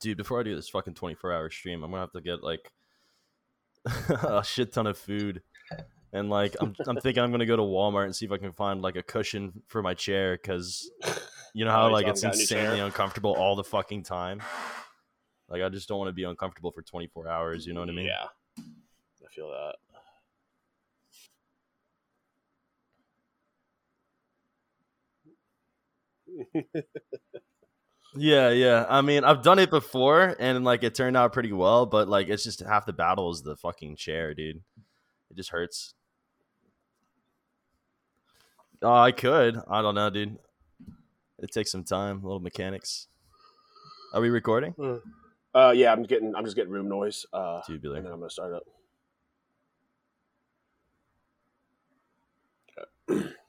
Dude, 0.00 0.16
before 0.16 0.40
I 0.40 0.42
do 0.42 0.54
this 0.54 0.68
fucking 0.68 0.94
24 0.94 1.32
hour 1.32 1.50
stream, 1.50 1.82
I'm 1.82 1.90
gonna 1.90 2.02
have 2.02 2.12
to 2.12 2.20
get 2.20 2.42
like 2.42 2.72
a 4.08 4.42
shit 4.44 4.72
ton 4.72 4.86
of 4.86 4.96
food. 4.96 5.42
And 6.12 6.30
like 6.30 6.54
I'm 6.60 6.74
I'm 6.86 6.96
thinking 7.00 7.22
I'm 7.22 7.30
gonna 7.30 7.46
go 7.46 7.56
to 7.56 7.62
Walmart 7.62 8.04
and 8.04 8.14
see 8.14 8.24
if 8.26 8.32
I 8.32 8.38
can 8.38 8.52
find 8.52 8.80
like 8.82 8.96
a 8.96 9.02
cushion 9.02 9.62
for 9.66 9.82
my 9.82 9.94
chair 9.94 10.38
because 10.40 10.90
you 11.54 11.64
know 11.64 11.70
how 11.72 11.90
like 11.90 12.06
it's 12.06 12.22
haven't 12.22 12.36
got 12.36 12.36
a 12.36 12.38
new 12.38 12.46
chair? 12.46 12.58
insanely 12.60 12.80
uncomfortable 12.80 13.34
all 13.34 13.56
the 13.56 13.64
fucking 13.64 14.04
time. 14.04 14.40
Like 15.48 15.62
I 15.62 15.68
just 15.68 15.88
don't 15.88 15.98
want 15.98 16.08
to 16.08 16.14
be 16.14 16.24
uncomfortable 16.24 16.70
for 16.70 16.82
24 16.82 17.28
hours, 17.28 17.66
you 17.66 17.74
know 17.74 17.80
what 17.80 17.88
I 17.88 17.92
mean? 17.92 18.06
Yeah, 18.06 18.26
I 18.58 19.28
feel 19.34 19.50
that. 19.50 19.74
Yeah, 28.16 28.50
yeah. 28.50 28.86
I 28.88 29.00
mean, 29.00 29.24
I've 29.24 29.42
done 29.42 29.58
it 29.58 29.70
before 29.70 30.36
and 30.38 30.64
like 30.64 30.84
it 30.84 30.94
turned 30.94 31.16
out 31.16 31.32
pretty 31.32 31.52
well, 31.52 31.84
but 31.86 32.08
like 32.08 32.28
it's 32.28 32.44
just 32.44 32.60
half 32.60 32.86
the 32.86 32.92
battle 32.92 33.30
is 33.30 33.42
the 33.42 33.56
fucking 33.56 33.96
chair, 33.96 34.34
dude. 34.34 34.62
It 35.30 35.36
just 35.36 35.50
hurts. 35.50 35.94
Oh, 38.82 38.92
I 38.92 39.12
could. 39.12 39.58
I 39.68 39.82
don't 39.82 39.94
know, 39.94 40.10
dude. 40.10 40.38
It 41.40 41.50
takes 41.52 41.72
some 41.72 41.84
time, 41.84 42.20
a 42.22 42.26
little 42.26 42.40
mechanics. 42.40 43.08
Are 44.12 44.20
we 44.20 44.30
recording? 44.30 44.74
Uh, 45.54 45.72
yeah, 45.74 45.92
I'm 45.92 46.04
getting. 46.04 46.34
I'm 46.36 46.44
just 46.44 46.54
getting 46.54 46.72
room 46.72 46.88
noise. 46.88 47.26
Uh, 47.32 47.62
Tubular. 47.66 47.96
and 47.96 48.06
then 48.06 48.12
I'm 48.12 48.20
gonna 48.20 48.30
start 48.30 48.54
up. 48.54 48.62
Okay. 53.10 53.28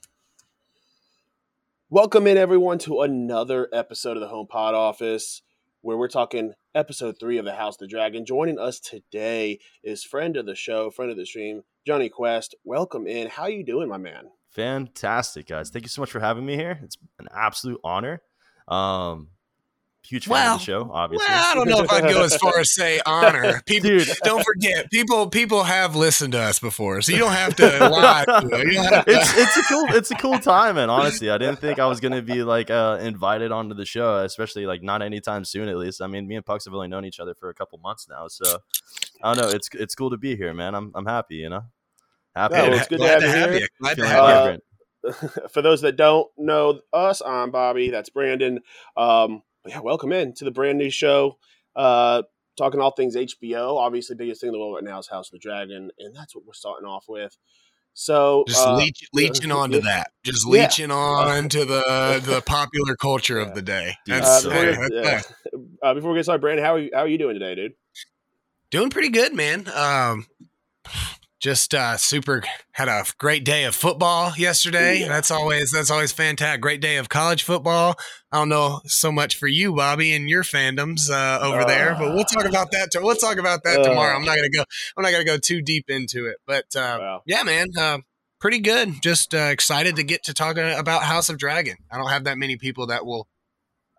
Welcome 1.91 2.25
in 2.25 2.35
everyone 2.35 2.80
to 2.80 3.02
another 3.02 3.70
episode 3.71 4.17
of 4.17 4.21
the 4.21 4.27
Home 4.27 4.48
Pod 4.48 4.73
Office, 4.73 5.44
where 5.81 5.95
we're 5.95 6.08
talking 6.08 6.53
episode 6.73 7.17
three 7.20 7.38
of 7.38 7.45
the 7.45 7.53
House 7.53 7.75
of 7.75 7.81
the 7.81 7.88
Dragon. 7.88 8.25
Joining 8.25 8.58
us 8.58 8.80
today 8.80 9.59
is 9.84 10.03
friend 10.03 10.36
of 10.36 10.47
the 10.47 10.56
show, 10.56 10.89
friend 10.89 11.11
of 11.11 11.17
the 11.17 11.28
stream, 11.28 11.61
Johnny 11.86 12.09
Quest. 12.09 12.56
Welcome 12.63 13.06
in. 13.06 13.28
How 13.28 13.45
you 13.45 13.63
doing, 13.63 13.88
my 13.88 13.97
man? 13.97 14.31
Fantastic, 14.50 15.45
guys. 15.45 15.69
Thank 15.69 15.86
you 15.86 15.89
so 15.89 16.02
much 16.02 16.09
for 16.09 16.19
having 16.19 16.44
me 16.44 16.56
here. 16.56 16.80
It's 16.81 16.97
an 17.19 17.28
absolute 17.31 17.80
honor. 17.83 18.23
Um 18.67 19.28
huge 20.06 20.25
fan 20.28 20.31
Well, 20.34 20.53
of 20.56 20.59
the 20.59 20.66
show, 20.66 20.89
obviously. 20.94 21.25
Well, 21.28 21.52
I 21.52 21.56
don't 21.56 21.70
know 21.70 21.80
if 21.84 21.92
I'd 21.92 22.03
go 22.14 22.23
as 22.23 22.36
far 22.38 22.59
as 22.59 22.73
say 22.73 23.00
honor. 23.06 23.61
People, 23.66 23.89
Dude. 23.89 24.08
don't 24.23 24.44
forget, 24.44 24.89
people 24.92 25.30
people 25.30 25.64
have 25.64 25.95
listened 25.95 26.34
to 26.34 26.39
us 26.39 26.59
before, 26.59 27.02
so 27.02 27.12
you 27.12 27.17
don't 27.20 27.31
have 27.31 27.56
to 27.58 27.89
lie. 27.89 28.25
To 28.25 28.47
it. 28.53 28.67
You 28.67 28.73
don't 28.73 28.86
have 28.94 29.06
to- 29.06 29.12
it's 29.12 29.38
it's 29.38 29.58
a 29.58 29.64
cool 29.64 29.86
it's 29.89 30.12
a 30.12 30.16
cool 30.16 30.39
time 30.39 30.78
and 30.78 30.89
honestly 30.97 31.30
i 31.30 31.38
didn't 31.38 31.59
think 31.59 31.80
i 31.80 31.86
was 31.86 32.00
gonna 32.00 32.22
be 32.22 32.44
like 32.44 32.70
uh 32.70 32.97
invited 33.02 33.52
onto 33.52 33.73
the 33.75 33.86
show 33.86 34.17
especially 34.23 34.66
like 34.66 34.81
not 34.84 35.02
anytime 35.02 35.44
soon 35.45 35.67
at 35.70 35.78
least 35.78 36.02
i 36.02 36.08
mean 36.08 36.28
me 36.28 36.36
and 36.36 36.45
pucks 36.45 36.66
have 36.66 36.73
only 36.73 36.88
known 36.88 37.06
each 37.06 37.19
other 37.19 37.34
for 37.34 37.50
a 37.50 37.53
couple 37.53 37.78
months 37.80 38.08
now 38.09 38.28
so 38.28 38.58
i 39.23 39.34
don't 39.34 39.44
know 39.44 39.50
it's 39.56 39.69
it's 39.73 39.95
cool 39.95 40.09
to 40.09 40.17
be 40.17 40.36
here 40.36 40.53
man 40.53 40.75
i'm, 40.75 40.92
I'm 40.95 41.06
happy 41.06 41.36
you 41.36 41.50
know 41.50 41.64
happy 42.36 42.56
Yeah, 42.56 42.64
well, 42.64 42.73
it's 42.73 42.88
good 42.88 42.97
to 43.00 43.03
glad 43.06 43.22
have 43.23 43.52
you 43.53 43.59
here. 43.59 43.67
Glad 43.81 43.97
to 43.97 44.08
have 44.08 44.23
Uh, 44.23 44.52
you. 44.53 45.40
for 45.52 45.62
those 45.62 45.81
that 45.81 45.95
don't 45.97 46.28
know 46.38 46.80
us, 46.92 47.22
I'm 47.25 47.52
Bobby. 47.52 47.92
That's 47.92 48.09
Brandon. 48.09 48.59
Um, 48.97 49.44
but 49.66 49.73
yeah, 49.73 49.80
welcome 49.80 50.11
in 50.13 50.31
to 50.35 50.45
the 50.45 50.52
brand 50.52 50.77
new 50.77 50.91
show. 50.91 51.39
Uh, 51.75 52.21
talking 52.55 52.80
all 52.80 52.91
things 52.91 53.16
HBO. 53.16 53.77
Obviously, 53.80 54.16
biggest 54.16 54.39
thing 54.39 54.49
in 54.49 54.53
the 54.53 54.59
world 54.59 54.75
right 54.75 54.83
now 54.83 54.99
is 54.99 55.07
House 55.07 55.30
of 55.30 55.31
the 55.31 55.39
Dragon, 55.39 55.89
and 55.97 56.16
that's 56.16 56.35
what 56.35 56.45
we're 56.45 56.53
starting 56.53 56.85
off 56.88 57.05
with. 57.09 57.35
So, 57.95 58.44
Just 58.47 58.63
uh, 58.67 58.75
leech, 58.75 59.09
leeching 59.13 59.52
onto 59.52 59.81
that. 59.81 60.11
Just 60.23 60.45
Yeah. 60.47 60.61
leeching 60.61 60.91
on 60.91 61.49
to 61.49 61.66
the 61.66 62.22
the 62.23 62.44
popular 62.45 62.95
culture 62.95 63.39
Yeah. 63.39 63.47
of 63.47 63.55
the 63.55 63.63
day. 63.63 63.95
That's, 64.05 64.45
uh, 64.45 64.49
before, 64.49 64.63
hey, 64.66 64.77
we, 64.77 64.95
yeah. 65.02 65.22
uh, 65.81 65.94
before 65.95 66.11
we 66.11 66.19
get 66.19 66.25
started, 66.25 66.41
Brandon, 66.41 66.63
how 66.63 66.75
are 66.75 66.79
you, 66.79 66.91
how 66.94 67.00
are 67.00 67.07
you 67.07 67.17
doing 67.17 67.33
today, 67.33 67.55
dude? 67.55 67.73
Doing 68.69 68.91
pretty 68.91 69.09
good, 69.09 69.33
man. 69.33 69.67
Um, 69.73 70.27
just 71.45 71.75
uh, 71.75 71.95
super 71.95 72.41
had 72.71 72.88
a 72.88 73.05
great 73.19 73.45
day 73.45 73.65
of 73.65 73.75
football 73.75 74.33
yesterday. 74.35 75.01
Yeah. 75.01 75.09
That's 75.09 75.29
always 75.29 75.69
that's 75.72 75.91
always 75.91 76.11
fantastic. 76.11 76.59
Great 76.59 76.81
day 76.81 76.97
of 76.97 77.07
college 77.07 77.44
football. 77.44 77.95
I 78.31 78.39
don't 78.39 78.50
know 78.50 78.81
so 78.88 79.11
much 79.11 79.38
for 79.38 79.45
you, 79.47 79.72
Bobby, 79.75 80.16
and 80.16 80.28
your 80.28 80.41
fandoms 80.41 81.07
uh, 81.11 81.39
over 81.45 81.63
there, 81.63 81.95
but 82.00 82.16
we'll 82.16 82.23
talk 82.25 82.45
about 82.45 82.72
that. 82.72 82.89
To, 82.94 83.00
we'll 83.01 83.16
talk 83.16 83.38
about 83.38 83.63
that 83.63 83.81
Uh. 83.81 83.84
tomorrow. 83.84 84.16
I'm 84.16 84.25
not 84.25 84.35
gonna 84.38 84.50
go. 84.50 84.63
I'm 84.97 85.03
not 85.03 85.11
gonna 85.11 85.23
go 85.23 85.38
too 85.38 85.61
deep 85.61 85.85
into 85.88 86.25
it, 86.25 86.38
but 86.47 86.66
uh, 86.75 86.97
Wow. 87.00 87.22
yeah, 87.28 87.44
man, 87.44 87.67
uh, 87.79 88.00
pretty 88.41 88.59
good. 88.59 88.94
Just 89.03 89.35
uh, 89.35 89.50
excited 89.51 89.95
to 89.97 90.03
get 90.03 90.23
to 90.23 90.34
talk 90.34 90.57
uh, 90.57 90.73
about 90.79 91.03
House 91.03 91.29
of 91.29 91.38
Dragon. 91.38 91.75
I 91.91 91.97
don't 92.00 92.09
have 92.09 92.23
that 92.23 92.39
many 92.39 92.57
people 92.57 92.88
that 92.88 93.05
will 93.05 93.28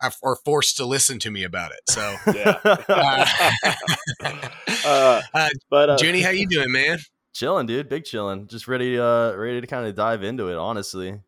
are 0.03 0.37
forced 0.45 0.77
to 0.79 0.85
listen 0.85 1.19
to 1.21 1.31
me 1.31 1.43
about 1.45 1.71
it. 1.71 1.81
So, 1.89 2.17
Yeah. 2.35 2.59
uh, 2.65 3.27
uh, 4.85 5.23
uh, 5.33 5.49
but 5.71 5.91
uh, 5.91 5.97
Junie, 6.01 6.21
how 6.23 6.31
you 6.31 6.49
doing, 6.49 6.71
man? 6.73 6.99
Chilling 7.37 7.67
dude 7.67 7.89
big 7.89 8.05
chilling 8.05 8.47
just 8.47 8.67
ready 8.67 8.99
uh 8.99 9.33
ready 9.35 9.61
to 9.61 9.67
kind 9.67 9.87
of 9.87 9.95
dive 9.95 10.23
into 10.23 10.49
it 10.49 10.57
honestly 10.57 11.21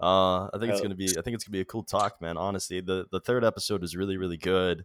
uh 0.00 0.44
i 0.46 0.50
think 0.58 0.72
it's 0.72 0.80
gonna 0.80 0.94
be 0.94 1.10
i 1.16 1.22
think 1.22 1.34
it's 1.36 1.44
gonna 1.44 1.52
be 1.52 1.60
a 1.60 1.64
cool 1.64 1.84
talk 1.84 2.20
man 2.20 2.36
honestly 2.36 2.80
the 2.80 3.06
the 3.12 3.20
third 3.20 3.44
episode 3.44 3.84
is 3.84 3.94
really 3.94 4.16
really 4.16 4.36
good 4.36 4.84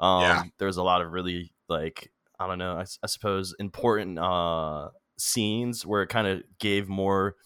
um 0.00 0.22
Yeah. 0.22 0.42
there's 0.58 0.78
a 0.78 0.82
lot 0.82 1.02
of 1.02 1.12
really 1.12 1.52
like 1.68 2.10
i 2.40 2.46
don't 2.46 2.58
know 2.58 2.82
I 3.02 3.06
suppose 3.06 3.54
important 3.58 4.18
uh 4.18 4.88
scenes 5.18 5.84
where 5.84 6.02
it 6.02 6.08
kind 6.08 6.26
of 6.26 6.42
gave 6.58 6.88
more 6.88 7.36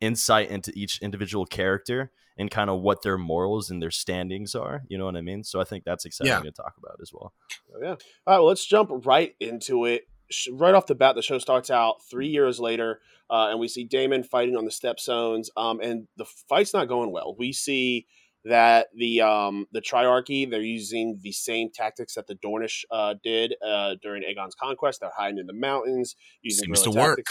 insight 0.00 0.50
into 0.50 0.72
each 0.76 1.02
individual 1.02 1.44
character 1.44 2.12
and 2.38 2.50
kind 2.50 2.70
of 2.70 2.80
what 2.80 3.02
their 3.02 3.18
morals 3.18 3.70
and 3.70 3.82
their 3.82 3.90
standings 3.90 4.54
are 4.54 4.82
you 4.88 4.96
know 4.96 5.04
what 5.04 5.16
i 5.16 5.20
mean 5.20 5.42
so 5.42 5.60
i 5.60 5.64
think 5.64 5.82
that's 5.84 6.04
exciting 6.04 6.32
Yeah. 6.32 6.40
to 6.40 6.52
talk 6.52 6.74
about 6.78 6.96
as 7.02 7.10
well 7.12 7.34
Oh, 7.74 7.78
Yeah. 7.82 7.88
All 7.90 7.96
right. 8.26 8.38
Well, 8.38 8.46
let's 8.46 8.64
jump 8.66 8.90
right 9.04 9.34
into 9.40 9.84
it. 9.84 10.04
Right 10.52 10.74
off 10.74 10.86
the 10.86 10.94
bat, 10.94 11.14
the 11.16 11.22
show 11.22 11.38
starts 11.38 11.70
out 11.70 11.96
three 12.10 12.28
years 12.28 12.60
later, 12.60 13.00
uh, 13.30 13.48
and 13.50 13.58
we 13.60 13.68
see 13.68 13.84
Daemon 13.84 14.22
fighting 14.22 14.56
on 14.56 14.64
the 14.64 14.70
Stepstones. 14.70 15.48
Um, 15.56 15.80
and 15.80 16.06
the 16.16 16.24
fight's 16.48 16.72
not 16.72 16.88
going 16.88 17.10
well. 17.12 17.34
We 17.38 17.52
see 17.52 18.06
that 18.44 18.86
the 18.94 19.20
um, 19.20 19.66
the 19.72 19.80
Triarchy 19.82 20.48
they're 20.50 20.62
using 20.62 21.18
the 21.22 21.32
same 21.32 21.68
tactics 21.74 22.14
that 22.14 22.26
the 22.26 22.36
Dornish 22.36 22.84
uh, 22.90 23.14
did 23.22 23.54
uh, 23.66 23.96
during 24.02 24.22
Aegon's 24.22 24.54
conquest. 24.54 25.00
They're 25.00 25.10
hiding 25.16 25.38
in 25.38 25.46
the 25.46 25.52
mountains, 25.52 26.16
using 26.42 26.66
Seems 26.66 26.82
to 26.82 26.90
guerrilla 26.90 27.08
work. 27.08 27.24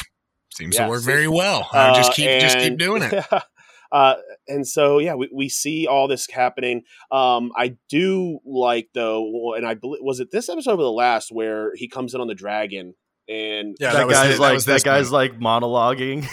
Seems 0.54 0.76
Yeah, 0.76 0.84
to 0.86 0.90
work 0.90 1.00
see- 1.00 1.06
very 1.06 1.28
well. 1.28 1.68
Uh, 1.72 1.96
just 1.96 2.14
keep 2.14 2.42
just 2.42 2.58
keep 2.60 2.78
doing 2.78 3.04
it. 3.04 3.26
uh, 3.92 4.16
and 4.48 4.68
so 4.68 5.00
yeah, 5.00 5.16
we, 5.16 5.30
we 5.34 5.50
see 5.50 5.88
all 5.88 6.08
this 6.08 6.28
happening. 6.30 6.84
Um, 7.12 7.52
I 7.56 7.78
do 7.90 8.40
like 8.46 8.90
though, 8.94 9.54
and 9.56 9.66
I 9.66 9.74
believe 9.74 10.02
was 10.04 10.20
it 10.20 10.30
this 10.32 10.50
episode 10.50 10.74
or 10.80 10.84
the 10.84 10.92
last 10.92 11.30
where 11.32 11.72
he 11.76 11.88
comes 11.88 12.14
in 12.14 12.22
on 12.22 12.28
the 12.28 12.36
dragon 12.36 12.94
and 13.28 13.76
Yeah, 13.80 13.94
that, 13.94 14.08
that 14.08 14.14
guy's 14.14 14.34
thi- 14.36 14.40
like 14.42 14.54
was 14.56 14.66
that 14.66 14.84
guy's 14.84 15.12
like 15.12 15.40
monologuing. 15.40 16.26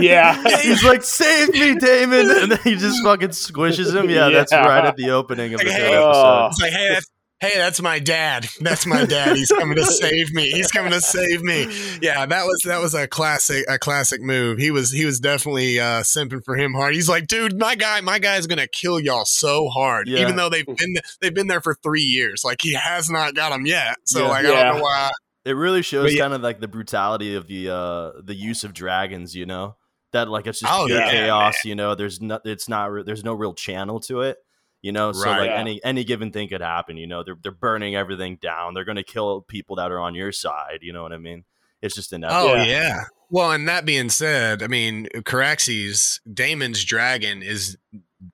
Yeah. 0.00 0.42
he's 0.62 0.84
like, 0.84 1.02
"Save 1.02 1.48
me, 1.52 1.74
Daemon!" 1.74 2.30
And 2.42 2.52
then 2.52 2.58
he 2.62 2.76
just 2.76 3.02
fucking 3.02 3.30
squishes 3.30 3.94
him. 3.94 4.08
Yeah, 4.14 4.28
that's 4.30 4.52
right 4.52 4.84
at 4.84 4.96
the 4.96 5.10
opening 5.10 5.54
of 5.54 5.60
the 5.60 5.66
Like, 5.66 5.74
third 5.76 5.82
hey, 5.88 5.94
episode. 5.96 6.46
It's 6.52 6.60
like, 6.60 6.72
hey, 6.72 6.88
that's 6.90 7.10
hey, 7.44 7.58
that's 7.58 7.80
my 7.82 7.98
dad. 7.98 8.46
That's 8.60 8.86
my 8.86 9.04
dad. 9.04 9.36
He's 9.36 9.50
coming 9.50 9.76
to 9.76 9.84
save 9.84 10.32
me. 10.32 10.50
He's 10.50 10.70
coming 10.70 10.92
to 10.92 11.00
save 11.00 11.42
me. 11.42 11.68
Yeah, 12.00 12.24
that 12.26 12.44
was 12.44 12.62
that 12.64 12.80
was 12.80 12.94
a 12.94 13.06
classic 13.06 13.64
a 13.68 13.78
classic 13.78 14.20
move. 14.22 14.58
He 14.58 14.70
was 14.70 14.90
he 14.90 15.04
was 15.04 15.20
definitely 15.20 15.78
uh, 15.80 16.02
simping 16.02 16.44
for 16.44 16.56
him 16.56 16.72
hard. 16.74 16.94
He's 16.94 17.08
like, 17.08 17.26
dude, 17.26 17.58
my 17.58 17.74
guy, 17.74 18.00
my 18.00 18.18
guy's 18.18 18.46
gonna 18.46 18.66
kill 18.68 18.98
y'all 19.00 19.24
so 19.24 19.68
hard, 19.68 20.08
Yeah. 20.08 20.20
even 20.20 20.36
though 20.36 20.48
they've 20.48 20.66
been 20.66 20.96
they've 21.20 21.34
been 21.34 21.46
there 21.48 21.60
for 21.60 21.74
three 21.82 22.02
years. 22.02 22.42
Like 22.44 22.58
he 22.62 22.74
has 22.74 23.10
not 23.10 23.34
got 23.34 23.50
them 23.50 23.66
yet. 23.66 23.96
So 24.04 24.22
Yeah. 24.22 24.28
like 24.28 24.46
I 24.46 24.50
don't 24.50 24.76
know 24.78 24.82
why. 24.82 25.10
It 25.44 25.52
really 25.52 25.82
shows 25.82 26.14
yeah. 26.14 26.22
kind 26.22 26.32
of 26.32 26.40
like 26.40 26.60
the 26.60 26.68
brutality 26.68 27.34
of 27.34 27.46
the 27.48 27.68
uh 27.70 28.12
the 28.22 28.34
use 28.34 28.64
of 28.64 28.72
dragons. 28.72 29.34
You 29.34 29.46
know 29.46 29.76
that 30.12 30.28
like 30.28 30.46
it's 30.46 30.60
just 30.60 30.72
Oh, 30.72 30.86
pure 30.86 30.98
yeah, 30.98 31.10
chaos. 31.10 31.64
You 31.64 31.74
know, 31.74 31.94
there's 31.94 32.20
no, 32.20 32.40
it's 32.44 32.68
not, 32.68 32.90
re- 32.90 33.02
there's 33.02 33.24
no 33.24 33.34
real 33.34 33.52
channel 33.52 34.00
to 34.00 34.22
it. 34.22 34.38
You 34.84 34.92
know, 34.92 35.12
so 35.12 35.24
Right. 35.24 35.38
like 35.40 35.48
Yeah. 35.48 35.60
any 35.60 35.82
any 35.82 36.04
given 36.04 36.30
thing 36.30 36.46
could 36.50 36.60
happen. 36.60 36.98
You 36.98 37.06
know, 37.06 37.22
they're 37.24 37.38
they're 37.42 37.50
burning 37.52 37.96
everything 37.96 38.36
down. 38.36 38.74
They're 38.74 38.84
gonna 38.84 39.02
kill 39.02 39.40
people 39.40 39.76
that 39.76 39.90
are 39.90 39.98
on 39.98 40.14
your 40.14 40.30
side. 40.30 40.80
You 40.82 40.92
know 40.92 41.02
what 41.02 41.12
I 41.14 41.16
mean? 41.16 41.44
It's 41.80 41.94
just 41.94 42.12
inevitable. 42.12 42.50
Oh 42.50 42.54
Yeah. 42.56 42.64
yeah. 42.64 43.04
Well, 43.30 43.50
and 43.52 43.66
that 43.66 43.86
being 43.86 44.10
said, 44.10 44.62
I 44.62 44.66
mean, 44.66 45.08
Caraxes, 45.24 46.20
Daemon's 46.30 46.84
dragon 46.84 47.42
is 47.42 47.78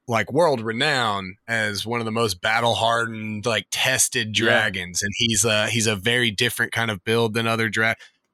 like 0.08 0.32
world 0.32 0.60
renowned 0.60 1.36
as 1.46 1.86
one 1.86 2.00
of 2.00 2.04
the 2.04 2.12
most 2.12 2.40
battle 2.40 2.74
hardened, 2.74 3.46
like 3.46 3.66
tested 3.70 4.36
Yeah. 4.36 4.44
dragons, 4.46 5.02
and 5.02 5.12
he's 5.16 5.44
a 5.44 5.68
he's 5.68 5.86
a 5.86 5.94
very 5.94 6.32
different 6.32 6.72
kind 6.72 6.90
of 6.90 7.04
build 7.04 7.34
than 7.34 7.46
other 7.46 7.68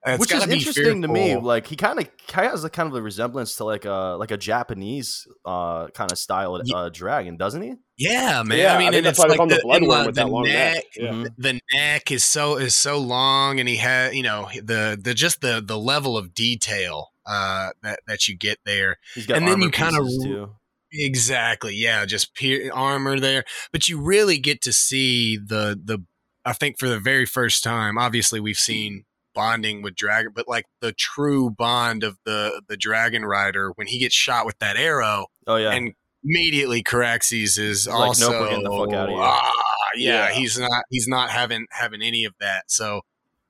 drag. 0.06 0.20
which 0.20 0.32
is 0.32 0.46
interesting 0.46 1.02
to 1.02 1.08
me. 1.08 1.36
Like 1.36 1.66
he 1.66 1.76
kind 1.76 1.98
of 1.98 2.08
has 2.32 2.64
a 2.64 2.70
kind 2.70 2.88
of 2.88 2.94
a 2.94 3.02
resemblance 3.02 3.56
to 3.56 3.64
like 3.64 3.84
a 3.84 4.16
like 4.18 4.30
a 4.30 4.36
Japanese 4.36 5.26
uh 5.44 5.88
kind 5.88 6.10
of 6.12 6.18
style 6.18 6.60
uh, 6.74 6.88
dragon, 6.90 7.36
doesn't 7.36 7.62
he? 7.62 7.74
Yeah, 7.98 8.42
man. 8.42 8.58
Yeah, 8.58 8.74
I 8.74 8.78
mean, 8.78 8.94
I 8.94 8.96
and 8.98 9.06
it's 9.06 9.18
like 9.18 9.36
call 9.36 9.44
him 9.44 9.48
the 9.48 9.56
the, 9.56 9.68
and 9.68 9.86
Blood 9.86 10.06
Wyrm 10.06 10.06
the- 10.06 10.12
that 10.12 10.24
the 10.24 10.26
long 10.30 10.42
neck, 10.44 10.74
neck. 10.74 10.84
Yeah. 10.96 11.10
Mhm. 11.12 11.28
the 11.38 11.60
neck 11.72 12.10
is 12.10 12.24
so 12.24 12.56
is 12.56 12.74
so 12.74 12.98
long, 12.98 13.58
and 13.60 13.68
he 13.68 13.76
had 13.76 14.14
you 14.14 14.22
know 14.22 14.48
the 14.62 14.98
the 15.02 15.14
just 15.14 15.40
the 15.40 15.62
the 15.64 15.78
level 15.78 16.16
of 16.18 16.34
detail 16.34 17.10
uh 17.26 17.70
that 17.82 18.00
that 18.06 18.28
you 18.28 18.36
get 18.36 18.58
there. 18.64 18.96
He's 19.14 19.26
got 19.26 19.38
And 19.38 19.46
then 19.46 19.54
armor 19.54 19.64
you 19.64 19.70
kinda 19.70 20.00
pieces, 20.02 20.24
too. 20.24 20.50
Exactly. 20.92 21.74
Yeah, 21.74 22.04
just 22.06 22.34
pe- 22.34 22.68
armor 22.68 23.18
there, 23.20 23.44
but 23.72 23.88
you 23.88 24.00
really 24.00 24.38
get 24.38 24.62
to 24.62 24.72
see 24.72 25.36
the 25.36 25.78
the. 25.82 26.04
I 26.44 26.52
think 26.52 26.78
for 26.78 26.88
the 26.88 27.00
very 27.00 27.26
first 27.26 27.64
time, 27.64 27.98
obviously 27.98 28.38
we've 28.38 28.56
seen 28.56 29.04
bonding 29.36 29.82
with 29.82 29.94
dragon, 29.94 30.32
but 30.34 30.48
like 30.48 30.64
the 30.80 30.92
true 30.92 31.50
bond 31.50 32.02
of 32.02 32.18
the 32.24 32.62
the 32.66 32.76
dragon 32.76 33.24
rider 33.24 33.70
when 33.76 33.86
he 33.86 34.00
gets 34.00 34.14
shot 34.14 34.46
with 34.46 34.58
that 34.58 34.76
arrow. 34.76 35.26
Oh 35.46 35.56
yeah, 35.56 35.70
and 35.70 35.92
immediately 36.24 36.82
Caraxes 36.82 37.58
is 37.58 37.86
like, 37.86 37.96
also 37.96 38.30
nope, 38.32 38.48
getting 38.48 38.64
the 38.64 38.70
fuck 38.70 38.92
out 38.92 39.08
of 39.08 39.14
here. 39.14 39.22
Ah, 39.22 39.52
yeah, 39.94 40.28
Yeah. 40.28 40.32
he's 40.32 40.58
not 40.58 40.84
he's 40.90 41.06
not 41.06 41.30
having 41.30 41.66
having 41.70 42.02
any 42.02 42.24
of 42.24 42.34
that. 42.40 42.64
So, 42.68 43.02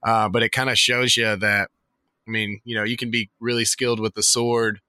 uh, 0.02 0.28
but 0.28 0.42
it 0.42 0.50
kind 0.50 0.68
of 0.68 0.78
shows 0.78 1.16
you 1.16 1.36
that. 1.36 1.70
I 2.28 2.30
mean, 2.32 2.60
you 2.64 2.74
know, 2.76 2.82
you 2.82 2.96
can 2.96 3.12
be 3.12 3.30
really 3.38 3.64
skilled 3.64 4.00
with 4.00 4.14
the 4.14 4.22
sword 4.22 4.80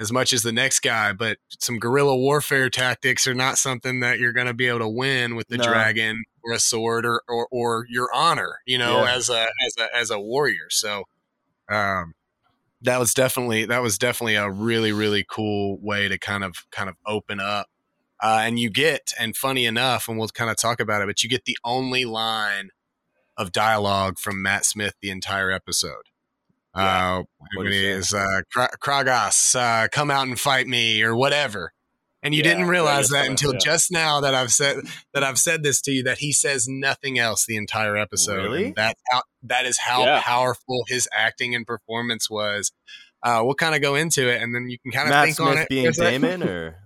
as 0.00 0.10
much 0.10 0.32
as 0.32 0.42
the 0.42 0.52
next 0.52 0.80
guy, 0.80 1.12
but 1.12 1.38
some 1.60 1.78
guerrilla 1.78 2.16
warfare 2.16 2.70
tactics 2.70 3.26
are 3.26 3.34
not 3.34 3.58
something 3.58 4.00
that 4.00 4.18
you're 4.18 4.32
going 4.32 4.46
to 4.46 4.54
be 4.54 4.66
able 4.66 4.78
to 4.80 4.88
win 4.88 5.36
with 5.36 5.48
the 5.48 5.58
No. 5.58 5.64
dragon 5.64 6.24
or 6.42 6.54
a 6.54 6.58
sword 6.58 7.04
or, 7.06 7.22
or 7.28 7.46
or 7.52 7.86
your 7.90 8.08
honor, 8.14 8.60
you 8.66 8.78
know, 8.78 9.04
Yeah. 9.04 9.14
as 9.14 9.28
a 9.28 9.42
as 9.66 9.74
a 9.78 9.96
as 9.96 10.10
a 10.10 10.18
warrior. 10.18 10.68
So, 10.70 11.04
um, 11.68 12.14
that 12.82 12.98
was 12.98 13.12
definitely 13.12 13.66
that 13.66 13.82
was 13.82 13.98
definitely 13.98 14.36
a 14.36 14.50
really 14.50 14.90
really 14.92 15.24
cool 15.30 15.78
way 15.82 16.08
to 16.08 16.18
kind 16.18 16.42
of 16.42 16.54
kind 16.70 16.88
of 16.88 16.96
open 17.06 17.38
up 17.38 17.68
uh, 18.22 18.40
and 18.42 18.58
you 18.58 18.70
get 18.70 19.12
and 19.20 19.36
funny 19.36 19.66
enough 19.66 20.08
and 20.08 20.18
we'll 20.18 20.28
kind 20.28 20.50
of 20.50 20.56
talk 20.56 20.80
about 20.80 21.02
it 21.02 21.06
but 21.06 21.22
you 21.22 21.28
get 21.28 21.44
the 21.44 21.58
only 21.62 22.06
line 22.06 22.70
of 23.36 23.52
dialogue 23.52 24.18
from 24.18 24.40
matt 24.42 24.64
smith 24.64 24.94
the 25.02 25.10
entire 25.10 25.50
episode 25.50 26.04
uh, 26.74 27.22
What 27.38 27.48
when 27.56 27.66
is 27.68 27.74
he 27.74 27.82
that? 27.82 27.96
is 27.96 28.14
uh, 28.14 28.40
Kra- 28.56 28.76
Kragas, 28.82 29.54
uh, 29.56 29.88
come 29.88 30.10
out 30.10 30.26
and 30.26 30.38
fight 30.38 30.66
me 30.66 31.02
or 31.02 31.14
whatever. 31.16 31.72
And 32.22 32.34
you 32.34 32.42
Yeah, 32.42 32.50
didn't 32.50 32.68
realize 32.68 33.08
that 33.08 33.22
come 33.22 33.24
out, 33.24 33.30
until 33.30 33.52
yeah. 33.54 33.58
just 33.60 33.90
now 33.90 34.20
that 34.20 34.34
I've 34.34 34.52
said 34.52 34.76
that 35.14 35.24
I've 35.24 35.38
said 35.38 35.62
this 35.62 35.80
to 35.82 35.90
you 35.90 36.02
that 36.02 36.18
he 36.18 36.32
says 36.32 36.66
nothing 36.68 37.18
else 37.18 37.46
the 37.46 37.56
entire 37.56 37.96
episode. 37.96 38.42
Really? 38.44 38.72
That's 38.76 39.00
how 39.10 39.22
that 39.44 39.64
is 39.64 39.78
how 39.78 40.04
Yeah. 40.04 40.20
powerful 40.22 40.84
his 40.86 41.08
acting 41.16 41.54
and 41.54 41.66
performance 41.66 42.28
was. 42.28 42.72
Uh, 43.22 43.40
we'll 43.44 43.54
kind 43.54 43.74
of 43.74 43.80
go 43.80 43.94
into 43.94 44.28
it, 44.30 44.42
and 44.42 44.54
then 44.54 44.68
you 44.68 44.78
can 44.78 44.92
kind 44.92 45.08
of 45.12 45.24
think 45.24 45.40
on 45.40 45.58
it. 45.58 45.68
being 45.70 45.90
Daemon, 45.92 46.42
or 46.42 46.76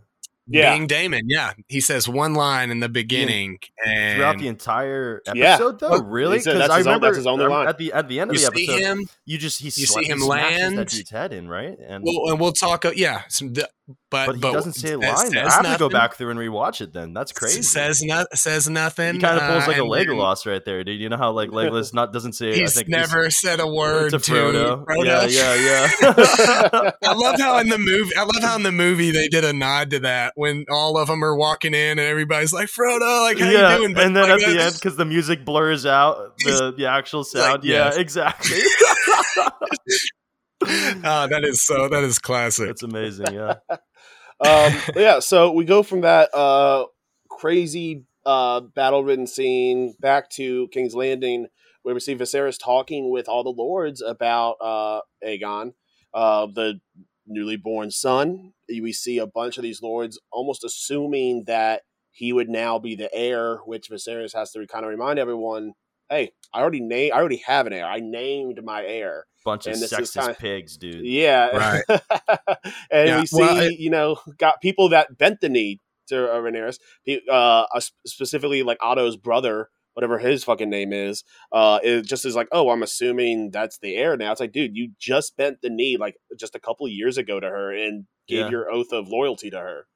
Yeah. 0.46 0.74
being 0.74 0.86
Daemon, 0.86 1.22
yeah. 1.26 1.52
He 1.68 1.80
says 1.80 2.06
one 2.08 2.34
line 2.34 2.70
in 2.70 2.80
the 2.80 2.88
beginning, 2.90 3.58
and 3.86 4.16
throughout 4.16 4.38
the 4.38 4.48
entire 4.48 5.22
Yeah. 5.34 5.54
episode, 5.54 5.80
though, 5.80 5.90
Well, 5.90 6.04
really? 6.04 6.38
Because 6.38 6.68
I 6.68 6.78
own- 6.80 6.84
remember 6.84 7.06
that's 7.06 7.16
his 7.16 7.26
only 7.26 7.46
line. 7.46 7.66
at 7.66 7.78
the 7.78 7.92
at 7.94 8.08
the 8.08 8.20
end 8.20 8.30
of 8.30 8.36
you 8.36 8.50
the 8.50 8.56
see 8.56 8.64
episode, 8.68 8.82
him. 8.82 9.08
you 9.24 9.38
just 9.38 9.58
he 9.60 9.66
you 9.66 9.70
see 9.70 9.84
sla- 9.86 10.02
he 10.02 10.06
him 10.10 10.20
land. 10.20 10.76
that 10.78 10.88
dude's 10.88 11.08
head 11.10 11.32
in, 11.32 11.48
right? 11.48 11.78
And 11.88 12.04
Well, 12.04 12.30
and 12.30 12.38
we'll 12.40 12.52
talk. 12.52 12.84
uh, 12.84 12.92
Yeah, 12.94 13.22
some, 13.28 13.54
the- 13.54 13.70
but 14.10 14.26
but 14.26 14.34
he 14.36 14.40
doesn't 14.40 14.72
say 14.72 14.94
a 14.94 15.00
says- 15.00 15.00
line. 15.00 15.38
I 15.38 15.48
says 15.48 15.54
have 15.54 15.72
to 15.72 15.78
go 15.78 15.88
back 15.90 16.14
through 16.14 16.30
and 16.30 16.40
rewatch 16.40 16.80
it. 16.80 16.92
Then 16.92 17.12
that's 17.12 17.32
crazy. 17.32 17.62
Says 17.62 18.02
no, 18.02 18.24
says 18.32 18.68
nothing. 18.68 19.16
he 19.16 19.20
kind 19.20 19.38
of 19.38 19.42
pulls 19.42 19.64
uh, 19.64 19.66
like 19.66 19.76
a 19.76 19.82
and 19.82 19.92
then 19.92 20.06
Legolas 20.06 20.46
right 20.46 20.64
there, 20.64 20.82
dude. 20.84 21.00
You 21.00 21.08
know 21.10 21.18
how 21.18 21.32
like 21.32 21.50
Legolas 21.50 21.92
not 21.92 22.12
doesn't 22.12 22.32
say. 22.32 22.52
I 22.52 22.56
He's 22.56 22.74
think 22.74 22.88
never 22.88 23.28
said 23.30 23.60
a 23.60 23.66
word 23.66 24.10
to 24.10 24.18
to 24.18 24.32
Frodo. 24.32 24.84
Frodo. 24.86 25.04
Yeah, 25.04 25.26
yeah, 25.26 25.90
yeah. 26.00 26.90
I 27.04 27.12
love 27.12 27.38
how 27.38 27.58
in 27.58 27.68
the 27.68 27.78
movie, 27.78 28.16
I 28.16 28.22
love 28.22 28.42
how 28.42 28.56
in 28.56 28.62
the 28.62 28.72
movie 28.72 29.10
they 29.10 29.28
did 29.28 29.44
a 29.44 29.52
nod 29.52 29.90
to 29.90 30.00
that 30.00 30.32
when 30.36 30.64
all 30.70 30.96
of 30.96 31.08
them 31.08 31.22
are 31.22 31.36
walking 31.36 31.74
in 31.74 31.98
and 31.98 32.00
everybody's 32.00 32.52
like, 32.52 32.68
"Frodo, 32.68 33.22
like 33.22 33.38
how 33.38 33.50
yeah, 33.50 33.72
you 33.72 33.78
doing?" 33.78 33.94
But 33.94 34.06
and 34.06 34.16
then 34.16 34.30
like, 34.30 34.42
at 34.42 34.48
the 34.48 34.62
end, 34.62 34.74
because 34.74 34.96
the 34.96 35.04
music 35.04 35.44
blurs 35.44 35.84
out 35.84 36.38
the, 36.38 36.72
the 36.76 36.86
actual 36.86 37.24
sound. 37.24 37.52
like, 37.52 37.64
yeah, 37.64 37.86
yes. 37.86 37.96
exactly. 37.96 38.58
Ah, 41.04 41.26
that 41.26 41.44
is 41.44 41.62
so. 41.62 41.88
That 41.88 42.04
is 42.04 42.18
classic. 42.18 42.70
It's 42.70 42.82
amazing. 42.82 43.32
Yeah, 43.32 43.56
um, 43.70 44.72
yeah, 44.96 45.20
so 45.20 45.52
we 45.52 45.64
go 45.64 45.82
from 45.82 46.02
that 46.02 46.34
uh, 46.34 46.86
crazy 47.30 48.04
uh, 48.26 48.60
battle-ridden 48.60 49.26
scene 49.26 49.94
back 50.00 50.30
to 50.30 50.68
King's 50.68 50.94
Landing, 50.94 51.46
where 51.82 51.94
we 51.94 52.00
see 52.00 52.14
Viserys 52.16 52.58
talking 52.58 53.10
with 53.10 53.28
all 53.28 53.44
the 53.44 53.50
lords 53.50 54.00
about 54.00 54.56
uh, 54.60 55.00
Aegon, 55.26 55.74
uh, 56.14 56.46
the 56.46 56.80
newly 57.26 57.56
born 57.56 57.90
son. 57.90 58.52
We 58.68 58.92
see 58.92 59.18
a 59.18 59.26
bunch 59.26 59.56
of 59.56 59.62
these 59.62 59.82
lords 59.82 60.18
almost 60.32 60.64
assuming 60.64 61.44
that 61.46 61.82
he 62.10 62.32
would 62.32 62.48
now 62.48 62.78
be 62.78 62.94
the 62.94 63.12
heir, 63.14 63.58
which 63.66 63.90
Viserys 63.90 64.34
has 64.34 64.52
to 64.52 64.66
kind 64.66 64.84
of 64.84 64.90
remind 64.90 65.18
everyone, 65.18 65.72
"Hey, 66.14 66.32
I 66.52 66.60
already 66.60 66.80
named, 66.80 67.12
I 67.12 67.18
already 67.18 67.42
have 67.46 67.66
an 67.66 67.72
heir. 67.72 67.84
I 67.86 68.00
named 68.00 68.60
my 68.64 68.84
heir." 68.84 69.26
bunch 69.44 69.66
of 69.66 69.74
And 69.74 69.82
this 69.82 69.92
is 69.92 70.10
sexist 70.10 70.20
kinda- 70.20 70.34
pigs, 70.40 70.76
dude. 70.78 71.04
Yeah. 71.04 71.48
Right. 71.48 71.84
and 72.90 73.08
Yeah, 73.08 73.20
we 73.20 73.26
see, 73.26 73.40
well, 73.40 73.58
it- 73.58 73.78
you 73.78 73.90
know, 73.90 74.16
got 74.38 74.62
people 74.62 74.88
that 74.88 75.18
bent 75.18 75.40
the 75.42 75.50
knee 75.50 75.80
to 76.08 76.32
uh, 76.32 76.36
Rhaenyra, 76.36 76.78
uh, 77.28 77.30
uh, 77.30 77.80
specifically 78.06 78.62
like 78.62 78.78
Otto's 78.80 79.16
brother, 79.18 79.68
whatever 79.92 80.18
his 80.18 80.44
fucking 80.44 80.70
name 80.70 80.92
is, 80.94 81.24
uh, 81.52 81.78
it 81.82 82.06
just 82.06 82.24
is 82.24 82.34
like, 82.34 82.48
oh, 82.52 82.70
I'm 82.70 82.82
assuming 82.82 83.50
that's 83.50 83.78
the 83.78 83.96
heir 83.96 84.16
now. 84.16 84.32
It's 84.32 84.40
like, 84.40 84.52
dude, 84.52 84.74
you 84.76 84.92
just 84.98 85.36
bent 85.36 85.60
the 85.62 85.68
knee 85.70 85.96
like 85.98 86.16
just 86.38 86.54
a 86.54 86.60
couple 86.60 86.88
years 86.88 87.18
ago 87.18 87.38
to 87.38 87.46
her 87.46 87.70
and 87.70 88.06
gave 88.26 88.46
Yeah. 88.46 88.50
your 88.50 88.70
oath 88.70 88.92
of 88.92 89.08
loyalty 89.08 89.50
to 89.50 89.58
her. 89.58 89.86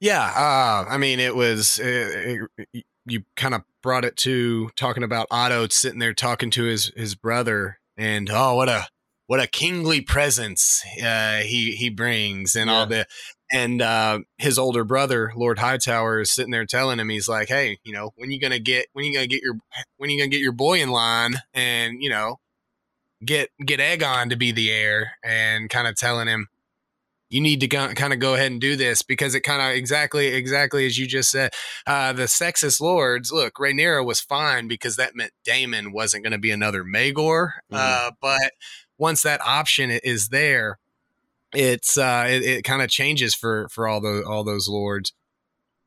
Yeah, 0.00 0.22
uh, 0.24 0.90
I 0.90 0.98
mean, 0.98 1.20
it 1.20 1.34
was 1.36 1.80
uh, 1.80 2.46
it, 2.72 2.84
you 3.06 3.24
kind 3.36 3.54
of 3.54 3.62
brought 3.82 4.04
it 4.04 4.16
to 4.18 4.70
talking 4.76 5.02
about 5.02 5.26
Otto 5.30 5.68
sitting 5.68 5.98
there 5.98 6.14
talking 6.14 6.50
to 6.52 6.64
his 6.64 6.92
his 6.96 7.14
brother, 7.14 7.78
and 7.96 8.28
oh, 8.30 8.54
what 8.54 8.68
a 8.68 8.88
what 9.26 9.40
a 9.40 9.46
kingly 9.46 10.00
presence 10.00 10.82
uh, 11.02 11.38
he 11.38 11.72
he 11.72 11.90
brings, 11.90 12.54
and 12.54 12.70
all 12.70 12.86
the 12.86 13.06
and 13.52 13.80
uh, 13.82 14.20
his 14.38 14.58
older 14.58 14.84
brother 14.84 15.32
Lord 15.36 15.58
Hightower 15.58 16.20
is 16.20 16.32
sitting 16.32 16.50
there 16.50 16.66
telling 16.66 16.98
him, 16.98 17.08
he's 17.08 17.28
like, 17.28 17.48
hey, 17.48 17.78
you 17.84 17.92
know, 17.92 18.10
when 18.16 18.30
you 18.30 18.40
gonna 18.40 18.58
get 18.58 18.86
when 18.92 19.04
you 19.04 19.14
gonna 19.14 19.26
get 19.26 19.42
your 19.42 19.56
when 19.96 20.10
you 20.10 20.18
gonna 20.18 20.30
get 20.30 20.40
your 20.40 20.52
boy 20.52 20.80
in 20.80 20.90
line, 20.90 21.36
and 21.52 22.02
you 22.02 22.10
know, 22.10 22.40
get 23.24 23.50
get 23.64 23.80
Aegon 23.80 24.30
to 24.30 24.36
be 24.36 24.52
the 24.52 24.70
heir, 24.70 25.12
and 25.22 25.70
kind 25.70 25.86
of 25.86 25.96
telling 25.96 26.28
him 26.28 26.48
you 27.30 27.40
need 27.40 27.60
to 27.60 27.66
go, 27.66 27.88
kind 27.94 28.12
of 28.12 28.18
go 28.18 28.34
ahead 28.34 28.52
and 28.52 28.60
do 28.60 28.76
this 28.76 29.02
because 29.02 29.34
it 29.34 29.40
kind 29.40 29.62
of 29.62 29.76
exactly 29.76 30.28
exactly 30.28 30.86
as 30.86 30.98
you 30.98 31.06
just 31.06 31.30
said 31.30 31.52
uh, 31.86 32.12
the 32.12 32.24
sexist 32.24 32.80
lords 32.80 33.32
look 33.32 33.54
Rhaenyra 33.54 34.04
was 34.04 34.20
fine 34.20 34.68
because 34.68 34.96
that 34.96 35.16
meant 35.16 35.32
Daemon 35.44 35.92
wasn't 35.92 36.24
going 36.24 36.32
to 36.32 36.38
be 36.38 36.50
another 36.50 36.84
Maegor 36.84 37.52
uh, 37.72 38.10
but 38.20 38.52
once 38.98 39.22
that 39.22 39.40
option 39.44 39.90
is 39.90 40.28
there 40.28 40.78
it's 41.54 41.96
uh, 41.96 42.26
it, 42.28 42.42
it 42.42 42.64
kind 42.64 42.82
of 42.82 42.88
changes 42.88 43.34
for 43.34 43.68
for 43.70 43.88
all 43.88 44.00
those 44.00 44.24
all 44.26 44.44
those 44.44 44.68
lords. 44.68 45.12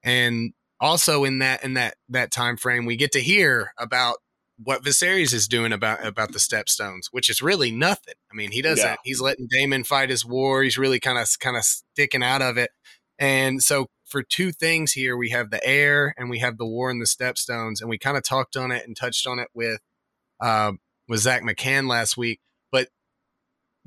And 0.04 0.54
also 0.80 1.24
in 1.24 1.40
that 1.40 1.64
in 1.64 1.74
that 1.74 1.96
that 2.10 2.32
time 2.32 2.58
frame 2.58 2.86
we 2.86 2.96
get 2.96 3.12
to 3.12 3.22
hear 3.22 3.74
about 3.78 4.18
what 4.64 4.84
Viserys 4.84 5.34
is 5.34 5.48
doing 5.48 5.72
about 5.72 6.06
about 6.06 6.32
the 6.32 6.40
stepstones, 6.40 7.08
which 7.12 7.30
is 7.30 7.42
really 7.42 7.72
nothing. 7.72 8.16
I 8.32 8.36
mean, 8.36 8.52
he 8.52 8.62
doesn't. 8.62 8.86
Yeah. 8.86 8.96
He's 9.04 9.22
letting 9.22 9.48
Daemon 9.50 9.84
fight 9.84 10.10
his 10.10 10.26
war. 10.26 10.64
He's 10.64 10.78
really 10.78 11.00
kind 11.00 11.18
of 11.18 11.28
kind 11.40 11.56
of 11.56 11.64
sticking 11.64 12.24
out 12.24 12.42
of 12.42 12.58
it. 12.58 12.72
And 13.20 13.62
so 13.62 13.88
for 14.06 14.24
two 14.24 14.52
things 14.52 14.94
here, 14.94 15.18
we 15.18 15.30
have 15.30 15.50
the 15.50 15.66
heir 15.66 16.14
and 16.18 16.30
we 16.30 16.40
have 16.40 16.58
the 16.58 16.66
war 16.66 16.90
in 16.90 17.00
the 17.00 17.06
stepstones, 17.06 17.82
and 17.82 17.90
we 17.90 17.98
kind 17.98 18.18
of 18.18 18.24
talked 18.24 18.56
on 18.56 18.72
it 18.72 18.86
and 18.86 18.96
touched 18.96 19.28
on 19.28 19.40
it 19.40 19.50
with 19.54 19.80
uh, 20.40 20.74
with 21.08 21.22
Zach 21.22 21.44
McCann 21.44 21.88
last 21.88 22.18
week. 22.18 22.40
But 22.72 22.90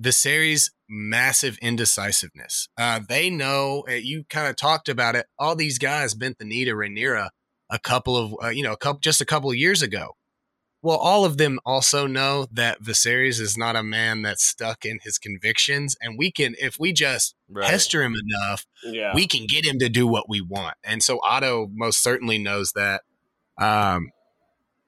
Viserys' 0.01 0.71
massive 0.89 1.59
indecisiveness. 1.61 2.69
Uh, 2.77 3.01
they 3.09 3.31
know. 3.31 3.85
Uh, 3.89 3.95
you 3.95 4.25
kind 4.29 4.49
of 4.49 4.57
talked 4.57 4.89
about 4.89 5.17
it. 5.17 5.27
All 5.39 5.57
these 5.57 5.79
guys 5.79 6.15
bent 6.15 6.39
the 6.39 6.45
knee 6.45 6.65
to 6.65 6.73
Rhaenyra 6.73 7.31
a 7.71 7.79
couple 7.79 8.17
of 8.17 8.35
uh, 8.43 8.49
you 8.49 8.63
know 8.63 8.73
a 8.73 8.77
couple 8.77 9.01
just 9.01 9.21
a 9.21 9.25
couple 9.27 9.51
of 9.51 9.57
years 9.57 9.83
ago. 9.83 10.17
Well, 10.83 10.97
all 10.97 11.25
of 11.27 11.37
them 11.37 11.61
also 11.67 12.07
know 12.07 12.47
that 12.53 12.83
Viserys 12.83 13.39
is 13.39 13.57
not 13.57 13.77
a 13.77 13.83
man 13.83 14.23
that's 14.23 14.43
stuck 14.45 14.85
in 14.87 14.99
his 15.03 15.19
convictions, 15.19 15.95
and 16.01 16.17
we 16.19 16.31
can, 16.33 16.55
if 16.59 16.79
we 16.79 16.93
just 16.93 17.35
Right. 17.51 17.69
pester 17.69 18.03
him 18.03 18.15
enough, 18.15 18.67
Yeah. 18.85 19.13
we 19.15 19.27
can 19.27 19.47
get 19.47 19.67
him 19.67 19.79
to 19.81 19.89
do 19.91 20.07
what 20.07 20.29
we 20.29 20.41
want. 20.41 20.77
And 20.83 21.03
so 21.03 21.21
Otto 21.23 21.69
most 21.73 22.03
certainly 22.03 22.39
knows 22.39 22.73
that. 22.73 23.03
Um, 23.59 24.11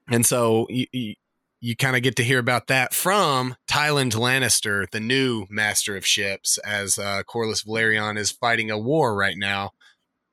and 0.09 0.25
so 0.25 0.65
you, 0.69 0.87
you, 0.91 1.13
you 1.61 1.75
kind 1.75 1.95
of 1.95 2.01
get 2.01 2.15
to 2.15 2.23
hear 2.23 2.39
about 2.39 2.67
that 2.67 2.93
from 2.93 3.55
Tyland 3.67 4.13
Lannister, 4.13 4.89
the 4.91 4.99
new 4.99 5.45
master 5.49 5.95
of 5.95 6.05
ships, 6.07 6.57
as 6.59 6.97
uh, 6.97 7.21
Corlys 7.23 7.65
Velaryon 7.65 8.17
is 8.17 8.31
fighting 8.31 8.71
a 8.71 8.77
war 8.79 9.15
right 9.15 9.37
now. 9.37 9.71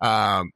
Um, 0.01 0.53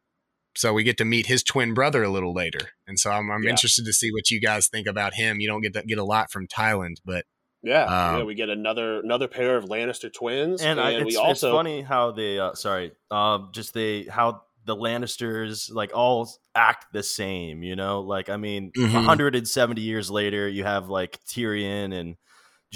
so 0.56 0.72
we 0.72 0.82
get 0.84 0.96
to 0.98 1.04
meet 1.04 1.26
his 1.26 1.42
twin 1.42 1.74
brother 1.74 2.02
a 2.02 2.08
little 2.10 2.32
later, 2.34 2.70
and 2.86 2.98
so 2.98 3.10
I'm, 3.10 3.30
I'm 3.30 3.42
Yeah. 3.42 3.50
interested 3.50 3.84
to 3.86 3.92
see 3.92 4.10
what 4.12 4.30
you 4.30 4.40
guys 4.40 4.68
think 4.68 4.86
about 4.86 5.14
him. 5.14 5.40
You 5.40 5.48
don't 5.48 5.60
get 5.62 5.72
to 5.74 5.82
get 5.82 5.98
a 5.98 6.04
lot 6.04 6.30
from 6.30 6.46
Tyland, 6.46 7.00
but 7.04 7.24
yeah. 7.62 7.84
um, 7.84 8.18
yeah. 8.18 8.22
We 8.24 8.34
get 8.34 8.48
another 8.50 9.00
another 9.00 9.26
pair 9.28 9.56
of 9.56 9.64
Lannister 9.64 10.12
twins. 10.12 10.60
and, 10.62 10.80
I, 10.80 10.92
it's, 10.92 11.04
we 11.04 11.08
it's 11.12 11.16
also 11.18 11.52
funny 11.52 11.82
how 11.82 12.12
they 12.12 12.38
uh, 12.38 12.54
sorry 12.54 12.92
um 13.10 13.50
just 13.52 13.72
they 13.74 14.04
how 14.04 14.42
the 14.66 14.76
lannisters 14.76 15.70
like 15.70 15.90
all 15.94 16.30
act 16.54 16.86
the 16.94 17.02
same 17.02 17.62
you 17.62 17.76
know 17.76 18.00
like 18.00 18.30
i 18.30 18.36
mean 18.38 18.70
Mhm. 18.76 18.94
170 18.94 19.80
years 19.82 20.10
later 20.10 20.48
you 20.48 20.64
have 20.64 20.88
like 20.88 21.18
tyrion 21.26 21.92
and 21.92 22.16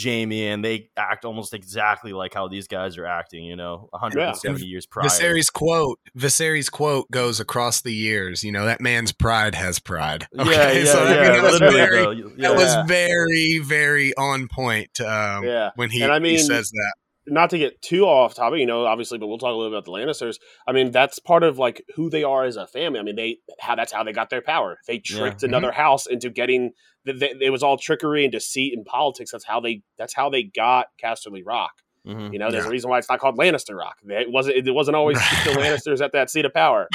Jaime, 0.03 0.49
and 0.49 0.65
they 0.65 0.91
act 0.97 1.25
almost 1.25 1.55
exactly 1.55 2.13
like 2.13 2.35
how 2.35 2.49
these 2.49 2.69
guys 2.69 2.97
are 2.99 3.07
acting. 3.07 3.45
You 3.45 3.57
know, 3.57 3.89
170 3.91 4.61
Yeah. 4.63 4.67
years 4.67 4.87
prior. 4.87 5.07
Viserys 5.09 5.53
quote 5.53 5.99
Viserys 6.17 6.71
quote 6.71 7.11
goes 7.11 7.41
across 7.41 7.81
the 7.81 7.93
years. 7.93 8.45
You 8.45 8.53
know 8.53 8.67
that 8.67 8.81
man's 8.81 9.13
pride 9.13 9.55
has 9.55 9.79
pride. 9.79 10.27
yeah, 10.33 10.43
Okay, 10.43 10.85
yeah, 10.85 10.93
so 10.93 11.03
I 11.03 11.05
mean, 11.05 11.15
yeah, 11.15 11.33
that 11.33 11.43
was 11.43 11.59
very 11.59 12.05
though. 12.05 12.29
that 12.39 12.55
was 12.55 12.89
very 12.89 13.59
very 13.59 14.15
on 14.17 14.49
point. 14.49 15.01
Um, 15.01 15.45
yeah. 15.45 15.71
when 15.77 15.91
he, 15.91 16.05
I 16.05 16.19
he 16.21 16.39
says 16.39 16.71
that. 16.71 16.93
Not 17.31 17.51
to 17.51 17.59
get 17.59 17.81
too 17.83 18.05
off 18.05 18.35
topic, 18.35 18.61
you 18.61 18.67
know, 18.67 18.85
obviously, 18.87 19.19
but 19.19 19.27
we'll 19.29 19.39
talk 19.39 19.53
a 19.53 19.57
little 19.57 19.71
bit 19.71 19.77
about 19.79 19.85
the 19.85 19.93
Lannisters. 19.93 20.37
I 20.67 20.73
mean, 20.73 20.91
that's 20.91 21.19
part 21.19 21.43
of 21.43 21.59
like 21.59 21.85
who 21.95 22.11
they 22.11 22.25
are 22.25 22.45
as 22.45 22.57
a 22.57 22.67
family. 22.67 22.99
I 22.99 23.03
mean, 23.03 23.17
they 23.17 23.39
how 23.61 23.75
that's 23.75 23.93
how 23.93 24.03
they 24.05 24.13
got 24.13 24.31
their 24.31 24.43
power. 24.43 24.79
They 24.87 24.95
Yeah. 25.09 25.19
tricked 25.19 25.43
another 25.43 25.73
house 25.73 26.07
into 26.07 26.31
getting. 26.31 26.73
The, 27.05 27.37
it 27.41 27.51
was 27.51 27.63
all 27.63 27.79
trickery 27.79 28.25
and 28.25 28.33
deceit 28.33 28.75
and 28.77 28.85
politics. 28.85 29.31
That's 29.33 29.45
how 29.45 29.61
they. 29.61 29.83
That's 29.97 30.15
how 30.15 30.29
they 30.31 30.43
got 30.43 30.87
Casterly 31.03 31.43
Rock. 31.45 31.73
Mhm. 32.07 32.33
You 32.33 32.39
know, 32.39 32.51
there's 32.51 32.65
Yeah. 32.65 32.69
a 32.69 32.73
reason 32.73 32.91
why 32.91 32.99
it's 32.99 33.09
not 33.09 33.19
called 33.21 33.37
Lannister 33.39 33.77
Rock. 33.77 33.97
It 34.07 34.31
wasn't. 34.31 34.57
It 34.67 34.73
wasn't 34.73 34.97
always 34.97 35.19
the 35.19 35.51
Lannisters 35.57 36.01
at 36.03 36.13
that 36.13 36.31
seat 36.31 36.45
of 36.45 36.53
power. 36.55 36.89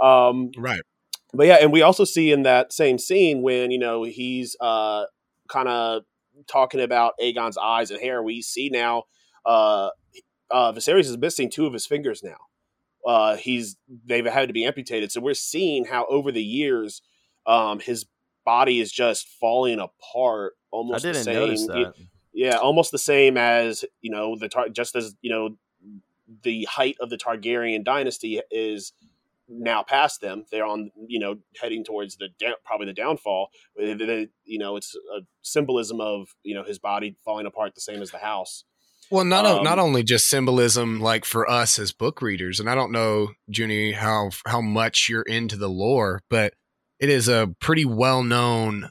Um, 0.00 0.50
Right. 0.56 0.80
but 1.34 1.46
yeah, 1.46 1.56
and 1.60 1.72
we 1.72 1.82
also 1.82 2.04
see 2.04 2.30
in 2.32 2.42
that 2.42 2.72
same 2.72 2.98
scene 2.98 3.42
when 3.42 3.70
you 3.70 3.78
know 3.78 4.04
he's 4.04 4.56
uh, 4.60 5.04
kind 5.48 5.68
of 5.68 6.02
talking 6.46 6.80
about 6.80 7.14
Aegon's 7.20 7.58
eyes 7.58 7.90
and 7.90 8.00
hair. 8.00 8.22
We 8.22 8.40
see 8.42 8.68
now 8.70 9.04
uh, 9.48 9.90
uh, 10.50 10.72
Viserys 10.72 11.06
is 11.06 11.16
missing 11.18 11.50
two 11.50 11.66
of 11.66 11.72
his 11.72 11.86
fingers 11.86 12.22
now. 12.22 12.36
Uh, 13.06 13.36
he's 13.36 13.76
they've 14.04 14.26
had 14.26 14.48
to 14.48 14.52
be 14.52 14.64
amputated, 14.64 15.10
so 15.10 15.20
we're 15.20 15.34
seeing 15.34 15.86
how 15.86 16.06
over 16.06 16.30
the 16.30 16.42
years 16.42 17.00
um, 17.46 17.80
his 17.80 18.04
body 18.44 18.80
is 18.80 18.92
just 18.92 19.26
falling 19.26 19.80
apart. 19.80 20.54
Almost 20.70 21.02
the 21.02 21.12
didn't 21.12 21.24
same. 21.24 21.34
notice 21.34 21.66
that. 21.66 21.94
Yeah, 22.34 22.56
almost 22.56 22.92
the 22.92 22.98
same 22.98 23.36
as 23.36 23.84
you 24.02 24.10
know 24.10 24.36
the 24.38 24.48
tar- 24.48 24.68
just 24.68 24.94
as 24.94 25.14
you 25.22 25.30
know 25.30 25.56
the 26.42 26.64
height 26.64 26.96
of 27.00 27.08
the 27.08 27.16
Targaryen 27.16 27.82
dynasty 27.84 28.40
is 28.50 28.92
now 29.48 29.82
past 29.82 30.20
them. 30.20 30.44
They're 30.50 30.66
on 30.66 30.90
you 31.06 31.18
know 31.18 31.36
heading 31.60 31.84
towards 31.84 32.16
the 32.16 32.28
da- 32.38 32.60
probably 32.64 32.86
the 32.86 32.92
downfall. 32.92 33.48
You 33.76 34.58
know, 34.58 34.76
it's 34.76 34.94
a 35.16 35.20
symbolism 35.42 36.00
of 36.00 36.34
you 36.42 36.54
know 36.54 36.64
his 36.64 36.78
body 36.78 37.16
falling 37.24 37.46
apart 37.46 37.74
the 37.74 37.80
same 37.80 38.02
as 38.02 38.10
the 38.10 38.18
house. 38.18 38.64
Well, 39.10 39.24
not 39.24 39.46
o- 39.46 39.62
not 39.62 39.78
Um, 39.78 39.86
only 39.86 40.02
just 40.02 40.28
symbolism, 40.28 41.00
like 41.00 41.24
for 41.24 41.48
us 41.50 41.78
as 41.78 41.92
book 41.92 42.20
readers, 42.22 42.60
and 42.60 42.68
I 42.68 42.74
don't 42.74 42.92
know, 42.92 43.32
Junie, 43.46 43.92
how 43.92 44.30
how 44.46 44.60
much 44.60 45.08
you're 45.08 45.22
into 45.22 45.56
the 45.56 45.68
lore, 45.68 46.20
but 46.30 46.54
it 47.00 47.08
is 47.08 47.28
a 47.28 47.54
pretty 47.60 47.84
well 47.86 48.22
known 48.22 48.90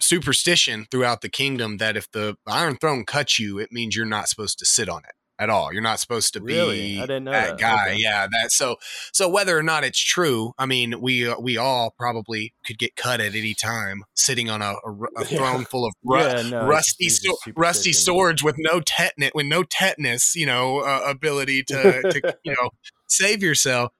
superstition 0.00 0.86
throughout 0.90 1.22
the 1.22 1.28
kingdom 1.28 1.78
that 1.78 1.96
if 1.96 2.10
the 2.12 2.36
Iron 2.46 2.76
Throne 2.76 3.04
cuts 3.06 3.38
you, 3.38 3.58
it 3.58 3.72
means 3.72 3.96
you're 3.96 4.04
not 4.06 4.28
supposed 4.28 4.58
to 4.58 4.66
sit 4.66 4.88
on 4.88 5.02
it 5.04 5.15
at 5.38 5.50
all. 5.50 5.72
You're 5.72 5.82
not 5.82 6.00
supposed 6.00 6.32
to 6.32 6.40
Really? 6.40 6.78
be 6.94 6.98
I 6.98 7.02
didn't 7.02 7.24
know 7.24 7.32
that, 7.32 7.48
that. 7.50 7.58
guy. 7.58 7.88
Okay. 7.90 7.96
Yeah, 7.98 8.26
that 8.26 8.52
so 8.52 8.76
so 9.12 9.28
whether 9.28 9.56
or 9.58 9.62
not 9.62 9.84
it's 9.84 9.98
true, 10.02 10.52
I 10.58 10.66
mean, 10.66 11.00
we 11.00 11.28
uh, 11.28 11.36
we 11.40 11.56
all 11.56 11.94
probably 11.98 12.54
could 12.66 12.78
get 12.78 12.96
cut 12.96 13.20
at 13.20 13.34
any 13.34 13.54
time 13.54 14.04
sitting 14.14 14.48
on 14.50 14.62
a 14.62 14.74
Yeah. 15.28 15.38
throne 15.38 15.64
full 15.64 15.84
of 15.86 15.92
ru- 16.04 16.18
yeah, 16.20 16.42
no, 16.42 16.66
rusty 16.66 17.04
just- 17.04 17.24
it's 17.24 17.44
so- 17.44 17.52
rusty 17.56 17.92
swords 17.92 18.42
with 18.42 18.56
no 18.58 18.80
tetanus 18.80 19.30
with 19.34 19.46
no 19.46 19.62
tetanus 19.62 20.34
you 20.34 20.46
know 20.46 20.80
uh, 20.80 21.02
ability 21.06 21.62
to, 21.68 22.02
to 22.02 22.36
you 22.44 22.52
know 22.54 22.70
save 23.08 23.42
yourself 23.42 23.92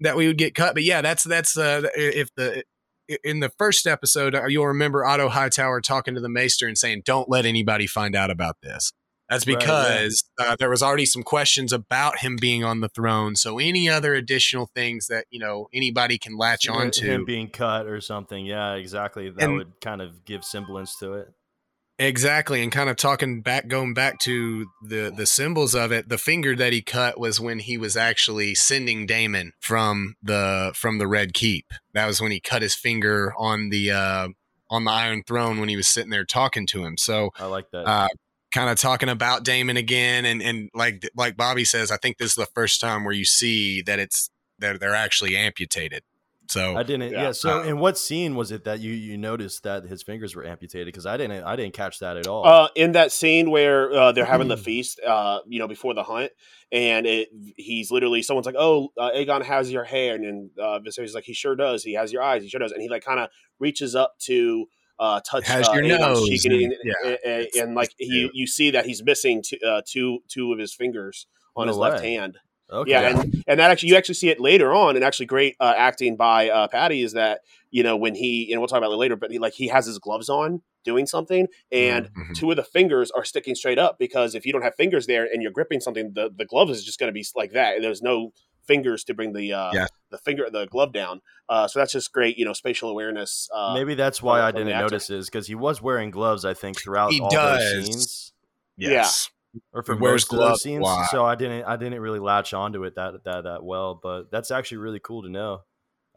that 0.00 0.16
we 0.16 0.26
would 0.26 0.38
get 0.38 0.54
cut 0.54 0.74
but 0.74 0.82
yeah 0.82 1.00
that's 1.02 1.22
that's 1.24 1.56
uh 1.56 1.82
if 1.94 2.28
the 2.36 2.64
in 3.24 3.40
the 3.40 3.50
first 3.58 3.86
episode 3.86 4.34
uh, 4.34 4.46
you'll 4.46 4.66
remember 4.68 5.04
Otto 5.04 5.28
Hightower 5.28 5.80
talking 5.80 6.14
to 6.14 6.20
the 6.20 6.28
maester 6.28 6.66
and 6.68 6.78
saying 6.78 7.02
don't 7.04 7.28
let 7.28 7.44
anybody 7.44 7.86
find 7.86 8.14
out 8.14 8.30
about 8.30 8.56
this 8.62 8.92
that's 9.30 9.46
Right, 9.46 9.58
because 9.58 10.24
uh, 10.38 10.56
there 10.58 10.68
was 10.68 10.82
already 10.82 11.06
some 11.06 11.22
questions 11.22 11.72
about 11.72 12.18
him 12.18 12.36
being 12.40 12.64
on 12.64 12.80
the 12.80 12.88
throne 12.88 13.36
so 13.36 13.58
any 13.58 13.88
other 13.88 14.14
additional 14.14 14.66
things 14.74 15.06
that 15.06 15.24
you 15.30 15.38
know 15.38 15.68
anybody 15.72 16.18
can 16.18 16.36
latch 16.36 16.66
Him- 16.66 16.74
onto 16.74 17.06
him 17.06 17.24
being 17.24 17.48
cut 17.48 17.86
or 17.86 18.00
something. 18.00 18.44
Yeah, 18.44 18.74
exactly. 18.74 19.30
That 19.30 19.44
And- 19.44 19.56
would 19.56 19.80
kind 19.80 20.02
of 20.02 20.24
give 20.26 20.44
semblance 20.44 20.98
to 20.98 21.14
it. 21.14 21.28
Exactly, 21.98 22.62
and 22.62 22.72
kind 22.72 22.88
of 22.88 22.96
talking 22.96 23.42
back, 23.42 23.68
going 23.68 23.92
back 23.92 24.18
to 24.20 24.66
the 24.82 25.12
the 25.14 25.26
symbols 25.26 25.74
of 25.74 25.92
it. 25.92 26.08
The 26.08 26.16
finger 26.16 26.56
that 26.56 26.72
he 26.72 26.80
cut 26.80 27.20
was 27.20 27.38
when 27.38 27.58
he 27.58 27.76
was 27.76 27.94
actually 27.94 28.54
sending 28.54 29.04
Daemon 29.04 29.52
from 29.60 30.14
the 30.22 30.72
from 30.74 30.96
the 30.96 31.06
Red 31.06 31.34
Keep. 31.34 31.66
That 31.92 32.06
was 32.06 32.18
when 32.18 32.30
he 32.32 32.40
cut 32.40 32.62
his 32.62 32.74
finger 32.74 33.34
on 33.36 33.68
the 33.68 33.90
uh, 33.90 34.28
on 34.70 34.84
the 34.84 34.90
Iron 34.90 35.22
Throne 35.26 35.60
when 35.60 35.68
he 35.68 35.76
was 35.76 35.88
sitting 35.88 36.08
there 36.10 36.24
talking 36.24 36.66
to 36.68 36.84
him. 36.86 36.96
So, 36.96 37.32
I 37.38 37.44
like 37.44 37.70
that. 37.72 37.86
uh, 37.86 38.08
kind 38.52 38.70
of 38.70 38.78
talking 38.78 39.08
about 39.08 39.44
Daemon 39.44 39.76
again, 39.76 40.24
and 40.24 40.42
and 40.42 40.70
like 40.74 41.08
like 41.16 41.36
Bobby 41.36 41.64
says, 41.64 41.90
I 41.90 41.96
think 41.96 42.18
this 42.18 42.30
is 42.30 42.34
the 42.36 42.46
first 42.54 42.80
time 42.80 43.04
where 43.04 43.14
you 43.14 43.24
see 43.24 43.82
that 43.82 43.98
it's 43.98 44.30
that 44.58 44.80
they're 44.80 44.94
actually 44.94 45.36
amputated. 45.36 46.02
So 46.48 46.76
I 46.76 46.82
didn't. 46.82 47.12
Yeah. 47.12 47.22
yeah. 47.22 47.32
So, 47.32 47.60
Uh, 47.60 47.62
in 47.62 47.78
what 47.78 47.96
scene 47.96 48.34
was 48.34 48.50
it 48.50 48.64
that 48.64 48.80
you 48.80 48.92
you 48.92 49.16
noticed 49.16 49.62
that 49.62 49.84
his 49.84 50.02
fingers 50.02 50.34
were 50.34 50.44
amputated? 50.44 50.86
Because 50.86 51.06
I 51.06 51.16
didn't. 51.16 51.44
I 51.44 51.54
didn't 51.54 51.74
catch 51.74 52.00
that 52.00 52.16
at 52.16 52.26
all. 52.26 52.44
Uh, 52.44 52.68
in 52.74 52.92
that 52.92 53.12
scene 53.12 53.52
where 53.52 53.92
uh, 53.92 54.10
they're 54.10 54.24
having 54.24 54.48
the 54.48 54.56
feast, 54.68 54.98
uh, 55.06 55.40
you 55.46 55.60
know, 55.60 55.68
before 55.68 55.94
the 55.94 56.02
hunt, 56.02 56.32
and 56.72 57.06
it, 57.06 57.28
he's 57.56 57.92
literally 57.92 58.20
someone's 58.22 58.46
like, 58.46 58.56
"Oh, 58.58 58.88
uh, 58.98 59.12
Aegon 59.14 59.44
has 59.44 59.70
your 59.70 59.84
hair," 59.84 60.16
and 60.16 60.24
then 60.24 60.50
uh, 60.60 60.80
Viserys 60.80 61.04
is 61.04 61.14
like, 61.14 61.22
"He 61.22 61.34
sure 61.34 61.54
does. 61.54 61.84
He 61.84 61.94
has 61.94 62.12
your 62.12 62.22
eyes. 62.22 62.42
He 62.42 62.48
sure 62.48 62.58
does." 62.58 62.72
And 62.72 62.82
he 62.82 62.88
like 62.88 63.04
kind 63.04 63.20
of 63.20 63.28
reaches 63.60 63.94
up 63.94 64.18
to 64.22 64.66
uh, 65.00 65.20
touch 65.28 65.46
Has 65.48 65.66
uh, 65.68 65.72
your 65.72 65.82
nose, 65.98 66.28
and, 66.44 66.54
and- 66.54 66.62
and, 66.62 66.74
yeah, 66.84 67.16
and, 67.24 67.46
and, 67.58 67.74
like 67.74 67.90
you 67.98 68.30
you 68.32 68.46
see 68.46 68.70
that 68.70 68.86
he's 68.86 69.02
missing 69.02 69.42
two 69.44 69.56
uh, 69.66 69.82
two 69.84 70.20
two 70.28 70.52
of 70.52 70.58
his 70.60 70.72
fingers 70.74 71.26
on 71.56 71.66
No 71.66 71.70
his 71.72 71.78
left 71.78 72.04
hand. 72.04 72.38
okay. 72.70 72.90
Yeah, 72.92 73.08
and, 73.18 73.44
and 73.48 73.58
that 73.60 73.70
actually 73.72 73.88
you 73.88 73.96
actually 73.96 74.14
see 74.14 74.28
it 74.28 74.38
later 74.38 74.72
on, 74.72 74.94
and 74.96 75.04
actually 75.04 75.26
great 75.26 75.56
uh, 75.58 75.74
acting 75.76 76.16
by 76.16 76.50
uh, 76.50 76.68
Paddy 76.68 77.02
is 77.02 77.14
that 77.14 77.40
you 77.70 77.82
know 77.82 77.96
when 77.96 78.14
he 78.14 78.52
and 78.52 78.60
we'll 78.60 78.68
talk 78.68 78.78
about 78.78 78.92
it 78.92 78.96
later, 78.96 79.16
but 79.16 79.30
he 79.32 79.38
like 79.40 79.54
he 79.54 79.68
has 79.68 79.86
his 79.86 79.98
gloves 79.98 80.28
on 80.28 80.62
doing 80.84 81.06
something, 81.06 81.46
and 81.72 82.06
Mhm. 82.14 82.34
two 82.36 82.50
of 82.50 82.56
the 82.56 82.62
fingers 82.64 83.10
are 83.10 83.24
sticking 83.24 83.54
straight 83.54 83.78
up 83.78 83.98
because 83.98 84.34
if 84.34 84.46
you 84.46 84.52
don't 84.52 84.62
have 84.62 84.74
fingers 84.76 85.06
there 85.06 85.24
and 85.24 85.42
you're 85.42 85.50
gripping 85.50 85.80
something, 85.80 86.12
the 86.14 86.30
the 86.34 86.44
glove 86.44 86.70
is 86.70 86.84
just 86.84 86.98
going 87.00 87.08
to 87.08 87.12
be 87.12 87.24
like 87.34 87.52
that, 87.52 87.74
and 87.76 87.82
there's 87.84 88.02
no 88.02 88.32
fingers 88.66 89.02
to 89.04 89.14
bring 89.14 89.32
the 89.32 89.52
uh, 89.52 89.70
Yeah. 89.74 89.86
The 90.10 90.18
finger 90.18 90.48
the 90.50 90.66
glove 90.66 90.92
down. 90.92 91.20
Uh, 91.48 91.66
so 91.68 91.78
that's 91.78 91.92
just 91.92 92.12
great, 92.12 92.36
you 92.38 92.44
know, 92.44 92.52
spatial 92.52 92.90
awareness. 92.90 93.48
Uh, 93.54 93.74
Maybe 93.74 93.94
that's 93.94 94.22
why 94.22 94.40
I 94.40 94.50
didn't 94.52 94.68
notice 94.78 95.10
is 95.10 95.28
because 95.28 95.46
he 95.46 95.54
was 95.54 95.80
wearing 95.82 96.10
gloves. 96.10 96.44
I 96.44 96.54
think 96.54 96.80
throughout 96.80 97.12
He 97.12 97.20
all 97.20 97.30
does. 97.30 97.60
those 97.62 97.84
scenes, 97.86 98.32
yes. 98.76 99.30
or 99.72 99.82
for 99.82 99.94
He 99.94 100.00
wears 100.00 100.22
most 100.22 100.32
of 100.32 100.38
gloves 100.38 100.50
those 100.52 100.62
scenes. 100.62 100.80
a 100.80 100.82
lot. 100.84 101.10
So 101.10 101.24
I 101.24 101.34
didn't. 101.34 101.64
I 101.64 101.76
didn't 101.76 102.00
really 102.00 102.20
latch 102.20 102.54
onto 102.54 102.84
it 102.84 102.94
that 102.96 103.24
that 103.24 103.44
that 103.44 103.64
well. 103.64 103.98
But 104.00 104.30
that's 104.30 104.50
actually 104.50 104.78
really 104.78 105.00
cool 105.00 105.22
to 105.22 105.28
know. 105.28 105.62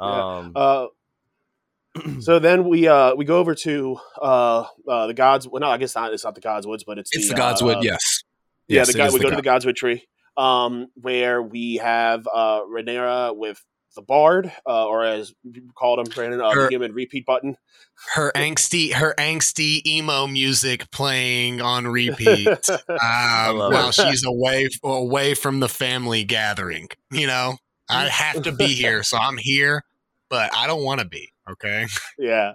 Yeah. 0.02 0.08
Um, 0.38 0.52
Uh, 0.56 0.88
so 2.22 2.40
then 2.40 2.68
we 2.68 2.88
uh 2.88 3.14
we 3.16 3.24
go 3.24 3.38
over 3.38 3.54
to 3.54 3.98
uh, 4.20 4.66
uh 4.88 5.08
the 5.08 5.14
gods. 5.14 5.48
Well, 5.48 5.60
no, 5.62 5.70
I 5.70 5.78
guess 5.78 5.96
not. 5.96 6.12
It's 6.14 6.24
not 6.24 6.34
the 6.36 6.42
gods 6.42 6.66
woods, 6.66 6.84
but 6.84 6.98
it's 6.98 7.16
It's 7.16 7.30
the 7.30 7.36
uh, 7.36 7.54
Godswood, 7.54 7.78
uh, 7.78 7.82
yes. 7.82 8.24
Yeah, 8.68 8.80
Yes, 8.80 8.88
the 8.92 8.98
it 8.98 8.98
guy. 8.98 9.10
We 9.12 9.20
the 9.20 9.24
go 9.26 9.30
to 9.30 9.36
the 9.36 9.42
Godswood 9.44 9.76
tree, 9.76 10.08
um, 10.36 10.88
where 10.96 11.42
we 11.44 11.76
have 11.76 12.28
uh, 12.34 12.62
Rhaenyra 12.62 13.38
with 13.38 13.64
the 13.96 14.02
Bard, 14.02 14.52
uh, 14.68 14.88
or 14.88 15.04
as 15.04 15.34
you 15.44 15.70
called 15.76 16.00
him, 16.00 16.06
Brandon, 16.14 16.42
uh, 16.42 16.50
the 16.50 16.56
Her- 16.56 16.70
human 16.70 16.94
repeat 16.94 17.26
button. 17.26 17.58
her 18.16 18.32
angsty 18.36 18.94
her 18.94 19.14
angsty 19.18 19.86
emo 19.86 20.28
music 20.28 20.90
playing 20.92 21.62
on 21.62 21.88
repeat 21.88 22.48
um, 22.70 22.78
while 23.58 23.90
it. 23.90 23.96
she's 23.96 24.26
away 24.26 24.68
away 24.84 25.34
from 25.36 25.60
the 25.60 25.70
family 25.70 26.24
gathering. 26.24 26.88
You 27.12 27.28
know, 27.28 27.58
I 27.90 28.08
have 28.08 28.42
to 28.44 28.52
be 28.52 28.68
here, 28.68 29.04
so 29.04 29.18
I'm 29.18 29.38
here, 29.38 29.84
but 30.30 30.56
I 30.56 30.66
don't 30.68 30.84
want 30.84 31.02
to 31.02 31.08
be. 31.08 31.30
Okay, 31.52 31.88
yeah, 32.18 32.54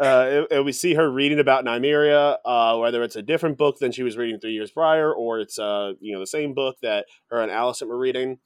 uh, 0.00 0.26
and- 0.28 0.46
and 0.50 0.64
we 0.64 0.72
see 0.72 0.94
her 0.94 1.08
reading 1.08 1.38
about 1.38 1.64
Nymeria, 1.64 2.38
uh, 2.44 2.76
whether 2.78 3.04
it's 3.04 3.14
a 3.14 3.22
different 3.22 3.56
book 3.58 3.78
than 3.78 3.92
she 3.92 4.02
was 4.02 4.16
reading 4.16 4.40
three 4.40 4.54
years 4.54 4.72
prior, 4.72 5.12
or 5.14 5.38
it's 5.38 5.56
uh, 5.56 5.92
you 6.00 6.12
know 6.12 6.18
the 6.18 6.26
same 6.26 6.52
book 6.52 6.76
that 6.82 7.06
her 7.30 7.40
and 7.40 7.52
Alicent 7.52 7.86
were 7.86 7.96
reading. 7.96 8.38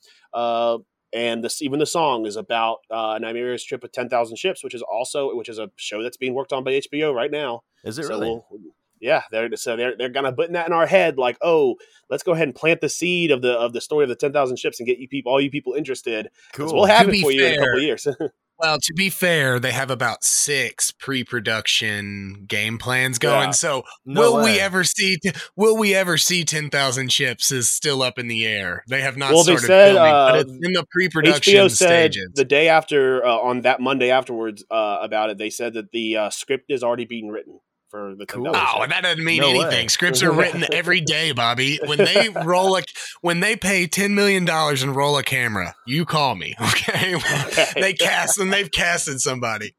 And 1.12 1.42
this, 1.42 1.62
even 1.62 1.78
the 1.78 1.86
song 1.86 2.26
is 2.26 2.36
about 2.36 2.78
uh, 2.90 3.18
Nymeria's 3.18 3.64
trip 3.64 3.82
with 3.82 3.92
ten 3.92 4.08
thousand 4.08 4.36
ships, 4.36 4.62
which 4.62 4.74
is 4.74 4.82
also 4.82 5.34
which 5.34 5.48
is 5.48 5.58
a 5.58 5.70
show 5.76 6.02
that's 6.02 6.16
being 6.18 6.34
worked 6.34 6.52
on 6.52 6.64
by 6.64 6.72
HBO 6.72 7.14
right 7.14 7.30
now. 7.30 7.62
is 7.84 7.98
it 7.98 8.04
So 8.04 8.08
really? 8.10 8.28
we'll- 8.28 8.60
yeah, 9.00 9.22
they're 9.30 9.54
so 9.54 9.76
they're 9.76 9.94
they're 9.96 10.08
gonna 10.08 10.32
put 10.32 10.52
that 10.52 10.66
in 10.66 10.72
our 10.72 10.86
head, 10.86 11.18
like, 11.18 11.38
oh, 11.40 11.76
let's 12.10 12.24
go 12.24 12.32
ahead 12.32 12.48
and 12.48 12.54
plant 12.54 12.80
the 12.80 12.88
seed 12.88 13.30
of 13.30 13.42
the 13.42 13.52
of 13.52 13.72
the 13.72 13.80
story 13.80 14.02
of 14.02 14.08
the 14.08 14.16
ten 14.16 14.32
thousand 14.32 14.56
ships 14.58 14.80
and 14.80 14.88
get 14.88 14.98
you 14.98 15.06
people, 15.08 15.30
all 15.30 15.40
you 15.40 15.50
people 15.52 15.74
interested. 15.74 16.28
Cool. 16.52 16.74
We'll 16.74 16.84
have 16.86 17.04
To 17.04 17.08
it 17.10 17.12
be 17.12 17.22
for 17.22 17.30
you 17.30 17.46
in 17.46 17.52
a 17.54 17.56
couple 17.58 17.76
of 17.76 17.82
years. 17.84 18.06
well, 18.58 18.78
to 18.80 18.92
be 18.94 19.10
fair, 19.10 19.58
they 19.60 19.72
have 19.72 19.90
about 19.90 20.24
six 20.24 20.90
pre-production 20.90 22.44
game 22.46 22.78
plans 22.78 23.18
going. 23.18 23.48
Yeah. 23.48 23.50
So, 23.52 23.84
No 24.04 24.20
will 24.20 24.36
way. 24.38 24.52
we 24.54 24.60
ever 24.60 24.84
see? 24.84 25.18
Will 25.56 25.76
we 25.76 25.94
ever 25.94 26.18
see 26.18 26.44
ten 26.44 26.70
thousand 26.70 27.12
ships? 27.12 27.50
Is 27.50 27.68
still 27.68 28.02
up 28.02 28.18
in 28.18 28.28
the 28.28 28.46
air. 28.46 28.84
They 28.88 29.00
have 29.02 29.16
not 29.16 29.32
Well, 29.32 29.44
started 29.44 29.66
said, 29.66 29.94
filming, 29.94 30.12
uh, 30.12 30.30
but 30.32 30.40
it's 30.40 30.50
in 30.50 30.72
the 30.72 30.84
pre-production 30.90 31.54
HBO 31.54 31.70
said 31.70 32.12
stages. 32.12 32.30
the 32.34 32.44
day 32.44 32.68
after 32.68 33.24
uh, 33.24 33.36
on 33.36 33.62
that 33.62 33.80
Monday 33.80 34.10
afterwards 34.10 34.64
uh, 34.70 34.98
about 35.02 35.30
it, 35.30 35.38
they 35.38 35.50
said 35.50 35.74
that 35.74 35.90
the 35.92 36.16
uh, 36.16 36.30
script 36.30 36.66
is 36.70 36.82
already 36.82 37.04
being 37.04 37.28
written 37.28 37.60
for 37.90 38.14
the 38.16 38.26
Cool. 38.26 38.46
$10 38.46 38.52
Oh, 38.54 38.80
check. 38.80 38.88
that 38.90 39.02
doesn't 39.02 39.24
mean 39.24 39.40
No 39.40 39.50
way. 39.52 39.60
anything. 39.60 39.88
Scripts 39.88 40.22
are 40.22 40.32
written 40.32 40.64
every 40.72 41.00
day, 41.00 41.32
Bobby. 41.32 41.78
When 41.84 41.98
they 41.98 42.28
roll 42.44 42.76
a, 42.76 42.82
when 43.20 43.40
they 43.40 43.56
pay 43.56 43.86
ten 43.86 44.14
million 44.14 44.44
dollars 44.44 44.82
and 44.82 44.94
roll 44.94 45.16
a 45.18 45.22
camera, 45.22 45.74
you 45.86 46.04
call 46.04 46.34
me, 46.34 46.54
okay? 46.60 47.14
they 47.74 47.92
cast 47.94 48.38
and 48.38 48.52
they've 48.52 48.70
casted 48.70 49.20
somebody. 49.20 49.74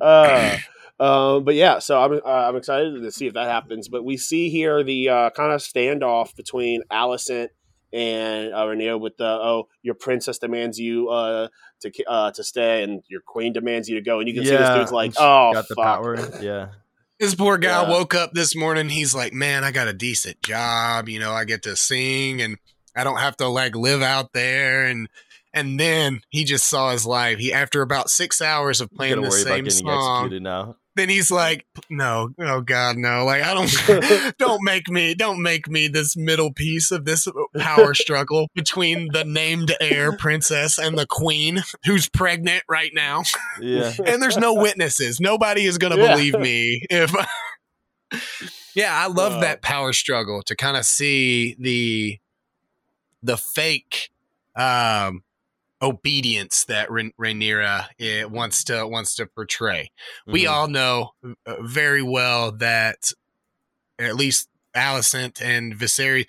uh, 0.00 0.56
um, 0.98 1.44
but 1.44 1.54
yeah, 1.54 1.78
so 1.78 2.00
I'm 2.00 2.12
uh, 2.14 2.48
I'm 2.48 2.56
excited 2.56 3.02
to 3.02 3.12
see 3.12 3.26
if 3.26 3.34
that 3.34 3.48
happens. 3.48 3.88
But 3.88 4.04
we 4.04 4.16
see 4.16 4.48
here 4.48 4.82
the 4.82 5.08
uh, 5.08 5.30
kind 5.30 5.52
of 5.52 5.60
standoff 5.60 6.34
between 6.36 6.82
Alicent 6.90 7.48
and 7.92 8.52
uh, 8.52 8.58
Rhaenyra 8.64 8.98
with 9.00 9.16
the 9.16 9.26
oh 9.26 9.68
your 9.82 9.94
princess 9.94 10.38
demands 10.38 10.78
you 10.78 11.08
uh, 11.08 11.48
to 11.80 12.04
uh, 12.06 12.30
to 12.32 12.42
stay 12.44 12.82
and 12.82 13.02
your 13.08 13.20
queen 13.20 13.52
demands 13.52 13.88
you 13.88 13.94
to 13.96 14.00
go, 14.02 14.18
and 14.20 14.28
you 14.28 14.34
can 14.34 14.44
see 14.44 14.50
this 14.56 14.70
dude's 14.70 14.92
like 14.92 15.12
oh 15.18 15.52
got 15.52 15.68
the 15.68 15.74
fuck. 15.74 15.84
power. 15.84 16.42
Yeah, 16.42 16.68
This 17.20 17.34
poor 17.34 17.56
guy 17.58 17.82
Yeah. 17.82 17.88
woke 17.90 18.14
up 18.14 18.32
this 18.32 18.54
morning. 18.54 18.88
He's 18.90 19.14
like, 19.14 19.32
"Man, 19.32 19.64
I 19.64 19.70
got 19.72 19.88
a 19.88 19.92
decent 19.94 20.42
job. 20.42 21.08
You 21.08 21.18
know, 21.18 21.32
I 21.32 21.44
get 21.44 21.62
to 21.62 21.74
sing, 21.76 22.42
and 22.42 22.58
I 22.94 23.04
don't 23.04 23.18
have 23.18 23.36
to 23.38 23.48
like 23.48 23.74
live 23.74 24.02
out 24.02 24.32
there." 24.34 24.84
And 24.84 25.08
and 25.54 25.80
then 25.80 26.20
he 26.28 26.44
just 26.44 26.68
saw 26.68 26.90
his 26.92 27.06
life. 27.06 27.38
He 27.38 27.52
after 27.52 27.80
about 27.80 28.10
six 28.10 28.42
hours 28.42 28.80
of 28.82 28.90
playing 28.90 29.14
gonna 29.14 29.26
the 29.28 29.32
same 29.32 29.64
getting 29.64 29.86
song, 29.86 30.24
executed 30.24 30.42
now. 30.42 30.76
Then 30.96 31.08
he's 31.08 31.30
like, 31.30 31.64
"No, 31.88 32.30
oh 32.40 32.60
God, 32.62 32.96
no! 32.96 33.24
Like 33.24 33.42
I 33.42 33.54
don't, 33.54 34.34
don't 34.38 34.64
make 34.64 34.88
me, 34.88 35.14
don't 35.14 35.40
make 35.42 35.68
me 35.68 35.86
this 35.88 36.16
middle 36.16 36.52
piece 36.52 36.90
of 36.90 37.04
this 37.04 37.28
power 37.58 37.94
struggle 37.94 38.48
between 38.54 39.08
the 39.12 39.24
named 39.24 39.74
heir 39.80 40.16
princess 40.16 40.78
and 40.78 40.98
the 40.98 41.06
queen 41.06 41.62
who's 41.84 42.08
pregnant 42.08 42.64
right 42.68 42.90
now, 42.94 43.22
Yeah, 43.60 43.92
and 44.04 44.22
there's 44.22 44.36
no 44.38 44.54
witnesses. 44.54 45.20
Nobody 45.20 45.64
is 45.66 45.78
gonna 45.78 45.96
Yeah. 45.96 46.14
believe 46.14 46.38
me 46.38 46.82
if." 46.90 47.14
yeah, 48.74 48.94
I 48.94 49.06
love 49.08 49.34
Wow. 49.34 49.40
that 49.40 49.62
power 49.62 49.92
struggle 49.92 50.42
to 50.44 50.54
kind 50.56 50.76
of 50.76 50.84
see 50.84 51.56
the 51.58 52.18
the 53.22 53.36
fake 53.36 54.10
um 54.54 55.22
obedience 55.82 56.64
that 56.64 56.90
Rha- 56.90 57.12
Rhaenyra 57.20 57.86
eh, 58.00 58.24
wants 58.24 58.64
to 58.64 58.86
wants 58.86 59.14
to 59.16 59.26
portray 59.26 59.90
we 60.26 60.44
Mhm. 60.44 60.50
all 60.50 60.68
know 60.68 61.10
uh, 61.46 61.56
very 61.62 62.02
well 62.02 62.50
that 62.52 63.12
at 63.98 64.16
least 64.16 64.48
Alicent 64.74 65.40
and 65.40 65.74
Viserys, 65.74 66.26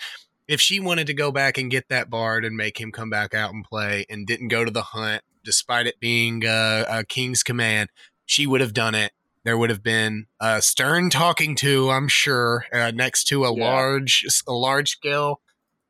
if 0.47 0.61
she 0.61 0.79
wanted 0.79 1.07
to 1.07 1.13
go 1.13 1.31
back 1.31 1.57
and 1.57 1.69
get 1.69 1.89
that 1.89 2.09
bard 2.09 2.45
and 2.45 2.55
make 2.55 2.79
him 2.79 2.91
come 2.91 3.09
back 3.09 3.33
out 3.33 3.53
and 3.53 3.65
play 3.65 4.05
and 4.09 4.25
didn't 4.25 4.47
go 4.47 4.63
to 4.63 4.71
the 4.71 4.81
hunt, 4.83 5.21
despite 5.43 5.85
it 5.87 5.99
being 5.99 6.45
uh, 6.45 6.85
a 6.87 7.03
king's 7.03 7.43
command, 7.43 7.89
she 8.25 8.47
would 8.47 8.61
have 8.61 8.73
done 8.73 8.95
it. 8.95 9.11
There 9.43 9.57
would 9.57 9.69
have 9.69 9.83
been 9.83 10.27
a 10.39 10.61
stern 10.61 11.09
talking 11.09 11.55
to, 11.57 11.89
I'm 11.89 12.07
sure, 12.07 12.65
uh, 12.73 12.91
next 12.91 13.25
to 13.25 13.43
a 13.43 13.53
Yeah. 13.53 13.65
large, 13.65 14.25
a 14.47 14.53
large 14.53 14.91
scale 14.91 15.41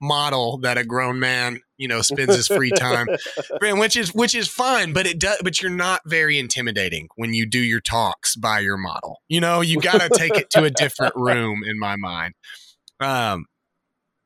model 0.02 0.58
that 0.60 0.78
a 0.78 0.84
grown 0.84 1.20
man, 1.20 1.60
you 1.78 1.88
know, 1.88 2.02
spends 2.02 2.36
his 2.36 2.48
free 2.48 2.72
time 2.72 3.08
which 3.62 3.96
is 3.96 4.14
which 4.14 4.36
is 4.36 4.48
fine 4.48 4.94
but 4.94 5.06
it 5.06 5.20
does 5.20 5.38
but 5.44 5.62
you're 5.62 5.72
not 5.72 6.02
very 6.06 6.38
intimidating 6.38 7.08
when 7.16 7.34
you 7.34 7.46
do 7.46 7.60
your 7.60 7.80
talks 7.80 8.36
by 8.36 8.60
your 8.60 8.78
model 8.78 9.18
you 9.28 9.40
know 9.40 9.62
you 9.62 9.80
got 9.80 10.00
to 10.02 10.10
take 10.10 10.38
it 10.38 10.50
to 10.50 10.64
a 10.64 10.70
different 10.70 11.14
room 11.16 11.64
in 11.66 11.80
my 11.80 11.96
mind 11.96 12.34
um 13.00 13.46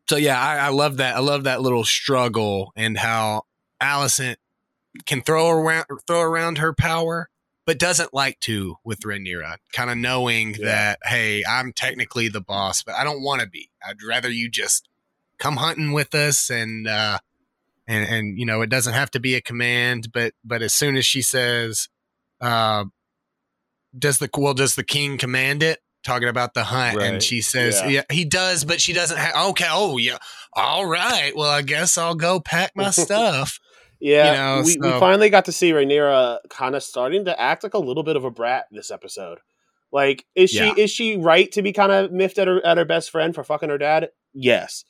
so 0.10 0.16
yeah 0.16 0.40
I, 0.40 0.58
I 0.58 0.70
love 0.70 0.98
that 0.98 1.16
i 1.16 1.20
love 1.20 1.44
that 1.46 1.62
little 1.62 1.84
struggle 1.84 2.72
and 2.76 2.98
how 2.98 3.44
Alicent 3.82 4.36
can 5.06 5.22
throw 5.22 5.50
around 5.50 5.86
throw 6.08 6.22
around 6.22 6.58
her 6.58 6.74
power 6.74 7.30
but 7.66 7.78
doesn't 7.80 8.14
like 8.14 8.40
to 8.42 8.76
with 8.84 9.02
Rhaenyra, 9.02 9.56
kind 9.72 9.90
of 9.92 9.98
knowing 9.98 10.56
Yeah. 10.56 10.66
that 10.66 11.00
hey, 11.04 11.44
I'm 11.48 11.74
technically 11.74 12.28
the 12.28 12.42
boss, 12.42 12.82
but 12.84 12.96
I 12.96 13.04
don't 13.04 13.22
want 13.22 13.42
to 13.42 13.48
be. 13.48 13.70
I'd 13.88 14.02
rather 14.06 14.30
you 14.30 14.50
just 14.50 14.90
come 15.42 15.58
hunting 15.58 15.92
with 15.92 16.14
us 16.16 16.50
and 16.50 16.88
uh 16.88 17.18
and 17.88 18.08
and 18.08 18.40
you 18.40 18.46
know 18.46 18.62
it 18.62 18.70
doesn't 18.70 18.94
have 18.94 19.12
to 19.12 19.20
be 19.20 19.36
a 19.36 19.42
command 19.42 20.08
but 20.14 20.34
but 20.46 20.62
as 20.62 20.72
soon 20.74 20.96
as 20.96 21.06
she 21.06 21.22
says 21.22 21.90
uh 22.40 22.86
does 23.98 24.20
the 24.20 24.30
well 24.38 24.54
does 24.54 24.76
the 24.76 24.84
king 24.84 25.18
command 25.18 25.62
it 25.64 25.80
talking 26.04 26.30
about 26.30 26.54
the 26.54 26.64
hunt 26.64 27.02
and 27.02 27.22
she 27.22 27.42
says 27.42 27.80
Yeah. 27.82 27.90
yeah. 27.90 28.04
he 28.12 28.24
does 28.24 28.64
but 28.64 28.80
she 28.80 28.94
doesn't 28.94 29.18
have 29.18 29.50
okay 29.50 29.68
oh 29.70 29.98
yeah 29.98 30.18
all 30.54 30.86
right 30.86 31.36
well 31.36 31.50
i 31.50 31.62
guess 31.62 31.98
i'll 31.98 32.16
go 32.16 32.40
pack 32.40 32.72
my 32.76 32.90
stuff 32.92 33.60
Yeah, 34.00 34.32
You 34.32 34.38
know, 34.64 34.64
we, 34.66 34.78
we 34.94 35.00
finally 35.00 35.30
got 35.30 35.46
to 35.46 35.52
see 35.52 35.72
Rhaenyra 35.74 36.40
kind 36.50 36.74
of 36.76 36.82
starting 36.84 37.26
to 37.26 37.40
act 37.40 37.62
like 37.64 37.76
a 37.76 37.80
little 37.80 38.02
bit 38.04 38.16
of 38.16 38.24
a 38.26 38.32
brat 38.32 38.66
this 38.72 38.90
episode. 38.90 39.38
Like, 39.92 40.26
is 40.34 40.50
she 40.50 40.58
Yeah. 40.58 40.74
is 40.76 40.90
she 40.90 41.18
right 41.18 41.52
to 41.52 41.62
be 41.62 41.72
kind 41.72 41.92
of 41.92 42.12
miffed 42.12 42.40
at 42.40 42.48
her 42.48 42.66
at 42.66 42.78
her 42.78 42.86
best 42.86 43.12
friend 43.12 43.36
for 43.36 43.44
fucking 43.44 43.70
her 43.70 43.78
dad? 43.78 44.10
Yes, 44.34 44.86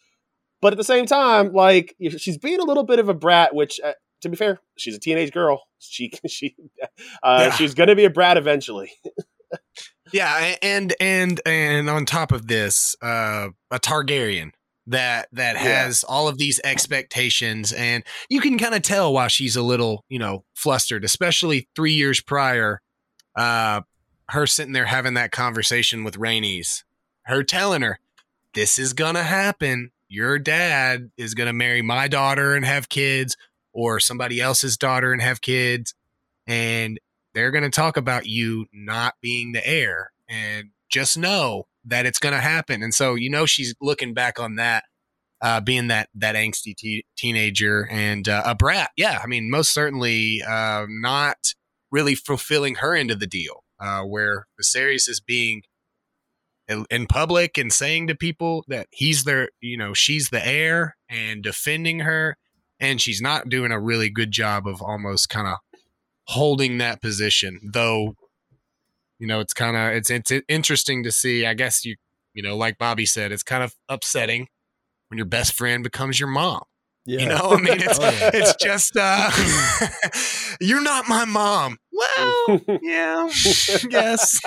but 0.61 0.73
at 0.73 0.77
the 0.77 0.83
same 0.83 1.05
time, 1.05 1.53
like 1.53 1.95
she's 2.17 2.37
being 2.37 2.59
a 2.59 2.63
little 2.63 2.83
bit 2.83 2.99
of 2.99 3.09
a 3.09 3.13
brat. 3.13 3.53
Which, 3.55 3.79
uh, 3.83 3.93
to 4.21 4.29
be 4.29 4.35
fair, 4.37 4.59
she's 4.77 4.95
a 4.95 4.99
teenage 4.99 5.31
girl. 5.31 5.63
She 5.79 6.11
she 6.27 6.55
uh, 7.23 7.45
Yeah. 7.49 7.51
she's 7.51 7.73
gonna 7.73 7.95
be 7.95 8.05
a 8.05 8.09
brat 8.09 8.37
eventually. 8.37 8.91
yeah 10.13 10.55
and 10.61 10.93
and 10.99 11.41
and 11.45 11.89
on 11.89 12.05
top 12.05 12.31
of 12.31 12.47
this 12.47 12.95
uh 13.01 13.49
a 13.69 13.79
targaryen 13.79 14.51
that 14.87 15.27
that 15.31 15.55
Yeah. 15.55 15.83
has 15.83 16.03
all 16.03 16.27
of 16.27 16.37
these 16.37 16.59
expectations 16.63 17.71
and 17.73 18.03
you 18.29 18.41
can 18.41 18.57
kind 18.57 18.73
of 18.73 18.81
tell 18.81 19.13
why 19.13 19.27
she's 19.27 19.55
a 19.55 19.61
little 19.61 20.03
you 20.09 20.19
know 20.19 20.43
flustered 20.55 21.03
especially 21.03 21.67
three 21.75 21.93
years 21.93 22.21
prior 22.21 22.81
uh 23.35 23.81
her 24.29 24.47
sitting 24.47 24.73
there 24.73 24.85
having 24.85 25.13
that 25.15 25.31
conversation 25.31 26.03
with 26.03 26.17
Rhaenys 26.17 26.83
her 27.23 27.43
telling 27.43 27.81
her 27.81 27.99
this 28.53 28.79
is 28.79 28.93
gonna 28.93 29.23
happen 29.23 29.91
your 30.11 30.37
dad 30.37 31.09
is 31.17 31.33
gonna 31.33 31.53
marry 31.53 31.81
my 31.81 32.07
daughter 32.07 32.53
and 32.55 32.65
have 32.65 32.89
kids 32.89 33.37
or 33.73 33.99
somebody 33.99 34.41
else's 34.41 34.77
daughter 34.77 35.13
and 35.13 35.21
have 35.21 35.41
kids 35.41 35.93
and 36.47 36.99
they're 37.33 37.51
going 37.51 37.63
to 37.63 37.69
talk 37.69 37.97
about 37.97 38.25
you 38.25 38.65
not 38.73 39.15
being 39.21 39.53
the 39.53 39.65
heir 39.65 40.11
and 40.27 40.69
just 40.89 41.17
know 41.17 41.67
that 41.85 42.05
it's 42.05 42.19
going 42.19 42.33
to 42.33 42.41
happen. 42.41 42.83
And 42.83 42.93
so 42.93 43.15
you 43.15 43.29
know 43.29 43.45
she's 43.45 43.73
looking 43.81 44.13
back 44.13 44.39
on 44.39 44.55
that 44.55 44.83
uh, 45.41 45.61
being 45.61 45.87
that 45.87 46.09
that 46.13 46.35
angsty 46.35 46.75
te- 46.75 47.05
teenager 47.17 47.87
and 47.89 48.27
uh, 48.27 48.43
a 48.45 48.53
brat. 48.53 48.91
Yeah 48.95 49.19
i 49.23 49.27
mean 49.27 49.49
most 49.49 49.73
certainly 49.73 50.41
uh, 50.47 50.85
not 50.87 51.55
really 51.89 52.15
fulfilling 52.15 52.75
her 52.75 52.95
end 52.95 53.09
of 53.11 53.19
the 53.19 53.27
deal 53.27 53.63
uh, 53.79 54.03
where 54.03 54.47
Viserys 54.61 55.09
is 55.09 55.19
being 55.19 55.63
in, 56.89 57.05
public 57.07 57.57
and 57.57 57.71
saying 57.71 58.07
to 58.07 58.15
people 58.15 58.63
that 58.67 58.87
he's 58.91 59.23
their 59.23 59.49
you 59.59 59.77
know 59.77 59.93
she's 59.93 60.29
the 60.29 60.45
heir 60.45 60.95
and 61.09 61.43
defending 61.43 61.99
her. 61.99 62.37
And 62.79 62.99
she's 62.99 63.21
not 63.21 63.47
doing 63.47 63.71
a 63.71 63.79
really 63.79 64.09
good 64.09 64.31
job 64.31 64.65
of 64.67 64.81
almost 64.81 65.29
kind 65.29 65.47
of 65.47 65.57
holding 66.25 66.79
that 66.79 66.99
position 67.01 67.59
though 67.73 68.15
you 69.19 69.27
know 69.27 69.39
it's 69.39 69.53
kind 69.53 69.77
of 69.77 69.93
it's 69.93 70.09
it's 70.09 70.31
interesting 70.47 71.03
to 71.03 71.11
see. 71.11 71.45
I 71.45 71.53
guess 71.53 71.85
you 71.85 71.95
you 72.33 72.41
know 72.41 72.55
like 72.57 72.77
bobby 72.79 73.05
said 73.05 73.31
it's 73.31 73.43
kind 73.43 73.63
of 73.63 73.75
upsetting 73.89 74.47
when 75.09 75.17
your 75.17 75.25
best 75.27 75.53
friend 75.53 75.83
becomes 75.83 76.19
your 76.19 76.29
mom. 76.29 76.63
Yeah. 77.05 77.19
you 77.21 77.25
know 77.29 77.49
i 77.51 77.57
mean 77.59 77.81
it's 77.81 77.99
Oh, 78.01 78.03
yeah. 78.03 78.29
it's 78.33 78.55
just 78.55 78.95
uh 78.95 79.31
you're 80.61 80.83
not 80.83 81.07
my 81.09 81.25
mom. 81.25 81.77
Well 81.91 82.61
yeah 82.81 83.27
yes 83.89 84.39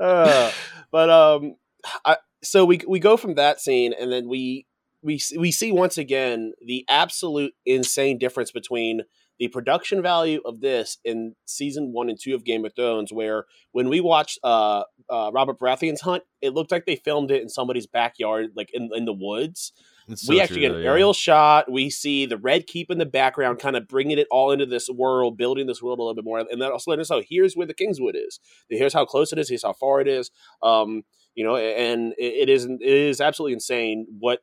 uh, 0.00 0.50
but 0.90 1.10
um, 1.10 1.56
I, 2.04 2.16
so 2.42 2.64
we 2.64 2.80
we 2.86 2.98
go 2.98 3.16
from 3.16 3.34
that 3.34 3.60
scene, 3.60 3.92
and 3.98 4.12
then 4.12 4.28
we 4.28 4.66
we 5.02 5.20
we 5.38 5.50
see 5.50 5.72
once 5.72 5.98
again 5.98 6.52
the 6.64 6.84
absolute 6.88 7.52
insane 7.64 8.18
difference 8.18 8.50
between 8.50 9.02
the 9.38 9.48
production 9.48 10.02
value 10.02 10.40
of 10.44 10.60
this 10.60 10.98
in 11.02 11.34
season 11.46 11.92
one 11.92 12.10
and 12.10 12.18
two 12.20 12.34
of 12.34 12.44
Game 12.44 12.64
of 12.64 12.74
Thrones, 12.76 13.12
where 13.12 13.46
when 13.72 13.88
we 13.88 14.00
watched 14.00 14.38
uh, 14.44 14.82
uh, 15.08 15.30
Robert 15.32 15.58
Baratheon's 15.58 16.02
hunt, 16.02 16.22
it 16.42 16.52
looked 16.52 16.70
like 16.70 16.84
they 16.84 16.96
filmed 16.96 17.30
it 17.30 17.40
in 17.40 17.48
somebody's 17.48 17.86
backyard, 17.86 18.50
like 18.54 18.70
in 18.72 18.90
in 18.94 19.06
the 19.06 19.14
woods. 19.14 19.72
It's 20.10 20.28
we 20.28 20.36
so 20.36 20.42
actually 20.42 20.56
true, 20.56 20.62
get 20.62 20.68
though, 20.72 20.78
an 20.78 20.84
yeah. 20.84 20.90
aerial 20.90 21.12
shot. 21.12 21.70
We 21.70 21.90
see 21.90 22.26
the 22.26 22.36
red 22.36 22.66
keep 22.66 22.90
in 22.90 22.98
the 22.98 23.06
background, 23.06 23.58
kind 23.58 23.76
of 23.76 23.88
bringing 23.88 24.18
it 24.18 24.26
all 24.30 24.50
into 24.50 24.66
this 24.66 24.88
world, 24.88 25.36
building 25.36 25.66
this 25.66 25.82
world 25.82 25.98
a 25.98 26.02
little 26.02 26.14
bit 26.14 26.24
more, 26.24 26.38
and 26.38 26.60
then 26.60 26.70
also 26.72 26.90
letting 26.90 27.02
us 27.02 27.10
know 27.10 27.22
here's 27.26 27.54
where 27.54 27.66
the 27.66 27.74
Kingswood 27.74 28.16
is. 28.16 28.40
Here's 28.68 28.92
how 28.92 29.04
close 29.04 29.32
it 29.32 29.38
is. 29.38 29.48
Here's 29.48 29.62
how 29.62 29.72
far 29.72 30.00
it 30.00 30.08
is. 30.08 30.30
Um, 30.62 31.02
you 31.34 31.44
know, 31.44 31.56
and 31.56 32.12
it, 32.18 32.48
it 32.48 32.48
is 32.48 32.64
it 32.64 32.80
is 32.80 33.20
absolutely 33.20 33.54
insane 33.54 34.06
what 34.18 34.40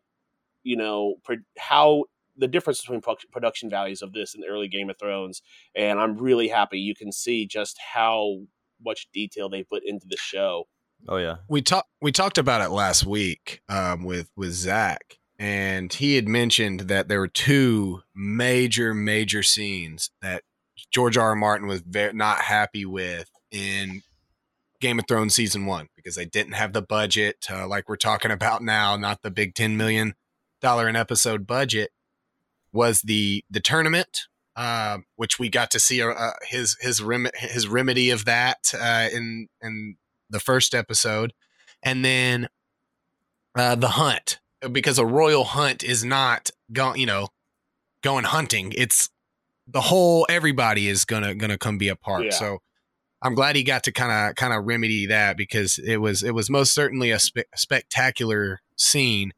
you 0.64 0.78
know 0.78 1.16
pro- 1.24 1.38
how 1.58 2.06
the 2.38 2.48
difference 2.48 2.82
between 2.82 3.02
pro- 3.02 3.16
production 3.32 3.70
values 3.70 4.02
of 4.02 4.14
this 4.14 4.34
and 4.34 4.44
the 4.44 4.48
early 4.48 4.68
Game 4.68 4.90
of 4.90 4.98
Thrones. 5.00 5.42
And 5.76 6.00
I'm 6.00 6.18
really 6.18 6.48
happy 6.48 6.80
you 6.80 6.96
can 6.96 7.12
see 7.12 7.46
just 7.46 7.78
how 7.94 8.42
much 8.84 9.08
detail 9.12 9.50
they 9.50 9.64
put 9.64 9.84
into 9.86 10.08
the 10.08 10.18
show. 10.18 10.66
Oh 11.08 11.18
yeah. 11.18 11.38
we 11.48 11.62
talked 11.62 11.90
we 12.02 12.12
talked 12.12 12.38
about 12.38 12.62
it 12.62 12.70
last 12.70 13.06
week 13.06 13.62
um, 13.70 14.04
with 14.04 14.32
with 14.36 14.52
Zach, 14.52 15.20
and 15.40 15.94
he 15.94 16.16
had 16.16 16.28
mentioned 16.28 16.82
that 16.82 17.08
there 17.08 17.20
were 17.20 17.28
two 17.28 18.02
major 18.16 18.94
major 18.94 19.44
scenes 19.44 20.10
that 20.22 20.44
George 20.92 21.18
R. 21.18 21.30
R. 21.30 21.36
Martin 21.36 21.68
was 21.68 21.82
very 21.82 22.14
not 22.14 22.40
happy 22.40 22.86
with 22.86 23.30
in 23.52 24.02
Game 24.80 25.00
of 25.00 25.08
Thrones 25.08 25.36
season 25.36 25.66
one 25.66 25.90
because 25.96 26.16
they 26.16 26.26
didn't 26.26 26.54
have 26.54 26.74
the 26.74 26.82
budget, 26.82 27.48
uh, 27.52 27.68
like 27.68 27.90
we're 27.90 27.96
talking 27.96 28.32
about 28.32 28.62
now, 28.64 28.96
not 28.96 29.22
the 29.22 29.32
big 29.32 29.54
ten 29.54 29.78
million 29.78 30.14
dollar 30.62 30.88
an 30.88 30.96
episode 30.96 31.46
budget. 31.46 31.92
Was 32.72 33.02
the 33.02 33.44
the 33.50 33.60
tournament, 33.60 34.28
uh, 34.56 35.00
which 35.16 35.40
we 35.40 35.50
got 35.50 35.72
to 35.72 35.80
see 35.80 36.02
uh, 36.02 36.32
his 36.44 36.78
his 36.80 37.02
rem- 37.02 37.30
his 37.36 37.68
remedy 37.68 38.10
of 38.10 38.26
that 38.26 38.74
uh, 38.80 39.08
in 39.12 39.48
in 39.62 39.96
the 40.30 40.40
first 40.40 40.76
episode, 40.76 41.34
and 41.82 42.04
then 42.04 42.50
uh, 43.56 43.76
the 43.76 43.90
hunt 43.90 44.40
because 44.72 44.98
a 45.00 45.06
royal 45.06 45.44
hunt 45.44 45.84
is 45.84 46.04
not 46.04 46.50
going, 46.72 47.00
you 47.00 47.06
know, 47.06 47.28
going 48.04 48.26
hunting. 48.26 48.74
It's 48.78 49.10
the 49.68 49.82
whole 49.82 50.26
everybody 50.30 50.88
is 50.88 51.06
gonna 51.06 51.36
gonna 51.36 51.58
come 51.58 51.78
be 51.78 51.90
a 51.90 51.96
part. 51.96 52.26
Yeah. 52.26 52.32
So 52.32 52.58
I'm 53.22 53.36
glad 53.36 53.56
he 53.56 53.64
got 53.64 53.84
to 53.84 53.92
kind 53.92 54.30
of 54.30 54.36
kind 54.36 54.54
of 54.54 54.66
remedy 54.66 55.08
that 55.08 55.38
because 55.38 55.80
it 55.80 55.98
was 55.98 56.24
it 56.24 56.34
was 56.34 56.50
most 56.50 56.74
certainly 56.74 57.12
a 57.12 57.20
spe- 57.20 57.50
spectacular 57.56 58.60
scene. 58.76 59.32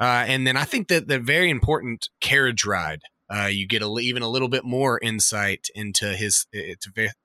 Uh, 0.00 0.24
and 0.26 0.46
then 0.46 0.56
I 0.56 0.64
think 0.64 0.88
that 0.88 1.06
the 1.08 1.18
very 1.18 1.50
important 1.50 2.08
carriage 2.20 2.64
ride. 2.64 3.02
Uh, 3.32 3.46
you 3.46 3.66
get 3.66 3.80
a, 3.80 3.88
even 3.98 4.22
a 4.22 4.28
little 4.28 4.48
bit 4.48 4.62
more 4.62 4.98
insight 5.00 5.68
into 5.74 6.14
his 6.14 6.44
to 6.52 6.76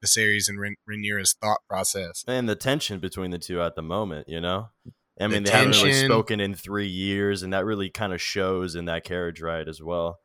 Viserys 0.02 0.48
and 0.48 0.58
Rhaen- 0.58 0.76
Rhaenyra's 0.90 1.34
thought 1.42 1.60
process. 1.68 2.24
and 2.28 2.48
the 2.48 2.56
tension 2.56 3.00
between 3.00 3.32
the 3.32 3.38
two 3.40 3.62
at 3.62 3.76
the 3.76 3.82
moment, 3.82 4.30
you 4.30 4.40
know. 4.40 4.70
I 5.20 5.24
The 5.28 5.30
mean, 5.34 5.44
they 5.44 5.52
haven't 5.52 5.72
really 5.72 5.94
spoken 6.06 6.40
in 6.40 6.54
three 6.54 6.88
years, 6.88 7.44
and 7.44 7.54
that 7.54 7.66
really 7.66 7.90
kind 7.90 8.14
of 8.14 8.22
shows 8.22 8.76
in 8.76 8.86
that 8.86 9.04
carriage 9.04 9.42
ride 9.42 9.68
as 9.68 9.82
well. 9.82 10.20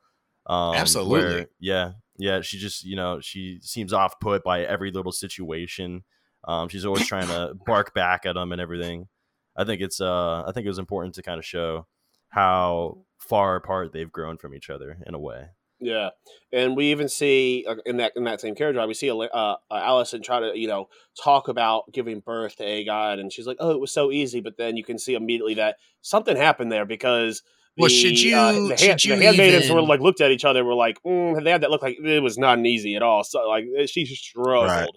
Um, 0.46 0.74
Absolutely. 0.74 1.20
where- 1.20 1.46
yeah, 1.60 1.92
yeah. 2.18 2.40
She 2.42 2.58
just, 2.58 2.84
you 2.84 2.96
know, 2.96 3.20
she 3.20 3.58
seems 3.62 3.92
off 3.92 4.20
put 4.20 4.42
by 4.44 4.62
every 4.62 4.90
little 4.90 5.12
situation. 5.12 6.04
Um, 6.46 6.68
she's 6.68 6.84
always 6.84 7.06
trying 7.06 7.28
to 7.28 7.54
bark 7.66 7.94
back 7.94 8.26
at 8.26 8.34
them 8.34 8.52
and 8.52 8.60
everything. 8.60 9.08
I 9.56 9.64
think 9.64 9.80
it's, 9.80 10.00
uh, 10.00 10.42
I 10.46 10.52
think 10.52 10.66
it 10.66 10.70
was 10.70 10.78
important 10.78 11.14
to 11.14 11.22
kind 11.22 11.38
of 11.38 11.44
show 11.44 11.86
how 12.30 13.04
far 13.18 13.56
apart 13.56 13.92
they've 13.92 14.10
grown 14.10 14.36
from 14.38 14.54
each 14.54 14.68
other 14.70 14.98
in 15.06 15.14
a 15.14 15.18
way. 15.18 15.46
Yeah, 15.84 16.10
and 16.52 16.76
we 16.76 16.92
even 16.92 17.08
see 17.08 17.64
uh, 17.68 17.74
in 17.84 17.96
that 17.96 18.12
in 18.14 18.22
that 18.24 18.40
same 18.40 18.54
carriage 18.54 18.76
ride, 18.76 18.86
we 18.86 18.94
see 18.94 19.10
uh, 19.10 19.16
uh, 19.16 19.56
Alicent 19.70 20.22
try 20.22 20.38
to 20.38 20.52
you 20.56 20.68
know 20.68 20.88
talk 21.20 21.48
about 21.48 21.92
giving 21.92 22.20
birth 22.20 22.56
to 22.56 22.64
Aegon, 22.64 23.18
and 23.18 23.32
she's 23.32 23.46
like, 23.48 23.56
"Oh, 23.58 23.70
it 23.72 23.80
was 23.80 23.92
so 23.92 24.12
easy," 24.12 24.40
but 24.40 24.56
then 24.56 24.76
you 24.76 24.84
can 24.84 24.96
see 24.98 25.14
immediately 25.14 25.54
that 25.54 25.76
something 26.00 26.36
happened 26.36 26.70
there 26.70 26.86
because. 26.86 27.42
Well, 27.78 27.88
the, 27.88 27.94
should 27.94 28.20
you- 28.20 28.36
uh, 28.36 28.52
the, 28.52 28.76
hand, 28.78 29.00
should 29.00 29.04
you 29.04 29.16
the 29.16 29.24
handmaidens 29.24 29.64
even- 29.64 29.76
were 29.76 29.82
like 29.82 30.00
looked 30.00 30.20
at 30.20 30.30
each 30.30 30.44
other, 30.44 30.62
were 30.62 30.74
like, 30.74 30.98
mm, 31.06 31.42
they 31.42 31.50
had 31.50 31.62
that 31.62 31.70
look 31.70 31.80
like 31.82 31.96
it 31.98 32.22
was 32.22 32.36
not 32.36 32.58
an 32.58 32.66
easy 32.66 32.94
at 32.96 33.02
all. 33.02 33.24
So 33.24 33.48
like 33.48 33.64
she 33.86 34.04
struggled. 34.04 34.66
Right. 34.68 34.88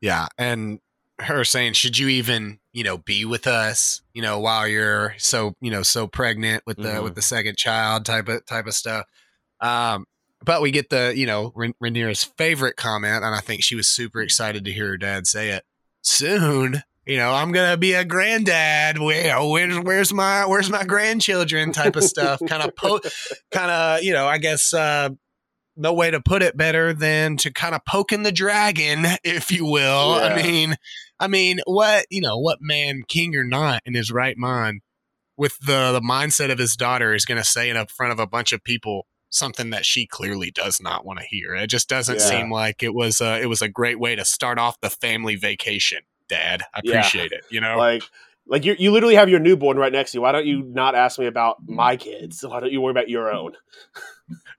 Yeah, 0.00 0.26
and 0.38 0.80
her 1.20 1.44
saying, 1.44 1.74
"Should 1.74 1.98
you 1.98 2.08
even, 2.08 2.58
you 2.72 2.84
know, 2.84 2.96
be 2.98 3.24
with 3.26 3.46
us, 3.46 4.00
you 4.14 4.22
know, 4.22 4.38
while 4.40 4.66
you're 4.66 5.14
so, 5.18 5.54
you 5.60 5.70
know, 5.70 5.82
so 5.82 6.06
pregnant 6.06 6.62
with 6.66 6.78
the 6.78 6.88
Mhm. 6.88 7.04
with 7.04 7.14
the 7.16 7.22
second 7.22 7.56
child 7.58 8.04
type 8.06 8.28
of 8.28 8.44
type 8.46 8.66
of 8.66 8.74
stuff." 8.74 9.04
Um, 9.60 10.06
but 10.44 10.60
we 10.60 10.70
get 10.70 10.90
the, 10.90 11.12
you 11.16 11.26
know, 11.26 11.52
Rhaenyra's 11.52 12.24
favorite 12.24 12.76
comment, 12.76 13.24
and 13.24 13.34
I 13.34 13.40
think 13.40 13.62
she 13.62 13.76
was 13.76 13.86
super 13.86 14.20
excited 14.20 14.64
to 14.64 14.72
hear 14.72 14.88
her 14.88 14.96
dad 14.98 15.26
say 15.26 15.50
it. 15.50 15.64
Soon, 16.02 16.82
you 17.06 17.16
know, 17.16 17.32
I'm 17.32 17.50
gonna 17.52 17.78
be 17.78 17.94
a 17.94 18.04
granddad. 18.04 18.98
Where, 18.98 19.38
where's 19.42 19.78
where's 19.78 20.12
my 20.12 20.46
where's 20.46 20.68
my 20.68 20.84
grandchildren? 20.84 21.72
Type 21.72 21.96
of 21.96 22.04
stuff. 22.04 22.40
kind 22.46 22.62
of 22.62 22.76
po, 22.76 23.00
kind 23.50 23.70
of, 23.70 24.02
you 24.02 24.12
know, 24.12 24.26
I 24.26 24.38
guess. 24.38 24.74
uh 24.74 25.10
no 25.76 25.92
way 25.92 26.10
to 26.10 26.20
put 26.20 26.42
it 26.42 26.56
better 26.56 26.92
than 26.92 27.36
to 27.38 27.52
kind 27.52 27.74
of 27.74 27.84
poking 27.84 28.22
the 28.22 28.32
dragon, 28.32 29.04
if 29.24 29.50
you 29.50 29.66
will. 29.66 30.12
I 30.12 30.40
mean, 30.40 30.76
I 31.18 31.26
mean, 31.28 31.60
what 31.66 32.06
you 32.10 32.20
know, 32.20 32.38
what 32.38 32.58
man, 32.60 33.02
king 33.08 33.34
or 33.36 33.44
not, 33.44 33.82
in 33.84 33.94
his 33.94 34.10
right 34.10 34.36
mind, 34.36 34.82
with 35.36 35.58
the 35.60 35.92
the 35.92 36.00
mindset 36.00 36.50
of 36.50 36.58
his 36.58 36.76
daughter, 36.76 37.14
is 37.14 37.24
going 37.24 37.40
to 37.40 37.48
say 37.48 37.70
in 37.70 37.76
up 37.76 37.90
front 37.90 38.12
of 38.12 38.20
a 38.20 38.26
bunch 38.26 38.52
of 38.52 38.62
people 38.62 39.06
something 39.34 39.70
that 39.70 39.84
she 39.84 40.06
clearly 40.06 40.50
does 40.50 40.80
not 40.80 41.04
want 41.04 41.18
to 41.20 41.26
hear. 41.26 41.54
It 41.54 41.66
just 41.68 41.88
doesn't 41.88 42.16
Yeah. 42.20 42.28
seem 42.28 42.50
like 42.50 42.82
it 42.82 42.94
was. 42.94 43.20
Uh, 43.20 43.38
it 43.40 43.46
was 43.46 43.62
a 43.62 43.68
great 43.68 43.98
way 43.98 44.14
to 44.16 44.24
start 44.24 44.58
off 44.58 44.80
the 44.80 44.90
family 44.90 45.36
vacation. 45.36 46.00
Dad, 46.28 46.62
I 46.74 46.80
Yeah. 46.82 46.98
appreciate 46.98 47.32
it. 47.32 47.44
You 47.50 47.60
know, 47.60 47.76
Like, 47.76 48.02
like 48.46 48.64
you 48.64 48.76
you 48.78 48.90
literally 48.92 49.14
have 49.14 49.28
your 49.28 49.40
newborn 49.40 49.76
right 49.76 49.92
next 49.92 50.12
to 50.12 50.18
you. 50.18 50.22
Why 50.22 50.32
don't 50.32 50.46
you 50.46 50.62
not 50.62 50.94
ask 50.94 51.18
me 51.18 51.26
about 51.26 51.58
my 51.66 51.96
kids? 51.96 52.44
Why 52.46 52.60
don't 52.60 52.72
you 52.72 52.80
worry 52.80 52.92
about 52.92 53.08
your 53.08 53.32
own? 53.32 53.52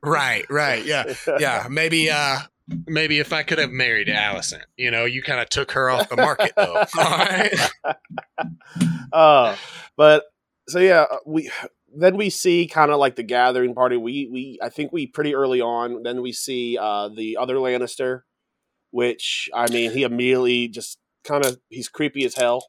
right, 0.03 0.45
right, 0.49 0.85
yeah. 0.85 1.13
yeah, 1.39 1.67
maybe 1.71 2.09
uh 2.09 2.39
maybe 2.87 3.19
if 3.19 3.31
I 3.31 3.43
could 3.43 3.59
have 3.59 3.71
married 3.71 4.07
Alicent, 4.07 4.63
you 4.77 4.89
know, 4.91 5.05
you 5.05 5.21
kind 5.21 5.39
of 5.39 5.49
took 5.49 5.71
her 5.71 5.89
off 5.89 6.09
the 6.09 6.15
market 6.17 6.53
though. 6.55 6.83
All 6.97 7.17
right. 7.17 7.53
uh, 9.13 9.55
but 9.95 10.23
so 10.67 10.79
yeah, 10.79 11.05
uh, 11.09 11.17
we 11.25 11.49
then 11.97 12.17
we 12.17 12.29
see 12.29 12.67
kind 12.67 12.91
of 12.91 12.99
like 12.99 13.15
the 13.15 13.23
gathering 13.23 13.73
party. 13.73 13.97
We 13.97 14.29
we 14.31 14.59
I 14.61 14.69
think 14.69 14.91
we 14.91 15.07
pretty 15.07 15.33
early 15.35 15.61
on. 15.61 16.03
Then 16.03 16.21
we 16.21 16.31
see 16.31 16.77
uh, 16.79 17.09
the 17.09 17.37
other 17.37 17.55
Lannister, 17.55 18.21
which 18.91 19.49
I 19.53 19.69
mean, 19.71 19.91
he 19.91 20.03
immediately 20.03 20.67
just 20.67 20.97
kind 21.23 21.45
of 21.45 21.57
he's 21.69 21.89
creepy 21.89 22.25
as 22.25 22.35
hell. 22.35 22.65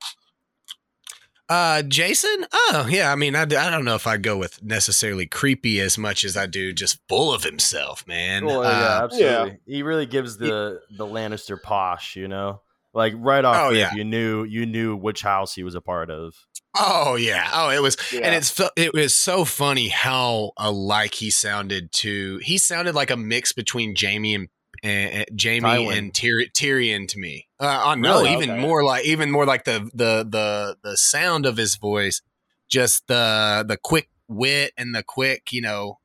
Uh 1.48 1.82
Jason? 1.82 2.44
Oh, 2.52 2.88
yeah, 2.90 3.12
I 3.12 3.14
mean 3.14 3.36
I, 3.36 3.42
I 3.42 3.70
don't 3.70 3.84
know 3.84 3.94
if 3.94 4.06
I 4.08 4.16
go 4.16 4.36
with 4.36 4.60
necessarily 4.64 5.26
creepy 5.26 5.80
as 5.80 5.96
much 5.96 6.24
as 6.24 6.36
I 6.36 6.46
do 6.46 6.72
just 6.72 6.98
full 7.08 7.32
of 7.32 7.44
himself, 7.44 8.04
man. 8.06 8.44
Well, 8.46 8.64
yeah, 8.64 8.68
Uh, 8.98 9.04
absolutely. 9.04 9.58
He 9.64 9.82
really 9.84 10.06
gives 10.06 10.38
the 10.38 10.80
the 10.90 11.06
Lannister 11.06 11.60
posh, 11.62 12.16
you 12.16 12.26
know. 12.26 12.62
Like 12.92 13.12
right 13.18 13.44
off, 13.44 13.56
Oh, 13.60 13.70
yeah. 13.70 13.94
you 13.94 14.02
knew 14.02 14.42
you 14.42 14.66
knew 14.66 14.96
which 14.96 15.22
house 15.22 15.54
he 15.54 15.62
was 15.62 15.76
a 15.76 15.80
part 15.80 16.10
of. 16.10 16.34
Oh 16.78 17.16
yeah. 17.16 17.50
Oh, 17.52 17.70
it 17.70 17.80
was 17.82 17.96
Yeah. 18.12 18.20
and 18.24 18.34
it's 18.34 18.60
it 18.76 18.92
was 18.92 19.14
so 19.14 19.44
funny 19.44 19.88
how 19.88 20.52
alike 20.56 21.14
he 21.14 21.30
sounded 21.30 21.92
to 21.92 22.38
he 22.42 22.58
sounded 22.58 22.94
like 22.94 23.10
a 23.10 23.16
mix 23.16 23.52
between 23.52 23.94
Jaime 23.98 24.34
and 24.34 24.48
uh, 24.84 25.24
Jaime 25.40 25.60
Tywin. 25.60 25.96
and 25.98 26.14
Tyr- 26.14 26.50
Tyrion 26.54 27.08
to 27.08 27.18
me. 27.18 27.48
Uh, 27.58 27.82
uh, 27.86 27.94
no, 27.94 28.18
Really? 28.22 28.32
even 28.34 28.50
Okay. 28.50 28.60
more 28.60 28.84
like 28.84 29.04
even 29.06 29.30
more 29.30 29.46
like 29.46 29.64
the 29.64 29.88
the 29.94 30.26
the 30.28 30.76
the 30.82 30.96
sound 30.96 31.46
of 31.46 31.56
his 31.56 31.76
voice, 31.76 32.20
just 32.68 33.06
the 33.06 33.64
the 33.66 33.76
quick 33.76 34.08
wit 34.28 34.72
and 34.76 34.94
the 34.94 35.02
quick, 35.02 35.52
you 35.52 35.62
know, 35.62 35.98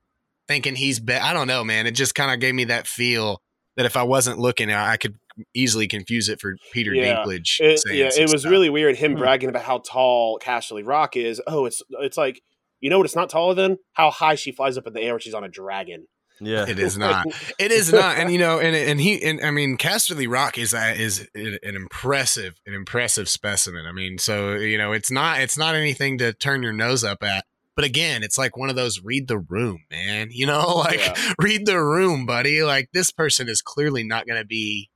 thinking 0.47 0.75
he's 0.75 0.99
be- 0.99 1.13
I 1.15 1.34
don't 1.34 1.47
know, 1.47 1.63
man. 1.63 1.86
It 1.88 1.91
just 1.91 2.15
kind 2.15 2.31
of 2.31 2.39
gave 2.39 2.55
me 2.55 2.65
that 2.65 2.88
feel 2.88 3.41
that 3.77 3.86
if 3.86 3.97
I 3.97 4.03
wasn't 4.03 4.38
looking, 4.39 4.71
I 4.71 4.97
could 4.97 5.15
easily 5.54 5.88
confuse 5.88 6.30
it 6.30 6.39
for 6.41 6.56
Peter 6.73 6.93
Yeah. 6.93 7.23
Dinklage. 7.23 7.60
It, 7.60 7.82
yeah, 7.91 8.10
it 8.15 8.32
was 8.32 8.41
stuff. 8.41 8.51
really 8.51 8.69
weird. 8.69 8.95
Him 8.97 9.13
Hmm. 9.13 9.19
bragging 9.19 9.49
about 9.49 9.63
how 9.63 9.80
tall 9.80 10.39
Casterly 10.39 10.86
Rock 10.86 11.15
is. 11.17 11.41
Oh, 11.47 11.65
it's 11.65 11.82
it's 12.01 12.17
like 12.17 12.41
you 12.80 12.89
know 12.89 12.97
what? 12.97 13.06
It's 13.06 13.15
not 13.15 13.30
taller 13.30 13.54
than 13.54 13.77
how 13.93 14.10
high 14.10 14.36
she 14.36 14.51
flies 14.51 14.77
up 14.77 14.88
in 14.88 14.93
the 14.93 15.01
air 15.01 15.13
when 15.13 15.19
she's 15.19 15.34
on 15.36 15.43
a 15.43 15.49
dragon. 15.49 16.08
Yeah, 16.43 16.65
It 16.67 16.80
is 16.80 16.97
not. 16.97 17.27
It 17.60 17.71
is 17.71 17.93
not, 17.93 18.17
and 18.17 18.32
you 18.32 18.39
know, 18.39 18.60
and 18.60 18.75
and 18.75 18.99
he, 18.99 19.21
and 19.21 19.39
I 19.45 19.51
mean, 19.51 19.77
Casterly 19.77 20.27
Rock 20.27 20.58
is 20.58 20.73
a- 20.73 20.99
is 20.99 21.27
an 21.36 21.60
impressive, 21.63 22.56
an 22.65 22.73
impressive 22.73 23.30
specimen. 23.30 23.86
I 23.86 23.91
mean, 23.91 24.17
so 24.17 24.54
you 24.56 24.77
know, 24.80 24.91
it's 24.91 25.12
not, 25.12 25.39
it's 25.41 25.58
not 25.58 25.75
anything 25.75 26.17
to 26.17 26.34
turn 26.34 26.63
your 26.63 26.73
nose 26.73 27.04
up 27.04 27.21
at. 27.21 27.45
But 27.75 27.86
again, 27.86 28.23
it's 28.23 28.38
like 28.39 28.58
one 28.58 28.69
of 28.71 28.75
those 28.75 29.01
read 29.04 29.27
the 29.27 29.38
room, 29.38 29.86
man. 29.91 30.30
You 30.32 30.47
know, 30.47 30.65
like 30.77 30.99
Yeah. 30.99 31.34
read 31.39 31.67
the 31.67 31.80
room, 31.80 32.25
buddy. 32.25 32.63
Like 32.63 32.89
this 32.91 33.12
person 33.12 33.47
is 33.47 33.62
clearly 33.62 34.04
not 34.04 34.25
going 34.25 34.39
to 34.41 34.45
be 34.45 34.89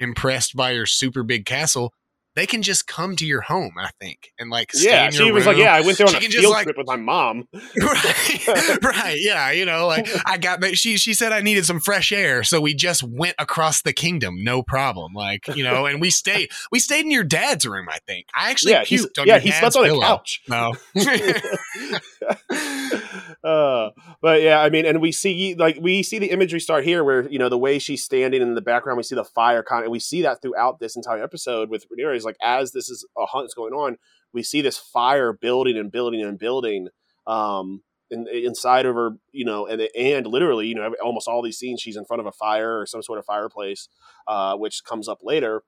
impressed 0.00 0.56
by 0.56 0.72
your 0.72 0.86
super 0.86 1.22
big 1.22 1.46
castle. 1.46 1.92
They 2.36 2.46
can 2.46 2.62
just 2.62 2.86
come 2.86 3.16
to 3.16 3.26
your 3.26 3.40
home, 3.40 3.72
I 3.76 3.90
think, 4.00 4.30
and 4.38 4.50
like 4.50 4.72
stay 4.72 4.88
yeah, 4.88 5.06
in 5.06 5.12
she 5.12 5.32
was 5.32 5.46
like, 5.46 5.56
"Yeah, 5.56 5.74
I 5.74 5.80
went 5.80 5.98
there 5.98 6.06
on 6.06 6.12
She 6.14 6.26
a 6.26 6.30
field 6.30 6.52
like- 6.52 6.62
trip 6.62 6.78
with 6.78 6.86
my 6.86 6.94
mom." 6.94 7.48
right 7.76 8.46
right 8.82 9.16
yeah 9.18 9.50
you 9.50 9.64
know 9.64 9.86
like 9.88 10.08
i 10.26 10.38
got 10.38 10.64
she 10.76 10.96
she 10.96 11.12
said 11.12 11.32
i 11.32 11.40
needed 11.40 11.66
some 11.66 11.80
fresh 11.80 12.12
air 12.12 12.44
so 12.44 12.60
we 12.60 12.72
just 12.74 13.02
went 13.02 13.34
across 13.38 13.82
the 13.82 13.92
kingdom 13.92 14.42
no 14.44 14.62
problem 14.62 15.12
like 15.12 15.46
you 15.56 15.64
know 15.64 15.86
and 15.86 16.00
we 16.00 16.08
stayed 16.10 16.48
we 16.70 16.78
stayed 16.78 17.04
in 17.04 17.10
your 17.10 17.24
dad's 17.24 17.66
room 17.66 17.88
i 17.90 17.98
think 18.06 18.26
i 18.34 18.50
actually 18.50 18.72
yeah, 18.72 18.84
puked 18.84 19.18
on 19.18 19.26
yeah, 19.26 19.34
your 19.34 19.40
he 19.40 19.50
dad's 19.50 19.74
slept 19.74 19.90
on 19.90 19.96
a 19.96 20.00
couch. 20.00 20.40
no 20.48 20.72
uh, 23.42 23.90
but 24.20 24.42
yeah, 24.42 24.60
I 24.60 24.68
mean, 24.68 24.84
and 24.84 25.00
we 25.00 25.12
see 25.12 25.54
like 25.54 25.78
we 25.80 26.02
see 26.02 26.18
the 26.18 26.30
imagery 26.30 26.60
start 26.60 26.84
here, 26.84 27.02
where 27.02 27.28
you 27.28 27.38
know 27.38 27.48
the 27.48 27.58
way 27.58 27.78
she's 27.78 28.04
standing 28.04 28.42
in 28.42 28.54
the 28.54 28.60
background, 28.60 28.98
we 28.98 29.02
see 29.02 29.14
the 29.14 29.24
fire 29.24 29.62
kind, 29.62 29.84
and 29.84 29.92
we 29.92 29.98
see 29.98 30.22
that 30.22 30.42
throughout 30.42 30.78
this 30.78 30.96
entire 30.96 31.22
episode 31.22 31.70
with 31.70 31.86
Rhaenyra. 31.88 32.16
Is 32.16 32.24
like 32.24 32.36
as 32.42 32.72
this 32.72 32.90
is 32.90 33.06
a 33.16 33.26
hunt 33.26 33.46
is 33.46 33.54
going 33.54 33.72
on, 33.72 33.96
we 34.32 34.42
see 34.42 34.60
this 34.60 34.76
fire 34.76 35.32
building 35.32 35.78
and 35.78 35.90
building 35.90 36.22
and 36.22 36.38
building. 36.38 36.88
Um, 37.26 37.82
in, 38.10 38.26
inside 38.26 38.86
of 38.86 38.96
her, 38.96 39.12
you 39.30 39.44
know, 39.44 39.66
and 39.66 39.82
and 39.96 40.26
literally, 40.26 40.66
you 40.66 40.74
know, 40.74 40.92
almost 41.02 41.28
all 41.28 41.42
these 41.42 41.58
scenes, 41.58 41.80
she's 41.80 41.96
in 41.96 42.04
front 42.04 42.20
of 42.20 42.26
a 42.26 42.32
fire 42.32 42.80
or 42.80 42.86
some 42.86 43.02
sort 43.02 43.20
of 43.20 43.24
fireplace, 43.24 43.88
uh, 44.26 44.56
which 44.56 44.82
comes 44.84 45.08
up 45.08 45.20
later. 45.22 45.62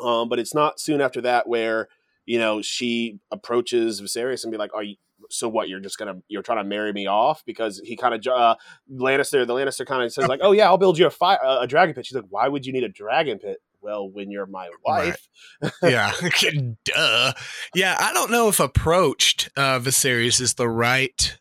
Um, 0.00 0.28
but 0.28 0.38
it's 0.38 0.54
not 0.54 0.80
soon 0.80 1.00
after 1.00 1.20
that 1.22 1.48
where 1.48 1.88
you 2.26 2.38
know 2.38 2.60
she 2.60 3.20
approaches 3.30 4.02
Viserys 4.02 4.42
and 4.42 4.50
be 4.50 4.58
like, 4.58 4.74
"Are 4.74 4.82
you 4.82 4.96
so 5.30 5.48
what? 5.48 5.68
You're 5.68 5.80
just 5.80 5.98
gonna 5.98 6.16
you're 6.28 6.42
trying 6.42 6.58
to 6.58 6.64
marry 6.64 6.92
me 6.92 7.06
off?" 7.06 7.44
Because 7.44 7.80
he 7.84 7.96
kind 7.96 8.14
of 8.14 8.26
uh, 8.32 8.56
Lannister, 8.92 9.46
the 9.46 9.54
Lannister 9.54 9.86
kind 9.86 10.02
of 10.02 10.12
says 10.12 10.26
like, 10.28 10.40
"Oh 10.42 10.52
yeah, 10.52 10.66
I'll 10.66 10.78
build 10.78 10.98
you 10.98 11.06
a 11.06 11.10
fire 11.10 11.38
a 11.42 11.66
dragon 11.66 11.94
pit." 11.94 12.06
She's 12.06 12.16
like, 12.16 12.26
"Why 12.30 12.48
would 12.48 12.66
you 12.66 12.72
need 12.72 12.84
a 12.84 12.88
dragon 12.88 13.38
pit 13.38 13.58
well, 13.80 14.08
when 14.10 14.30
you're 14.30 14.46
my 14.46 14.68
wife. 14.84 15.28
yeah, 15.82 16.12
duh. 16.84 17.32
Yeah, 17.74 17.96
I 17.98 18.12
don't 18.12 18.30
know 18.30 18.48
if 18.48 18.60
approached 18.60 19.50
uh, 19.56 19.78
Viserys 19.78 20.40
is 20.40 20.54
the 20.54 20.68
right 20.68 21.38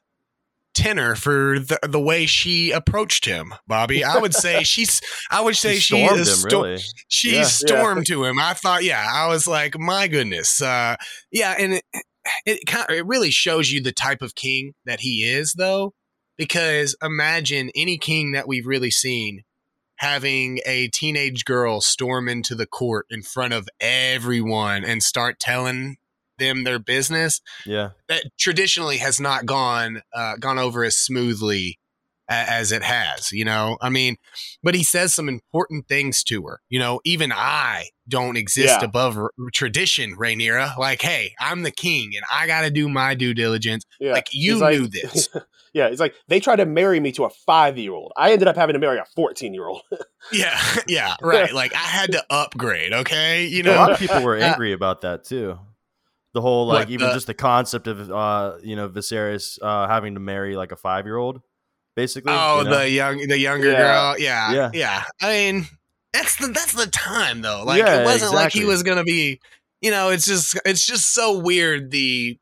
tenor 0.76 1.16
for 1.16 1.58
the, 1.60 1.80
the 1.88 2.00
way 2.00 2.26
she 2.28 2.72
approached 2.72 3.26
him, 3.26 3.54
Bobby. 3.68 4.04
I 4.04 4.20
would 4.20 4.36
say 4.36 4.64
she's. 4.64 5.02
I 5.32 5.42
would 5.42 5.56
say 5.58 5.76
She 5.76 5.80
she, 5.80 6.06
stormed 6.06 6.22
is 6.22 6.30
him, 6.44 6.50
sto- 6.50 6.62
really. 6.64 6.82
she 7.08 7.36
Yeah. 7.38 7.44
stormed 7.44 8.06
to 8.08 8.24
him. 8.26 8.40
I 8.40 8.54
thought, 8.54 8.84
yeah, 8.84 9.06
I 9.12 9.28
was 9.28 9.48
like, 9.48 9.78
my 9.80 10.08
goodness, 10.08 10.62
uh, 10.62 10.96
yeah, 11.32 11.56
and 11.58 11.74
it 11.74 11.84
it, 12.46 12.66
kind 12.66 12.86
it 12.90 13.06
really 13.06 13.32
shows 13.32 13.72
you 13.72 13.82
the 13.82 13.92
type 13.92 14.22
of 14.22 14.36
king 14.36 14.74
that 14.86 15.02
he 15.02 15.24
is, 15.24 15.54
though, 15.54 15.94
because 16.38 16.96
imagine 17.02 17.72
any 17.76 17.98
king 17.98 18.32
that 18.32 18.48
we've 18.48 18.68
really 18.68 18.92
seen 18.92 19.44
having 19.98 20.60
a 20.66 20.88
teenage 20.90 21.44
girl 21.44 21.82
storm 21.82 22.30
into 22.30 22.54
the 22.54 22.68
court 22.68 23.06
in 23.10 23.24
front 23.24 23.54
of 23.54 23.68
everyone 23.80 24.84
and 24.84 25.02
start 25.02 25.40
telling 25.40 25.98
them 26.38 26.64
their 26.64 26.78
business 26.78 27.42
Yeah. 27.66 27.92
that 28.08 28.24
traditionally 28.38 28.98
has 28.98 29.20
not 29.20 29.48
gone 29.48 30.04
uh, 30.14 30.36
gone 30.38 30.60
over 30.60 30.84
as 30.84 30.96
smoothly 30.98 31.80
as 32.30 32.72
it 32.72 32.84
has. 32.84 33.32
You 33.32 33.46
know, 33.46 33.78
I 33.82 33.90
mean, 33.90 34.18
but 34.64 34.76
he 34.76 34.84
says 34.84 35.14
some 35.14 35.30
important 35.30 35.88
things 35.88 36.24
to 36.26 36.44
her. 36.48 36.62
You 36.70 36.80
know, 36.80 37.00
even 37.06 37.32
I 37.32 37.86
don't 38.08 38.38
exist 38.38 38.80
Yeah. 38.80 38.86
above 38.86 39.18
r- 39.18 39.32
tradition, 39.54 40.16
Rhaenyra. 40.18 40.78
Like, 40.78 41.02
hey, 41.02 41.34
I'm 41.40 41.64
the 41.64 41.72
king, 41.72 42.12
and 42.16 42.26
I 42.32 42.48
got 42.48 42.62
to 42.62 42.72
do 42.72 42.88
my 42.90 43.16
due 43.16 43.34
diligence. 43.34 43.86
Yeah. 44.00 44.14
Like 44.14 44.28
you 44.32 44.54
He's 44.54 44.62
like- 44.62 44.78
knew 44.80 44.88
this. 45.02 45.30
yeah, 45.74 45.88
it's 45.88 46.00
like 46.00 46.16
they 46.28 46.40
tried 46.40 46.58
to 46.58 46.66
marry 46.66 47.00
me 47.00 47.12
to 47.14 47.26
a 47.26 47.30
five 47.30 47.78
year 47.78 47.94
old. 47.94 48.12
I 48.18 48.32
ended 48.32 48.48
up 48.48 48.56
having 48.56 48.74
to 48.74 48.80
marry 48.80 48.98
a 48.98 49.06
14 49.16 49.54
year 49.54 49.68
old. 49.68 49.82
yeah, 50.32 50.60
yeah, 50.88 51.16
right. 51.22 51.54
Like 51.54 51.74
I 51.74 51.78
had 51.80 52.12
to 52.14 52.24
upgrade. 52.30 52.94
Okay, 52.94 53.46
you 53.48 53.64
know, 53.64 53.72
a 53.72 53.76
know. 53.76 53.82
lot 53.82 53.92
of 53.92 54.00
people 54.00 54.22
were 54.24 54.38
Uh, 54.38 54.42
angry 54.42 54.74
about 54.74 55.02
that 55.02 55.24
too. 55.24 55.60
The 56.34 56.42
whole 56.42 56.68
like 56.68 56.82
What, 56.88 56.90
even 56.92 57.08
the- 57.08 57.14
just 57.14 57.28
the 57.28 57.34
concept 57.34 57.88
of 57.88 58.12
uh 58.12 58.58
you 58.64 58.76
know 58.76 58.88
Viserys 58.90 59.58
uh 59.62 59.88
having 59.88 60.14
to 60.14 60.20
marry 60.20 60.56
like 60.56 60.72
a 60.72 60.76
five 60.76 61.06
year 61.06 61.18
old, 61.18 61.42
basically. 61.98 62.32
Oh, 62.34 62.60
you 62.60 62.64
know? 62.64 62.78
the 62.80 62.90
young, 62.90 63.18
the 63.28 63.38
younger 63.38 63.72
Yeah. 63.72 63.78
girl. 63.78 64.20
Yeah, 64.20 64.54
Yeah. 64.54 64.70
yeah, 64.74 65.04
I 65.22 65.30
mean, 65.30 65.68
that's 66.14 66.38
the 66.38 66.48
that's 66.48 66.72
the 66.72 66.88
time 66.88 67.42
though. 67.42 67.64
Like 67.66 67.80
Yeah, 67.80 68.02
it 68.02 68.06
wasn't 68.06 68.34
like 68.34 68.54
he 68.54 68.64
was 68.64 68.84
gonna 68.84 69.04
be. 69.04 69.42
You 69.82 69.92
know, 69.92 70.10
it's 70.10 70.26
just 70.26 70.58
it's 70.66 70.88
just 70.88 71.14
so 71.14 71.38
weird 71.38 71.92
the 71.92 72.40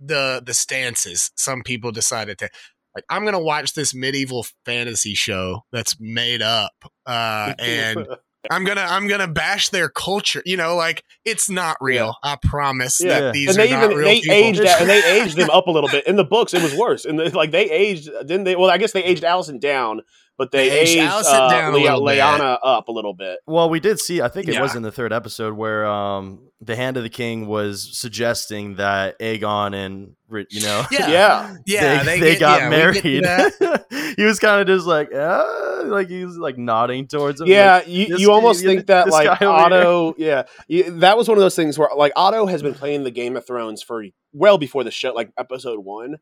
the 0.00 0.42
the 0.44 0.54
stances 0.54 1.30
some 1.36 1.62
people 1.62 1.92
decided 1.92 2.38
to 2.38 2.48
like. 2.94 3.04
I'm 3.10 3.24
gonna 3.24 3.38
watch 3.42 3.74
this 3.74 3.94
medieval 3.94 4.46
fantasy 4.64 5.14
show 5.14 5.64
that's 5.70 5.96
made 6.00 6.40
up, 6.42 6.72
uh, 7.04 7.54
and 7.58 8.06
I'm 8.50 8.64
gonna 8.64 8.86
I'm 8.88 9.06
gonna 9.08 9.28
bash 9.28 9.68
their 9.70 9.88
culture. 9.88 10.42
You 10.44 10.56
know, 10.56 10.76
like 10.76 11.04
it's 11.24 11.48
not 11.50 11.76
real. 11.80 12.16
I 12.22 12.36
promise 12.42 13.00
Yeah. 13.00 13.20
that 13.20 13.34
these 13.34 13.48
and 13.50 13.58
are 13.58 13.62
they 13.62 13.70
not 13.70 13.84
even 13.84 13.96
real 13.96 14.06
they 14.08 14.20
people. 14.20 14.34
aged 14.34 14.62
that, 14.62 14.80
and 14.80 14.90
they 14.90 15.20
aged 15.20 15.36
them 15.36 15.50
up 15.50 15.66
a 15.66 15.70
little 15.70 15.90
bit 15.90 16.06
in 16.06 16.16
the 16.16 16.24
books. 16.24 16.54
It 16.54 16.62
was 16.62 16.74
worse, 16.74 17.04
and 17.04 17.18
they, 17.18 17.30
like 17.30 17.50
they 17.50 17.70
aged 17.70 18.08
didn't 18.26 18.44
they? 18.44 18.56
Well, 18.56 18.70
I 18.70 18.78
guess 18.78 18.92
they 18.92 19.04
aged 19.04 19.22
Alicent 19.22 19.60
down, 19.60 20.02
but 20.38 20.50
they, 20.50 20.68
They 20.68 20.80
aged 20.80 20.96
aged, 20.98 21.26
uh, 21.26 21.50
down 21.50 21.72
a 21.74 21.76
Lea- 21.76 21.82
bit. 21.84 21.90
Lyanna 21.92 22.58
up 22.62 22.88
a 22.88 22.92
little 22.92 23.14
bit. 23.14 23.38
Well, 23.46 23.70
we 23.70 23.80
did 23.80 23.98
see. 24.00 24.20
I 24.20 24.28
think 24.28 24.48
it 24.48 24.60
was 24.60 24.74
in 24.74 24.82
the 24.82 24.92
third 24.92 25.12
episode 25.12 25.54
where 25.54 25.86
um 25.86 26.40
the 26.60 26.74
Hand 26.76 26.96
of 26.96 27.02
the 27.02 27.10
King 27.10 27.46
was 27.46 27.98
suggesting 27.98 28.76
that 28.76 29.18
Aegon 29.20 29.74
and 29.74 30.12
you 30.50 30.60
know 30.62 30.84
Yeah. 30.90 31.08
Yeah, 31.08 31.56
yeah, 31.66 32.02
they, 32.02 32.18
they 32.20 32.30
get- 32.36 32.40
got 32.40 32.60
yeah, 32.60 32.86
we 32.86 33.00
get 33.00 33.02
to 33.02 33.58
married. 33.60 34.14
he 34.16 34.24
was 34.24 34.38
kind 34.38 34.60
of 34.60 34.66
just 34.66 34.86
like 34.86 35.12
uh, 35.14 35.82
like 35.84 36.08
he 36.08 36.24
was 36.24 36.36
like 36.38 36.56
nodding 36.58 37.06
towards 37.08 37.40
him. 37.40 37.46
yeah. 37.48 37.76
like, 37.76 37.88
You, 37.88 38.16
you 38.18 38.32
almost 38.32 38.62
guy- 38.62 38.68
think 38.74 38.86
that 38.86 39.08
like 39.08 39.26
guy 39.38 39.46
over 39.46 39.56
Otto, 39.56 40.14
yeah, 40.18 40.44
you, 40.68 40.98
that 41.00 41.16
was 41.16 41.28
one 41.28 41.36
of 41.38 41.42
those 41.42 41.54
things 41.56 41.78
where 41.78 41.88
like 41.96 42.12
Otto 42.16 42.46
has 42.46 42.62
been 42.62 42.74
playing 42.74 43.04
the 43.04 43.10
Game 43.10 43.36
of 43.36 43.46
Thrones 43.46 43.82
for 43.82 44.04
well 44.32 44.58
before 44.58 44.82
the 44.84 44.90
show, 44.90 45.12
like 45.12 45.30
episode 45.38 45.84
one. 45.84 46.16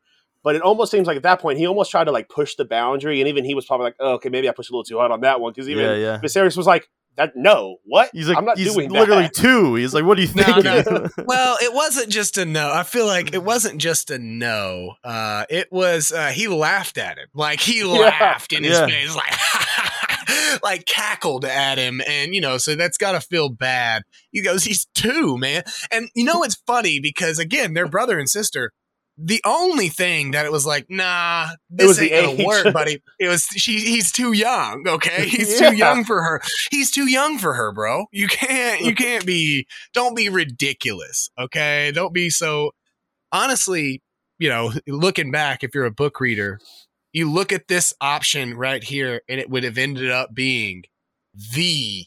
But 0.44 0.54
it 0.54 0.62
almost 0.62 0.92
seems 0.92 1.06
like 1.08 1.16
at 1.16 1.22
that 1.24 1.40
point 1.40 1.58
he 1.58 1.66
almost 1.66 1.90
tried 1.90 2.04
to 2.04 2.12
like 2.12 2.28
push 2.28 2.54
the 2.54 2.64
boundary, 2.66 3.20
and 3.20 3.28
even 3.28 3.44
he 3.44 3.54
was 3.54 3.64
probably 3.66 3.84
like, 3.86 3.96
oh, 3.98 4.12
"Okay, 4.14 4.28
maybe 4.28 4.48
I 4.48 4.52
pushed 4.52 4.70
a 4.70 4.72
little 4.72 4.84
too 4.84 4.98
hard 4.98 5.10
on 5.10 5.22
that 5.22 5.40
one." 5.40 5.52
Because 5.52 5.68
even 5.68 5.84
yeah, 5.84 5.94
yeah. 5.96 6.20
Viserys 6.22 6.56
was 6.56 6.66
like, 6.66 6.86
"That 7.16 7.32
no, 7.34 7.78
what? 7.84 8.10
He's 8.12 8.28
like, 8.28 8.36
I'm 8.36 8.44
not 8.44 8.58
he's 8.58 8.74
doing 8.74 8.90
literally 8.90 9.22
that." 9.22 9.34
two. 9.34 9.74
He's 9.76 9.94
like, 9.94 10.04
what 10.04 10.16
do 10.16 10.22
you 10.22 10.28
think? 10.28 10.62
no. 10.62 11.08
well, 11.24 11.56
it 11.62 11.72
wasn't 11.72 12.10
just 12.10 12.36
a 12.36 12.44
no. 12.44 12.70
I 12.70 12.82
feel 12.82 13.06
like 13.06 13.32
it 13.32 13.42
wasn't 13.42 13.80
just 13.80 14.10
a 14.10 14.18
no. 14.18 14.92
Uh, 15.02 15.46
it 15.48 15.68
was 15.72 16.12
uh, 16.12 16.28
he 16.28 16.46
laughed 16.46 16.98
at 16.98 17.16
him, 17.18 17.28
like 17.34 17.60
he 17.60 17.82
laughed 17.84 18.52
in 18.52 18.64
his 18.64 18.78
Yeah. 18.78 18.86
face, 18.86 19.16
like 19.16 20.60
like 20.62 20.86
cackled 20.86 21.44
at 21.44 21.78
him, 21.78 22.00
and 22.06 22.34
you 22.34 22.40
know, 22.40 22.58
so 22.58 22.74
that's 22.74 22.98
got 22.98 23.12
to 23.12 23.20
feel 23.20 23.48
bad. 23.48 24.02
He 24.30 24.42
goes, 24.42 24.64
he's 24.64 24.86
two, 24.94 25.36
man, 25.38 25.62
and 25.90 26.08
you 26.14 26.24
know 26.24 26.42
it's 26.42 26.56
funny 26.66 27.00
because 27.00 27.38
again, 27.38 27.74
they're 27.74 27.88
brother 27.88 28.18
and 28.18 28.28
sister. 28.28 28.72
The 29.16 29.40
only 29.44 29.88
thing 29.90 30.32
that 30.32 30.44
it 30.44 30.50
was 30.52 30.66
like, 30.66 30.86
nah, 30.88 31.48
this 31.70 32.00
ain't 32.00 32.10
gonna 32.10 32.28
age. 32.40 32.46
work, 32.46 32.72
buddy. 32.74 33.00
It 33.20 33.28
was 33.28 33.44
she. 33.44 33.78
He's 33.78 34.10
too 34.10 34.32
young. 34.32 34.84
Okay, 34.88 35.26
he's 35.28 35.60
Yeah. 35.60 35.70
too 35.70 35.76
young 35.76 36.04
for 36.04 36.20
her. 36.22 36.42
He's 36.70 36.90
too 36.90 37.08
young 37.08 37.38
for 37.38 37.54
her, 37.54 37.70
bro. 37.72 38.06
You 38.10 38.26
can't. 38.26 38.80
You 38.80 38.94
can't 38.96 39.24
be 39.24 39.66
don't 39.92 40.16
be 40.16 40.28
ridiculous 40.28 41.30
okay 41.38 41.92
don't 41.94 42.12
be 42.12 42.28
so 42.30 42.72
honestly 43.32 44.02
you 44.38 44.48
know 44.48 44.72
looking 44.86 45.30
back 45.30 45.62
if 45.64 45.74
you're 45.74 45.84
a 45.84 45.90
book 45.90 46.20
reader 46.20 46.58
you 47.12 47.30
look 47.30 47.52
at 47.52 47.68
this 47.68 47.94
option 48.00 48.54
right 48.54 48.82
here 48.84 49.20
and 49.28 49.40
it 49.40 49.48
would 49.48 49.64
have 49.64 49.78
ended 49.78 50.10
up 50.10 50.34
being 50.34 50.82
the 51.54 52.04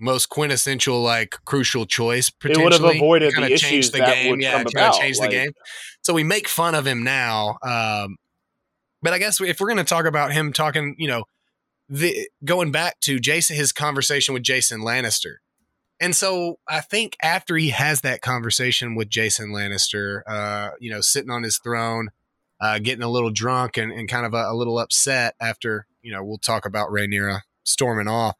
most 0.00 0.28
quintessential 0.28 1.00
like 1.02 1.36
crucial 1.44 1.86
choice 1.86 2.28
It 2.28 2.34
would 2.58 2.72
have 2.72 2.80
potentially. 2.82 2.96
avoided 2.98 3.34
Kinda 3.34 3.48
the 3.50 3.56
change 3.56 3.72
issues 3.72 3.90
the 3.92 3.98
game 3.98 4.40
yeah 4.40 4.52
come 4.62 4.66
about. 4.74 4.94
change 5.00 5.18
like- 5.18 5.30
the 5.30 5.36
game 5.36 5.52
so 6.02 6.12
we 6.12 6.24
make 6.24 6.48
fun 6.48 6.74
of 6.74 6.86
him 6.86 7.04
now 7.04 7.58
um 7.62 8.16
but 9.02 9.12
i 9.12 9.18
guess 9.18 9.40
if 9.40 9.60
we're 9.60 9.68
going 9.68 9.76
to 9.78 9.84
talk 9.84 10.04
about 10.06 10.32
him 10.32 10.52
talking 10.52 10.96
you 10.98 11.06
know 11.08 11.24
the 11.88 12.28
going 12.44 12.72
back 12.72 12.98
to 13.00 13.20
jason 13.20 13.54
his 13.56 13.72
conversation 13.72 14.34
with 14.34 14.42
jason 14.42 14.80
lannister 14.80 15.36
and 16.00 16.14
so 16.14 16.58
I 16.68 16.80
think 16.80 17.16
after 17.22 17.56
he 17.56 17.68
has 17.70 18.00
that 18.00 18.20
conversation 18.20 18.96
with 18.96 19.08
Jason 19.08 19.50
Lannister, 19.50 20.22
uh, 20.26 20.70
you 20.80 20.90
know, 20.90 21.00
sitting 21.00 21.30
on 21.30 21.44
his 21.44 21.58
throne, 21.58 22.08
uh, 22.60 22.80
getting 22.80 23.04
a 23.04 23.08
little 23.08 23.30
drunk 23.30 23.76
and, 23.76 23.92
and 23.92 24.08
kind 24.08 24.26
of 24.26 24.34
a, 24.34 24.50
a 24.50 24.54
little 24.54 24.80
upset 24.80 25.36
after, 25.40 25.86
you 26.02 26.12
know, 26.12 26.22
we'll 26.24 26.36
talk 26.38 26.66
about 26.66 26.90
Rhaenyra 26.90 27.42
storming 27.62 28.08
off. 28.08 28.34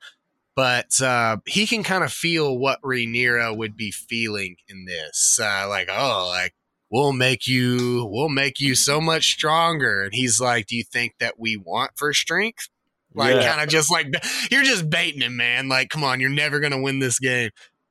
But 0.56 1.00
uh, 1.00 1.38
he 1.46 1.66
can 1.66 1.82
kind 1.82 2.04
of 2.04 2.12
feel 2.12 2.56
what 2.56 2.80
Rhaenyra 2.82 3.56
would 3.56 3.76
be 3.76 3.90
feeling 3.90 4.56
in 4.68 4.84
this. 4.84 5.38
Uh, 5.42 5.66
like, 5.68 5.88
oh, 5.90 6.28
like, 6.32 6.54
we'll 6.90 7.12
make 7.12 7.48
you, 7.48 8.08
we'll 8.10 8.28
make 8.28 8.60
you 8.60 8.74
so 8.76 9.00
much 9.00 9.32
stronger. 9.32 10.02
And 10.02 10.14
he's 10.14 10.40
like, 10.40 10.66
do 10.66 10.76
you 10.76 10.84
think 10.84 11.14
that 11.18 11.38
we 11.40 11.56
want 11.56 11.92
for 11.96 12.12
strength? 12.12 12.68
Like, 13.14 13.34
Yeah. 13.34 13.48
kind 13.50 13.62
of 13.62 13.68
just 13.68 13.90
like, 13.90 14.06
you're 14.50 14.62
just 14.62 14.88
baiting 14.88 15.22
him, 15.22 15.36
man. 15.36 15.68
Like, 15.68 15.88
come 15.88 16.04
on, 16.04 16.20
you're 16.20 16.30
never 16.30 16.60
going 16.60 16.72
to 16.72 16.80
win 16.80 17.00
this 17.00 17.18
game. 17.18 17.50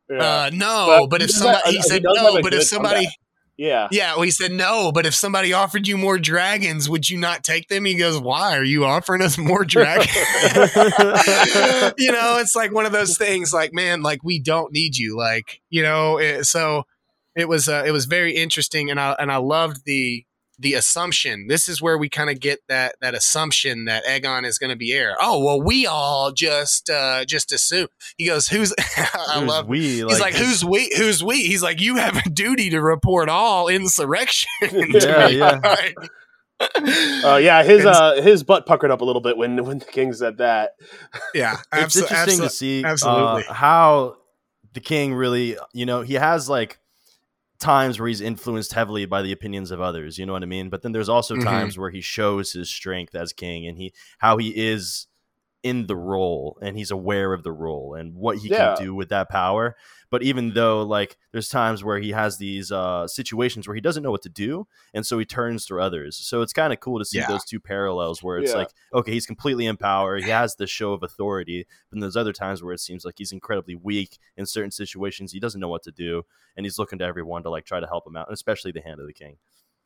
Yeah. 0.10 0.17
Uh, 0.23 0.49
no, 0.54 0.99
But 1.02 1.10
but, 1.10 1.21
if 1.21 1.32
somebody, 1.32 1.69
he 1.69 1.76
he 1.78 1.82
said 1.82 2.04
no, 2.06 2.41
but 2.41 2.54
if 2.54 2.63
somebody, 2.63 3.06
comeback. 3.06 3.13
Yeah. 3.58 3.88
yeah, 3.92 4.13
well, 4.13 4.24
he 4.24 4.32
said 4.32 4.52
no, 4.52 4.92
but 4.92 5.06
if 5.06 5.13
somebody 5.13 5.54
offered 5.54 5.88
you 5.88 5.98
more 5.98 6.18
dragons, 6.18 6.89
would 6.89 7.10
you 7.10 7.18
not 7.18 7.44
take 7.44 7.68
them? 7.68 7.86
He 7.86 7.96
goes, 7.96 8.20
why 8.20 8.58
are 8.58 8.63
you 8.63 8.86
offering 8.86 9.22
us 9.22 9.38
more 9.38 9.63
dragons? 9.63 10.10
you 11.98 12.12
know, 12.12 12.38
it's 12.39 12.56
like 12.56 12.74
one 12.74 12.86
of 12.86 12.92
those 12.92 13.18
things. 13.18 13.54
Like, 13.54 13.74
man, 13.74 14.02
like 14.02 14.24
we 14.24 14.39
don't 14.39 14.74
need 14.74 14.98
you. 14.98 15.18
Like, 15.18 15.62
you 15.70 15.84
know, 15.84 16.18
it, 16.18 16.46
so 16.46 16.84
it 17.36 17.48
was, 17.48 17.70
uh, 17.70 17.84
it 17.86 17.92
was 17.92 18.06
very 18.06 18.36
interesting, 18.36 18.89
and 18.89 19.00
I 19.00 19.16
and 19.20 19.32
I 19.32 19.38
loved 19.38 19.86
the 19.86 20.26
the 20.60 20.74
assumption. 20.76 21.48
This 21.48 21.68
is 21.68 21.82
where 21.82 21.98
we 21.98 22.10
kind 22.10 22.30
of 22.30 22.39
get 22.39 22.60
that 22.70 22.96
that 23.02 23.13
assumption 23.16 23.86
that 23.86 24.06
Aegon 24.06 24.46
is 24.46 24.58
going 24.58 24.70
to 24.70 24.76
be 24.76 24.92
heir. 24.94 25.16
Oh 25.20 25.44
well, 25.44 25.62
we 25.62 25.86
all 25.88 26.32
just 26.32 26.89
uh 26.89 27.26
just 27.26 27.52
assume. 27.52 27.88
He 28.18 28.28
goes, 28.28 28.48
"Who's?" 28.48 28.74
I 28.98 29.39
Who's 29.39 29.48
love. 29.48 29.68
we. 29.68 29.80
He's 30.02 30.20
like, 30.20 30.36
"Who's 30.36 30.63
we? 30.63 30.92
Who's 30.98 31.24
we?" 31.24 31.44
He's 31.44 31.63
like, 31.63 31.82
"You 31.82 31.96
have 31.98 32.18
a 32.26 32.30
duty 32.30 32.70
to 32.72 32.82
report 32.82 33.30
all 33.30 33.68
insurrection." 33.68 34.50
to 34.62 35.00
Yeah, 35.00 35.28
me." 35.28 35.38
yeah. 35.38 35.60
Like- 35.63 35.96
Uh, 37.26 37.39
yeah, 37.42 37.63
his 37.63 37.86
uh, 37.86 38.22
his 38.22 38.44
butt 38.44 38.66
puckered 38.66 38.89
up 38.92 39.02
a 39.02 39.06
little 39.06 39.22
bit 39.22 39.36
when 39.36 39.63
when 39.66 39.80
the 39.80 39.86
king 39.86 40.13
said 40.13 40.38
that. 40.38 40.72
yeah, 41.34 41.58
it's 41.74 41.96
interesting 41.98 42.39
abso- 42.39 42.44
to 42.44 42.50
see 42.50 42.84
absolutely. 42.86 43.44
Uh, 43.50 43.54
how 43.54 44.16
the 44.74 44.80
king 44.80 45.13
really, 45.13 45.58
you 45.74 45.86
know, 45.86 46.02
he 46.02 46.13
has 46.13 46.48
like 46.48 46.80
times 47.63 47.99
where 47.99 48.08
he's 48.08 48.21
influenced 48.21 48.73
heavily 48.73 49.06
by 49.06 49.21
the 49.21 49.32
opinions 49.32 49.71
of 49.71 49.82
others. 49.82 50.17
You 50.17 50.26
know 50.26 50.34
what 50.34 50.43
I 50.43 50.47
mean? 50.47 50.69
But 50.69 50.82
then 50.84 50.91
there's 50.91 51.10
also 51.10 51.36
Mhm. 51.38 51.43
times 51.43 51.78
where 51.78 51.89
he 51.89 52.02
shows 52.02 52.52
his 52.54 52.69
strength 52.69 53.15
as 53.15 53.34
king 53.34 53.65
and 53.65 53.78
he 53.78 53.93
how 54.19 54.38
he 54.38 54.49
is 54.56 55.08
in 55.63 55.88
the 55.88 55.95
role 55.95 56.58
and 56.62 56.78
he's 56.78 56.91
aware 56.91 57.32
of 57.32 57.43
the 57.43 57.52
role 57.52 57.93
and 57.95 58.13
what 58.15 58.38
he 58.38 58.49
Yeah. 58.49 58.76
can 58.76 58.84
do 58.86 58.93
with 58.93 59.08
that 59.10 59.30
power. 59.30 59.76
But 60.12 60.21
even 60.21 60.54
though 60.54 60.84
like 60.84 61.17
there's 61.32 61.47
times 61.47 61.84
where 61.84 61.99
he 61.99 62.12
has 62.12 62.38
these 62.38 62.69
uh, 62.71 63.08
situations 63.08 63.65
where 63.67 63.73
he 63.73 63.80
doesn't 63.82 64.04
know 64.04 64.12
what 64.12 64.21
to 64.23 64.30
do, 64.30 64.67
and 64.93 65.06
so 65.06 65.17
he 65.17 65.26
turns 65.26 65.65
to 65.67 65.80
others. 65.80 66.17
So 66.17 66.41
it's 66.41 66.52
kind 66.54 66.73
of 66.73 66.80
cool 66.82 66.99
to 66.99 67.06
see 67.06 67.17
Yeah. 67.19 67.28
those 67.28 67.45
two 67.45 67.60
parallels 67.62 68.21
where 68.21 68.38
it's 68.38 68.52
Yeah. 68.52 68.58
like, 68.58 68.69
okay, 68.93 69.12
he's 69.13 69.26
completely 69.26 69.65
in 69.65 69.78
power, 69.78 70.17
he 70.17 70.30
has 70.30 70.56
the 70.56 70.67
show 70.67 70.91
of 70.93 71.02
authority, 71.02 71.65
but 71.89 71.95
then 71.95 72.02
there's 72.02 72.17
other 72.17 72.34
times 72.34 72.62
where 72.62 72.73
it 72.73 72.80
seems 72.82 73.06
like 73.06 73.15
he's 73.17 73.32
incredibly 73.32 73.76
weak 73.76 74.17
in 74.38 74.45
certain 74.45 74.71
situations. 74.71 75.32
He 75.32 75.39
doesn't 75.39 75.62
know 75.62 75.69
what 75.69 75.84
to 75.84 75.91
do, 75.91 76.26
and 76.58 76.65
he's 76.65 76.78
looking 76.78 76.99
to 76.99 77.06
everyone 77.06 77.41
to 77.43 77.49
like 77.49 77.65
try 77.65 77.80
to 77.80 77.88
help 77.88 78.06
him 78.06 78.17
out, 78.17 78.28
and 78.28 78.34
especially 78.36 78.71
the 78.73 78.82
hand 78.82 78.99
of 78.99 79.08
the 79.08 79.13
king. 79.13 79.38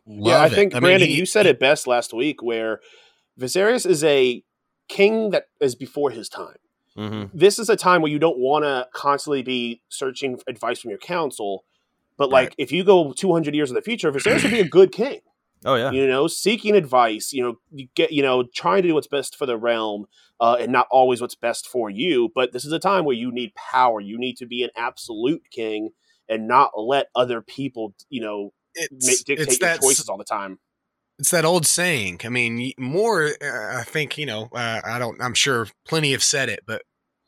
yeah, 0.08 0.38
I 0.42 0.48
it. 0.48 0.54
think 0.54 0.74
mean, 0.74 0.82
Brandon, 0.82 1.08
he- 1.08 1.16
you 1.18 1.26
said 1.26 1.46
it 1.46 1.60
best 1.60 1.86
last 1.86 2.14
week, 2.14 2.42
where 2.42 2.80
Viserys 3.40 3.86
is 3.86 4.04
a 4.04 4.44
king 4.88 5.32
that 5.32 5.46
is 5.62 5.76
before 5.76 6.12
his 6.12 6.30
time. 6.30 6.58
Mm-hmm. 6.98 7.38
This 7.38 7.60
is 7.60 7.70
a 7.70 7.76
time 7.76 8.02
where 8.02 8.12
you 8.12 8.20
don't 8.20 8.40
want 8.40 8.66
to 8.66 8.88
constantly 8.92 9.44
be 9.44 9.82
searching 9.90 10.38
for 10.38 10.44
advice 10.48 10.80
from 10.80 10.90
your 10.90 11.00
council. 11.00 11.64
But 12.18 12.30
like, 12.30 12.50
Right. 12.50 12.56
if 12.58 12.72
you 12.72 12.84
go 12.84 13.14
200 13.14 13.54
years 13.54 13.70
in 13.70 13.76
the 13.76 13.82
future, 13.82 14.12
Viserys 14.12 14.42
would 14.42 14.52
be 14.52 14.60
a 14.60 14.68
good 14.68 14.92
king. 14.92 15.20
Oh 15.66 15.74
yeah, 15.74 15.90
you 15.90 16.06
know 16.06 16.28
seeking 16.28 16.76
advice 16.76 17.34
you 17.34 17.42
know 17.42 17.56
you 17.72 17.88
get 17.96 18.12
you 18.12 18.22
know 18.22 18.44
trying 18.44 18.84
to 18.84 18.90
do 18.90 18.94
what's 18.94 19.08
best 19.08 19.36
for 19.36 19.48
the 19.48 19.58
realm 19.58 20.06
uh, 20.40 20.56
and 20.60 20.72
not 20.72 20.86
always 20.92 21.20
what's 21.20 21.34
best 21.34 21.66
for 21.68 21.90
you 21.90 22.30
but 22.36 22.54
this 22.54 22.64
is 22.64 22.72
a 22.72 22.78
time 22.78 23.06
where 23.06 23.16
you 23.16 23.32
need 23.32 23.56
power 23.56 24.00
you 24.00 24.20
need 24.20 24.38
to 24.38 24.46
be 24.46 24.62
an 24.62 24.70
absolute 24.78 25.42
king 25.50 25.90
and 26.30 26.48
not 26.48 26.74
let 26.78 27.08
other 27.16 27.42
people 27.42 27.96
you 28.08 28.22
know 28.22 28.54
make, 28.76 28.88
it's, 28.92 29.24
dictate 29.24 29.48
it's 29.48 29.60
your 29.60 29.70
that 29.70 29.82
choices 29.82 30.08
all 30.08 30.18
the 30.20 30.24
time 30.24 30.60
it's 31.20 31.32
that 31.32 31.46
old 31.46 31.66
saying. 31.66 32.22
I 32.24 32.30
mean, 32.30 32.74
more. 32.78 33.26
Uh, 33.42 33.78
I 33.80 33.84
think 33.84 34.18
you 34.18 34.26
know. 34.26 34.50
Uh, 34.54 34.82
I 34.84 35.00
don't. 35.00 35.22
I'm 35.22 35.34
sure 35.34 35.68
plenty 35.88 36.12
have 36.12 36.24
said 36.24 36.50
it, 36.50 36.62
but 36.66 36.84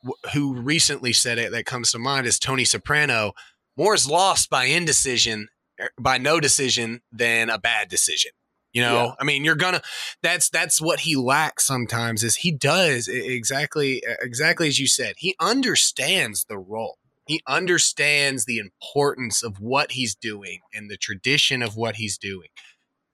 wh- 0.06 0.30
who 0.34 0.54
recently 0.54 1.14
said 1.14 1.38
it 1.38 1.52
that 1.52 1.66
comes 1.66 1.92
to 1.92 2.00
mind 2.00 2.28
is 2.28 2.40
Tony 2.40 2.66
Soprano. 2.66 3.34
More 3.78 3.96
is 3.96 4.08
lost 4.10 4.50
by 4.50 4.66
indecision, 4.66 5.48
er, 5.80 5.90
by 6.00 6.18
no 6.18 6.40
decision, 6.40 7.02
than 7.12 7.50
a 7.50 7.58
bad 7.58 7.90
decision. 7.90 8.32
You 8.74 8.84
know, 8.84 8.94
Yeah. 8.94 9.12
I 9.20 9.24
mean, 9.24 9.44
you're 9.44 9.56
gonna. 9.56 9.82
That's 10.22 10.50
that's 10.50 10.80
what 10.80 11.02
he 11.02 11.16
lacks 11.16 11.66
sometimes. 11.66 12.24
Is 12.24 12.38
he 12.38 12.52
does 12.52 13.08
exactly 13.08 14.04
exactly 14.22 14.68
as 14.68 14.78
you 14.78 14.88
said. 14.88 15.16
He 15.18 15.36
understands 15.40 16.46
the 16.46 16.60
role. 16.60 16.98
He 17.26 17.42
understands 17.48 18.46
the 18.46 18.58
importance 18.60 19.44
of 19.44 19.60
what 19.60 19.94
he's 19.94 20.16
doing 20.16 20.60
and 20.74 20.90
the 20.90 20.98
tradition 20.98 21.62
of 21.64 21.76
what 21.76 21.96
he's 21.96 22.18
doing 22.18 22.50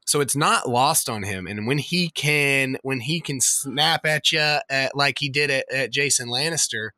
so 0.06 0.22
it's 0.22 0.36
not 0.36 0.70
lost 0.70 1.10
on 1.10 1.24
him 1.24 1.48
and 1.48 1.68
when 1.68 1.78
he 1.78 2.10
can 2.10 2.78
when 2.84 3.00
he 3.00 3.20
can 3.20 3.42
snap 3.42 4.06
at 4.06 4.32
you 4.32 4.40
uh, 4.40 4.60
at, 4.70 4.96
like 4.96 5.18
he 5.20 5.30
did 5.30 5.50
at, 5.50 5.66
at 5.72 5.92
jason 5.92 6.30
lannister 6.30 6.90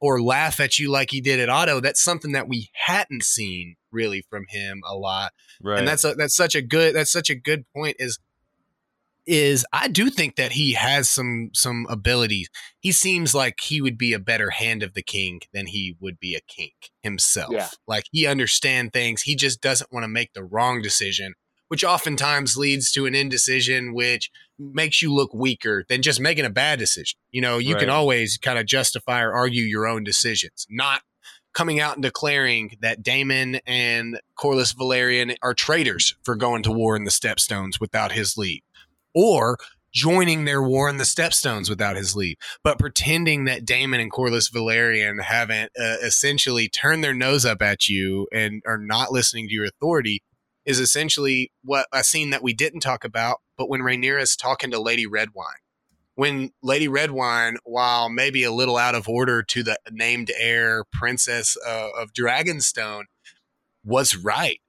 or 0.00 0.20
laugh 0.20 0.58
at 0.58 0.78
you 0.78 0.90
like 0.90 1.10
he 1.10 1.20
did 1.20 1.38
at 1.40 1.48
otto 1.48 1.80
that's 1.80 2.02
something 2.02 2.32
that 2.32 2.48
we 2.48 2.70
hadn't 2.72 3.24
seen 3.24 3.76
really 3.90 4.24
from 4.30 4.46
him 4.48 4.80
a 4.88 4.96
lot 4.96 5.32
right. 5.62 5.78
and 5.78 5.86
that's 5.86 6.04
a, 6.04 6.14
that's 6.14 6.36
such 6.36 6.54
a 6.54 6.62
good 6.62 6.94
that's 6.94 7.12
such 7.12 7.30
a 7.30 7.34
good 7.34 7.64
point 7.74 7.96
is 7.98 8.18
is 9.26 9.64
I 9.72 9.88
do 9.88 10.10
think 10.10 10.36
that 10.36 10.52
he 10.52 10.72
has 10.72 11.08
some 11.08 11.50
some 11.54 11.86
abilities. 11.88 12.48
He 12.80 12.92
seems 12.92 13.34
like 13.34 13.60
he 13.60 13.80
would 13.80 13.96
be 13.96 14.12
a 14.12 14.18
better 14.18 14.50
hand 14.50 14.82
of 14.82 14.94
the 14.94 15.02
king 15.02 15.40
than 15.52 15.66
he 15.66 15.96
would 16.00 16.18
be 16.18 16.34
a 16.34 16.40
king 16.40 16.72
himself. 17.02 17.52
Yeah. 17.52 17.68
Like 17.86 18.04
he 18.10 18.26
understands 18.26 18.90
things. 18.92 19.22
He 19.22 19.36
just 19.36 19.60
doesn't 19.60 19.92
want 19.92 20.04
to 20.04 20.08
make 20.08 20.32
the 20.32 20.44
wrong 20.44 20.82
decision, 20.82 21.34
which 21.72 21.84
oftentimes 21.84 22.54
leads 22.54 22.92
to 22.92 23.06
an 23.06 23.14
indecision 23.14 23.94
which 23.94 24.30
makes 24.58 25.00
you 25.00 25.10
look 25.10 25.32
weaker 25.32 25.86
than 25.88 26.02
just 26.02 26.20
making 26.20 26.44
a 26.44 26.50
bad 26.50 26.78
decision. 26.78 27.18
You 27.30 27.40
know, 27.40 27.56
you 27.56 27.76
can 27.76 27.88
always 27.88 28.36
kind 28.36 28.58
of 28.58 28.66
justify 28.66 29.22
or 29.22 29.32
argue 29.32 29.62
your 29.62 29.86
own 29.86 30.04
decisions, 30.04 30.66
not 30.68 31.00
coming 31.54 31.80
out 31.80 31.94
and 31.94 32.02
declaring 32.02 32.76
that 32.82 33.02
Daemon 33.02 33.60
and 33.66 34.20
Corlys 34.38 34.76
Velaryon 34.76 35.34
are 35.42 35.54
traitors 35.54 36.14
for 36.22 36.36
going 36.36 36.62
to 36.64 36.70
war 36.70 36.94
in 36.94 37.04
the 37.04 37.10
Stepstones 37.10 37.80
without 37.80 38.12
his 38.12 38.36
leave, 38.36 38.60
or 39.14 39.56
joining 39.94 40.44
their 40.44 40.62
war 40.62 40.90
in 40.90 40.98
the 40.98 41.04
Stepstones 41.04 41.70
without 41.70 41.96
his 41.96 42.14
leave, 42.14 42.36
but 42.62 42.78
pretending 42.78 43.46
that 43.46 43.64
Daemon 43.64 44.00
and 44.00 44.12
Corlys 44.12 44.52
Velaryon 44.52 45.22
haven't 45.22 45.72
uh, 45.80 45.96
essentially 46.02 46.68
turned 46.68 47.02
their 47.02 47.14
nose 47.14 47.46
up 47.46 47.62
at 47.62 47.88
you 47.88 48.28
and 48.30 48.60
are 48.66 48.76
not 48.76 49.10
listening 49.10 49.48
to 49.48 49.54
your 49.54 49.64
authority 49.64 50.22
is 50.64 50.78
essentially 50.78 51.50
what 51.62 51.86
a 51.92 52.04
scene 52.04 52.30
that 52.30 52.42
we 52.42 52.52
didn't 52.54 52.80
talk 52.80 53.04
about, 53.04 53.38
but 53.56 53.68
when 53.68 53.80
Rhaenyra's 53.80 54.36
talking 54.36 54.70
to 54.70 54.80
Lady 54.80 55.06
Redwine. 55.06 55.46
When 56.14 56.50
Lady 56.62 56.88
Redwine, 56.88 57.56
while 57.64 58.10
maybe 58.10 58.44
a 58.44 58.52
little 58.52 58.76
out 58.76 58.94
of 58.94 59.08
order 59.08 59.42
to 59.42 59.62
the 59.62 59.78
named 59.90 60.30
heir 60.38 60.84
princess 60.92 61.56
uh, 61.66 61.88
of 61.98 62.12
Dragonstone, 62.12 63.04
was 63.82 64.14
right. 64.16 64.60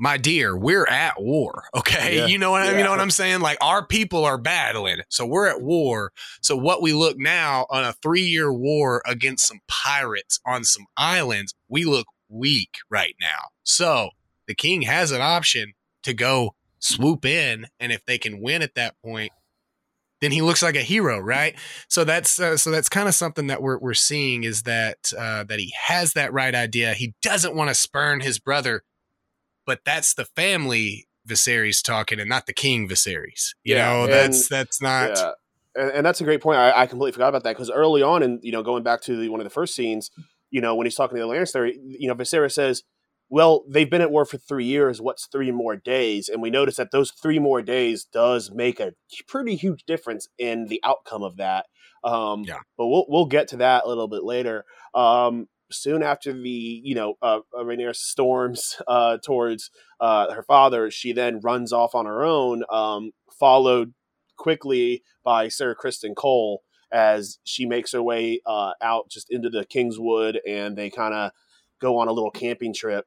My 0.00 0.16
dear, 0.16 0.56
we're 0.56 0.86
at 0.86 1.20
war. 1.20 1.64
Okay, 1.74 2.18
Yeah. 2.18 2.26
you 2.26 2.38
know 2.38 2.52
what 2.52 2.62
I 2.62 2.70
Yeah. 2.70 2.78
you 2.78 2.84
know 2.84 2.90
what 2.90 3.00
I'm 3.00 3.10
saying. 3.10 3.40
Like 3.40 3.58
our 3.60 3.84
people 3.84 4.24
are 4.24 4.38
battling, 4.38 4.98
so 5.08 5.26
we're 5.26 5.48
at 5.48 5.60
war. 5.60 6.12
So 6.40 6.54
what 6.54 6.82
we 6.82 6.92
look 6.92 7.16
now 7.18 7.66
on 7.70 7.82
a 7.82 7.94
three 7.94 8.22
year 8.22 8.52
war 8.52 9.02
against 9.06 9.48
some 9.48 9.58
pirates 9.66 10.38
on 10.46 10.62
some 10.62 10.84
islands, 10.96 11.52
we 11.66 11.84
look 11.84 12.06
weak 12.28 12.76
right 12.90 13.16
now. 13.20 13.48
So 13.64 14.10
the 14.48 14.54
king 14.54 14.82
has 14.82 15.12
an 15.12 15.20
option 15.20 15.74
to 16.02 16.12
go 16.12 16.56
swoop 16.80 17.24
in, 17.24 17.66
and 17.78 17.92
if 17.92 18.04
they 18.04 18.18
can 18.18 18.40
win 18.40 18.62
at 18.62 18.74
that 18.74 18.96
point, 19.04 19.30
then 20.20 20.32
he 20.32 20.42
looks 20.42 20.62
like 20.62 20.74
a 20.74 20.80
hero, 20.80 21.20
right? 21.20 21.54
So 21.88 22.02
that's 22.02 22.40
uh, 22.40 22.56
so 22.56 22.72
that's 22.72 22.88
kind 22.88 23.06
of 23.06 23.14
something 23.14 23.46
that 23.46 23.62
we're 23.62 23.78
we're 23.78 23.94
seeing 23.94 24.42
is 24.42 24.64
that 24.64 25.12
uh, 25.16 25.44
that 25.44 25.60
he 25.60 25.72
has 25.80 26.14
that 26.14 26.32
right 26.32 26.54
idea. 26.54 26.94
He 26.94 27.14
doesn't 27.22 27.54
want 27.54 27.68
to 27.68 27.74
spurn 27.74 28.20
his 28.20 28.40
brother, 28.40 28.82
but 29.64 29.80
that's 29.84 30.14
the 30.14 30.24
family 30.24 31.06
Viserys 31.28 31.82
talking, 31.82 32.18
and 32.18 32.28
not 32.28 32.46
the 32.46 32.52
king 32.52 32.88
Viserys. 32.88 33.54
You 33.62 33.76
Yeah, 33.76 34.00
know, 34.00 34.06
that's 34.08 34.48
that's 34.48 34.82
not. 34.82 35.10
yeah 35.10 35.32
and, 35.78 35.90
and 35.92 36.06
that's 36.06 36.20
a 36.20 36.24
great 36.24 36.40
point 36.42 36.58
I, 36.58 36.82
I 36.82 36.86
completely 36.86 37.12
forgot 37.12 37.28
about 37.28 37.44
that 37.44 37.56
because 37.56 37.70
early 37.70 38.02
on 38.02 38.22
and 38.22 38.40
you 38.42 38.52
know 38.52 38.62
going 38.62 38.82
back 38.82 39.00
to 39.02 39.16
the, 39.16 39.28
one 39.28 39.40
of 39.40 39.44
the 39.44 39.50
first 39.50 39.74
scenes 39.74 40.10
you 40.50 40.60
know 40.60 40.74
when 40.74 40.86
he's 40.86 40.94
talking 40.94 41.16
to 41.16 41.22
the 41.22 41.28
Lannister 41.28 41.72
you 41.84 42.08
know 42.08 42.14
Viserys 42.14 42.52
says 42.52 42.82
well 43.28 43.64
they've 43.68 43.90
been 43.90 44.00
at 44.00 44.10
war 44.10 44.24
for 44.24 44.38
three 44.38 44.64
years 44.64 45.00
what's 45.00 45.26
three 45.26 45.50
more 45.50 45.76
days 45.76 46.28
and 46.28 46.40
we 46.42 46.50
notice 46.50 46.76
that 46.76 46.90
those 46.90 47.10
three 47.10 47.38
more 47.38 47.62
days 47.62 48.04
does 48.04 48.50
make 48.50 48.80
a 48.80 48.92
pretty 49.26 49.54
huge 49.56 49.84
difference 49.84 50.28
in 50.38 50.66
the 50.66 50.80
outcome 50.84 51.22
of 51.22 51.36
that 51.36 51.66
um 52.04 52.44
Yeah. 52.44 52.60
but 52.76 52.86
we'll, 52.86 53.06
we'll 53.08 53.26
get 53.26 53.48
to 53.48 53.56
that 53.58 53.84
a 53.84 53.88
little 53.88 54.08
bit 54.08 54.24
later 54.24 54.64
um 54.94 55.46
soon 55.70 56.02
after 56.02 56.32
the 56.32 56.80
you 56.82 56.94
know 56.94 57.14
uh, 57.20 57.40
uh, 57.56 57.62
Rhaenyra 57.62 57.94
storms 57.94 58.80
uh 58.88 59.18
towards 59.24 59.70
uh 60.00 60.32
her 60.32 60.42
father 60.42 60.90
she 60.90 61.12
then 61.12 61.40
runs 61.40 61.72
off 61.72 61.94
on 61.94 62.06
her 62.06 62.24
own 62.24 62.62
um 62.70 63.10
followed 63.38 63.92
quickly 64.36 65.02
by 65.24 65.48
Ser 65.48 65.74
Criston 65.74 66.14
Cole 66.14 66.62
as 66.90 67.38
she 67.44 67.66
makes 67.66 67.92
her 67.92 68.02
way 68.02 68.40
uh, 68.46 68.72
out 68.80 69.10
just 69.10 69.26
into 69.30 69.50
the 69.50 69.64
Kingswood 69.64 70.40
and 70.46 70.76
they 70.76 70.88
kind 70.88 71.12
of 71.12 71.32
go 71.80 71.98
on 71.98 72.08
a 72.08 72.12
little 72.12 72.30
camping 72.30 72.72
trip. 72.72 73.04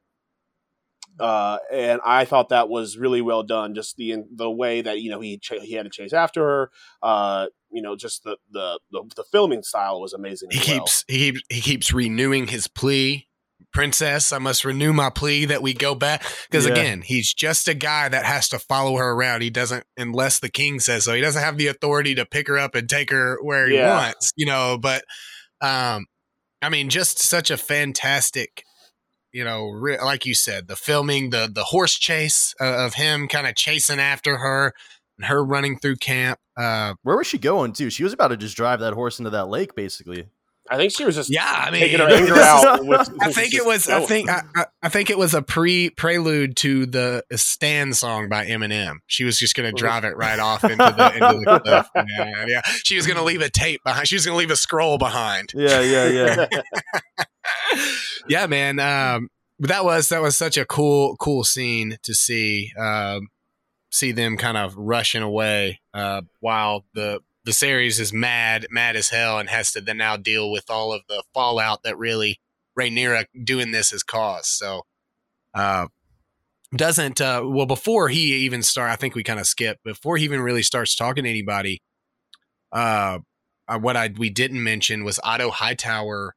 Uh, 1.20 1.58
and 1.72 2.00
I 2.04 2.24
thought 2.24 2.48
that 2.48 2.68
was 2.68 2.96
really 2.96 3.20
well 3.20 3.42
done. 3.42 3.74
Just 3.74 3.96
the 3.96 4.16
the 4.34 4.50
way 4.50 4.80
that 4.82 5.00
you 5.00 5.10
know 5.10 5.20
he 5.20 5.38
ch- 5.38 5.60
he 5.62 5.74
had 5.74 5.84
to 5.84 5.90
chase 5.90 6.12
after 6.12 6.42
her. 6.42 6.70
Uh, 7.02 7.46
you 7.70 7.82
know, 7.82 7.96
just 7.96 8.24
the 8.24 8.36
the 8.50 8.78
the, 8.90 9.02
the 9.16 9.24
filming 9.24 9.62
style 9.62 10.00
was 10.00 10.12
amazing. 10.12 10.50
he 10.50 10.58
as 10.60 10.68
well. 10.68 10.78
keeps 10.78 11.04
he 11.08 11.40
he 11.50 11.60
keeps 11.60 11.92
renewing 11.92 12.46
his 12.48 12.66
plea 12.68 13.28
princess 13.72 14.32
i 14.32 14.38
must 14.38 14.64
renew 14.66 14.92
my 14.92 15.08
plea 15.08 15.44
that 15.46 15.62
we 15.62 15.72
go 15.72 15.94
back 15.94 16.22
because 16.50 16.66
Yeah. 16.66 16.72
again 16.72 17.00
he's 17.00 17.32
just 17.32 17.68
a 17.68 17.74
guy 17.74 18.08
that 18.08 18.24
has 18.24 18.48
to 18.50 18.58
follow 18.58 18.96
her 18.96 19.12
around 19.12 19.40
he 19.40 19.48
doesn't 19.50 19.84
unless 19.96 20.40
the 20.40 20.50
king 20.50 20.78
says 20.80 21.04
so 21.04 21.14
he 21.14 21.22
doesn't 21.22 21.40
have 21.42 21.56
the 21.56 21.68
authority 21.68 22.14
to 22.16 22.26
pick 22.26 22.48
her 22.48 22.58
up 22.58 22.74
and 22.74 22.90
take 22.90 23.10
her 23.10 23.38
where 23.40 23.68
he 23.68 23.76
Yeah. 23.76 23.96
wants 23.96 24.32
you 24.36 24.44
know 24.46 24.76
but 24.82 25.04
um 25.62 26.04
i 26.60 26.68
mean 26.68 26.90
just 26.90 27.20
such 27.20 27.50
a 27.50 27.56
fantastic 27.56 28.64
you 29.32 29.44
know 29.44 29.68
re- 29.68 29.98
like 30.00 30.26
you 30.26 30.34
said 30.34 30.68
the 30.68 30.76
filming 30.76 31.30
the 31.30 31.50
the 31.52 31.64
horse 31.64 31.94
chase 31.94 32.54
uh, 32.60 32.84
of 32.84 32.94
him 32.94 33.28
kind 33.28 33.46
of 33.46 33.54
chasing 33.54 33.98
after 34.00 34.38
her 34.38 34.72
and 35.18 35.26
her 35.26 35.44
running 35.44 35.78
through 35.78 35.96
camp 35.96 36.38
uh 36.56 36.94
Where 37.02 37.16
was 37.16 37.26
she 37.26 37.38
going 37.38 37.72
to? 37.74 37.90
She 37.90 38.04
was 38.04 38.12
about 38.12 38.28
to 38.28 38.36
just 38.36 38.56
drive 38.56 38.80
that 38.80 38.92
horse 38.94 39.18
into 39.18 39.30
that 39.30 39.48
lake, 39.48 39.74
basically. 39.74 40.26
I 40.70 40.76
think 40.76 40.92
she 40.96 41.04
was 41.04 41.16
just 41.16 41.28
yeah 41.28 41.64
i 41.66 41.70
mean 41.72 41.80
taking 41.80 41.98
her 41.98 42.08
anger 42.08 42.34
out. 42.36 42.84
With, 42.86 43.00
I 43.20 43.32
think 43.32 43.48
it 43.52 43.56
just 43.56 43.66
was. 43.66 43.88
I 43.88 44.00
think. 44.00 44.30
I, 44.30 44.42
I- 44.54 44.66
I 44.84 44.88
think 44.88 45.10
it 45.10 45.18
was 45.18 45.32
a 45.32 45.42
pre 45.42 45.90
prelude 45.90 46.56
to 46.58 46.86
the 46.86 47.22
Stan 47.36 47.92
song 47.92 48.28
by 48.28 48.46
Eminem. 48.46 48.96
She 49.06 49.22
was 49.24 49.38
just 49.38 49.54
going 49.54 49.72
to 49.72 49.72
drive 49.80 50.04
it 50.04 50.16
right 50.16 50.38
off 50.40 50.64
into 50.64 50.76
the, 50.76 51.12
into 51.14 51.40
the 51.44 51.60
cliff. 51.60 51.86
Yeah, 52.18 52.44
yeah. 52.48 52.60
She 52.84 52.96
was 52.96 53.06
going 53.06 53.16
to 53.16 53.22
leave 53.22 53.42
a 53.42 53.48
tape 53.50 53.80
behind. 53.84 54.08
She 54.08 54.16
was 54.16 54.26
going 54.26 54.34
to 54.34 54.38
leave 54.40 54.50
a 54.50 54.56
scroll 54.56 54.98
behind. 54.98 55.52
Yeah, 55.54 55.80
yeah, 55.80 56.08
yeah. 56.08 56.46
Yeah, 58.28 58.46
man. 58.46 58.78
Um, 58.78 59.30
but 59.58 59.68
that 59.70 59.84
was 59.84 60.08
that 60.10 60.22
was 60.22 60.36
such 60.36 60.56
a 60.56 60.64
cool 60.64 61.16
cool 61.16 61.42
scene 61.42 61.96
to 62.04 62.14
see. 62.14 62.72
Um, 62.78 63.28
see 63.92 64.10
them 64.10 64.36
kind 64.36 64.56
of 64.56 64.76
rushing 64.76 65.22
away 65.22 65.80
uh, 65.94 66.22
while 66.40 66.84
the 66.94 67.20
the 67.44 67.52
series 67.52 67.98
is 67.98 68.12
mad, 68.12 68.66
mad 68.70 68.96
as 68.96 69.08
hell, 69.08 69.38
and 69.38 69.48
has 69.48 69.72
to 69.72 69.80
then 69.80 69.98
now 69.98 70.16
deal 70.16 70.50
with 70.50 70.70
all 70.70 70.92
of 70.92 71.02
the 71.08 71.22
fallout 71.34 71.82
that 71.82 71.98
really 71.98 72.40
Rhaenyra 72.78 73.26
doing 73.44 73.72
this 73.72 73.90
has 73.90 74.02
caused. 74.02 74.46
So, 74.46 74.82
uh, 75.54 75.88
doesn't 76.74 77.20
uh, 77.20 77.42
well 77.44 77.66
before 77.66 78.08
he 78.08 78.34
even 78.34 78.62
start. 78.62 78.90
I 78.90 78.96
think 78.96 79.14
we 79.14 79.22
kind 79.22 79.40
of 79.40 79.46
skip 79.46 79.78
before 79.84 80.16
he 80.16 80.24
even 80.24 80.40
really 80.40 80.62
starts 80.62 80.94
talking 80.96 81.24
to 81.24 81.30
anybody. 81.30 81.82
Uh, 82.70 83.18
uh, 83.68 83.78
what 83.78 83.96
I 83.96 84.10
we 84.16 84.30
didn't 84.30 84.62
mention 84.62 85.04
was 85.04 85.20
Otto 85.22 85.50
Hightower 85.50 86.34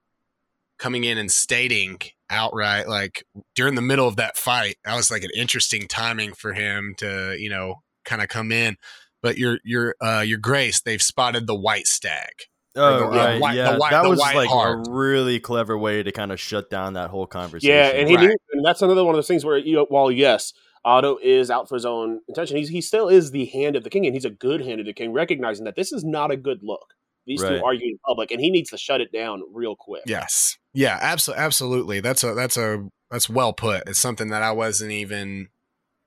coming 0.80 1.04
in 1.04 1.18
and 1.18 1.32
stating 1.32 2.00
outright, 2.30 2.88
like 2.88 3.24
during 3.56 3.76
the 3.76 3.82
middle 3.82 4.08
of 4.08 4.16
that 4.18 4.38
fight, 4.38 4.78
that 4.86 4.96
was 4.96 5.12
like 5.12 5.24
an 5.24 5.30
interesting 5.36 5.88
timing 5.88 6.34
for 6.34 6.54
him 6.54 6.96
to, 6.98 7.36
you 7.40 7.50
know, 7.50 7.76
kind 8.04 8.22
of 8.22 8.28
come 8.30 8.52
in. 8.52 8.78
But 9.22 9.38
your 9.38 9.60
your 9.64 9.96
uh, 10.02 10.24
your 10.26 10.38
grace, 10.38 10.82
they've 10.82 11.02
spotted 11.02 11.48
the 11.48 11.56
white 11.56 11.88
stag. 11.88 12.30
Oh, 12.76 13.00
the- 13.00 13.06
right. 13.06 13.40
white- 13.42 13.52
the 13.54 13.58
yeah, 13.58 13.78
white- 13.78 13.92
that 13.92 14.04
the 14.04 14.10
was 14.10 14.20
white 14.20 14.36
like 14.36 14.50
heart. 14.50 14.86
a 14.88 14.92
really 14.92 15.40
clever 15.40 15.78
way 15.78 16.04
to 16.04 16.12
kind 16.12 16.32
of 16.32 16.40
shut 16.40 16.70
down 16.70 16.94
that 16.94 17.10
whole 17.10 17.26
conversation. 17.26 17.74
Yeah, 17.74 17.88
and 17.88 18.10
he 18.10 18.16
Right. 18.18 18.26
knew, 18.28 18.36
and 18.52 18.66
that's 18.66 18.82
another 18.82 19.04
one 19.06 19.16
of 19.16 19.18
those 19.18 19.28
things 19.28 19.46
where, 19.46 19.58
you 19.58 19.76
know, 19.78 19.86
while 19.90 20.12
yes, 20.12 20.52
Otto 20.84 21.18
is 21.24 21.50
out 21.50 21.70
for 21.70 21.76
his 21.76 21.86
own 21.86 22.20
intention, 22.28 22.58
he's, 22.58 22.68
he 22.70 22.82
still 22.82 23.08
is 23.08 23.32
the 23.32 23.46
hand 23.46 23.76
of 23.78 23.84
the 23.86 23.90
king, 23.90 24.06
and 24.06 24.14
he's 24.14 24.26
a 24.26 24.30
good 24.30 24.62
hand 24.62 24.82
of 24.82 24.86
the 24.86 24.94
king, 24.94 25.14
recognizing 25.14 25.64
that 25.66 25.76
this 25.78 25.92
is 25.94 26.04
not 26.04 26.32
a 26.32 26.38
good 26.38 26.60
look. 26.62 26.94
These 27.26 27.42
Right. 27.42 27.58
two 27.60 27.64
arguing 27.66 27.94
in 27.94 28.00
public, 28.06 28.30
and 28.30 28.40
he 28.42 28.52
needs 28.52 28.70
to 28.72 28.78
shut 28.78 29.00
it 29.02 29.12
down 29.12 29.42
real 29.54 29.76
quick. 29.76 30.04
Yes. 30.06 30.58
Yeah, 30.76 31.00
absolutely 31.02 31.44
absolutely. 31.44 32.00
That's 32.02 32.24
a 32.24 32.34
that's 32.34 32.58
a 32.58 32.88
that's 33.10 33.30
well 33.30 33.54
put. 33.54 33.88
It's 33.88 34.00
something 34.00 34.28
that 34.30 34.44
I 34.44 34.52
wasn't 34.52 34.92
even 34.92 35.48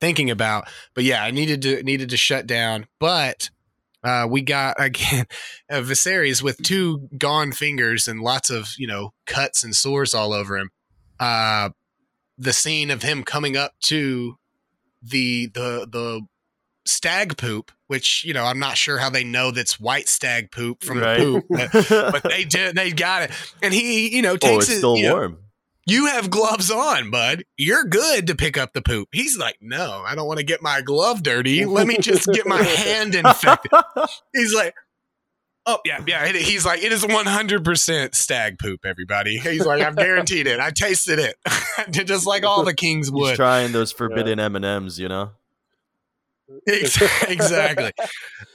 thinking 0.01 0.31
about. 0.31 0.69
But 0.95 1.05
yeah, 1.05 1.23
I 1.25 1.31
needed 1.31 1.63
to 1.63 1.83
needed 1.83 2.11
to 2.11 2.17
shut 2.17 2.47
down. 2.47 2.87
But 3.01 3.51
uh, 4.05 4.27
we 4.31 4.43
got 4.43 4.77
again 4.81 5.25
uh, 5.71 5.77
Viserys 5.81 6.43
with 6.43 6.63
two 6.63 7.09
gone 7.17 7.53
fingers 7.53 8.07
and 8.07 8.21
lots 8.21 8.51
of 8.51 8.69
you 8.77 8.87
know 8.87 9.15
cuts 9.27 9.65
and 9.65 9.75
sores 9.75 10.15
all 10.15 10.33
over 10.33 10.59
him. 10.59 10.71
Uh, 11.19 11.71
the 12.37 12.53
scene 12.53 12.91
of 12.91 13.03
him 13.03 13.23
coming 13.25 13.57
up 13.57 13.73
to 13.85 14.37
the 15.03 15.47
the 15.47 15.89
the 15.91 16.27
stag 16.85 17.39
poop, 17.39 17.73
which 17.89 18.23
you 18.25 18.33
know 18.33 18.45
I'm 18.45 18.61
not 18.61 18.77
sure 18.77 18.99
how 18.99 19.11
they 19.11 19.25
know 19.25 19.51
that's 19.51 19.81
white 19.81 20.09
stag 20.09 20.53
poop 20.53 20.85
from 20.85 21.01
right? 21.01 21.19
the 21.19 21.25
poop, 21.25 21.45
but, 21.51 22.13
but 22.23 22.31
they 22.31 22.45
did 22.45 22.77
they 22.77 22.93
got 22.93 23.23
it, 23.23 23.31
and 23.61 23.75
he 23.75 24.15
you 24.15 24.23
know 24.23 24.35
oh, 24.35 24.37
takes 24.37 24.65
it's 24.67 24.75
it. 24.75 24.79
still 24.79 24.97
you 24.97 25.09
know, 25.09 25.15
warm. 25.15 25.39
you 25.87 26.07
have 26.07 26.31
gloves 26.31 26.71
on, 26.71 27.11
bud. 27.11 27.45
You're 27.57 27.85
good 27.85 28.29
to 28.29 28.37
pick 28.37 28.57
up 28.57 28.73
the 28.75 28.83
poop. 28.83 29.09
He's 29.11 29.37
like, 29.37 29.57
no, 29.61 30.05
I 30.07 30.15
don't 30.15 30.27
want 30.27 30.39
to 30.39 30.45
get 30.45 30.63
my 30.63 30.83
glove 30.83 31.23
dirty. 31.23 31.65
Let 31.65 31.87
me 31.87 31.99
just 31.99 32.29
get 32.33 32.47
my 32.47 32.63
hand 32.63 33.15
infected. 33.15 33.73
He's 34.35 34.55
like, 34.55 34.75
oh 35.67 35.79
yeah, 35.85 36.03
yeah. 36.07 36.27
He's 36.27 36.67
like, 36.67 36.83
it 36.83 36.93
is 36.93 37.05
100% 37.05 38.15
stag 38.15 38.59
poop. 38.59 38.81
Everybody. 38.85 39.39
He's 39.39 39.65
like, 39.65 39.83
I've 39.83 39.97
guaranteed 39.97 40.47
it. 40.47 40.61
I 40.61 40.71
tasted 40.71 41.19
it, 41.19 41.37
just 41.91 42.27
like 42.27 42.45
all 42.45 42.65
the 42.65 42.75
kings 42.75 43.07
He's 43.07 43.13
would. 43.13 43.37
trying 43.37 43.73
those 43.73 43.93
forbidden 43.93 44.39
M 44.39 44.57
and 44.57 44.65
M's, 44.65 44.99
you 44.99 45.09
know. 45.09 45.31
Ex- 46.67 47.01
exactly. 47.29 47.93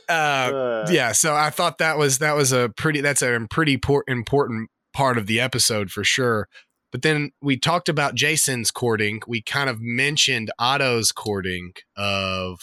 Uh, 0.09 0.11
Uh, 0.13 0.87
yeah. 0.91 1.11
So 1.11 1.33
I 1.35 1.49
thought 1.49 1.77
that 1.77 1.97
was 1.97 2.19
that 2.19 2.35
was 2.35 2.51
a 2.51 2.69
pretty 2.75 3.01
that's 3.01 3.21
a 3.21 3.45
pretty 3.49 3.77
por- 3.77 4.03
important 4.07 4.69
part 4.93 5.17
of 5.17 5.27
the 5.27 5.39
episode 5.39 5.91
for 5.91 6.03
sure. 6.03 6.47
But 6.91 7.01
then 7.01 7.31
we 7.41 7.57
talked 7.57 7.89
about 7.89 8.13
Jason's 8.15 8.69
courting. 8.69 9.21
We 9.27 9.41
kind 9.41 9.69
of 9.69 9.79
mentioned 9.81 10.51
Otto's 10.59 11.11
courting 11.11 11.73
of 11.97 12.59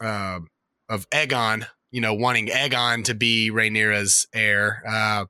um 0.00 0.48
of 0.88 1.08
Aegon. 1.10 1.66
You 1.90 2.00
know, 2.00 2.14
wanting 2.14 2.48
Aegon 2.48 3.04
to 3.04 3.14
be 3.14 3.50
Rhaenyra's 3.52 4.26
heir, 4.34 4.82
uh, 4.88 5.26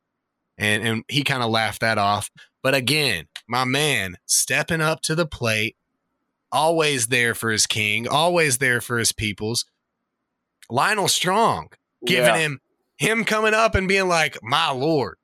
and 0.56 0.82
and 0.86 1.04
he 1.08 1.22
kind 1.22 1.42
of 1.42 1.50
laughed 1.50 1.80
that 1.82 1.98
off. 1.98 2.30
But 2.62 2.74
again, 2.74 3.26
my 3.46 3.64
man 3.64 4.16
stepping 4.26 4.80
up 4.80 5.02
to 5.02 5.14
the 5.14 5.26
plate, 5.26 5.76
always 6.54 7.08
there 7.08 7.34
for 7.34 7.50
his 7.50 7.66
king, 7.66 8.08
always 8.08 8.58
there 8.58 8.80
for 8.80 8.98
his 8.98 9.12
peoples. 9.12 9.66
Lyonel 10.70 11.10
Strong 11.10 11.68
giving 12.06 12.34
yeah. 12.34 12.38
him 12.38 12.60
him 12.96 13.24
coming 13.24 13.54
up 13.54 13.74
and 13.74 13.88
being 13.88 14.08
like, 14.08 14.38
"My 14.42 14.70
lord." 14.70 15.16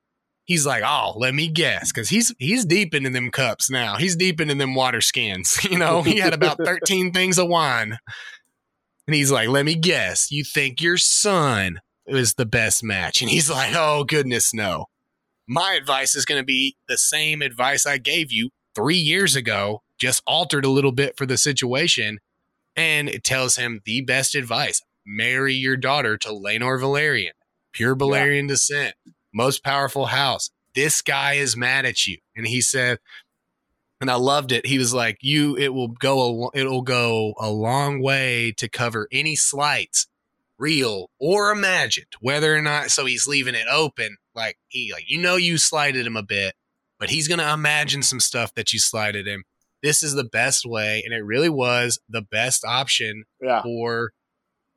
He's 0.45 0.67
like, 0.67 0.83
"Oh, 0.85 1.15
let 1.17 1.35
me 1.35 1.49
guess," 1.49 1.93
because 1.93 2.09
he's 2.09 2.35
he's 2.39 2.65
deep 2.65 2.95
into 2.95 3.11
them 3.11 3.31
cups 3.31 3.71
now. 3.71 3.97
He's 3.97 4.17
deep 4.17 4.41
into 4.41 4.55
them 4.55 4.75
water 4.75 5.01
skins. 5.01 5.59
You 5.71 5.79
know, 5.79 6.03
he 6.03 6.19
had 6.19 6.35
about 6.35 6.59
thirteen 6.65 7.13
things 7.13 7.39
of 7.39 7.49
wine, 7.49 7.99
and 9.07 9.15
he's 9.15 9.31
like, 9.31 9.49
"Let 9.49 9.65
me 9.65 9.77
guess. 9.77 10.31
You 10.31 10.45
think 10.45 10.83
your 10.83 10.99
son 10.99 11.81
is 12.07 12.35
the 12.35 12.47
best 12.47 12.83
match?" 12.83 13.23
And 13.23 13.31
he's 13.31 13.49
like, 13.49 13.75
"Oh 13.77 14.05
goodness, 14.05 14.53
no. 14.53 14.87
My 15.47 15.73
advice 15.73 16.15
is 16.15 16.25
going 16.25 16.41
to 16.41 16.47
be 16.47 16.77
the 16.87 16.99
same 16.99 17.43
advice 17.43 17.85
I 17.85 17.99
gave 17.99 18.31
you 18.31 18.51
three 18.75 18.99
years 18.99 19.35
ago, 19.35 19.83
just 20.01 20.23
altered 20.27 20.65
a 20.65 20.71
little 20.71 20.93
bit 20.93 21.17
for 21.17 21.27
the 21.27 21.37
situation." 21.37 22.19
And 22.77 23.09
it 23.09 23.25
tells 23.25 23.57
him 23.57 23.81
the 23.85 24.01
best 24.01 24.35
advice 24.35 24.83
marry 25.05 25.55
your 25.55 25.77
daughter 25.77 26.17
to 26.19 26.29
Laenor 26.29 26.81
Velaryon, 26.81 27.33
pure 27.73 27.97
Velaryon 27.97 28.49
descent, 28.49 28.95
most 29.35 29.65
powerful 29.65 30.07
house. 30.07 30.51
This 30.75 31.03
guy 31.03 31.35
is 31.35 31.57
mad 31.57 31.85
at 31.85 32.07
you. 32.07 32.19
And 32.37 32.47
he 32.47 32.61
said, 32.61 32.99
and 34.01 34.11
I 34.11 34.15
loved 34.15 34.51
it. 34.51 34.67
He 34.67 34.79
was 34.79 34.95
like, 34.95 35.19
"You, 35.21 35.57
it 35.57 35.75
will 35.75 35.89
go, 35.89 36.47
a, 36.47 36.59
it'll 36.59 36.83
go 36.83 37.35
a 37.39 37.51
long 37.51 38.01
way 38.01 38.53
to 38.57 38.69
cover 38.69 39.07
any 39.13 39.37
slights, 39.37 40.07
real 40.59 41.11
or 41.19 41.51
imagined, 41.51 42.15
whether 42.21 42.57
or 42.57 42.63
not." 42.63 42.91
So 42.91 43.05
he's 43.05 43.27
leaving 43.27 43.55
it 43.55 43.67
open, 43.71 44.17
like 44.35 44.57
he, 44.69 44.91
like 44.93 45.05
you 45.09 45.19
know, 45.19 45.37
you 45.37 45.59
slighted 45.59 46.07
him 46.07 46.17
a 46.17 46.23
bit, 46.23 46.55
but 46.99 47.11
he's 47.11 47.29
gonna 47.29 47.53
imagine 47.53 48.03
some 48.03 48.21
stuff 48.21 48.55
that 48.55 48.73
you 48.73 48.79
slighted 48.79 49.27
him. 49.27 49.45
This 49.83 50.03
is 50.03 50.15
the 50.15 50.25
best 50.25 50.65
way, 50.67 51.03
and 51.05 51.15
it 51.15 51.25
really 51.25 51.49
was 51.49 51.99
the 52.09 52.23
best 52.23 52.65
option 52.65 53.25
yeah. 53.41 53.63
for 53.63 54.11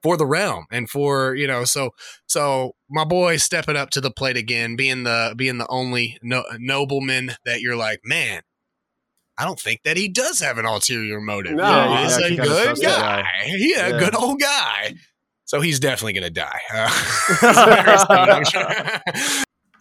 for 0.01 0.17
the 0.17 0.25
realm 0.25 0.65
and 0.69 0.89
for 0.89 1.33
you 1.33 1.47
know 1.47 1.63
so 1.63 1.91
so 2.25 2.75
my 2.89 3.05
boy 3.05 3.37
stepping 3.37 3.77
up 3.77 3.89
to 3.89 4.01
the 4.01 4.11
plate 4.11 4.35
again 4.35 4.75
being 4.75 5.03
the 5.03 5.33
being 5.37 5.57
the 5.59 5.67
only 5.69 6.17
no, 6.21 6.43
nobleman 6.59 7.31
that 7.45 7.61
you're 7.61 7.77
like 7.77 8.01
man 8.03 8.41
i 9.37 9.45
don't 9.45 9.61
think 9.61 9.79
that 9.85 9.95
he 9.95 10.09
does 10.09 10.41
have 10.41 10.57
an 10.57 10.65
ulterior 10.65 11.21
motive 11.21 11.53
No, 11.53 11.63
Yeah, 11.63 11.99
you 12.01 12.03
he's 12.03 12.17
a 12.17 12.35
good 12.35 12.81
guy 12.81 13.21
guy. 13.21 13.27
he 13.45 13.73
a 13.75 13.91
Yeah. 13.91 13.97
good 13.97 14.13
old 14.13 14.41
guy 14.41 14.95
so 15.45 15.61
he's 15.61 15.79
definitely 15.79 16.11
gonna 16.13 16.29
die 16.29 16.59
uh, 16.73 18.25
very 18.25 18.43
sure. 18.45 18.61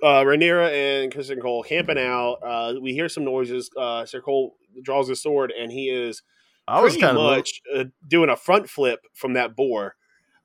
uh, 0.03 0.23
Rhaenyra 0.25 0.71
and 0.73 1.13
Criston 1.13 1.41
Cole 1.41 1.63
camping 1.63 1.99
out. 1.99 2.35
Uh, 2.45 2.75
we 2.81 2.93
hear 2.93 3.09
some 3.09 3.25
noises. 3.25 3.71
Uh, 3.77 4.05
Sir 4.05 4.21
Cole 4.21 4.55
draws 4.83 5.09
his 5.09 5.23
sword, 5.23 5.53
and 5.59 5.71
he 5.73 5.89
is 5.91 6.23
I 6.69 6.81
was 6.81 6.97
pretty 6.97 7.15
much 7.15 7.61
uh, 7.77 7.85
doing 8.07 8.31
a 8.31 8.37
front 8.37 8.69
flip 8.71 9.01
from 9.15 9.33
that 9.35 9.57
boar. 9.57 9.97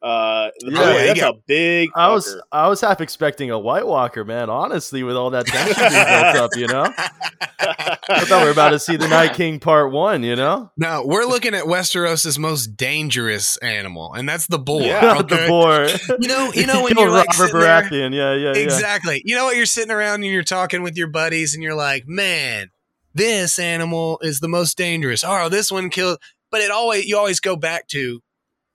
Uh, 0.02 0.50
Yeah, 0.64 0.78
boy, 0.80 1.06
that's 1.08 1.20
got- 1.20 1.36
a 1.36 1.38
big. 1.48 1.90
I 1.96 2.10
was. 2.12 2.40
I 2.52 2.68
was 2.68 2.82
half 2.82 3.02
expecting 3.02 3.50
a 3.50 3.58
White 3.58 3.86
Walker, 3.88 4.24
man. 4.24 4.48
Honestly, 4.50 5.02
with 5.04 5.16
all 5.16 5.32
that 5.32 5.48
tension 5.48 5.74
built 5.76 6.36
up, 6.36 6.52
you 6.56 6.68
know, 6.68 6.84
I 7.60 8.24
thought 8.26 8.42
we 8.42 8.46
were 8.46 8.52
about 8.52 8.70
to 8.70 8.80
see 8.80 8.96
the 8.96 9.08
Night 9.08 9.34
King 9.34 9.60
Part 9.60 9.92
One. 9.92 10.22
You 10.24 10.36
know, 10.36 10.72
now 10.78 11.04
we're 11.04 11.26
looking 11.26 11.56
at 11.56 11.64
westeros' 11.66 12.38
most 12.38 12.78
dangerous 12.78 13.58
animal 13.58 14.14
and 14.14 14.28
that's 14.30 14.48
the 14.48 14.60
bull 14.60 14.82
Yeah, 14.82 15.16
the 15.22 15.46
boar. 15.48 15.88
you 16.20 16.28
know 16.28 16.52
you 16.54 16.66
know 16.68 16.84
when 16.84 16.94
Kill 16.94 17.04
you're 17.04 17.12
like 17.12 17.28
Robert 17.30 17.48
sitting 17.48 17.60
there- 17.60 17.82
Baratheon. 17.82 18.14
Yeah, 18.16 18.34
yeah, 18.36 18.54
yeah. 18.56 18.64
Exactly. 18.64 19.22
You 19.26 19.36
know 19.36 19.46
what? 19.46 19.56
You're 19.58 19.66
sitting 19.66 19.92
around 19.92 20.24
and 20.24 20.26
you're 20.32 20.44
talking 20.44 20.84
with 20.84 20.96
your 20.96 21.08
buddies, 21.08 21.54
and 21.56 21.64
you're 21.64 21.76
like, 21.76 22.04
"Man, 22.08 22.70
this 23.18 23.60
animal 23.60 24.20
is 24.22 24.40
the 24.40 24.48
most 24.48 24.78
dangerous." 24.78 25.24
Oh, 25.26 25.50
this 25.50 25.72
one 25.72 25.90
killed. 25.90 26.20
But 26.52 26.62
it 26.62 26.72
always 26.72 27.06
you 27.06 27.18
always 27.18 27.40
go 27.42 27.56
back 27.58 27.88
to 27.90 28.22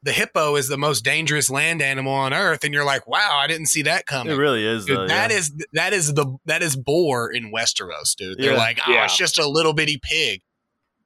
the 0.03 0.13
hippo 0.13 0.57
is 0.57 0.67
the 0.69 0.77
most 0.77 1.05
dangerous 1.05 1.49
land 1.49 1.81
animal 1.81 2.13
on 2.13 2.35
earth, 2.35 2.65
and 2.65 2.75
you're 2.75 2.85
like, 2.85 3.07
"Wow, 3.07 3.39
I 3.39 3.47
didn't 3.47 3.67
see 3.67 3.83
that 3.83 4.05
coming. 4.05 4.35
It 4.35 4.37
really 4.37 4.67
is. 4.67 4.85
Dude, 4.85 4.99
Though, 4.99 5.07
that 5.09 5.31
yeah. 5.31 5.37
is 5.39 5.53
that 5.73 5.93
is 5.93 6.13
the 6.15 6.37
that 6.45 6.63
is 6.63 6.77
boar 6.77 7.31
in 7.33 7.53
Westeros, 7.53 8.15
dude. 8.17 8.39
They're 8.39 8.53
Yeah. 8.53 8.59
like, 8.59 8.81
"Oh, 8.87 8.93
Yeah. 8.93 9.05
it's 9.05 9.17
just 9.17 9.39
a 9.39 9.47
little 9.49 9.73
bitty 9.73 9.99
pig." 10.03 10.41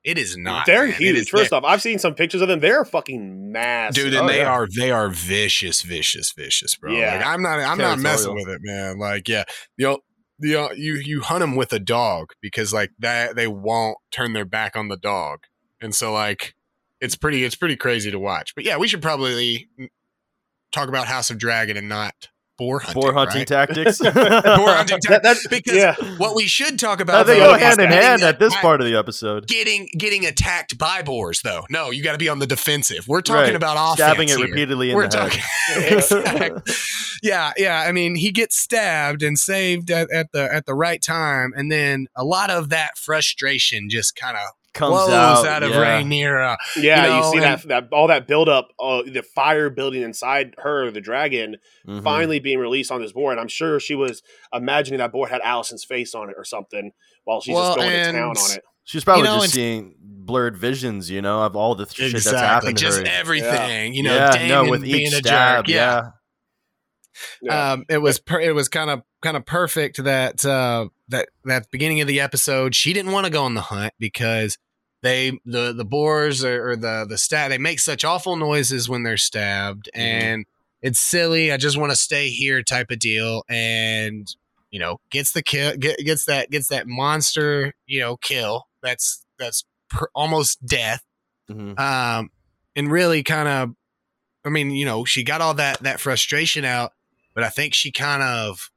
It 0.02 0.18
is 0.18 0.36
not. 0.36 0.66
They're 0.66 0.84
man. 0.84 0.90
It 0.94 0.98
huge. 0.98 1.16
is- 1.18 1.28
First 1.28 1.52
off, 1.52 1.64
I've 1.64 1.82
seen 1.82 1.98
some 1.98 2.14
pictures 2.14 2.40
of 2.40 2.46
them. 2.48 2.60
They're 2.60 2.84
fucking 2.84 3.50
massive. 3.52 4.04
dude, 4.04 4.14
and 4.14 4.24
Oh, 4.24 4.28
they 4.28 4.38
yeah. 4.38 4.50
are 4.50 4.68
they 4.74 4.90
are 4.92 5.08
vicious, 5.10 5.82
vicious, 5.82 6.30
vicious, 6.32 6.76
bro. 6.76 6.92
Yeah. 6.92 7.16
Like 7.16 7.26
I'm 7.26 7.42
not 7.42 7.58
I'm 7.60 7.76
not 7.78 7.98
messing 7.98 8.34
with 8.34 8.48
it, 8.48 8.60
man. 8.62 8.98
Like 8.98 9.28
yeah, 9.28 9.44
you 9.76 9.86
know, 9.86 9.98
the 10.38 10.56
uh, 10.56 10.72
you 10.72 10.94
you 10.94 11.20
hunt 11.22 11.40
them 11.40 11.56
with 11.56 11.72
a 11.72 11.78
dog 11.78 12.32
because 12.40 12.72
like 12.72 12.90
that 12.98 13.36
they 13.36 13.46
won't 13.46 13.98
turn 14.10 14.32
their 14.32 14.44
back 14.44 14.76
on 14.76 14.88
the 14.88 14.96
dog, 14.96 15.40
and 15.80 15.94
so 15.94 16.12
like 16.12 16.54
it's 17.00 17.16
pretty 17.16 17.44
it's 17.44 17.56
pretty 17.56 17.76
crazy 17.76 18.10
to 18.10 18.18
watch. 18.18 18.54
But 18.54 18.64
yeah, 18.64 18.76
we 18.76 18.88
should 18.88 19.02
probably 19.02 19.68
talk 20.72 20.88
about 20.88 21.06
House 21.06 21.30
of 21.30 21.38
Dragon 21.38 21.76
and 21.76 21.88
not 21.88 22.28
boar 22.58 22.78
hunting. 22.80 23.00
boar 23.02 23.12
hunting 23.12 23.38
right? 23.40 23.46
tactics. 23.48 23.98
boar 23.98 24.12
hunting 24.14 24.98
tactics. 25.00 25.42
that- 25.42 25.50
because 25.50 25.74
yeah. 25.76 25.94
what 26.18 26.34
we 26.34 26.46
should 26.46 26.78
talk 26.78 26.98
Now 26.98 27.02
about 27.04 27.26
they 27.26 27.38
go 27.38 27.56
hand 27.56 27.80
in 27.80 27.90
hand 27.90 28.22
at 28.22 28.38
this 28.38 28.48
attacked- 28.52 28.62
part 28.62 28.80
of 28.80 28.86
the 28.86 28.96
episode. 28.96 29.46
Getting 29.46 29.88
getting 29.96 30.24
attacked 30.26 30.78
by 30.78 31.02
boars, 31.02 31.40
though. 31.42 31.64
No, 31.70 31.90
you 31.90 32.02
got 32.02 32.12
to 32.12 32.18
be 32.18 32.28
on 32.28 32.38
the 32.38 32.46
defensive. 32.46 33.06
We're 33.08 33.20
talking 33.20 33.42
Right. 33.42 33.54
about 33.54 33.76
offense 33.76 33.96
Stabbing 34.08 34.28
it 34.28 34.36
here. 34.36 34.46
repeatedly 34.46 34.90
in 34.90 34.96
We're 34.96 35.08
the 35.08 35.16
talking. 35.16 35.40
head. 35.68 35.92
Exactly. 35.94 36.72
yeah, 37.22 37.52
yeah. 37.56 37.80
I 37.86 37.92
mean, 37.92 38.14
he 38.14 38.30
gets 38.32 38.56
stabbed 38.58 39.22
and 39.22 39.38
saved 39.38 39.90
at, 39.90 40.10
at 40.10 40.32
the 40.32 40.52
at 40.52 40.66
the 40.66 40.74
right 40.74 41.02
time, 41.02 41.52
and 41.56 41.70
then 41.70 42.06
a 42.16 42.24
lot 42.24 42.50
of 42.50 42.68
that 42.70 42.96
frustration 42.98 43.88
just 43.90 44.16
kind 44.16 44.36
of 44.36 44.42
Comes 44.76 44.94
flows 44.94 45.10
out, 45.10 45.46
out, 45.46 45.62
of 45.62 45.70
yeah. 45.70 45.76
Rhaenyra. 46.02 46.56
Yeah, 46.76 47.06
You 47.06 47.16
you, 47.16 47.32
see 47.32 47.36
and- 47.38 47.44
that 47.44 47.68
that 47.68 47.88
all 47.92 48.06
that 48.08 48.26
buildup, 48.26 48.68
uh, 48.78 49.02
the 49.06 49.22
fire 49.22 49.70
building 49.70 50.02
inside 50.02 50.54
her, 50.58 50.90
the 50.90 51.00
dragon, 51.00 51.56
Mhm. 51.88 52.02
finally 52.04 52.38
being 52.40 52.58
released 52.58 52.92
on 52.92 53.00
this 53.00 53.12
board. 53.12 53.32
And 53.32 53.40
I'm 53.40 53.48
sure 53.48 53.80
she 53.80 53.94
was 53.94 54.22
imagining 54.52 54.98
that 54.98 55.12
board 55.12 55.30
had 55.30 55.40
Alicent's 55.42 55.84
face 55.84 56.14
on 56.14 56.28
it 56.30 56.34
or 56.36 56.44
something 56.44 56.92
while 57.24 57.40
she's 57.40 57.54
Well, 57.54 57.74
just 57.74 57.78
going 57.78 57.90
to 57.90 57.96
and- 57.96 58.16
town 58.16 58.36
on 58.36 58.56
it. 58.56 58.64
She's 58.84 59.02
probably 59.02 59.24
You 59.24 59.34
know, 59.34 59.40
just 59.40 59.54
seeing 59.54 59.94
blurred 60.00 60.56
visions, 60.56 61.10
you 61.10 61.20
know, 61.20 61.42
of 61.42 61.56
all 61.56 61.74
the 61.74 61.86
th- 61.86 61.96
shit 61.96 62.12
that's 62.12 62.26
exactly, 62.26 62.46
happened 62.46 62.78
to 62.78 62.84
just 62.84 62.98
her. 63.00 63.06
everything. 63.06 63.94
You 63.94 64.04
know, 64.04 64.14
yeah, 64.14 64.30
Daemon 64.30 64.48
no, 64.66 64.70
with 64.70 64.82
being 64.82 65.08
each 65.08 65.12
a 65.12 65.16
stab, 65.16 65.64
jerk. 65.64 65.74
Yeah, 65.74 66.02
Yeah. 67.42 67.72
um, 67.72 67.84
it 67.88 67.98
was 67.98 68.20
per- 68.20 68.40
it 68.40 68.54
was 68.54 68.68
kind 68.68 68.90
of 68.90 69.02
kind 69.22 69.36
of 69.36 69.44
perfect 69.46 70.04
that 70.04 70.44
uh, 70.44 70.88
that 71.08 71.28
that 71.44 71.70
beginning 71.72 72.00
of 72.00 72.06
the 72.06 72.20
episode. 72.20 72.74
She 72.76 72.92
didn't 72.92 73.10
want 73.12 73.24
to 73.26 73.30
go 73.32 73.42
on 73.42 73.54
the 73.54 73.62
hunt 73.62 73.92
because 73.98 74.58
they 75.02 75.38
the 75.44 75.72
the 75.72 75.84
boars 75.84 76.44
or, 76.44 76.70
or 76.70 76.76
the 76.76 77.06
the 77.08 77.18
stab 77.18 77.50
they 77.50 77.58
make 77.58 77.80
such 77.80 78.04
awful 78.04 78.36
noises 78.36 78.88
when 78.88 79.02
they're 79.02 79.16
stabbed, 79.16 79.88
Mhm. 79.94 80.00
and 80.00 80.46
it's 80.82 81.00
silly. 81.00 81.52
I 81.52 81.56
just 81.56 81.76
want 81.76 81.90
to 81.92 81.96
stay 81.96 82.28
here, 82.30 82.62
type 82.62 82.90
of 82.90 82.98
deal, 82.98 83.42
and 83.48 84.26
you 84.70 84.78
know 84.80 85.00
gets 85.10 85.32
the 85.32 85.42
kill 85.42 85.76
get, 85.76 85.98
gets 85.98 86.24
that 86.26 86.50
gets 86.50 86.68
that 86.68 86.86
monster 86.86 87.72
you 87.86 88.00
know 88.00 88.16
kill. 88.16 88.66
That's 88.82 89.24
that's 89.38 89.64
per, 89.90 90.08
almost 90.14 90.64
death 90.66 91.02
Mhm. 91.50 91.78
um, 91.78 92.30
and 92.74 92.90
really 92.90 93.22
kind 93.22 93.48
of, 93.48 93.70
I 94.44 94.48
mean, 94.48 94.70
you 94.70 94.84
know, 94.84 95.04
she 95.04 95.22
got 95.22 95.40
all 95.40 95.54
that 95.54 95.78
that 95.80 96.00
frustration 96.00 96.64
out, 96.64 96.92
but 97.34 97.44
I 97.44 97.48
think 97.50 97.72
she 97.74 97.92
kind 97.92 98.22
of, 98.22 98.70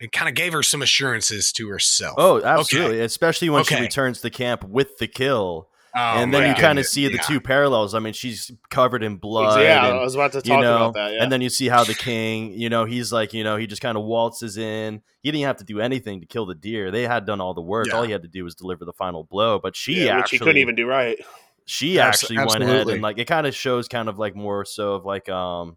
it 0.00 0.12
kind 0.12 0.28
of 0.28 0.34
gave 0.34 0.52
her 0.52 0.62
some 0.62 0.82
assurances 0.82 1.52
to 1.52 1.68
herself. 1.68 2.14
Oh, 2.18 2.42
absolutely. 2.42 3.00
Especially 3.00 3.48
when 3.50 3.64
she 3.64 3.74
Okay. 3.74 3.82
returns 3.84 4.20
to 4.22 4.30
camp 4.30 4.64
with 4.64 4.98
the 4.98 5.06
kill. 5.06 5.68
Oh, 5.96 6.00
and 6.00 6.34
then 6.34 6.42
my 6.42 6.48
you 6.48 6.54
kind 6.54 6.80
of 6.80 6.84
goodness. 6.86 6.90
see 6.90 7.06
the 7.06 7.14
Yeah. 7.14 7.22
two 7.22 7.40
parallels. 7.40 7.94
I 7.94 8.00
mean, 8.00 8.14
she's 8.14 8.50
covered 8.68 9.04
in 9.04 9.16
blood. 9.16 9.60
yeah, 9.60 9.86
and- 9.86 9.98
I 9.98 10.02
was 10.02 10.16
about 10.16 10.32
to 10.32 10.42
talk 10.42 10.46
you 10.56 10.60
know, 10.60 10.76
about 10.76 10.94
that. 10.94 11.12
Yeah. 11.12 11.22
and 11.22 11.30
then 11.30 11.40
you 11.40 11.48
see 11.48 11.68
how 11.68 11.84
the 11.84 11.94
king, 11.94 12.52
you 12.52 12.68
know, 12.68 12.84
he's 12.84 13.12
like, 13.12 13.32
you 13.32 13.44
know, 13.44 13.56
he 13.56 13.68
just 13.68 13.80
kind 13.80 13.96
of 13.96 14.02
waltzes 14.02 14.58
in. 14.58 15.02
He 15.22 15.30
didn't 15.30 15.46
have 15.46 15.58
to 15.58 15.64
do 15.64 15.80
anything 15.80 16.18
to 16.20 16.26
kill 16.26 16.46
the 16.46 16.54
deer. 16.56 16.90
They 16.90 17.02
had 17.02 17.26
done 17.26 17.40
all 17.40 17.54
the 17.54 17.62
work. 17.62 17.86
Yeah. 17.86 17.92
All 17.94 18.02
he 18.02 18.10
had 18.10 18.22
to 18.22 18.28
do 18.28 18.42
was 18.42 18.56
deliver 18.56 18.84
the 18.84 18.92
final 18.92 19.22
blow. 19.22 19.60
But 19.60 19.76
she 19.76 20.04
yeah, 20.04 20.16
which 20.16 20.22
actually, 20.24 20.38
she 20.38 20.44
couldn't 20.44 20.56
even 20.62 20.74
do 20.74 20.86
right. 20.86 21.16
she 21.64 22.00
Abs- 22.00 22.24
actually 22.24 22.38
went 22.38 22.62
ahead 22.64 22.88
and 22.88 23.00
like 23.00 23.18
it 23.18 23.26
kind 23.26 23.46
of 23.46 23.54
shows 23.54 23.86
kind 23.86 24.08
of 24.08 24.18
like 24.18 24.34
more 24.34 24.64
so 24.64 24.94
of 24.94 25.04
like 25.06 25.28
um 25.28 25.76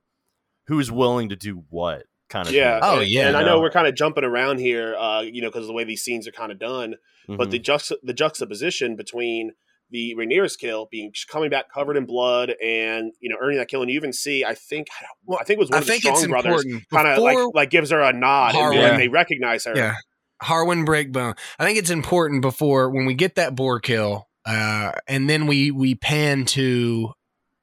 who's 0.65 0.91
willing 0.91 1.29
to 1.29 1.35
do 1.35 1.63
what 1.69 2.03
kind 2.29 2.47
of 2.47 2.53
Yeah. 2.53 2.79
thing. 2.79 2.89
Oh, 2.89 2.99
and, 3.01 3.09
yeah. 3.09 3.27
And 3.27 3.37
I 3.37 3.41
know 3.41 3.55
know? 3.55 3.61
we're 3.61 3.71
kind 3.71 3.87
of 3.87 3.95
jumping 3.95 4.23
around 4.23 4.59
here, 4.59 4.95
uh, 4.95 5.21
you 5.21 5.41
know, 5.41 5.49
because 5.49 5.61
of 5.63 5.67
the 5.67 5.73
way 5.73 5.83
these 5.83 6.03
scenes 6.03 6.27
are 6.27 6.31
kind 6.31 6.51
of 6.51 6.59
done. 6.59 6.95
But 7.27 7.47
Mhm. 7.47 7.51
the 7.51 7.59
juxta- 7.59 7.97
the 8.03 8.13
juxtaposition 8.13 8.95
between 8.95 9.51
the 9.89 10.15
Rhaenyra's 10.17 10.57
kill 10.57 10.87
being 10.91 11.13
coming 11.29 11.49
back 11.49 11.71
covered 11.73 11.95
in 11.97 12.05
blood 12.05 12.53
and 12.63 13.13
you 13.21 13.29
know 13.29 13.37
earning 13.41 13.57
that 13.57 13.69
kill, 13.69 13.81
and 13.81 13.89
you 13.89 13.95
even 13.95 14.11
see, 14.13 14.43
I 14.43 14.53
think, 14.53 14.87
I 15.31 15.43
think 15.45 15.57
it 15.57 15.59
was 15.59 15.69
one 15.69 15.77
I 15.77 15.79
of 15.79 15.85
the 15.87 15.91
think 15.93 16.05
it's 16.05 16.19
Strong 16.21 16.31
brothers 16.31 16.65
kind 16.91 17.07
of 17.07 17.19
like 17.19 17.37
like 17.53 17.69
gives 17.69 17.89
her 17.91 18.01
a 18.01 18.11
nod, 18.13 18.53
and 18.55 18.57
Harwin- 18.57 18.81
then 18.81 18.97
they 18.99 19.07
recognize 19.07 19.63
her. 19.65 19.75
yeah, 19.75 19.95
Harwin 20.43 20.85
Breakbone. 20.85 21.37
I 21.57 21.65
think 21.65 21.77
it's 21.77 21.89
important 21.89 22.41
before 22.41 22.89
when 22.89 23.05
we 23.05 23.13
get 23.13 23.35
that 23.35 23.55
boar 23.55 23.79
kill, 23.79 24.27
uh, 24.45 24.91
and 25.07 25.29
then 25.29 25.47
we 25.47 25.71
we 25.71 25.95
pan 25.95 26.43
to. 26.47 27.13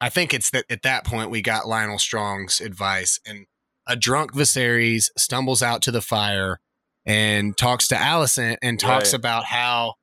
I 0.00 0.08
think 0.08 0.32
it's 0.34 0.50
that 0.50 0.64
at 0.70 0.82
that 0.82 1.04
point 1.04 1.30
we 1.30 1.40
got 1.42 1.64
Lyonel 1.64 2.00
Strong's 2.00 2.60
advice, 2.60 3.20
and 3.26 3.46
a 3.86 3.96
drunk 3.96 4.32
Viserys 4.32 5.10
stumbles 5.16 5.62
out 5.62 5.82
to 5.82 5.90
the 5.90 6.00
fire 6.00 6.60
and 7.06 7.56
talks 7.56 7.88
to 7.88 7.94
Alicent 7.94 8.56
and 8.62 8.78
talks 8.80 9.12
Right. 9.12 9.18
about 9.18 9.44
how 9.44 9.94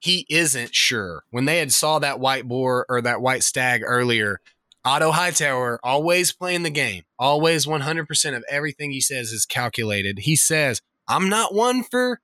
he 0.00 0.26
isn't 0.28 0.74
sure 0.74 1.24
when 1.30 1.44
they 1.44 1.58
had 1.58 1.72
saw 1.72 1.98
that 1.98 2.20
white 2.20 2.46
boar 2.46 2.84
or 2.88 3.00
that 3.00 3.20
white 3.20 3.42
stag 3.42 3.82
earlier. 3.84 4.40
Otto 4.84 5.10
Hightower 5.10 5.80
always 5.82 6.32
playing 6.32 6.62
the 6.62 6.70
game, 6.70 7.02
always 7.18 7.66
100% 7.66 8.36
of 8.36 8.44
everything 8.48 8.90
he 8.92 9.00
says 9.00 9.32
is 9.32 9.44
calculated. 9.46 10.20
He 10.20 10.36
says, 10.36 10.80
I'm 11.08 11.28
not 11.28 11.54
one 11.54 11.82
for, 11.82 12.20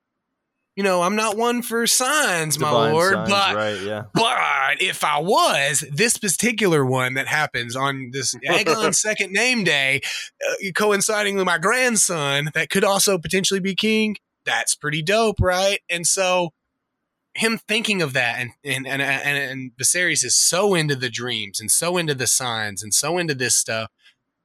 you 0.76 0.82
know, 0.82 1.02
I'm 1.02 1.16
not 1.16 1.36
one 1.36 1.60
for 1.60 1.86
signs, 1.86 2.58
my 2.58 2.70
lord, 2.70 3.12
signs, 3.12 3.28
but 3.28 3.54
right, 3.54 3.80
yeah. 3.82 4.04
but 4.14 4.80
if 4.80 5.04
I 5.04 5.18
was, 5.18 5.84
this 5.92 6.16
particular 6.16 6.84
one 6.84 7.14
that 7.14 7.26
happens 7.26 7.76
on 7.76 8.10
this 8.12 8.34
second 8.92 9.32
name 9.32 9.64
day, 9.64 10.00
uh, 10.48 10.70
coinciding 10.74 11.36
with 11.36 11.44
my 11.44 11.58
grandson, 11.58 12.50
that 12.54 12.70
could 12.70 12.84
also 12.84 13.18
potentially 13.18 13.60
be 13.60 13.74
king. 13.74 14.16
That's 14.46 14.74
pretty 14.74 15.02
dope, 15.02 15.36
right? 15.40 15.80
And 15.90 16.06
so, 16.06 16.50
him 17.34 17.58
thinking 17.68 18.00
of 18.00 18.14
that, 18.14 18.40
and 18.40 18.50
and 18.64 18.86
and 18.86 19.02
and, 19.02 19.38
and 19.38 19.72
Viserys 19.76 20.24
is 20.24 20.36
so 20.36 20.74
into 20.74 20.96
the 20.96 21.10
dreams 21.10 21.60
and 21.60 21.70
so 21.70 21.98
into 21.98 22.14
the 22.14 22.26
signs 22.26 22.82
and 22.82 22.94
so 22.94 23.18
into 23.18 23.34
this 23.34 23.56
stuff. 23.56 23.90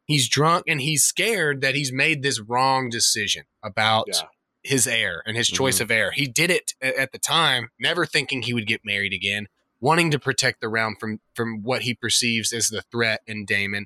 He's 0.05 0.29
drunk 0.29 0.65
and 0.67 0.79
he's 0.79 1.03
scared 1.03 1.59
that 1.61 1.75
he's 1.75 1.91
made 1.91 2.21
this 2.21 2.39
wrong 2.39 2.89
decision 2.89 3.43
about 3.61 4.05
Yeah. 4.07 4.21
His 4.63 4.87
heir 4.87 5.23
and 5.25 5.37
his 5.37 5.47
choice 5.47 5.75
mm-hmm. 5.75 5.83
of 5.83 5.91
heir. 5.91 6.11
He 6.11 6.27
did 6.27 6.51
it 6.51 6.73
at 6.81 7.11
the 7.11 7.19
time, 7.19 7.69
never 7.79 8.05
thinking 8.05 8.41
he 8.41 8.53
would 8.53 8.67
get 8.67 8.81
married 8.83 9.13
again, 9.13 9.47
wanting 9.79 10.11
to 10.11 10.19
protect 10.19 10.61
the 10.61 10.69
realm 10.69 10.95
from 10.99 11.19
from 11.33 11.61
what 11.63 11.83
he 11.83 11.93
perceives 11.93 12.51
as 12.51 12.69
the 12.69 12.81
threat 12.91 13.21
in 13.27 13.45
Daemon, 13.45 13.85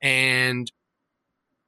and 0.00 0.70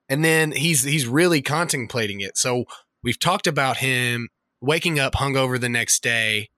and 0.09 0.25
then 0.25 0.53
he's 0.53 0.85
he's 0.85 1.07
really 1.07 1.43
contemplating 1.43 2.21
it. 2.21 2.39
So 2.39 2.65
we've 3.03 3.19
talked 3.19 3.47
about 3.47 3.79
him 3.79 4.29
waking 4.61 4.99
up 4.99 5.15
hungover 5.15 5.61
the 5.61 5.69
next 5.69 6.03
day, 6.03 6.49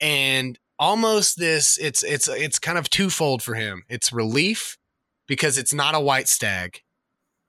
and 0.00 0.58
almost 0.78 1.38
this 1.38 1.78
it's 1.78 2.02
it's 2.02 2.28
it's 2.28 2.58
kind 2.58 2.78
of 2.78 2.88
twofold 2.90 3.42
for 3.42 3.54
him. 3.54 3.84
It's 3.88 4.12
relief 4.12 4.78
because 5.26 5.58
it's 5.58 5.74
not 5.74 5.94
a 5.94 6.00
white 6.00 6.28
stag. 6.28 6.82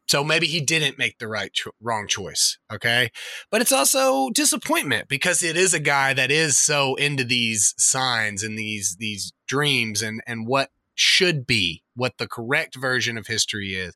So 0.10 0.24
maybe 0.24 0.48
he 0.48 0.60
didn't 0.60 0.98
make 0.98 1.20
the 1.20 1.28
right 1.28 1.54
cho- 1.54 1.70
wrong 1.80 2.08
choice, 2.08 2.58
okay? 2.74 3.12
But 3.52 3.62
it's 3.62 3.72
also 3.72 4.32
disappointment 4.32 5.08
because 5.08 5.44
it 5.44 5.56
is 5.56 5.76
a 5.76 5.80
guy 5.80 6.16
that 6.16 6.32
is 6.32 6.58
so 6.58 6.96
into 6.96 7.24
these 7.24 7.76
signs 7.78 8.42
and 8.42 8.58
these 8.58 8.96
these 8.98 9.34
dreams 9.48 10.02
and 10.02 10.22
and 10.26 10.48
what 10.48 10.72
should 10.96 11.46
be, 11.46 11.84
what 11.96 12.18
the 12.18 12.28
correct 12.28 12.76
version 12.76 13.20
of 13.20 13.28
history 13.28 13.76
is. 13.76 13.96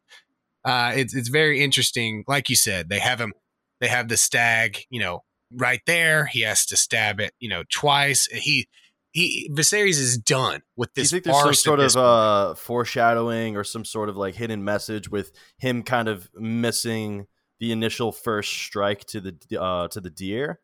Uh, 0.64 0.92
it's 0.96 1.16
it's 1.16 1.30
very 1.30 1.64
interesting. 1.64 2.24
Like 2.28 2.48
you 2.48 2.56
said, 2.56 2.90
they 2.90 3.00
have 3.00 3.20
him. 3.20 3.34
They 3.82 3.88
have 3.88 4.08
the 4.08 4.16
stag, 4.16 4.86
you 4.92 5.00
know, 5.00 5.24
right 5.52 5.82
there. 5.88 6.28
He 6.28 6.42
has 6.42 6.64
to 6.68 6.78
stab 6.78 7.20
it, 7.20 7.34
you 7.40 7.50
know, 7.50 7.64
twice. 7.72 8.28
He 8.28 8.68
he 9.14 9.50
Viserys 9.54 10.00
is 10.00 10.18
done 10.18 10.62
with 10.76 10.94
Do 10.94 11.02
you 11.02 11.04
this. 11.04 11.12
think 11.12 11.24
there's 11.24 11.38
some 11.40 11.54
sort 11.54 11.80
this 11.80 11.96
of 11.96 12.04
uh, 12.04 12.56
foreshadowing 12.56 13.56
or 13.56 13.64
some 13.64 13.86
sort 13.86 14.10
of 14.10 14.18
like 14.18 14.36
hidden 14.36 14.64
message 14.64 15.10
with 15.10 15.32
him 15.58 15.84
kind 15.84 16.08
of 16.10 16.30
missing 16.36 17.28
the 17.60 17.72
initial 17.72 18.12
first 18.12 18.52
strike 18.52 19.06
to 19.06 19.22
the 19.22 19.62
uh, 19.62 19.88
to 19.90 20.02
the 20.02 20.10
deer, 20.10 20.60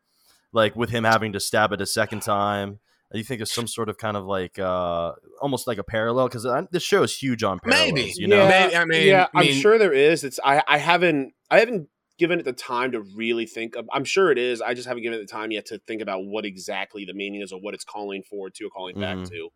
like 0.52 0.76
with 0.76 0.90
him 0.90 1.04
having 1.04 1.32
to 1.32 1.40
stab 1.40 1.72
it 1.72 1.80
a 1.80 1.86
second 1.86 2.20
time? 2.20 2.80
Do 3.12 3.18
you 3.18 3.24
think 3.24 3.38
there's 3.40 3.50
some 3.50 3.66
sort 3.66 3.88
of 3.88 3.98
kind 3.98 4.16
of 4.16 4.24
like 4.26 4.58
uh, 4.58 5.12
almost 5.40 5.66
like 5.66 5.78
a 5.78 5.82
parallel? 5.82 6.28
Because 6.28 6.46
this 6.70 6.82
show 6.82 7.02
is 7.02 7.16
huge 7.16 7.42
on 7.42 7.58
parallels. 7.58 7.92
Maybe. 7.92 8.12
you 8.16 8.28
know, 8.28 8.36
yeah, 8.36 8.48
Maybe- 8.48 8.76
I 8.76 8.84
mean- 8.84 9.06
yeah, 9.08 9.26
I 9.34 9.40
I'm 9.40 9.46
mean- 9.46 9.60
sure 9.60 9.78
there 9.78 9.92
is. 9.92 10.22
It's 10.22 10.38
I, 10.44 10.62
I 10.68 10.78
haven't 10.78 11.34
I 11.50 11.58
haven't 11.60 11.88
given 12.20 12.38
it 12.38 12.44
the 12.44 12.52
time 12.52 12.92
to 12.92 13.00
really 13.00 13.46
think 13.46 13.74
of. 13.74 13.88
I'm 13.92 14.04
sure 14.04 14.30
it 14.30 14.36
is. 14.36 14.60
I 14.60 14.74
just 14.74 14.86
haven't 14.86 15.02
given 15.02 15.18
it 15.18 15.22
the 15.22 15.32
time 15.32 15.50
yet 15.50 15.64
to 15.66 15.78
think 15.78 16.02
about 16.02 16.26
what 16.26 16.44
exactly 16.44 17.06
the 17.06 17.14
meaning 17.14 17.40
is 17.40 17.50
or 17.50 17.58
what 17.58 17.72
it's 17.72 17.82
calling 17.82 18.22
forward 18.22 18.54
to 18.56 18.66
or 18.66 18.70
calling 18.70 18.94
Mhm. 18.94 19.00
back 19.00 19.30
to. 19.30 19.48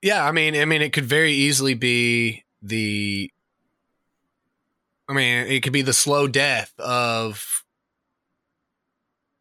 Yeah, 0.00 0.24
I 0.24 0.30
mean, 0.30 0.54
I 0.54 0.64
mean, 0.66 0.82
it 0.82 0.92
could 0.92 1.04
very 1.04 1.32
easily 1.32 1.74
be 1.74 2.44
the. 2.62 3.28
I 5.08 5.12
mean, 5.14 5.46
it 5.48 5.62
could 5.64 5.72
be 5.72 5.82
the 5.82 5.92
slow 5.92 6.28
death 6.28 6.72
of 6.78 7.64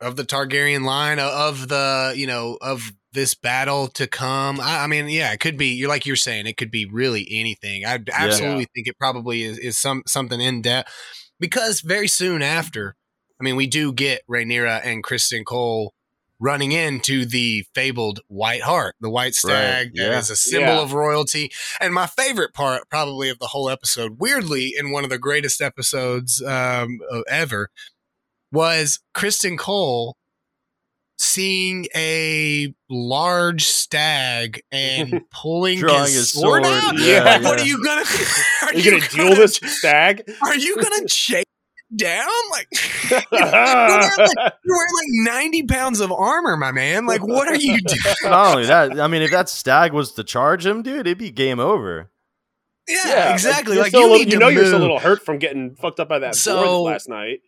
of 0.01 0.16
the 0.16 0.26
Targaryen 0.26 0.84
line 0.84 1.20
of 1.20 1.68
the 1.68 2.14
you 2.18 2.26
know 2.26 2.58
of 2.62 2.93
this 3.12 3.36
battle 3.36 3.89
to 3.89 4.08
come. 4.08 4.60
I, 4.60 4.86
I 4.86 4.88
mean, 4.88 5.08
yeah, 5.08 5.32
it 5.34 5.39
could 5.39 5.56
be. 5.56 5.68
You're 5.68 5.88
like 5.88 6.08
you're 6.08 6.16
saying, 6.16 6.47
it 6.47 6.58
could 6.58 6.72
be 6.72 6.86
really 6.86 7.28
anything. 7.30 7.86
I 7.86 7.99
absolutely 8.12 8.68
think 8.74 8.88
it 8.88 8.97
probably 8.97 9.43
is 9.43 9.60
is 9.60 9.78
some 9.78 10.01
something 10.08 10.41
in 10.41 10.64
depth 10.64 10.91
because 11.40 11.82
very 11.82 12.08
soon 12.08 12.42
after, 12.42 12.96
I 13.40 13.44
mean, 13.44 13.56
we 13.56 13.68
do 13.68 13.92
get 13.94 14.22
Rhaenyra 14.30 14.82
and 14.86 15.04
Criston 15.04 15.44
Cole 15.46 15.94
running 16.40 16.72
into 16.74 17.26
the 17.26 17.66
fabled 17.74 18.20
White 18.28 18.62
Hart, 18.64 18.96
the 19.00 19.10
white 19.10 19.34
stag 19.34 19.88
Right, 19.88 19.92
yeah. 19.94 20.20
is 20.20 20.30
a 20.30 20.36
symbol 20.36 20.68
Yeah. 20.76 20.82
of 20.82 20.94
royalty. 20.94 21.52
And 21.80 21.94
my 21.94 22.06
favorite 22.08 22.54
part, 22.54 22.90
probably 22.90 23.30
of 23.30 23.40
the 23.40 23.48
whole 23.48 23.70
episode, 23.70 24.20
weirdly, 24.20 24.74
in 24.78 24.92
one 24.92 25.04
of 25.06 25.10
the 25.10 25.18
greatest 25.18 25.62
episodes 25.62 26.42
um, 26.42 27.00
ever, 27.30 27.70
was 28.52 29.00
Criston 29.16 29.58
Cole 29.58 30.18
seeing 31.18 31.86
a 31.95 32.74
large 32.89 33.66
stag 33.66 34.61
and 34.72 35.22
pulling 35.32 35.80
Drawing 35.80 36.03
his, 36.03 36.14
his 36.16 36.34
sword, 36.34 36.66
sword, 36.66 36.84
out. 36.84 36.99
yeah, 36.99 37.24
Like, 37.24 37.43
what 37.43 37.57
yeah. 37.59 37.64
are 37.64 37.68
you 37.68 37.84
gonna? 37.84 38.01
Are 38.64 38.68
Are 38.70 38.74
you 38.76 38.91
gonna 38.91 39.09
duel 39.09 39.26
gonna- 39.30 39.36
this 39.36 39.55
stag? 39.64 40.24
Are 40.43 40.55
you 40.55 40.76
gonna 40.76 41.07
chase 41.07 41.43
it 41.91 41.97
down? 41.97 42.28
Like 42.51 42.68
you're, 43.11 43.22
wearing 43.32 44.18
like 44.18 44.53
you're 44.66 44.76
wearing 44.76 44.93
like 44.95 45.34
ninety 45.34 45.64
pounds 45.64 45.99
of 45.99 46.11
armor, 46.11 46.57
my 46.57 46.72
man. 46.72 47.05
Like 47.05 47.26
what 47.26 47.47
are 47.47 47.55
you 47.55 47.80
doing? 47.80 47.99
Not 48.24 48.51
only 48.55 48.66
that, 48.68 48.99
I 48.99 49.07
mean, 49.07 49.22
if 49.22 49.32
that 49.32 49.49
stag 49.49 49.93
was 49.93 50.14
to 50.14 50.24
charge 50.24 50.66
him, 50.66 50.82
dude, 50.82 51.01
it'd 51.01 51.18
be 51.18 51.30
game 51.32 51.59
over. 51.59 52.09
Yeah, 52.88 53.32
exactly. 53.34 53.76
You're 53.76 53.84
Like 53.84 53.93
you 53.93 54.01
little- 54.01 54.18
need 54.18 54.26
you 54.28 54.32
to 54.34 54.39
know 54.39 54.47
you're 54.49 54.66
a 54.74 54.78
little 54.78 54.99
hurt 54.99 55.24
from 55.24 55.38
getting 55.38 55.76
fucked 55.76 55.99
up 55.99 56.09
by 56.09 56.20
that 56.20 56.36
So- 56.36 56.84
last 56.84 57.07
night. 57.07 57.39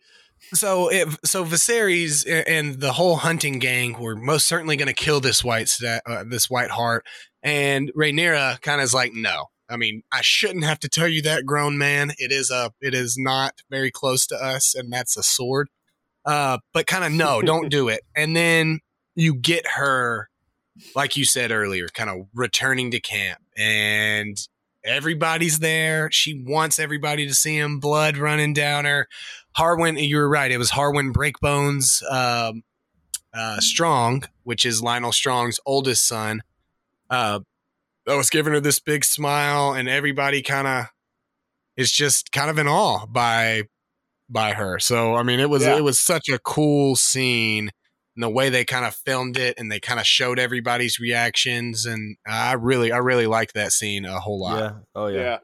So, 0.54 0.90
if, 0.92 1.16
so 1.24 1.44
Viserys 1.44 2.24
and 2.46 2.80
the 2.80 2.92
whole 2.92 3.16
hunting 3.16 3.58
gang 3.58 4.00
were 4.00 4.14
most 4.14 4.46
certainly 4.46 4.76
going 4.76 4.88
to 4.88 4.94
kill 4.94 5.20
this 5.20 5.42
white 5.42 5.70
uh, 5.82 6.24
this 6.28 6.48
white 6.48 6.70
heart, 6.70 7.04
and 7.42 7.90
Rhaenyra 7.96 8.60
kind 8.60 8.80
of 8.80 8.84
is 8.84 8.94
like, 8.94 9.12
no. 9.12 9.46
I 9.68 9.76
mean, 9.76 10.02
I 10.12 10.20
shouldn't 10.22 10.64
have 10.64 10.78
to 10.80 10.88
tell 10.88 11.08
you 11.08 11.22
that, 11.22 11.44
grown 11.44 11.76
man. 11.76 12.12
It 12.18 12.30
is 12.30 12.50
a, 12.50 12.70
it 12.80 12.94
is 12.94 13.16
not 13.18 13.62
very 13.68 13.90
close 13.90 14.26
to 14.28 14.36
us, 14.36 14.74
and 14.74 14.92
that's 14.92 15.16
a 15.16 15.22
sword. 15.22 15.68
Uh, 16.24 16.58
but 16.72 16.86
kind 16.86 17.04
of 17.04 17.12
no, 17.12 17.42
don't 17.42 17.68
do 17.68 17.88
it. 17.88 18.02
And 18.14 18.36
then 18.36 18.80
you 19.14 19.34
get 19.34 19.66
her, 19.74 20.28
like 20.94 21.16
you 21.16 21.24
said 21.24 21.50
earlier, 21.50 21.88
kind 21.88 22.10
of 22.10 22.26
returning 22.34 22.92
to 22.92 23.00
camp, 23.00 23.40
and 23.56 24.36
everybody's 24.84 25.58
there. 25.58 26.10
She 26.12 26.42
wants 26.46 26.78
everybody 26.78 27.26
to 27.26 27.34
see 27.34 27.56
him, 27.56 27.80
blood 27.80 28.16
running 28.16 28.54
down 28.54 28.84
her. 28.84 29.08
Harwin, 29.58 30.00
you 30.02 30.16
were 30.16 30.28
right. 30.28 30.50
It 30.50 30.58
was 30.58 30.70
Harwin 30.72 31.12
Breakbones 31.12 32.02
um, 32.12 32.62
uh, 33.32 33.60
Strong, 33.60 34.24
which 34.44 34.64
is 34.64 34.82
Lyonel 34.82 35.14
Strong's 35.14 35.58
oldest 35.66 36.06
son. 36.06 36.42
Uh, 37.08 37.40
that 38.06 38.16
was 38.16 38.30
giving 38.30 38.52
her 38.52 38.60
this 38.60 38.78
big 38.80 39.04
smile, 39.04 39.72
and 39.72 39.88
everybody 39.88 40.42
kind 40.42 40.66
of 40.66 40.86
is 41.76 41.90
just 41.90 42.32
kind 42.32 42.50
of 42.50 42.58
in 42.58 42.68
awe 42.68 43.06
by 43.06 43.62
by 44.28 44.52
her. 44.52 44.78
So 44.78 45.14
I 45.14 45.22
mean, 45.22 45.40
it 45.40 45.48
was 45.50 45.62
Yeah. 45.64 45.76
it 45.76 45.82
was 45.84 45.98
such 46.00 46.28
a 46.28 46.38
cool 46.38 46.96
scene. 46.96 47.70
And 48.16 48.22
the 48.22 48.30
way 48.30 48.48
they 48.48 48.64
kind 48.64 48.86
of 48.86 48.94
filmed 48.94 49.36
it, 49.36 49.58
and 49.58 49.70
they 49.70 49.78
kind 49.78 50.00
of 50.00 50.06
showed 50.06 50.38
everybody's 50.38 50.98
reactions, 50.98 51.84
and 51.84 52.16
I 52.26 52.54
really, 52.54 52.90
I 52.90 52.96
really 52.96 53.26
liked 53.26 53.52
that 53.54 53.72
scene 53.72 54.06
a 54.06 54.18
whole 54.20 54.40
lot. 54.40 54.58
Yeah. 54.58 54.72
Oh 54.94 55.06
Yeah. 55.08 55.20
yeah. 55.20 55.38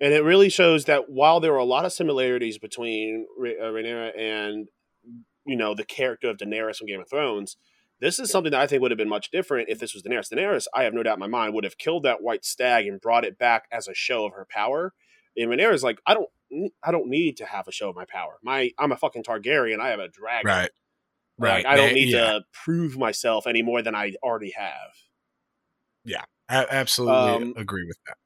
And 0.00 0.12
it 0.12 0.22
really 0.24 0.48
shows 0.50 0.84
that 0.84 1.08
while 1.08 1.40
there 1.40 1.52
were 1.52 1.58
a 1.58 1.64
lot 1.64 1.84
of 1.86 1.92
similarities 1.92 2.58
between 2.58 3.26
Rha- 3.38 3.58
uh, 3.60 3.70
Rhaenyra 3.72 4.18
and, 4.18 4.68
you 5.46 5.56
know, 5.56 5.74
the 5.74 5.84
character 5.84 6.28
of 6.28 6.36
Daenerys 6.36 6.76
from 6.76 6.86
Game 6.86 7.00
of 7.00 7.08
Thrones, 7.08 7.56
this 7.98 8.18
is 8.18 8.30
something 8.30 8.50
that 8.50 8.60
I 8.60 8.66
think 8.66 8.82
would 8.82 8.90
have 8.90 8.98
been 8.98 9.08
much 9.08 9.30
different 9.30 9.70
if 9.70 9.78
this 9.78 9.94
was 9.94 10.02
Daenerys. 10.02 10.30
Daenerys, 10.30 10.66
I 10.74 10.82
have 10.82 10.92
no 10.92 11.02
doubt 11.02 11.14
in 11.14 11.20
my 11.20 11.26
mind, 11.26 11.54
would 11.54 11.64
have 11.64 11.78
killed 11.78 12.02
that 12.02 12.22
white 12.22 12.44
stag 12.44 12.86
and 12.86 13.00
brought 13.00 13.24
it 13.24 13.38
back 13.38 13.64
as 13.72 13.88
a 13.88 13.94
show 13.94 14.26
of 14.26 14.32
her 14.34 14.46
power. 14.50 14.92
And 15.34 15.50
Rhaenyra's 15.50 15.82
like, 15.82 15.98
I 16.06 16.12
don't, 16.12 16.28
I 16.84 16.92
don't 16.92 17.08
need 17.08 17.38
to 17.38 17.46
have 17.46 17.66
a 17.66 17.72
show 17.72 17.88
of 17.88 17.96
my 17.96 18.04
power. 18.04 18.38
My, 18.42 18.70
I'm 18.78 18.92
a 18.92 18.96
fucking 18.96 19.22
Targaryen. 19.24 19.80
I 19.80 19.88
have 19.88 19.98
a 19.98 20.08
dragon. 20.08 20.46
Right, 20.46 20.70
Like, 21.38 21.50
right. 21.50 21.66
I 21.66 21.76
don't 21.76 21.94
need 21.94 22.10
yeah. 22.10 22.32
to 22.32 22.44
prove 22.52 22.98
myself 22.98 23.46
any 23.46 23.62
more 23.62 23.80
than 23.80 23.94
I 23.94 24.12
already 24.22 24.52
have. 24.56 24.92
Yeah, 26.04 26.24
I 26.50 26.66
absolutely 26.70 27.48
Um, 27.48 27.54
agree 27.56 27.84
with 27.86 27.98
that. 28.06 28.16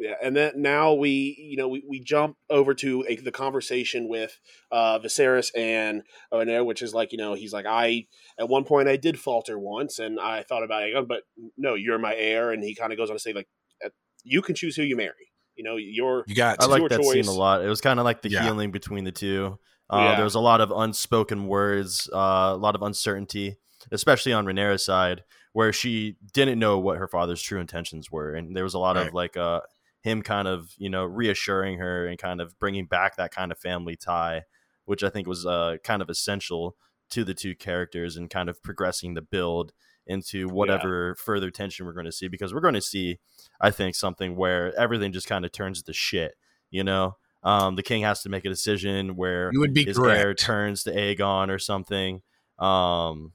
Yeah, 0.00 0.14
and 0.22 0.34
then 0.34 0.52
now 0.56 0.94
we, 0.94 1.36
you 1.38 1.58
know, 1.58 1.68
we, 1.68 1.84
we 1.86 2.00
jump 2.00 2.38
over 2.48 2.72
to 2.72 3.04
a, 3.06 3.16
the 3.16 3.30
conversation 3.30 4.08
with 4.08 4.38
uh, 4.72 4.98
Viserys 4.98 5.50
and 5.54 6.02
Rhaenyra, 6.32 6.64
which 6.64 6.80
is 6.80 6.94
like, 6.94 7.12
you 7.12 7.18
know, 7.18 7.34
he's 7.34 7.52
like, 7.52 7.66
I 7.66 8.06
at 8.38 8.48
one 8.48 8.64
point 8.64 8.88
I 8.88 8.96
did 8.96 9.20
falter 9.20 9.58
once, 9.58 9.98
and 9.98 10.18
I 10.18 10.42
thought 10.42 10.62
about 10.62 10.84
it, 10.84 11.06
but 11.06 11.24
no, 11.58 11.74
you're 11.74 11.98
my 11.98 12.14
heir, 12.16 12.50
and 12.50 12.64
he 12.64 12.74
kind 12.74 12.92
of 12.92 12.98
goes 12.98 13.10
on 13.10 13.16
to 13.16 13.20
say 13.20 13.34
like, 13.34 13.46
uh, 13.84 13.90
you 14.24 14.40
can 14.40 14.54
choose 14.54 14.74
who 14.74 14.82
you 14.82 14.96
marry. 14.96 15.32
You 15.54 15.64
know, 15.64 15.76
you're 15.76 16.24
You 16.26 16.34
got 16.34 16.62
I 16.62 16.64
like 16.64 16.80
your 16.80 16.88
that 16.88 17.04
scene 17.04 17.26
a 17.26 17.32
lot. 17.32 17.62
It 17.62 17.68
was 17.68 17.82
kind 17.82 18.00
of 18.00 18.04
like 18.04 18.22
the 18.22 18.30
Yeah. 18.30 18.42
healing 18.44 18.70
between 18.70 19.04
the 19.04 19.12
two. 19.12 19.58
Uh, 19.90 19.98
Yeah. 19.98 20.14
There 20.14 20.24
was 20.24 20.34
a 20.34 20.40
lot 20.40 20.62
of 20.62 20.70
unspoken 20.70 21.46
words, 21.46 22.08
uh, 22.10 22.52
a 22.54 22.56
lot 22.56 22.74
of 22.74 22.80
uncertainty, 22.80 23.56
especially 23.92 24.32
on 24.32 24.46
Rhaenyra's 24.46 24.82
side, 24.82 25.24
where 25.52 25.74
she 25.74 26.16
didn't 26.32 26.58
know 26.58 26.78
what 26.78 26.96
her 26.96 27.08
father's 27.08 27.42
true 27.42 27.60
intentions 27.60 28.10
were, 28.10 28.32
and 28.34 28.56
there 28.56 28.64
was 28.64 28.72
a 28.72 28.78
lot 28.78 28.96
Right. 28.96 29.08
of 29.08 29.12
like 29.12 29.36
uh, 29.36 29.60
him 30.02 30.22
kind 30.22 30.48
of 30.48 30.72
you 30.78 30.90
know 30.90 31.04
reassuring 31.04 31.78
her 31.78 32.06
and 32.06 32.18
kind 32.18 32.40
of 32.40 32.58
bringing 32.58 32.86
back 32.86 33.16
that 33.16 33.32
kind 33.32 33.52
of 33.52 33.58
family 33.58 33.96
tie, 33.96 34.42
which 34.84 35.02
I 35.02 35.10
think 35.10 35.26
was 35.26 35.46
uh, 35.46 35.76
kind 35.84 36.02
of 36.02 36.10
essential 36.10 36.76
to 37.10 37.24
the 37.24 37.34
two 37.34 37.54
characters 37.54 38.16
and 38.16 38.30
kind 38.30 38.48
of 38.48 38.62
progressing 38.62 39.14
the 39.14 39.22
build 39.22 39.72
into 40.06 40.48
whatever 40.48 41.14
further 41.16 41.50
tension 41.50 41.86
we're 41.86 41.92
going 41.92 42.06
to 42.06 42.12
see 42.12 42.26
because 42.26 42.54
we're 42.54 42.60
going 42.60 42.74
to 42.74 42.80
see 42.80 43.18
i 43.60 43.70
think 43.70 43.94
something 43.94 44.34
where 44.34 44.76
everything 44.76 45.12
just 45.12 45.28
kind 45.28 45.44
of 45.44 45.52
turns 45.52 45.82
to 45.82 45.92
shit 45.92 46.34
you 46.70 46.84
know? 46.84 47.16
Um, 47.42 47.76
the 47.76 47.82
king 47.82 48.02
has 48.02 48.22
to 48.22 48.28
make 48.28 48.44
a 48.44 48.48
decision 48.48 49.16
where 49.16 49.50
you 49.52 49.60
would 49.60 49.72
be 49.72 49.84
his 49.84 49.98
heir 49.98 50.04
correct. 50.04 50.40
turns 50.40 50.82
to 50.84 50.94
aegon 50.94 51.48
or 51.48 51.58
something. 51.58 52.20
Um, 52.58 53.32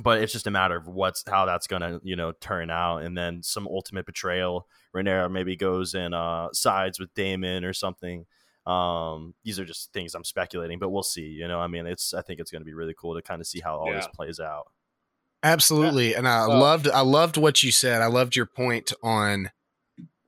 but 0.00 0.22
it's 0.22 0.32
just 0.32 0.46
a 0.46 0.50
matter 0.50 0.76
of 0.76 0.86
what's 0.86 1.22
how 1.28 1.44
that's 1.44 1.66
gonna 1.66 2.00
you 2.02 2.16
know 2.16 2.32
turn 2.40 2.70
out 2.70 2.98
and 3.02 3.16
then 3.16 3.42
some 3.42 3.66
ultimate 3.68 4.06
betrayal 4.06 4.66
Rhaenyra 4.96 5.30
maybe 5.30 5.56
goes 5.56 5.94
and 5.94 6.14
uh, 6.14 6.48
sides 6.52 6.98
with 6.98 7.12
Daemon 7.14 7.64
or 7.64 7.72
something. 7.72 8.24
Um, 8.66 9.34
these 9.44 9.58
are 9.58 9.64
just 9.64 9.92
things 9.92 10.14
I'm 10.14 10.24
speculating 10.24 10.78
but 10.78 10.90
we'll 10.90 11.02
see 11.02 11.26
you 11.26 11.48
know 11.48 11.60
I 11.60 11.66
mean 11.66 11.86
it's 11.86 12.14
I 12.14 12.22
think 12.22 12.40
it's 12.40 12.50
gonna 12.50 12.64
be 12.64 12.74
really 12.74 12.94
cool 12.96 13.14
to 13.16 13.22
kind 13.22 13.40
of 13.40 13.46
see 13.46 13.60
how 13.60 13.76
all 13.78 13.92
this 13.92 14.06
plays 14.14 14.40
out. 14.40 14.66
Absolutely, 15.42 16.14
and 16.14 16.28
I 16.28 16.46
Well- 16.46 16.58
loved 16.60 16.88
I 16.88 17.00
loved 17.00 17.36
what 17.36 17.62
you 17.62 17.72
said. 17.72 18.00
I 18.00 18.06
loved 18.06 18.36
your 18.36 18.46
point 18.46 18.92
on 19.02 19.50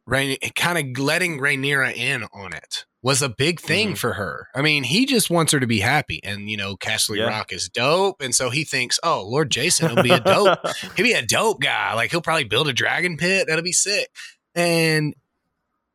Rain, 0.06 0.36
kind 0.54 0.78
of 0.78 1.02
letting 1.02 1.38
Rhaenyra 1.38 1.94
in 1.94 2.24
on 2.34 2.52
it 2.52 2.84
was 3.02 3.20
a 3.22 3.28
big 3.28 3.60
thing 3.60 3.92
Mhm. 3.92 3.98
for 3.98 4.14
her. 4.14 4.48
I 4.54 4.62
mean, 4.62 4.82
he 4.84 5.04
just 5.06 5.28
wants 5.30 5.52
her 5.52 5.60
to 5.60 5.66
be 5.66 5.80
happy, 5.80 6.20
and 6.24 6.48
you 6.50 6.56
know, 6.56 6.76
Casterly 6.76 7.18
Yeah. 7.18 7.24
Rock 7.28 7.52
is 7.52 7.68
dope, 7.68 8.20
and 8.22 8.34
so 8.34 8.50
he 8.50 8.64
thinks, 8.64 8.98
oh, 9.02 9.22
Lord 9.22 9.50
Jason 9.50 9.94
will 9.94 10.02
be 10.02 10.10
a 10.10 10.20
dope. 10.20 10.58
He'll 10.96 11.04
be 11.06 11.12
a 11.12 11.24
dope 11.24 11.60
guy. 11.60 11.94
Like 11.94 12.10
he'll 12.10 12.22
probably 12.22 12.44
build 12.44 12.68
a 12.68 12.72
dragon 12.72 13.16
pit. 13.16 13.46
That'll 13.48 13.62
be 13.64 13.72
sick. 13.72 14.08
And 14.54 15.14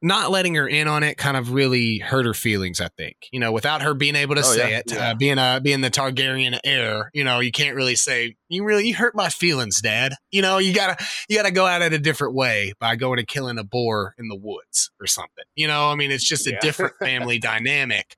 not 0.02 0.32
letting 0.32 0.56
her 0.56 0.68
in 0.68 0.88
on 0.88 1.04
it 1.04 1.18
kind 1.18 1.36
of 1.36 1.52
really 1.52 1.98
hurt 1.98 2.26
her 2.26 2.34
feelings. 2.34 2.80
I 2.80 2.88
think 2.98 3.16
you 3.32 3.40
know, 3.40 3.52
without 3.52 3.82
her 3.82 3.94
being 3.94 4.16
able 4.16 4.36
to 4.36 4.42
Oh, 4.42 4.44
say 4.44 4.72
yeah. 4.72 4.78
it, 4.80 4.84
Yeah. 4.92 5.10
uh, 5.12 5.14
being 5.16 5.38
a 5.38 5.60
being 5.62 5.82
the 5.82 5.92
Targaryen 5.92 6.58
heir, 6.64 7.12
you 7.14 7.24
know, 7.24 7.40
you 7.42 7.52
can't 7.52 7.76
really 7.76 7.96
say 7.96 8.36
you 8.48 8.64
really 8.64 8.88
you 8.88 8.96
hurt 8.96 9.14
my 9.16 9.30
feelings, 9.30 9.82
Dad. 9.82 10.14
You 10.32 10.42
know, 10.42 10.58
you 10.58 10.74
gotta 10.74 11.04
you 11.28 11.36
gotta 11.38 11.52
go 11.52 11.68
at 11.68 11.82
it 11.82 11.92
a 11.94 12.00
different 12.00 12.34
way 12.36 12.74
by 12.80 12.96
going 12.96 13.20
and 13.20 13.28
killing 13.28 13.58
a 13.58 13.64
boar 13.64 14.16
in 14.18 14.28
the 14.30 14.38
woods 14.38 14.90
or 15.02 15.08
something. 15.08 15.44
You 15.56 15.68
know, 15.68 15.90
I 15.90 15.96
mean, 15.96 16.12
it's 16.12 16.24
just 16.28 16.48
a 16.48 16.52
Yeah. 16.52 16.60
different 16.62 16.94
family 17.00 17.38
dynamic. 17.40 18.16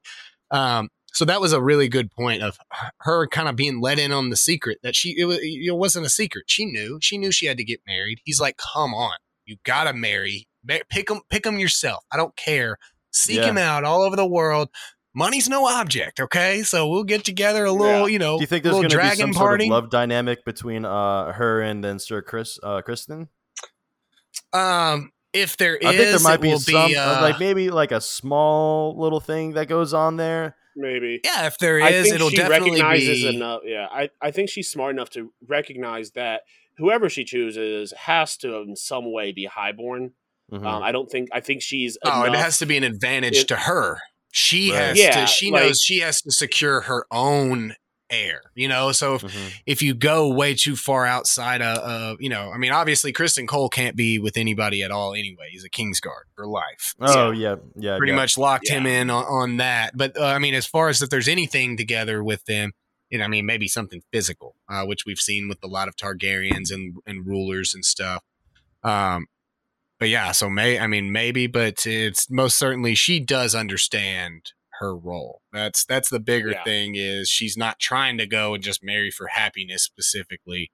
Um, 0.51 0.89
so 1.13 1.25
that 1.25 1.41
was 1.41 1.51
a 1.51 1.61
really 1.61 1.89
good 1.89 2.09
point 2.11 2.41
of 2.41 2.57
her 2.99 3.27
kind 3.27 3.49
of 3.49 3.55
being 3.57 3.81
let 3.81 3.99
in 3.99 4.11
on 4.13 4.29
the 4.29 4.37
secret 4.37 4.77
that 4.83 4.95
she 4.95 5.15
it, 5.17 5.25
wa- 5.25 5.35
it 5.39 5.75
wasn't 5.75 6.05
a 6.05 6.09
secret. 6.09 6.45
She 6.47 6.65
knew. 6.65 6.99
She 7.01 7.17
knew 7.17 7.31
she 7.31 7.47
had 7.47 7.57
to 7.57 7.63
get 7.65 7.81
married. 7.85 8.19
He's 8.23 8.39
like, 8.39 8.57
"Come 8.57 8.93
on, 8.93 9.15
you 9.45 9.57
gotta 9.65 9.93
marry. 9.93 10.47
Ma- 10.65 10.75
Pick 10.89 11.09
him. 11.09 11.21
Pick 11.29 11.45
him 11.45 11.57
yourself. 11.59 12.03
I 12.11 12.17
don't 12.17 12.35
care. 12.35 12.77
Seek 13.11 13.37
Yeah. 13.37 13.45
him 13.47 13.57
out 13.57 13.83
all 13.83 14.01
over 14.03 14.15
the 14.15 14.25
world. 14.27 14.69
Money's 15.13 15.49
no 15.49 15.67
object. 15.67 16.21
Okay, 16.21 16.63
so 16.63 16.87
we'll 16.87 17.03
get 17.03 17.25
together 17.25 17.65
a 17.65 17.71
little, 17.73 18.07
Yeah. 18.07 18.13
you 18.13 18.19
know, 18.19 18.37
do 18.37 18.43
you 18.43 18.47
think 18.47 18.63
there's 18.63 18.75
little 18.75 18.89
going 18.89 18.91
to 18.91 18.97
be 18.97 19.01
dragon 19.01 19.17
some 19.17 19.33
sort 19.33 19.45
party. 19.49 19.65
of 19.65 19.71
love 19.71 19.89
dynamic 19.89 20.45
between 20.45 20.85
uh, 20.85 21.33
her 21.33 21.61
and 21.61 21.83
then 21.83 21.99
Sir 21.99 22.21
Chris 22.21 22.57
uh, 22.63 22.81
Criston 22.81 23.27
um, 24.53 25.11
if 25.33 25.57
there 25.57 25.75
is, 25.75 25.85
I 25.87 25.95
think 25.95 26.09
there 26.11 26.19
might 26.19 26.41
be 26.41 26.49
will 26.49 26.59
some 26.59 26.89
be, 26.89 26.95
uh, 26.97 27.19
uh, 27.19 27.21
like 27.21 27.39
maybe 27.39 27.69
like 27.69 27.91
a 27.91 28.01
small 28.01 28.97
little 28.99 29.19
thing 29.19 29.53
that 29.53 29.67
goes 29.67 29.93
on 29.93 30.17
there 30.17 30.55
maybe. 30.75 31.19
yeah. 31.23 31.47
If 31.47 31.57
there 31.57 31.79
is, 31.79 31.85
I 31.85 32.03
think 32.03 32.15
it'll 32.15 32.29
she 32.29 32.37
definitely 32.37 32.71
recognizes 32.71 33.23
be. 33.23 33.35
enough. 33.35 33.61
Yeah, 33.65 33.87
I, 33.91 34.09
I 34.21 34.31
think 34.31 34.49
she's 34.49 34.69
smart 34.69 34.93
enough 34.95 35.09
to 35.11 35.33
recognize 35.47 36.11
that 36.11 36.41
whoever 36.77 37.09
she 37.09 37.23
chooses 37.23 37.93
has 38.05 38.37
to, 38.37 38.57
in 38.57 38.75
some 38.75 39.11
way, 39.11 39.31
be 39.31 39.45
highborn. 39.45 40.11
Mhm. 40.51 40.65
Um, 40.65 40.83
I 40.83 40.91
don't 40.91 41.09
think. 41.09 41.29
I 41.31 41.39
think 41.39 41.61
she's. 41.61 41.97
Oh, 42.03 42.23
it 42.23 42.33
has 42.33 42.57
to 42.59 42.65
be 42.65 42.77
an 42.77 42.83
advantage 42.83 43.37
It- 43.37 43.47
to 43.49 43.55
her. 43.55 43.99
She 44.33 44.71
Right. 44.71 44.77
has 44.79 44.97
Yeah, 44.99 45.21
to. 45.21 45.27
She 45.27 45.51
like- 45.51 45.63
knows 45.63 45.81
she 45.81 45.99
has 45.99 46.21
to 46.21 46.31
secure 46.31 46.81
her 46.81 47.05
own 47.11 47.75
heir. 48.09 48.41
You 48.55 48.67
know, 48.67 48.91
so 48.91 49.15
if 49.15 49.21
Mhm. 49.21 49.51
if 49.65 49.81
you 49.81 49.93
go 49.93 50.27
way 50.27 50.53
too 50.53 50.75
far 50.75 51.05
outside 51.05 51.61
of, 51.61 51.77
of, 51.77 52.17
you 52.21 52.27
know, 52.27 52.51
I 52.51 52.57
mean, 52.57 52.73
obviously 52.73 53.13
Criston 53.13 53.47
Cole 53.47 53.69
can't 53.69 53.95
be 53.95 54.19
with 54.19 54.35
anybody 54.35 54.83
at 54.83 54.91
all 54.91 55.13
anyway. 55.13 55.47
He's 55.51 55.63
a 55.63 55.69
Kingsguard 55.69 56.23
for 56.35 56.45
life. 56.45 56.93
oh 56.99 57.31
yeah 57.31 57.55
yeah 57.77 57.97
Pretty 57.97 58.11
yeah. 58.11 58.17
much 58.17 58.37
locked 58.37 58.67
him 58.67 58.85
in 58.85 59.09
on, 59.09 59.23
on 59.25 59.57
that. 59.57 59.95
But 59.95 60.17
uh, 60.17 60.25
I 60.25 60.39
mean, 60.39 60.53
as 60.53 60.65
far 60.65 60.89
as 60.89 61.01
if 61.01 61.09
there's 61.09 61.29
anything 61.29 61.77
together 61.77 62.21
with 62.21 62.43
them, 62.45 62.73
and 63.13 63.23
I 63.23 63.27
mean 63.27 63.45
maybe 63.45 63.69
something 63.69 64.01
physical, 64.11 64.55
uh, 64.69 64.83
which 64.85 65.05
we've 65.05 65.17
seen 65.19 65.47
with 65.47 65.59
a 65.63 65.67
lot 65.67 65.87
of 65.87 65.95
Targaryens 65.95 66.69
and 66.69 66.95
and 67.05 67.25
rulers 67.25 67.73
and 67.73 67.85
stuff. 67.85 68.23
Um, 68.83 69.27
but 70.01 70.09
yeah, 70.09 70.31
so 70.31 70.49
may 70.49 70.79
I 70.79 70.87
mean 70.87 71.11
maybe, 71.11 71.45
but 71.45 71.85
it's 71.85 72.27
most 72.29 72.57
certainly 72.57 72.95
she 72.95 73.19
does 73.19 73.53
understand 73.53 74.51
her 74.79 74.95
role. 74.97 75.41
That's 75.53 75.85
that's 75.85 76.09
the 76.09 76.19
bigger 76.19 76.49
Yeah. 76.49 76.63
thing 76.63 76.95
is 76.95 77.29
she's 77.29 77.55
not 77.55 77.77
trying 77.79 78.17
to 78.17 78.25
go 78.25 78.55
and 78.55 78.63
just 78.63 78.83
marry 78.83 79.11
for 79.11 79.27
happiness 79.27 79.83
specifically, 79.83 80.71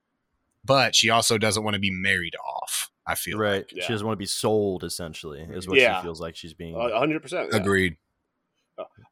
but 0.63 0.95
she 0.95 1.09
also 1.09 1.37
doesn't 1.37 1.63
want 1.63 1.73
to 1.73 1.79
be 1.79 1.91
married 1.91 2.35
off. 2.37 2.89
I 3.05 3.15
feel 3.15 3.37
right. 3.37 3.65
Yeah. 3.71 3.83
She 3.85 3.91
doesn't 3.93 4.07
want 4.07 4.15
to 4.15 4.21
be 4.21 4.25
sold. 4.25 4.85
Essentially, 4.85 5.41
is 5.51 5.67
what 5.67 5.77
Yeah. 5.77 5.99
she 5.99 6.03
feels 6.05 6.21
like 6.21 6.37
she's 6.37 6.53
being. 6.53 6.75
A 6.75 6.97
hundred 6.97 7.21
percent. 7.21 7.53
agreed. 7.53 7.97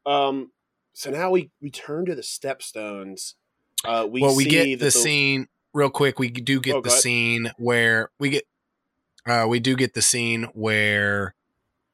Um, 0.06 0.52
so 0.94 1.10
now 1.10 1.30
we 1.30 1.50
return 1.60 2.06
to 2.06 2.14
the 2.14 2.22
stepstones. 2.22 3.34
Uh, 3.84 4.06
we 4.10 4.22
well, 4.22 4.34
we 4.34 4.44
see 4.44 4.50
get 4.50 4.78
that 4.78 4.84
the 4.86 4.90
scene 4.90 5.48
real 5.74 5.90
quick. 5.90 6.18
We 6.18 6.30
do 6.30 6.60
get 6.60 6.76
Oh, 6.76 6.80
the 6.80 6.88
ahead. 6.88 7.00
scene 7.02 7.52
where 7.58 8.10
we 8.18 8.30
get, 8.30 8.44
uh, 9.26 9.46
we 9.48 9.60
do 9.60 9.76
get 9.76 9.94
the 9.94 10.02
scene 10.02 10.44
where, 10.54 11.34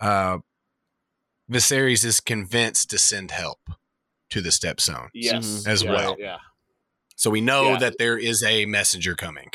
uh, 0.01 0.39
Viserys 1.51 2.05
is 2.05 2.21
convinced 2.21 2.91
to 2.91 2.99
send 2.99 3.31
help 3.31 3.59
to 4.31 4.41
the 4.41 4.51
stepstone. 4.51 5.09
Yes, 5.13 5.45
Mhm. 5.45 5.69
As 5.69 5.83
yeah, 5.83 5.93
well. 5.93 6.17
Yeah. 6.19 6.39
So 7.17 7.31
we 7.31 7.41
know 7.41 7.73
Yeah. 7.73 7.79
that 7.79 7.99
there 7.99 8.17
is 8.19 8.43
a 8.43 8.65
messenger 8.67 9.15
coming. 9.15 9.51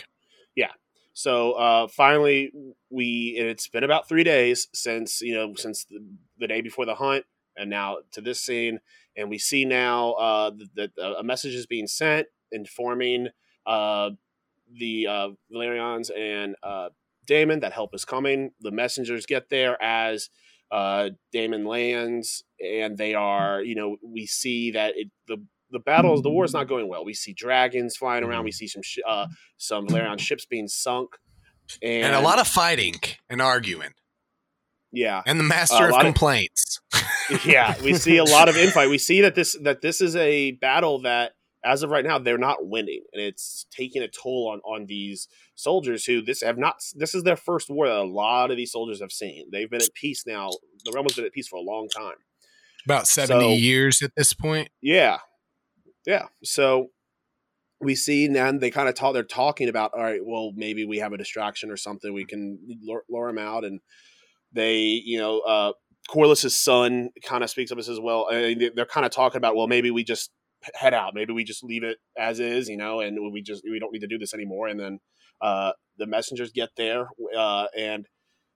Yeah. 0.56 0.74
So 1.14 1.54
uh, 1.54 1.88
finally, 1.88 2.52
we 2.90 3.36
and 3.40 3.48
it's 3.50 3.68
been 3.68 3.84
about 3.84 4.08
three 4.08 4.24
days 4.24 4.68
since 4.74 5.22
you 5.22 5.34
know 5.34 5.56
since 5.56 5.86
the, 5.86 6.00
the 6.38 6.48
day 6.48 6.62
before 6.62 6.86
the 6.86 6.96
hunt, 6.96 7.26
and 7.56 7.70
now 7.70 7.98
to 8.12 8.22
this 8.22 8.40
scene, 8.40 8.80
and 9.16 9.30
we 9.30 9.40
see 9.40 9.66
now 9.66 10.12
uh, 10.14 10.52
that 10.76 10.96
that 10.96 11.16
a 11.18 11.24
message 11.24 11.56
is 11.56 11.66
being 11.66 11.88
sent 11.88 12.28
informing 12.52 13.30
uh, 13.66 14.12
the 14.72 15.08
uh, 15.08 15.30
Velaryons 15.52 16.12
and 16.16 16.56
uh, 16.62 16.90
Daemon 17.28 17.60
that 17.60 17.74
help 17.74 17.94
is 17.94 18.06
coming. 18.06 18.52
The 18.62 18.72
messengers 18.72 19.26
get 19.26 19.50
there 19.50 19.82
as 19.82 20.30
uh, 20.72 21.10
Daemon 21.32 21.66
lands, 21.66 22.44
and 22.60 22.98
they 22.98 23.14
are 23.14 23.62
you 23.62 23.76
know 23.76 23.98
we 24.04 24.26
see 24.26 24.72
that 24.72 24.94
it, 24.96 25.10
the 25.28 25.38
the 25.70 25.80
battles 25.80 26.22
the 26.22 26.30
war 26.30 26.46
is 26.46 26.54
not 26.54 26.68
going 26.68 26.88
well. 26.88 27.04
We 27.06 27.14
see 27.14 27.34
dragons 27.34 27.96
flying 27.98 28.24
around. 28.24 28.46
We 28.46 28.52
see 28.52 28.68
some 28.68 28.82
sh- 28.82 29.00
uh, 29.08 29.28
some 29.58 29.88
Velaryon 29.88 30.20
ships 30.20 30.46
being 30.46 30.68
sunk, 30.68 31.10
and, 31.82 32.06
And, 32.06 32.16
a 32.16 32.22
lot 32.22 32.40
of 32.40 32.48
fighting 32.48 32.96
and 33.30 33.42
arguing. 33.42 33.92
yeah, 34.92 35.22
And 35.26 35.40
the 35.40 35.44
A 35.44 35.48
master 35.48 35.86
of 35.86 35.92
lot 35.92 36.06
of- 36.06 36.14
complaints. 36.14 36.80
yeah. 37.46 37.76
We 37.84 37.94
see 37.94 38.16
a 38.18 38.24
lot 38.24 38.48
of 38.50 38.56
infight. 38.56 38.90
We 38.90 38.98
see 38.98 39.22
that 39.22 39.36
this 39.36 39.58
that 39.64 39.82
this 39.82 40.00
is 40.02 40.16
a 40.16 40.52
battle 40.52 41.02
that, 41.02 41.34
as 41.68 41.84
of 41.84 41.90
right 41.90 42.06
now, 42.06 42.18
they're 42.18 42.38
not 42.38 42.68
winning, 42.68 43.02
and 43.14 43.22
it's 43.22 43.66
taking 43.72 44.02
a 44.02 44.08
toll 44.08 44.50
on 44.52 44.60
on 44.62 44.86
these 44.88 45.28
soldiers 45.56 46.06
who 46.06 46.22
this 46.22 46.42
have 46.42 46.58
not. 46.58 46.76
This 46.96 47.14
is 47.14 47.24
their 47.24 47.36
first 47.36 47.70
war 47.70 47.88
that 47.88 47.98
a 47.98 48.04
lot 48.04 48.52
of 48.52 48.58
these 48.58 48.72
soldiers 48.72 49.02
have 49.02 49.12
seen. 49.12 49.50
They've 49.52 49.70
been 49.70 49.82
at 49.82 49.94
peace 49.94 50.24
now. 50.26 50.50
The 50.86 50.92
realm 50.94 51.06
has 51.06 51.16
been 51.16 51.26
at 51.26 51.34
peace 51.34 51.48
for 51.48 51.58
a 51.58 51.62
long 51.62 51.90
time. 51.90 52.16
About 52.86 53.08
70 53.08 53.40
So- 53.42 53.50
years 53.62 54.02
at 54.02 54.12
this 54.16 54.34
point. 54.34 54.70
Yeah, 54.82 55.18
yeah. 56.06 56.28
So 56.44 56.88
we 57.82 57.96
see 57.96 58.28
now 58.28 58.52
they 58.52 58.72
kind 58.72 58.88
of 58.90 58.96
talk. 58.96 59.14
They're 59.14 59.24
talking 59.24 59.68
about 59.70 59.92
all 59.94 60.04
right. 60.04 60.22
Well, 60.24 60.54
maybe 60.56 60.86
we 60.86 60.98
have 61.00 61.14
a 61.14 61.18
distraction 61.18 61.70
or 61.70 61.78
something. 61.78 62.14
We 62.14 62.26
can 62.26 62.60
lure, 62.82 63.04
lure 63.10 63.30
him 63.30 63.38
out, 63.38 63.66
and 63.66 63.82
they, 64.54 64.78
you 64.78 65.20
know, 65.20 65.40
uh, 65.42 65.74
Corlys's 66.10 66.58
son 66.58 67.10
kind 67.24 67.44
of 67.44 67.50
speaks 67.50 67.72
up 67.72 67.78
and 67.78 67.86
says, 67.86 68.00
"Well, 68.00 68.28
they're 68.32 68.86
kind 68.86 69.06
of 69.06 69.12
talking 69.12 69.38
about 69.38 69.56
well, 69.58 69.68
maybe 69.68 69.92
we 69.92 70.04
just 70.06 70.32
head 70.76 70.94
out. 70.94 71.14
Maybe 71.14 71.34
we 71.34 71.44
just 71.44 71.64
leave 71.64 71.84
it 71.84 71.98
as 72.18 72.40
is, 72.40 72.70
you 72.70 72.78
know, 72.78 73.00
and 73.00 73.32
we 73.32 73.42
just 73.42 73.64
we 73.70 73.80
don't 73.80 73.92
need 73.94 74.02
to 74.02 74.08
do 74.08 74.18
this 74.18 74.34
anymore." 74.34 74.68
And 74.68 74.80
then 74.80 75.00
uh, 75.42 75.72
the 75.98 76.08
messengers 76.08 76.52
get 76.52 76.70
there, 76.78 77.10
uh, 77.38 77.66
and 77.78 78.08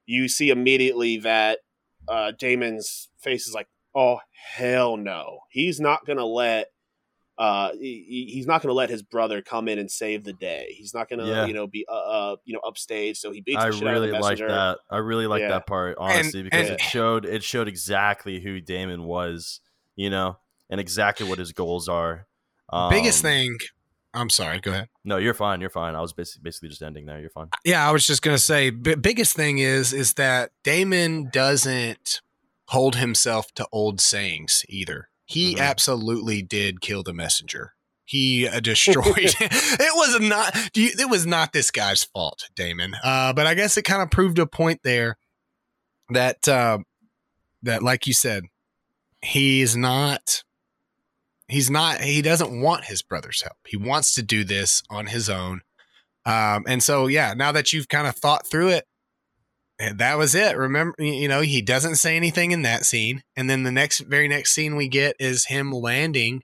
you 0.06 0.28
see 0.28 0.50
immediately 0.50 1.18
that 1.18 1.60
uh, 2.08 2.32
Daemon's 2.38 3.10
face 3.22 3.48
is 3.48 3.54
like, 3.54 3.68
"Oh 3.96 4.20
hell 4.54 4.98
no!" 4.98 5.40
He's 5.50 5.80
not 5.80 6.06
gonna 6.06 6.26
let 6.26 6.68
uh, 7.38 7.72
he, 7.80 8.30
he's 8.32 8.46
not 8.46 8.62
going 8.62 8.70
to 8.70 8.74
let 8.76 8.92
his 8.92 9.02
brother 9.02 9.42
come 9.42 9.68
in 9.68 9.80
and 9.80 9.90
save 9.90 10.24
the 10.26 10.34
day. 10.34 10.76
He's 10.78 10.94
not 10.94 11.10
going 11.10 11.20
to, 11.20 11.26
Yeah. 11.26 11.46
you 11.48 11.54
know, 11.54 11.66
be, 11.66 11.86
uh, 11.90 11.94
uh, 11.94 12.36
you 12.46 12.54
know, 12.54 12.60
upstage. 12.60 13.18
So 13.18 13.32
he 13.32 13.42
beats 13.42 13.58
the 13.60 13.68
I 13.68 13.72
shit 13.72 13.84
really 13.84 14.10
out 14.10 14.16
of 14.16 14.22
the 14.22 14.28
like 14.28 14.38
that. 14.38 14.78
I 14.92 14.98
really 14.98 15.26
like 15.26 15.42
Yeah. 15.42 15.48
that 15.50 15.66
part, 15.66 15.98
honestly, 16.00 16.44
because 16.44 16.70
and- 16.70 16.80
it 16.80 16.82
showed 16.82 17.26
it 17.26 17.42
showed 17.44 17.68
exactly 17.68 18.42
who 18.42 18.62
Daemon 18.62 19.06
was, 19.06 19.60
you 19.96 20.12
know, 20.12 20.38
and 20.72 20.80
exactly 20.82 21.28
what 21.28 21.38
his 21.38 21.52
goals 21.52 21.88
are. 21.88 22.26
Biggest 22.90 23.24
Um, 23.24 23.30
thing. 23.30 23.58
I'm 24.14 24.30
sorry. 24.30 24.60
Go 24.60 24.72
ahead. 24.72 24.90
No, 25.06 25.18
you're 25.18 25.34
fine. 25.34 25.62
You're 25.62 25.70
fine. 25.70 25.94
I 25.96 26.02
was 26.02 26.12
basically 26.14 26.42
basically 26.44 26.70
just 26.70 26.82
ending 26.82 27.06
there. 27.06 27.20
You're 27.20 27.30
fine. 27.30 27.50
Yeah, 27.64 27.88
I 27.88 27.92
was 27.92 28.06
just 28.08 28.22
gonna 28.22 28.38
say, 28.40 28.70
b- 28.70 28.96
biggest 28.96 29.36
thing 29.36 29.60
is 29.60 29.94
is 29.94 30.14
that 30.16 30.52
Daemon 30.64 31.30
doesn't 31.32 32.22
hold 32.70 32.96
himself 32.96 33.54
to 33.54 33.68
old 33.72 34.02
sayings 34.02 34.66
either. 34.68 35.10
He 35.26 35.56
Mhm. 35.56 35.60
absolutely 35.62 36.42
did 36.42 36.82
kill 36.82 37.04
the 37.04 37.14
messenger. 37.14 37.74
He 38.04 38.46
uh, 38.48 38.60
destroyed. 38.72 39.34
it 39.40 39.96
was 39.96 40.20
not. 40.20 40.58
do 40.74 40.82
you- 40.82 40.92
It 41.00 41.10
was 41.10 41.26
not 41.26 41.54
this 41.54 41.72
guy's 41.72 42.04
fault, 42.04 42.50
Daemon. 42.56 42.96
Uh, 43.04 43.32
but 43.32 43.48
I 43.48 43.54
guess 43.54 43.78
it 43.78 43.84
kind 43.84 44.02
of 44.02 44.12
proved 44.12 44.40
a 44.40 44.46
point 44.46 44.82
there 44.84 45.18
that 46.10 46.48
uh, 46.50 46.80
that, 47.64 47.82
like 47.84 48.08
you 48.08 48.14
said, 48.14 48.44
he's 49.22 49.78
not. 49.78 50.44
He's 51.52 51.70
not. 51.70 52.02
He 52.02 52.22
doesn't 52.22 52.62
want 52.62 52.86
his 52.86 53.02
brother's 53.02 53.42
help. 53.42 53.58
He 53.68 53.78
wants 53.78 54.16
to 54.16 54.22
do 54.24 54.44
this 54.44 54.82
on 54.90 55.08
his 55.08 55.30
own. 55.30 55.62
Um, 56.26 56.64
and 56.68 56.82
so, 56.82 57.08
yeah, 57.08 57.34
now 57.36 57.52
that 57.52 57.74
you've 57.74 57.88
kind 57.90 58.08
of 58.08 58.16
thought 58.16 58.48
through 58.48 58.70
it, 58.70 58.86
eh, 59.80 59.92
that 59.98 60.18
was 60.18 60.34
it. 60.34 60.56
Remember, 60.56 60.96
you 61.00 61.28
know, 61.28 61.42
he 61.42 61.62
doesn't 61.62 61.96
say 61.96 62.16
anything 62.16 62.52
in 62.52 62.62
that 62.62 62.86
scene, 62.86 63.24
and 63.36 63.50
then 63.50 63.64
the 63.64 63.72
next, 63.72 64.00
very 64.00 64.28
next 64.28 64.54
scene 64.54 64.76
we 64.76 64.88
get 64.88 65.16
is 65.20 65.46
him 65.46 65.72
landing 65.72 66.42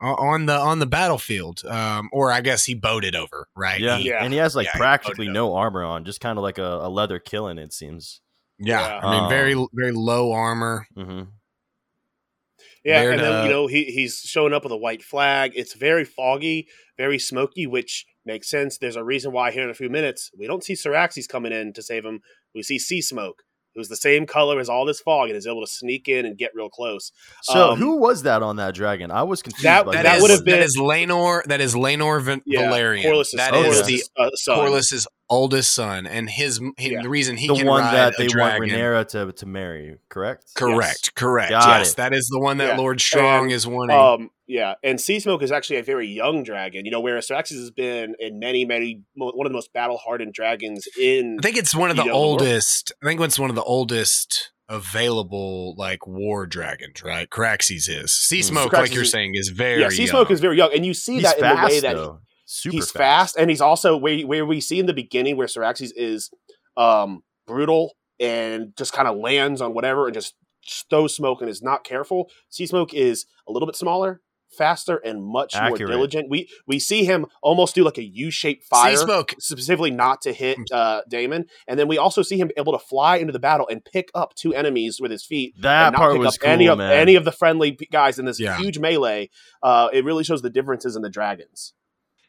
on 0.00 0.44
the 0.46 0.52
on 0.58 0.80
the 0.80 0.86
battlefield, 0.86 1.64
um, 1.64 2.10
or 2.12 2.30
I 2.30 2.42
guess 2.42 2.64
he 2.64 2.74
boated 2.74 3.16
over, 3.16 3.46
right? 3.56 3.80
Yeah. 3.80 3.96
He- 3.96 4.08
Yeah. 4.10 4.22
and 4.22 4.32
he 4.34 4.38
has 4.38 4.54
like 4.54 4.66
Yeah, 4.66 4.76
practically 4.76 5.26
loaded 5.26 5.34
no 5.34 5.54
armor 5.54 5.82
on, 5.84 6.04
just 6.04 6.20
kind 6.20 6.36
of 6.38 6.42
like 6.42 6.58
a, 6.58 6.62
a 6.82 6.88
leather 6.90 7.18
killing. 7.18 7.56
It 7.58 7.72
seems. 7.72 8.20
yeah. 8.58 8.80
Yeah. 8.80 8.98
I 9.06 9.20
mean, 9.20 9.30
very 9.30 9.54
Um, 9.54 9.68
very 9.72 9.92
low 9.92 10.32
armor. 10.32 10.86
hmm 10.94 11.22
Yeah, 12.84 13.00
there 13.00 13.12
and 13.12 13.20
then 13.20 13.40
to- 13.42 13.46
you 13.48 13.50
know 13.52 13.66
he 13.66 13.84
he's 13.84 14.18
showing 14.18 14.52
up 14.52 14.62
with 14.64 14.72
a 14.72 14.76
white 14.76 15.02
flag. 15.02 15.52
It's 15.54 15.74
very 15.74 16.04
foggy, 16.04 16.68
very 16.98 17.18
smoky, 17.18 17.66
which 17.66 18.04
makes 18.26 18.50
sense. 18.50 18.78
There's 18.78 18.96
a 18.96 19.04
reason 19.04 19.32
why 19.32 19.50
here 19.52 19.64
in 19.64 19.70
a 19.70 19.74
few 19.74 19.88
minutes 19.88 20.30
we 20.38 20.46
don't 20.46 20.62
see 20.64 20.74
Syraxes 20.74 21.28
coming 21.28 21.52
in 21.52 21.72
to 21.74 21.82
save 21.82 22.04
him. 22.04 22.20
We 22.54 22.62
see 22.62 22.78
Sea 22.78 23.00
Smoke, 23.02 23.42
who's 23.74 23.88
the 23.88 23.96
same 23.96 24.26
color 24.26 24.60
as 24.60 24.68
all 24.68 24.84
this 24.86 25.00
fog 25.00 25.28
and 25.28 25.36
is 25.36 25.46
able 25.46 25.60
to 25.62 25.66
sneak 25.70 26.08
in 26.08 26.24
and 26.26 26.36
get 26.38 26.52
real 26.54 26.68
close. 26.68 27.10
So 27.42 27.70
Um, 27.72 27.78
who 27.78 27.96
was 27.96 28.22
that 28.22 28.42
on 28.42 28.56
that 28.56 28.74
dragon? 28.74 29.10
I 29.10 29.22
was 29.24 29.42
confused. 29.42 29.64
That- 29.64 29.86
by 29.86 29.92
That, 29.94 30.02
that 30.04 30.16
is- 30.16 30.22
would 30.22 30.30
have 30.30 30.44
been- 30.44 30.60
that 30.60 30.64
is 30.66 30.76
Laenor. 30.78 31.42
That 31.44 31.60
is 31.60 31.74
Laenor 31.74 32.22
Van- 32.22 32.42
Yeah, 32.46 32.70
Velaryon. 32.70 33.02
Corlys's, 33.02 33.34
That 33.38 33.54
Oh, 33.54 33.62
is 33.64 33.86
the 33.86 34.02
uh, 34.16 34.30
son. 34.34 34.56
Corlys's 34.56 35.06
oldest 35.30 35.74
son, 35.74 36.06
and 36.06 36.28
his, 36.28 36.60
he- 36.78 36.92
Yeah. 36.92 37.02
the 37.02 37.08
reason 37.08 37.36
he 37.36 37.48
the 37.48 37.54
can 37.54 37.66
one 37.66 37.82
ride 37.82 37.94
that 37.94 38.14
they 38.18 38.24
want 38.26 38.60
Rhaenyra 38.62 39.08
to, 39.08 39.32
to 39.32 39.46
marry. 39.46 39.96
Correct. 40.08 40.44
Correct, 40.54 41.14
correct. 41.14 41.50
Got 41.50 41.78
yes, 41.78 41.92
it. 41.92 41.96
that 41.96 42.12
is 42.14 42.28
the 42.28 42.38
one 42.38 42.58
that 42.58 42.68
Yeah. 42.70 42.76
Lord 42.76 43.00
Strong 43.00 43.44
And, 43.44 43.52
is 43.52 43.66
wanting. 43.66 43.96
Um, 43.96 44.30
yeah, 44.46 44.74
and 44.82 45.00
Sea 45.00 45.20
Smoke 45.20 45.42
is 45.42 45.50
actually 45.50 45.76
a 45.78 45.82
very 45.82 46.06
young 46.06 46.42
dragon. 46.42 46.84
You 46.84 46.90
know, 46.90 47.00
whereas 47.00 47.26
Syraxes 47.28 47.58
has 47.58 47.70
been 47.70 48.14
in 48.18 48.38
many, 48.38 48.64
many 48.66 49.00
one 49.14 49.46
of 49.46 49.50
the 49.50 49.56
most 49.56 49.72
battle 49.72 49.96
hardened 49.96 50.34
dragons 50.34 50.86
in. 51.00 51.38
I 51.38 51.42
think 51.42 51.56
it's 51.56 51.74
one 51.74 51.90
of 51.90 51.96
the 51.96 52.04
know, 52.04 52.12
the 52.12 52.14
world. 52.18 52.40
oldest. 52.42 52.92
I 53.02 53.06
think 53.06 53.20
it's 53.22 53.38
one 53.38 53.48
of 53.48 53.56
the 53.56 53.62
oldest 53.62 54.50
available 54.68 55.74
like 55.76 56.06
war 56.06 56.46
dragons. 56.46 57.02
Right, 57.02 57.28
Caraxes 57.28 57.88
is. 57.88 58.12
Sea 58.12 58.38
Hmm. 58.40 58.42
Smoke, 58.42 58.72
Caraxes 58.72 58.78
like 58.80 58.94
you're 58.94 59.04
saying, 59.04 59.32
is 59.34 59.48
very. 59.48 59.80
yeah, 59.80 59.88
Sea 59.88 60.06
Smoke 60.06 60.30
is 60.30 60.40
very 60.40 60.56
young, 60.56 60.70
and 60.74 60.84
you 60.84 60.94
see 60.94 61.14
He's 61.14 61.22
that 61.24 61.36
in 61.38 61.42
fast 61.42 61.68
the 61.68 61.74
way 61.74 61.80
that 61.80 61.96
though. 61.96 62.20
Super 62.46 62.76
he's 62.76 62.90
fast. 62.90 63.36
and 63.38 63.48
he's 63.50 63.60
also 63.60 63.96
where 63.96 64.20
where 64.26 64.44
we 64.46 64.60
see 64.60 64.78
in 64.78 64.86
the 64.86 64.92
beginning 64.94 65.36
where 65.36 65.46
Syraxes 65.46 65.90
is 65.96 66.30
um 66.76 67.22
brutal 67.46 67.94
and 68.20 68.76
just 68.76 68.92
kind 68.92 69.08
of 69.08 69.16
lands 69.16 69.60
on 69.60 69.74
whatever 69.74 70.06
and 70.06 70.14
just 70.14 70.34
throws 70.88 71.14
smoke 71.14 71.40
and 71.40 71.50
is 71.50 71.62
not 71.62 71.84
careful. 71.84 72.30
Sea 72.48 72.66
Smoke 72.66 72.94
is 72.94 73.26
a 73.46 73.52
little 73.52 73.66
bit 73.66 73.76
smaller, 73.76 74.22
faster, 74.56 74.96
and 74.96 75.22
much 75.22 75.54
more 75.60 75.76
diligent. 75.76 76.30
We 76.30 76.48
we 76.66 76.78
see 76.78 77.04
him 77.04 77.26
almost 77.42 77.74
do 77.74 77.84
like 77.84 77.98
a 77.98 78.02
U-shaped 78.04 78.64
fire. 78.64 78.96
Sea 78.96 79.02
Smoke. 79.04 79.34
Specifically, 79.38 79.90
not 79.90 80.22
to 80.22 80.32
hit 80.32 80.56
uh, 80.72 81.02
Daemon, 81.08 81.46
and 81.68 81.78
then 81.78 81.86
we 81.88 81.98
also 81.98 82.22
see 82.22 82.38
him 82.38 82.50
able 82.56 82.72
to 82.72 82.78
fly 82.78 83.16
into 83.16 83.32
the 83.32 83.38
battle 83.38 83.68
and 83.68 83.84
pick 83.84 84.08
up 84.14 84.34
two 84.34 84.54
enemies 84.54 85.00
with 85.00 85.10
his 85.10 85.24
feet, 85.26 85.54
That 85.60 85.88
and 85.88 85.92
not 85.94 85.98
part 85.98 86.12
pick 86.12 86.20
was 86.20 86.34
up 86.36 86.40
cool, 86.40 86.50
any 86.50 86.68
of 86.68 86.78
man. 86.78 86.92
any 86.92 87.14
of 87.16 87.24
the 87.24 87.32
friendly 87.32 87.72
guys 87.92 88.18
in 88.18 88.24
this 88.24 88.40
Yeah. 88.40 88.56
huge 88.56 88.78
melee. 88.78 89.28
Uh, 89.62 89.88
it 89.92 90.04
really 90.04 90.24
shows 90.24 90.40
the 90.40 90.50
differences 90.50 90.96
in 90.96 91.02
the 91.02 91.10
dragons. 91.10 91.74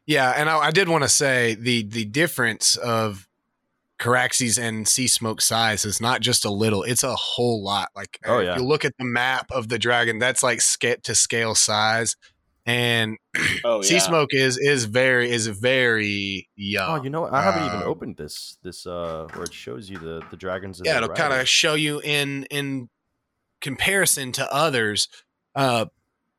Yeah, 0.06 0.34
and 0.36 0.50
I, 0.50 0.58
I 0.58 0.72
did 0.72 0.88
want 0.90 1.04
to 1.04 1.10
say 1.10 1.56
the 1.56 1.84
the 1.84 2.06
difference 2.06 2.76
of 2.76 3.28
Caraxes 4.00 4.62
and 4.62 4.88
Sea 4.88 5.08
Smoke 5.08 5.42
size 5.42 5.86
is 5.86 6.00
not 6.02 6.22
just 6.22 6.46
a 6.46 6.50
little; 6.52 6.84
it's 6.84 7.04
a 7.04 7.16
whole 7.16 7.64
lot. 7.64 7.90
Like, 7.96 8.20
Oh, 8.26 8.40
if 8.40 8.46
yeah. 8.46 8.56
you 8.58 8.64
look 8.64 8.86
at 8.86 8.94
the 9.00 9.06
map 9.06 9.48
of 9.52 9.70
the 9.70 9.80
dragon, 9.80 10.20
that's 10.20 10.44
like 10.44 10.62
sca- 10.62 10.98
to 11.04 11.16
scale 11.16 11.56
size. 11.56 12.16
and 12.68 13.18
Oh 13.64 13.82
Sea. 13.84 14.00
Smoke 14.00 14.30
is 14.34 14.58
is 14.58 14.86
very 14.86 15.32
is 15.32 15.48
very 15.48 16.50
young. 16.56 17.00
Oh, 17.00 17.04
you 17.04 17.10
know, 17.10 17.22
what? 17.22 17.34
I 17.34 17.42
haven't 17.42 17.66
even 17.66 17.82
Um, 17.84 17.88
opened 17.88 18.18
this 18.18 18.58
this 18.64 18.86
uh 18.86 19.28
where 19.34 19.46
it 19.46 19.54
shows 19.54 19.90
you 19.90 19.98
the 19.98 20.22
the 20.30 20.38
dragons. 20.38 20.82
yeah, 20.84 21.00
the 21.00 21.06
it'll 21.06 21.16
kind 21.16 21.34
of 21.34 21.48
show 21.50 21.74
you 21.76 22.00
in 22.02 22.44
in 22.52 22.90
comparison 23.62 24.32
to 24.34 24.54
others. 24.54 25.08
Uh, 25.56 25.86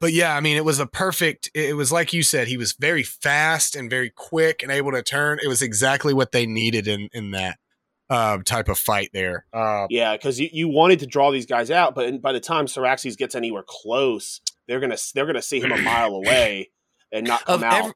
but 0.01 0.13
yeah, 0.13 0.37
I 0.37 0.41
mean, 0.41 0.57
it 0.57 0.65
was 0.65 0.79
a 0.79 0.87
perfect. 0.87 1.51
It 1.55 1.77
was 1.77 1.91
like 1.93 2.13
you 2.13 2.23
said, 2.23 2.49
he 2.49 2.57
was 2.57 2.73
very 2.73 3.03
fast 3.03 3.75
and 3.77 3.89
very 3.91 4.11
quick 4.11 4.63
and 4.63 4.71
able 4.73 4.93
to 4.93 5.03
turn. 5.03 5.39
It 5.43 5.49
was 5.49 5.63
exactly 5.63 6.13
what 6.15 6.33
they 6.33 6.47
needed 6.47 6.87
in 6.89 7.09
in 7.13 7.31
that 7.33 7.59
uh, 8.11 8.39
type 8.45 8.69
of 8.69 8.79
fight 8.79 9.11
there. 9.13 9.47
Uh, 9.53 9.87
Yeah, 9.91 10.17
because 10.17 10.39
you, 10.39 10.49
you 10.53 10.69
wanted 10.69 11.01
to 11.01 11.07
draw 11.07 11.31
these 11.33 11.47
guys 11.47 11.71
out, 11.71 11.95
but 11.95 12.21
by 12.23 12.33
the 12.33 12.41
time 12.41 12.67
Saraxes 12.67 13.17
gets 13.17 13.35
anywhere 13.35 13.65
close, 13.67 14.41
they're 14.69 14.81
gonna 14.81 14.97
they're 15.15 15.27
gonna 15.27 15.43
see 15.43 15.61
him 15.61 15.73
a 15.73 15.79
mile 15.79 16.15
away 16.15 16.71
and 17.13 17.27
not 17.27 17.41
Of 17.49 17.61
come 17.61 17.65
out. 17.65 17.75
every- 17.79 17.93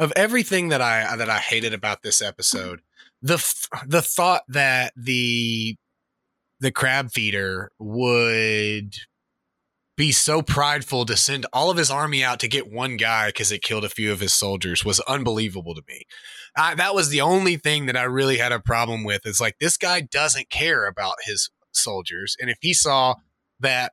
of 0.00 0.12
everything 0.14 0.68
that 0.68 0.80
I 0.80 1.16
that 1.16 1.28
I 1.28 1.38
hated 1.38 1.74
about 1.74 2.02
this 2.02 2.22
episode, 2.22 2.80
the 3.20 3.34
f- 3.34 3.66
the 3.84 4.00
thought 4.00 4.42
that 4.48 4.92
the 4.96 5.76
the 6.60 6.70
crab 6.70 7.10
feeder 7.10 7.70
would 7.80 8.94
be 9.98 10.12
so 10.12 10.40
prideful 10.40 11.04
to 11.04 11.16
send 11.16 11.44
all 11.52 11.70
of 11.70 11.76
his 11.76 11.90
army 11.90 12.22
out 12.22 12.38
to 12.38 12.48
get 12.48 12.72
one 12.72 12.96
guy 12.96 13.26
because 13.26 13.50
it 13.50 13.62
killed 13.62 13.84
a 13.84 13.88
few 13.88 14.12
of 14.12 14.20
his 14.20 14.32
soldiers 14.32 14.84
was 14.84 15.00
unbelievable 15.00 15.74
to 15.74 15.82
me. 15.88 16.04
I, 16.56 16.76
that 16.76 16.94
was 16.94 17.10
the 17.10 17.20
only 17.20 17.56
thing 17.56 17.86
that 17.86 17.96
I 17.96 18.04
really 18.04 18.38
had 18.38 18.52
a 18.52 18.60
problem 18.60 19.02
with. 19.02 19.26
Is 19.26 19.40
like 19.40 19.58
this 19.58 19.76
guy 19.76 20.00
doesn't 20.00 20.50
care 20.50 20.86
about 20.86 21.16
his 21.24 21.50
soldiers, 21.72 22.36
and 22.40 22.48
if 22.48 22.58
he 22.60 22.72
saw 22.72 23.16
that 23.60 23.92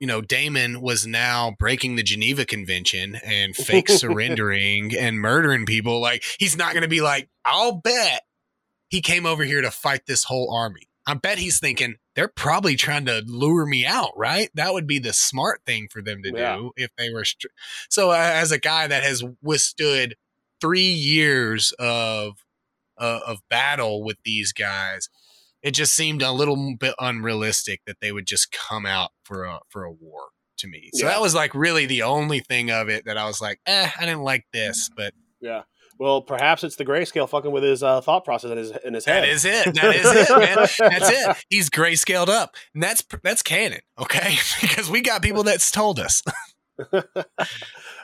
you 0.00 0.06
know, 0.06 0.20
Daemon 0.20 0.82
was 0.82 1.06
now 1.06 1.54
breaking 1.58 1.96
the 1.96 2.02
Geneva 2.02 2.44
Convention 2.44 3.14
and 3.24 3.56
fake 3.56 3.88
surrendering 3.88 4.94
and 4.94 5.18
murdering 5.18 5.64
people. 5.64 6.02
Like, 6.02 6.22
he's 6.38 6.54
not 6.54 6.72
going 6.74 6.82
to 6.82 6.88
be 6.88 7.00
like, 7.00 7.30
I'll 7.46 7.80
bet 7.80 8.20
he 8.88 9.00
came 9.00 9.24
over 9.24 9.42
here 9.42 9.62
to 9.62 9.70
fight 9.70 10.02
this 10.06 10.24
whole 10.24 10.54
army. 10.54 10.86
I 11.06 11.14
bet 11.14 11.38
he's 11.38 11.60
thinking 11.60 11.96
they're 12.16 12.28
probably 12.28 12.74
trying 12.76 13.06
to 13.06 13.22
lure 13.26 13.64
me 13.66 13.86
out, 13.86 14.12
right? 14.16 14.50
That 14.54 14.72
would 14.72 14.86
be 14.86 14.98
the 14.98 15.12
smart 15.12 15.60
thing 15.64 15.88
for 15.90 16.02
them 16.02 16.22
to 16.24 16.32
Yeah. 16.34 16.56
do 16.56 16.72
if 16.76 16.90
they 16.98 17.10
were. 17.10 17.24
Str- 17.24 17.46
so, 17.88 18.10
uh, 18.10 18.14
as 18.34 18.50
a 18.52 18.58
guy 18.58 18.86
that 18.88 19.02
has 19.04 19.22
withstood 19.42 20.16
three 20.60 20.80
years 20.90 21.72
of 21.78 22.38
uh, 22.98 23.20
of 23.26 23.40
battle 23.50 24.02
with 24.02 24.16
these 24.24 24.52
guys, 24.54 25.10
it 25.62 25.72
just 25.72 25.94
seemed 25.94 26.22
a 26.22 26.32
little 26.32 26.74
bit 26.80 26.94
unrealistic 26.98 27.82
that 27.86 27.98
they 28.00 28.10
would 28.10 28.26
just 28.26 28.50
come 28.52 28.86
out 28.86 29.10
for 29.22 29.44
a 29.44 29.60
for 29.68 29.84
a 29.84 29.92
war 29.92 30.28
to 30.56 30.66
me. 30.66 30.90
So 30.94 31.04
Yeah. 31.04 31.12
that 31.12 31.20
was 31.20 31.34
like 31.34 31.54
really 31.54 31.84
the 31.84 32.02
only 32.02 32.40
thing 32.40 32.70
of 32.70 32.88
it 32.88 33.04
that 33.04 33.18
I 33.18 33.26
was 33.26 33.40
like, 33.42 33.60
eh, 33.66 33.90
I 33.98 34.06
didn't 34.06 34.22
like 34.22 34.46
this, 34.52 34.88
but 34.96 35.12
Yeah. 35.42 35.64
Well, 35.98 36.20
perhaps 36.20 36.62
it's 36.62 36.76
the 36.76 36.84
grayscale 36.84 37.28
fucking 37.28 37.50
with 37.50 37.62
his 37.62 37.82
uh, 37.82 38.00
thought 38.00 38.24
process 38.24 38.50
in 38.50 38.58
his 38.58 38.70
in 38.84 38.94
his 38.94 39.04
head. 39.04 39.22
that 39.22 39.28
is 39.28 39.44
it. 39.44 39.74
That 39.74 39.96
is 39.96 40.30
it, 40.30 40.38
man. 40.38 40.90
That's 40.98 41.10
it. 41.10 41.44
He's 41.48 41.70
grayscaled 41.70 42.28
up, 42.28 42.54
and 42.74 42.82
that's 42.82 43.02
that's 43.22 43.42
canon, 43.42 43.80
okay? 43.98 44.36
because 44.60 44.90
we 44.90 45.00
got 45.00 45.22
people 45.22 45.42
that's 45.42 45.70
told 45.70 45.98
us. 45.98 46.22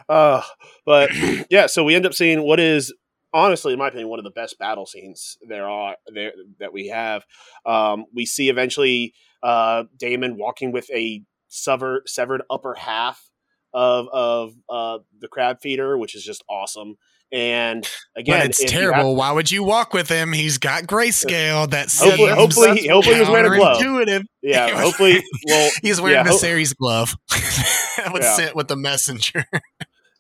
uh, 0.08 0.42
but 0.86 1.10
yeah, 1.50 1.66
so 1.66 1.84
we 1.84 1.94
end 1.94 2.06
up 2.06 2.14
seeing 2.14 2.42
what 2.42 2.60
is 2.60 2.94
honestly, 3.34 3.72
in 3.72 3.78
my 3.78 3.88
opinion, 3.88 4.08
one 4.08 4.18
of 4.18 4.24
the 4.24 4.30
best 4.30 4.58
battle 4.58 4.86
scenes 4.86 5.36
there 5.46 5.68
are 5.68 5.96
there 6.12 6.32
that 6.60 6.72
we 6.72 6.88
have. 6.88 7.24
Um, 7.66 8.06
we 8.14 8.26
see 8.26 8.48
eventually 8.48 9.14
uh, 9.42 9.84
Daemon 9.98 10.36
walking 10.36 10.72
with 10.72 10.90
a 10.90 11.22
severed 11.48 12.08
severed 12.08 12.42
upper 12.48 12.74
half 12.74 13.30
of 13.74 14.08
of 14.12 14.54
uh, 14.68 14.98
the 15.20 15.28
crab 15.28 15.60
feeder, 15.60 15.98
which 15.98 16.14
is 16.14 16.24
just 16.24 16.44
awesome. 16.48 16.96
And 17.32 17.88
again, 18.14 18.40
but 18.40 18.46
it's 18.50 18.62
terrible. 18.64 19.10
have- 19.10 19.16
Why 19.16 19.32
would 19.32 19.50
you 19.50 19.64
walk 19.64 19.94
with 19.94 20.08
him? 20.08 20.32
He's 20.34 20.58
got 20.58 20.84
grayscale. 20.84 21.68
That's 21.70 21.98
Hopefully- 21.98 22.28
hopefully- 22.30 22.86
hopefully 22.88 23.14
he 23.14 23.20
was 23.20 23.30
wearing 23.30 23.52
a 23.52 23.56
glove. 23.56 23.76
Intuitive. 23.80 24.22
yeah, 24.42 24.66
He 24.68 24.72
was- 24.74 24.82
hopefully, 24.82 25.22
well, 25.48 25.70
He's 25.82 26.00
wearing 26.00 26.26
yeah, 26.26 26.32
series 26.32 26.74
glove 26.74 27.14
that 27.30 28.10
was 28.12 28.22
Yeah. 28.24 28.36
sent 28.36 28.54
with 28.56 28.68
the 28.68 28.76
messenger. 28.76 29.46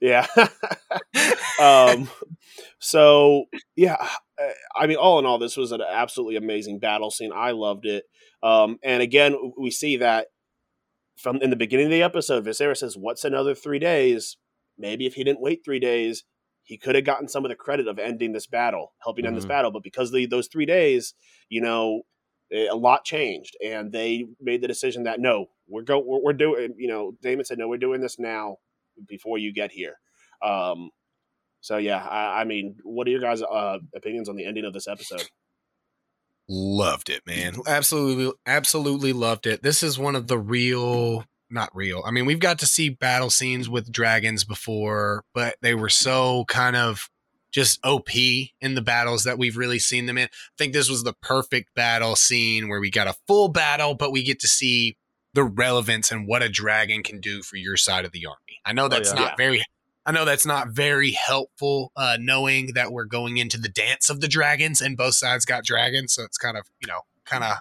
Yeah. 0.00 0.26
um, 1.60 2.08
so 2.80 3.44
yeah, 3.76 3.96
uh, 4.40 4.48
I 4.76 4.86
mean, 4.86 4.96
all 4.96 5.18
in 5.18 5.26
all, 5.26 5.38
this 5.38 5.56
was 5.56 5.72
an 5.72 5.80
absolutely 5.82 6.36
amazing 6.36 6.78
battle 6.78 7.10
scene. 7.10 7.30
I 7.34 7.52
loved 7.52 7.86
it. 7.86 8.04
Um, 8.42 8.78
and 8.82 9.02
again, 9.02 9.36
we 9.58 9.70
see 9.70 9.98
that 9.98 10.28
from 11.16 11.36
in 11.36 11.50
the 11.50 11.56
beginning 11.56 11.86
of 11.86 11.92
the 11.92 12.02
episode, 12.02 12.44
Viserys 12.44 12.78
says, 12.78 12.96
"What's 12.96 13.24
another 13.24 13.54
three 13.54 13.78
days?" 13.78 14.36
Maybe 14.78 15.06
if 15.06 15.14
he 15.14 15.22
didn't 15.24 15.40
wait 15.40 15.60
three 15.64 15.78
days, 15.78 16.24
he 16.72 16.78
could 16.78 16.94
have 16.94 17.04
gotten 17.04 17.28
some 17.28 17.44
of 17.44 17.50
the 17.50 17.54
credit 17.54 17.86
of 17.86 17.98
ending 17.98 18.32
this 18.32 18.46
battle, 18.46 18.94
helping 19.04 19.26
end 19.26 19.36
this 19.36 19.44
Mhm. 19.44 19.48
battle. 19.48 19.70
But 19.70 19.82
because 19.82 20.08
of 20.08 20.14
the, 20.14 20.24
those 20.24 20.48
three 20.48 20.64
days, 20.64 21.12
you 21.50 21.60
know, 21.60 22.02
a 22.50 22.74
lot 22.74 23.04
changed, 23.04 23.56
and 23.62 23.92
they 23.92 24.24
made 24.40 24.62
the 24.62 24.68
decision 24.68 25.02
that 25.04 25.20
no, 25.20 25.50
we're 25.68 25.82
go, 25.82 25.98
we're, 25.98 26.20
we're 26.22 26.32
doing. 26.32 26.74
You 26.78 26.88
know, 26.88 27.12
Daemon 27.20 27.44
said, 27.44 27.58
"No, 27.58 27.68
we're 27.68 27.76
doing 27.78 28.00
this 28.00 28.18
now." 28.18 28.56
before 29.08 29.38
you 29.38 29.52
get 29.54 29.72
here. 29.72 29.94
Um, 30.42 30.90
so 31.62 31.78
yeah, 31.78 32.06
I, 32.06 32.42
I 32.42 32.44
mean, 32.44 32.76
what 32.84 33.06
are 33.06 33.10
your 33.10 33.20
guys' 33.22 33.40
uh, 33.42 33.78
opinions 33.94 34.28
on 34.28 34.36
the 34.36 34.44
ending 34.44 34.66
of 34.66 34.72
this 34.74 34.86
episode? 34.86 35.28
loved 36.48 37.08
it, 37.08 37.22
man. 37.26 37.56
Absolutely, 37.66 38.32
absolutely 38.46 39.12
loved 39.14 39.46
it. 39.46 39.62
This 39.62 39.82
is 39.82 39.98
one 39.98 40.14
of 40.16 40.26
the 40.26 40.38
real, 40.38 41.24
not 41.52 41.74
real. 41.74 42.02
I 42.06 42.10
mean, 42.10 42.26
we've 42.26 42.40
got 42.40 42.58
to 42.60 42.66
see 42.66 42.88
battle 42.88 43.30
scenes 43.30 43.68
with 43.68 43.92
dragons 43.92 44.44
before, 44.44 45.24
but 45.34 45.56
they 45.60 45.74
were 45.74 45.88
so 45.88 46.44
kind 46.48 46.76
of 46.76 47.08
just 47.52 47.78
OP 47.84 48.10
in 48.14 48.74
the 48.74 48.82
battles 48.82 49.24
that 49.24 49.38
we've 49.38 49.56
really 49.56 49.78
seen 49.78 50.06
them 50.06 50.16
in. 50.18 50.24
I 50.24 50.56
think 50.56 50.72
this 50.72 50.88
was 50.88 51.04
the 51.04 51.12
perfect 51.12 51.74
battle 51.74 52.16
scene 52.16 52.68
where 52.68 52.80
we 52.80 52.90
got 52.90 53.06
a 53.06 53.16
full 53.26 53.48
battle, 53.48 53.94
but 53.94 54.10
we 54.10 54.22
get 54.22 54.40
to 54.40 54.48
see 54.48 54.96
the 55.34 55.44
relevance 55.44 56.10
and 56.10 56.26
what 56.26 56.42
a 56.42 56.48
dragon 56.48 57.02
can 57.02 57.20
do 57.20 57.42
for 57.42 57.56
your 57.56 57.76
side 57.76 58.04
of 58.04 58.12
the 58.12 58.26
army. 58.26 58.60
I 58.64 58.72
know 58.72 58.88
that's 58.88 59.10
yeah. 59.10 59.20
not 59.20 59.30
Yeah. 59.32 59.36
very 59.36 59.64
I 60.04 60.10
know 60.10 60.24
that's 60.24 60.44
not 60.46 60.70
very 60.70 61.12
helpful, 61.12 61.92
uh, 61.94 62.16
knowing 62.18 62.72
that 62.74 62.90
we're 62.90 63.04
going 63.04 63.36
into 63.36 63.56
the 63.56 63.68
dance 63.68 64.10
of 64.10 64.20
the 64.20 64.26
dragons 64.26 64.80
and 64.80 64.96
both 64.96 65.14
sides 65.14 65.44
got 65.44 65.64
dragons, 65.64 66.14
so 66.14 66.24
it's 66.24 66.38
kind 66.38 66.56
of 66.56 66.64
you 66.80 66.88
know 66.88 67.02
kind 67.24 67.44
of 67.44 67.58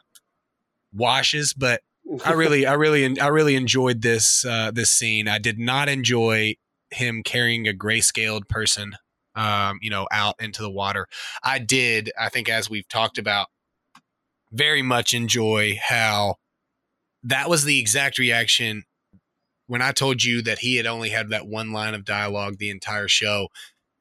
washes. 0.91 1.53
But 1.53 1.81
I 2.25 2.33
really, 2.33 2.65
I 2.65 2.73
really, 2.73 3.19
I 3.19 3.27
really 3.27 3.55
enjoyed 3.55 4.01
this 4.01 4.43
uh, 4.43 4.71
this 4.71 4.89
scene. 4.89 5.27
I 5.27 5.37
did 5.37 5.59
not 5.59 5.87
enjoy 5.87 6.55
him 6.89 7.23
carrying 7.23 7.67
a 7.67 7.73
grayscaled 7.73 8.47
person, 8.49 8.93
um, 9.35 9.79
you 9.81 9.89
know, 9.89 10.07
out 10.11 10.35
into 10.39 10.61
the 10.61 10.71
water. 10.71 11.07
I 11.43 11.59
did. 11.59 12.11
I 12.19 12.29
think 12.29 12.49
as 12.49 12.69
we've 12.69 12.87
talked 12.87 13.17
about, 13.17 13.47
very 14.51 14.81
much 14.81 15.13
enjoy 15.13 15.79
how 15.81 16.35
that 17.23 17.49
was 17.49 17.63
the 17.63 17.79
exact 17.79 18.17
reaction 18.17 18.83
when 19.67 19.81
I 19.81 19.93
told 19.93 20.21
you 20.21 20.41
that 20.41 20.59
he 20.59 20.75
had 20.75 20.85
only 20.85 21.09
had 21.09 21.29
that 21.29 21.47
one 21.47 21.71
line 21.71 21.93
of 21.93 22.03
dialogue 22.03 22.57
the 22.57 22.69
entire 22.69 23.07
show, 23.07 23.47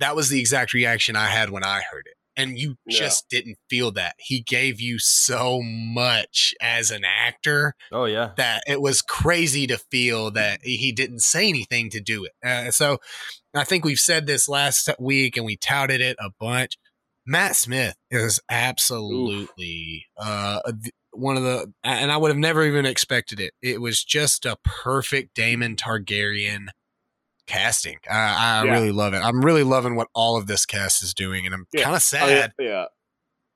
that 0.01 0.17
was 0.17 0.29
the 0.29 0.41
exact 0.41 0.73
reaction 0.73 1.15
I 1.15 1.27
had 1.27 1.51
when 1.51 1.63
I 1.63 1.83
heard 1.93 2.07
it. 2.07 2.17
And 2.37 2.59
you 2.59 2.77
Yeah. 2.87 2.99
just 2.99 3.29
didn't 3.29 3.59
feel 3.69 3.91
that. 3.93 4.15
He 4.19 4.41
gave 4.41 4.81
you 4.81 4.99
so 4.99 5.61
much 5.63 6.55
as 6.61 6.91
an 6.91 7.03
actor 7.05 7.75
Oh 7.93 8.05
yeah. 8.07 8.33
that 8.37 8.63
it 8.67 8.81
was 8.81 9.03
crazy 9.03 9.67
to 9.67 9.79
feel 9.91 10.31
that 10.33 10.61
he 10.63 10.93
didn't 10.93 11.21
say 11.21 11.49
anything 11.49 11.91
to 11.91 12.01
do 12.01 12.25
it. 12.25 12.33
Uh, 12.45 12.71
so 12.71 12.99
I 13.55 13.65
think 13.65 13.85
we've 13.85 13.99
said 13.99 14.27
this 14.27 14.49
last 14.49 14.89
week 14.99 15.37
and 15.37 15.45
we 15.45 15.57
touted 15.57 16.01
it 16.01 16.17
a 16.21 16.31
bunch. 16.39 16.79
Matt 17.27 17.57
Smith 17.57 17.97
is 18.11 18.41
absolutely 18.49 20.07
uh, 20.17 20.61
one 21.13 21.37
of 21.37 21.43
the, 21.43 21.73
and 21.85 22.11
I 22.11 22.17
would 22.17 22.31
have 22.31 22.39
never 22.39 22.65
even 22.65 22.87
expected 22.87 23.41
it. 23.41 23.53
It 23.61 23.81
was 23.81 24.03
just 24.05 24.47
a 24.47 24.57
perfect 24.65 25.35
Daemon 25.35 25.77
Targaryen 25.77 26.69
casting. 27.51 27.97
Uh, 28.09 28.15
I 28.15 28.65
Yeah. 28.65 28.71
really 28.73 28.93
love 28.93 29.13
it. 29.15 29.19
I'm 29.19 29.45
really 29.45 29.63
loving 29.65 29.97
what 29.97 30.09
all 30.15 30.37
of 30.37 30.47
this 30.47 30.65
cast 30.65 31.03
is 31.03 31.13
doing, 31.13 31.45
and 31.47 31.55
I'm 31.55 31.67
Yeah. 31.73 31.83
kind 31.85 31.97
of 31.97 32.03
Oh, 32.15 32.27
yeah, 32.27 32.41
sad. 32.41 32.53
yeah, 32.59 32.85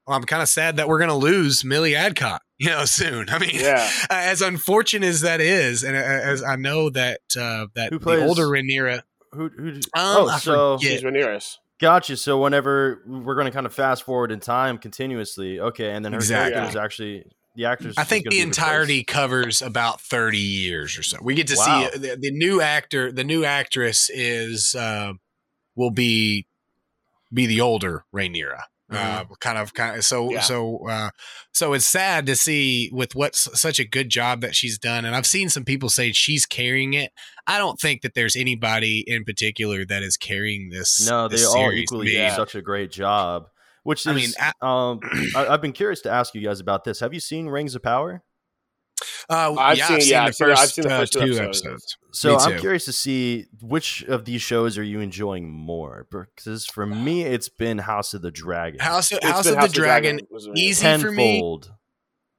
I'm 0.06 0.24
kind 0.24 0.42
of 0.42 0.48
sad 0.48 0.76
that 0.76 0.88
we're 0.88 0.98
going 0.98 1.08
to 1.10 1.14
lose 1.16 1.64
Milly 1.64 1.94
Alcock, 1.96 2.42
you 2.58 2.68
know, 2.70 2.84
soon. 2.84 3.30
I 3.30 3.38
mean, 3.38 3.50
yeah. 3.54 3.88
as 4.10 4.42
unfortunate 4.42 5.06
as 5.06 5.22
that 5.22 5.40
is, 5.40 5.82
and 5.82 5.96
as 5.96 6.42
I 6.42 6.56
know 6.56 6.90
that 6.90 7.20
uh, 7.38 7.66
that 7.74 7.90
Who 7.92 7.98
the 7.98 8.24
older 8.26 8.46
Rhaenyra, 8.46 9.02
Who? 9.32 9.48
who 9.48 9.68
um, 9.68 9.80
oh, 9.94 10.28
I 10.28 10.38
so 10.38 10.76
forget. 10.78 10.92
She's 10.92 11.02
Rhaenyra. 11.02 11.56
gotcha. 11.80 12.16
So 12.16 12.38
whenever 12.40 13.02
we're 13.06 13.34
going 13.34 13.46
to 13.46 13.50
kind 13.52 13.66
of 13.66 13.72
fast 13.74 14.02
forward 14.04 14.30
in 14.32 14.40
time 14.40 14.76
continuously, 14.78 15.58
okay, 15.60 15.90
and 15.92 16.04
then 16.04 16.12
her 16.12 16.18
Exactly. 16.18 16.52
character 16.54 16.70
is 16.70 16.76
actually 16.76 17.24
the 17.54 17.64
actress. 17.66 17.96
I 17.96 18.04
think 18.04 18.28
the 18.28 18.40
entirety 18.40 18.98
replaced. 18.98 19.06
covers 19.08 19.62
about 19.62 20.00
30 20.00 20.38
years 20.38 20.98
or 20.98 21.02
so. 21.02 21.18
We 21.22 21.34
get 21.34 21.46
to 21.48 21.56
Wow. 21.56 21.88
see 21.92 21.98
the, 21.98 22.16
the 22.20 22.30
new 22.30 22.60
actor, 22.60 23.12
the 23.12 23.24
new 23.24 23.44
actress 23.44 24.10
is 24.12 24.74
uh, 24.74 25.12
will 25.76 25.90
be 25.90 26.46
be 27.32 27.46
the 27.46 27.60
older 27.60 28.04
Rhaenyra. 28.14 28.62
Uh, 28.90 29.24
kind 29.40 29.58
of, 29.58 29.74
kind 29.74 29.96
of. 29.96 30.04
So, 30.04 30.30
Yeah. 30.30 30.40
so, 30.42 30.86
uh, 30.88 31.10
so 31.52 31.72
it's 31.72 31.86
sad 31.86 32.26
to 32.26 32.36
see 32.36 32.90
with 32.92 33.16
what's 33.16 33.48
such 33.60 33.80
a 33.80 33.84
good 33.84 34.08
job 34.08 34.40
that 34.42 34.54
she's 34.54 34.78
done. 34.78 35.04
And 35.04 35.16
I've 35.16 35.26
seen 35.26 35.48
some 35.48 35.64
people 35.64 35.88
say 35.88 36.12
she's 36.12 36.46
carrying 36.46 36.94
it. 36.94 37.10
I 37.46 37.58
don't 37.58 37.80
think 37.80 38.02
that 38.02 38.14
there's 38.14 38.36
anybody 38.36 39.02
in 39.06 39.24
particular 39.24 39.84
that 39.86 40.02
is 40.04 40.16
carrying 40.16 40.68
this. 40.68 41.04
No, 41.08 41.26
they 41.26 41.36
this 41.36 41.46
all 41.46 41.54
series. 41.54 41.82
equally 41.84 42.12
Yeah. 42.12 42.30
do 42.30 42.36
such 42.36 42.54
a 42.54 42.62
great 42.62 42.92
job. 42.92 43.48
Which 43.84 44.00
is, 44.00 44.06
I 44.08 44.12
mean, 44.14 44.30
a- 44.40 44.66
um, 44.66 45.00
I, 45.36 45.46
I've 45.46 45.62
been 45.62 45.72
curious 45.72 46.00
to 46.02 46.10
ask 46.10 46.34
you 46.34 46.40
guys 46.40 46.58
about 46.60 46.84
this. 46.84 47.00
Have 47.00 47.14
you 47.14 47.20
seen 47.20 47.46
Rings 47.46 47.74
of 47.74 47.82
Power? 47.82 48.22
Uh, 49.28 49.54
I've 49.58 49.76
yeah, 49.78 49.86
seen- 49.88 49.96
I've 49.96 50.02
seen, 50.02 50.10
yeah, 50.10 50.18
the 50.18 50.24
I've 50.24 50.28
I've 50.28 50.58
first, 50.58 50.74
seen 50.74 50.84
the 50.88 50.94
uh, 50.94 50.98
first 51.00 51.12
two 51.12 51.18
two 51.20 51.24
episodes. 51.38 51.66
episodes. 51.66 51.96
So 52.12 52.38
I'm 52.38 52.58
curious 52.60 52.84
to 52.86 52.92
see 52.92 53.46
which 53.60 54.02
of 54.04 54.24
these 54.24 54.40
shows 54.40 54.78
are 54.78 54.82
you 54.82 55.00
enjoying 55.00 55.50
more? 55.50 56.06
Because 56.10 56.64
for 56.66 56.86
me, 56.86 57.22
it's 57.24 57.48
been 57.48 57.78
House 57.78 58.14
of 58.14 58.22
the 58.22 58.30
Dragon. 58.30 58.80
House, 58.80 59.10
It's 59.12 59.24
House 59.26 59.44
been 59.50 59.58
of 59.58 59.62
the 59.68 59.74
Dragon, 59.74 60.20
was 60.30 60.48
easy 60.54 60.86
for 60.98 61.10
me. 61.10 61.40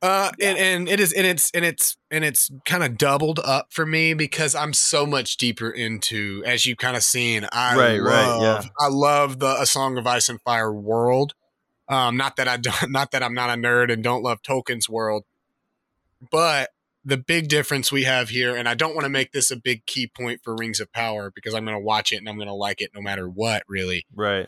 Uh, 0.06 0.32
and, 0.40 0.58
and 0.58 0.88
it 0.88 1.00
is, 1.00 1.12
and 1.14 1.26
it's, 1.26 1.50
and 1.56 1.66
it's, 1.66 1.98
and 2.12 2.24
it's 2.24 2.52
kind 2.64 2.84
of 2.84 2.96
doubled 2.96 3.40
up 3.44 3.74
for 3.74 3.88
me 3.88 4.14
because 4.14 4.54
I'm 4.54 4.72
so 4.72 5.08
much 5.08 5.38
deeper 5.38 5.70
into, 5.70 6.44
as 6.46 6.68
you've 6.68 6.78
kind 6.78 6.96
of 6.96 7.02
seen, 7.02 7.48
I 7.52 7.76
Right, 7.76 7.98
right, 7.98 8.28
love, 8.28 8.66
yeah. 8.66 8.70
I 8.80 8.90
love 8.90 9.40
the 9.40 9.60
A 9.60 9.66
Song 9.66 9.98
of 9.98 10.06
Ice 10.06 10.30
and 10.30 10.40
Fire 10.42 10.72
world. 10.72 11.34
Um, 11.90 12.18
not 12.18 12.36
that 12.36 12.48
I 12.48 12.58
don't, 12.62 12.92
not 12.92 13.10
that 13.12 13.24
I'm 13.24 13.34
not 13.34 13.50
a 13.50 13.54
nerd 13.54 13.92
and 13.92 14.04
don't 14.04 14.22
love 14.22 14.44
Tolkien's 14.44 14.88
world, 14.88 15.24
but 16.32 16.70
the 17.04 17.18
big 17.18 17.48
difference 17.48 17.92
we 17.92 18.04
have 18.04 18.30
here, 18.30 18.56
and 18.56 18.70
I 18.70 18.76
don't 18.76 18.94
want 18.94 19.06
to 19.06 19.10
make 19.10 19.32
this 19.32 19.50
a 19.50 19.56
big 19.56 19.88
key 19.88 20.06
point 20.06 20.42
for 20.44 20.56
Rings 20.56 20.80
of 20.80 20.94
Power 20.94 21.32
because 21.34 21.56
I'm 21.56 21.66
going 21.66 21.78
to 21.78 21.84
watch 21.84 22.12
it 22.12 22.18
and 22.18 22.30
I'm 22.30 22.36
going 22.36 22.48
to 22.48 22.54
like 22.54 22.80
it 22.80 22.92
no 22.94 23.02
matter 23.02 23.28
what, 23.28 23.64
really. 23.68 24.06
Right. 24.14 24.48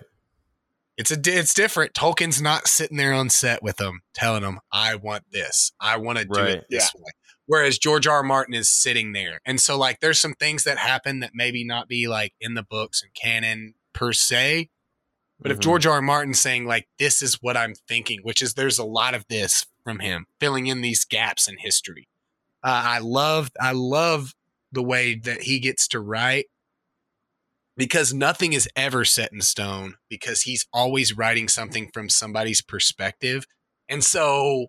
It's 0.97 1.11
a 1.11 1.17
it's 1.25 1.53
different. 1.53 1.93
Tolkien's 1.93 2.41
not 2.41 2.67
sitting 2.67 2.97
there 2.97 3.13
on 3.13 3.29
set 3.29 3.61
with 3.61 3.77
them 3.77 4.01
telling 4.13 4.41
them, 4.41 4.59
"I 4.71 4.95
want 4.95 5.25
this. 5.31 5.71
I 5.79 5.97
want 5.97 6.17
to 6.17 6.25
do 6.25 6.39
Right. 6.39 6.49
it 6.57 6.65
this 6.69 6.91
way." 6.95 7.11
Whereas 7.45 7.77
George 7.77 8.07
R. 8.07 8.17
R. 8.17 8.23
Martin 8.23 8.53
is 8.55 8.67
sitting 8.69 9.13
there, 9.13 9.39
and 9.45 9.61
so 9.61 9.77
like 9.77 9.99
there's 9.99 10.19
some 10.19 10.33
things 10.33 10.63
that 10.63 10.77
happen 10.79 11.19
that 11.19 11.31
maybe 11.33 11.63
not 11.63 11.87
be 11.87 12.07
like 12.07 12.33
in 12.41 12.55
the 12.55 12.63
books 12.63 13.01
and 13.03 13.13
canon 13.13 13.75
per 13.93 14.11
se. 14.11 14.69
But 15.39 15.51
if 15.51 15.57
Mhm. 15.59 15.61
George 15.61 15.85
R. 15.85 15.93
R. 15.93 16.01
Martin's 16.01 16.41
saying 16.41 16.65
like 16.65 16.87
this 16.97 17.21
is 17.21 17.35
what 17.35 17.55
I'm 17.55 17.75
thinking, 17.87 18.19
which 18.23 18.41
is 18.41 18.55
there's 18.55 18.79
a 18.79 18.83
lot 18.83 19.13
of 19.13 19.23
this 19.29 19.65
from 19.83 19.99
him 19.99 20.25
filling 20.39 20.65
in 20.67 20.81
these 20.81 21.05
gaps 21.05 21.47
in 21.47 21.57
history. 21.59 22.09
Uh, 22.63 22.81
I 22.85 22.99
love 22.99 23.51
I 23.61 23.71
love 23.71 24.33
the 24.71 24.83
way 24.83 25.13
that 25.15 25.43
he 25.43 25.59
gets 25.59 25.87
to 25.89 25.99
write 25.99 26.47
because 27.77 28.13
nothing 28.13 28.53
is 28.53 28.67
ever 28.75 29.05
set 29.05 29.31
in 29.31 29.39
stone 29.41 29.95
because 30.09 30.41
he's 30.41 30.65
always 30.73 31.15
writing 31.15 31.47
something 31.47 31.89
from 31.93 32.09
somebody's 32.09 32.61
perspective 32.61 33.45
and 33.87 34.03
so 34.03 34.67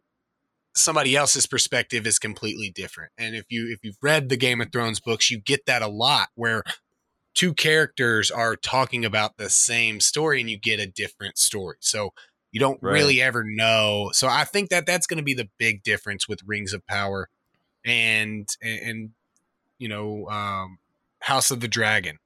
somebody 0.75 1.17
else's 1.17 1.47
perspective 1.47 2.07
is 2.07 2.19
completely 2.21 2.71
different. 2.71 3.11
And 3.19 3.35
if 3.35 3.47
you 3.49 3.69
if 3.73 3.81
you've 3.83 3.99
read 4.01 4.29
the 4.29 4.37
game 4.37 4.61
of 4.61 4.71
thrones 4.71 5.01
books 5.01 5.31
you 5.31 5.41
get 5.41 5.67
that 5.67 5.83
a 5.83 5.89
lot 5.89 6.29
where 6.37 6.63
two 7.35 7.55
characters 7.55 8.31
are 8.31 8.57
talking 8.57 9.05
about 9.05 9.37
the 9.37 9.51
same 9.51 10.01
story 10.01 10.41
and 10.41 10.51
you 10.51 10.59
get 10.59 10.81
a 10.81 10.87
different 10.87 11.39
story. 11.39 11.77
So 11.81 12.11
you 12.53 12.61
don't 12.61 12.79
Right. 12.83 12.95
really 12.95 13.21
ever 13.23 13.45
know. 13.45 14.11
So 14.13 14.29
i 14.29 14.45
think 14.45 14.71
that 14.71 14.87
that's 14.87 15.07
going 15.07 15.19
to 15.19 15.25
be 15.25 15.35
the 15.35 15.49
big 15.59 15.83
difference 15.83 16.29
with 16.29 16.41
rings 16.47 16.73
of 16.73 16.87
power 16.87 17.29
and 17.85 18.49
and, 18.63 18.81
and 18.81 19.11
you 19.79 19.89
know 19.89 20.29
um 20.29 20.79
house 21.21 21.51
of 21.51 21.61
the 21.61 21.69
dragon 21.69 22.19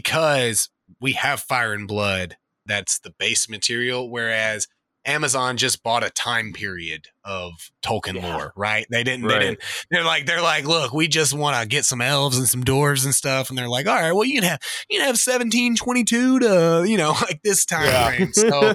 because 0.00 0.68
we 1.00 1.12
have 1.12 1.40
fire 1.40 1.72
and 1.72 1.88
blood 1.88 2.36
that's 2.66 2.98
the 2.98 3.10
base 3.18 3.48
material 3.48 4.10
whereas 4.10 4.66
amazon 5.06 5.56
just 5.56 5.84
bought 5.84 6.02
a 6.04 6.10
time 6.10 6.52
period 6.52 7.06
of 7.24 7.52
tolkien 7.80 8.14
Yeah. 8.16 8.34
lore 8.34 8.52
right 8.56 8.84
they 8.90 9.04
didn't 9.04 9.28
they 9.28 9.38
didn't 9.38 9.60
they're 9.88 10.02
like 10.04 10.26
they're 10.26 10.42
like 10.42 10.64
look 10.66 10.92
we 10.92 11.06
just 11.06 11.32
want 11.32 11.56
to 11.62 11.68
get 11.68 11.84
some 11.84 12.00
elves 12.00 12.36
and 12.36 12.48
some 12.48 12.64
dwarves 12.64 13.04
and 13.04 13.14
stuff 13.14 13.48
and 13.48 13.56
they're 13.56 13.68
like 13.68 13.86
all 13.86 13.94
right 13.94 14.10
well 14.10 14.24
you 14.24 14.34
can 14.40 14.42
have 14.50 14.58
you 14.90 14.98
can 14.98 15.06
have 15.06 15.14
1722 15.14 16.40
to 16.40 16.84
you 16.88 16.96
know 16.96 17.10
like 17.22 17.40
this 17.44 17.64
time 17.64 17.84
Yeah. 17.84 18.08
frame 18.10 18.32
so 18.32 18.74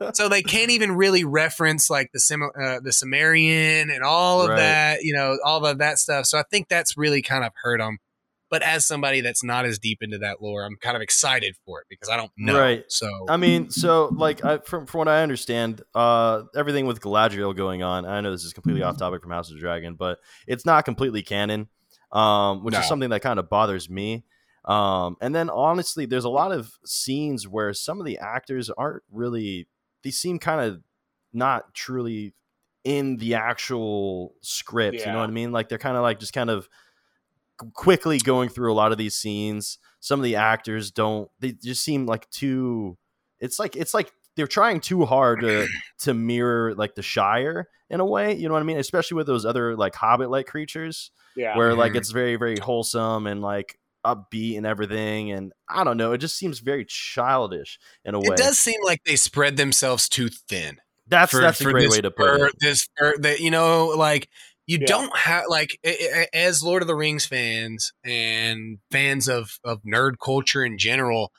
so 0.14 0.28
they 0.30 0.40
can't 0.42 0.70
even 0.70 0.92
really 0.92 1.24
reference 1.24 1.90
like 1.90 2.12
the 2.14 2.20
Sim- 2.20 2.42
uh, 2.58 2.80
the 2.82 2.92
Sumerian 2.92 3.90
and 3.90 4.02
all 4.02 4.40
of 4.42 4.48
Right. 4.48 4.56
that, 4.56 5.02
you 5.02 5.14
know, 5.14 5.36
all 5.44 5.66
of 5.66 5.78
that 5.78 5.98
stuff. 5.98 6.24
So 6.26 6.38
I 6.38 6.44
think 6.50 6.68
that's 6.68 6.96
really 6.96 7.20
kind 7.22 7.44
of 7.44 7.52
hurt 7.62 7.78
them. 7.80 7.98
But 8.50 8.62
as 8.62 8.86
somebody 8.86 9.20
that's 9.20 9.44
not 9.44 9.66
as 9.66 9.78
deep 9.78 9.98
into 10.00 10.18
that 10.18 10.40
lore, 10.40 10.64
I'm 10.64 10.76
kind 10.80 10.96
of 10.96 11.02
excited 11.02 11.54
for 11.66 11.80
it 11.80 11.86
because 11.90 12.08
I 12.08 12.16
don't 12.16 12.30
know. 12.36 12.58
Right. 12.58 12.84
So 12.88 13.10
I 13.28 13.36
mean, 13.36 13.70
so 13.70 14.10
like 14.16 14.44
I, 14.44 14.58
from 14.58 14.86
from 14.86 14.98
what 15.00 15.08
I 15.08 15.22
understand, 15.22 15.82
uh, 15.94 16.42
everything 16.56 16.86
with 16.86 17.00
Galadriel 17.00 17.54
going 17.54 17.82
on. 17.82 18.06
I 18.06 18.20
know 18.22 18.30
this 18.30 18.44
is 18.44 18.52
completely 18.54 18.80
Mm-hmm. 18.80 18.88
off 18.90 18.98
topic 18.98 19.22
from 19.22 19.32
House 19.32 19.50
of 19.50 19.56
the 19.56 19.60
Dragon, 19.60 19.94
but 19.94 20.18
it's 20.46 20.64
not 20.64 20.84
completely 20.86 21.22
canon, 21.22 21.68
um, 22.12 22.64
which 22.64 22.72
No. 22.72 22.80
is 22.80 22.88
something 22.88 23.10
that 23.10 23.20
kind 23.22 23.38
of 23.38 23.50
bothers 23.50 23.90
me. 23.90 24.24
Um, 24.64 25.16
and 25.20 25.34
then 25.34 25.50
honestly, 25.50 26.04
there's 26.06 26.24
a 26.24 26.28
lot 26.30 26.52
of 26.52 26.72
scenes 26.84 27.46
where 27.48 27.72
some 27.72 28.00
of 28.00 28.06
the 28.06 28.18
actors 28.18 28.70
aren't 28.70 29.02
really. 29.10 29.68
They 30.04 30.10
seem 30.10 30.38
kind 30.38 30.60
of 30.60 30.80
not 31.32 31.74
truly 31.74 32.34
in 32.84 33.16
the 33.18 33.34
actual 33.34 34.34
script. 34.40 35.00
You 35.00 35.12
know 35.12 35.18
what 35.20 35.28
I 35.28 35.32
mean? 35.32 35.52
Like 35.52 35.68
they're 35.68 35.78
kind 35.78 35.96
of 35.96 36.02
like 36.02 36.18
just 36.20 36.32
kind 36.32 36.48
of 36.50 36.68
quickly 37.74 38.18
going 38.18 38.48
through 38.48 38.72
a 38.72 38.74
lot 38.74 38.92
of 38.92 38.98
these 38.98 39.14
scenes. 39.14 39.78
Some 40.00 40.20
of 40.20 40.24
the 40.24 40.36
actors 40.36 40.90
don't. 40.90 41.28
They 41.40 41.52
just 41.52 41.82
seem 41.84 42.06
like 42.06 42.28
too. 42.30 42.96
It's 43.40 43.58
like 43.58 43.76
it's 43.76 43.94
like 43.94 44.12
they're 44.36 44.46
trying 44.46 44.80
too 44.80 45.04
hard 45.04 45.40
to 45.40 45.66
to 46.00 46.14
mirror 46.14 46.74
like 46.74 46.94
the 46.94 47.02
Shire 47.02 47.68
in 47.90 48.00
a 48.00 48.06
way. 48.06 48.34
You 48.36 48.48
know 48.48 48.54
what 48.54 48.60
I 48.60 48.66
mean? 48.66 48.78
Especially 48.78 49.16
with 49.16 49.26
those 49.26 49.44
other 49.44 49.76
like 49.76 49.94
Hobbit 49.94 50.30
like 50.30 50.46
creatures, 50.46 51.10
Yeah. 51.36 51.56
where 51.56 51.74
like 51.74 51.92
Mhm. 51.92 51.96
it's 51.96 52.10
very 52.10 52.36
very 52.36 52.58
wholesome 52.58 53.26
and 53.26 53.40
like 53.42 53.78
upbeat 54.06 54.56
and 54.56 54.64
everything. 54.66 55.32
And 55.32 55.52
I 55.68 55.82
don't 55.84 55.96
know. 55.96 56.12
It 56.12 56.18
just 56.18 56.36
seems 56.36 56.60
very 56.60 56.84
childish 56.84 57.78
in 58.04 58.14
a 58.14 58.20
way. 58.20 58.28
it 58.28 58.36
does 58.36 58.56
seem 58.58 58.80
like 58.84 59.02
they 59.04 59.16
spread 59.16 59.56
themselves 59.56 60.08
too 60.08 60.28
thin. 60.28 60.78
That's 61.08 61.32
for- 61.32 61.40
that's 61.40 61.60
a 61.60 61.64
great 61.64 61.84
this 61.86 61.96
way 61.96 62.00
to 62.02 62.10
put 62.10 62.40
it. 62.40 62.54
This 62.60 62.86
for 62.96 63.14
that 63.20 63.40
you 63.40 63.50
know, 63.50 63.88
like 63.88 64.28
you 64.68 64.78
Yeah. 64.80 64.86
don't 64.86 65.16
have 65.16 65.46
like 65.48 65.70
as 66.32 66.62
Lord 66.62 66.82
of 66.82 66.88
the 66.88 66.94
Rings 66.94 67.26
fans 67.26 67.92
and 68.04 68.78
fans 68.92 69.28
of 69.28 69.58
of 69.64 69.82
nerd 69.82 70.14
culture 70.24 70.64
in 70.64 70.78
general. 70.78 71.32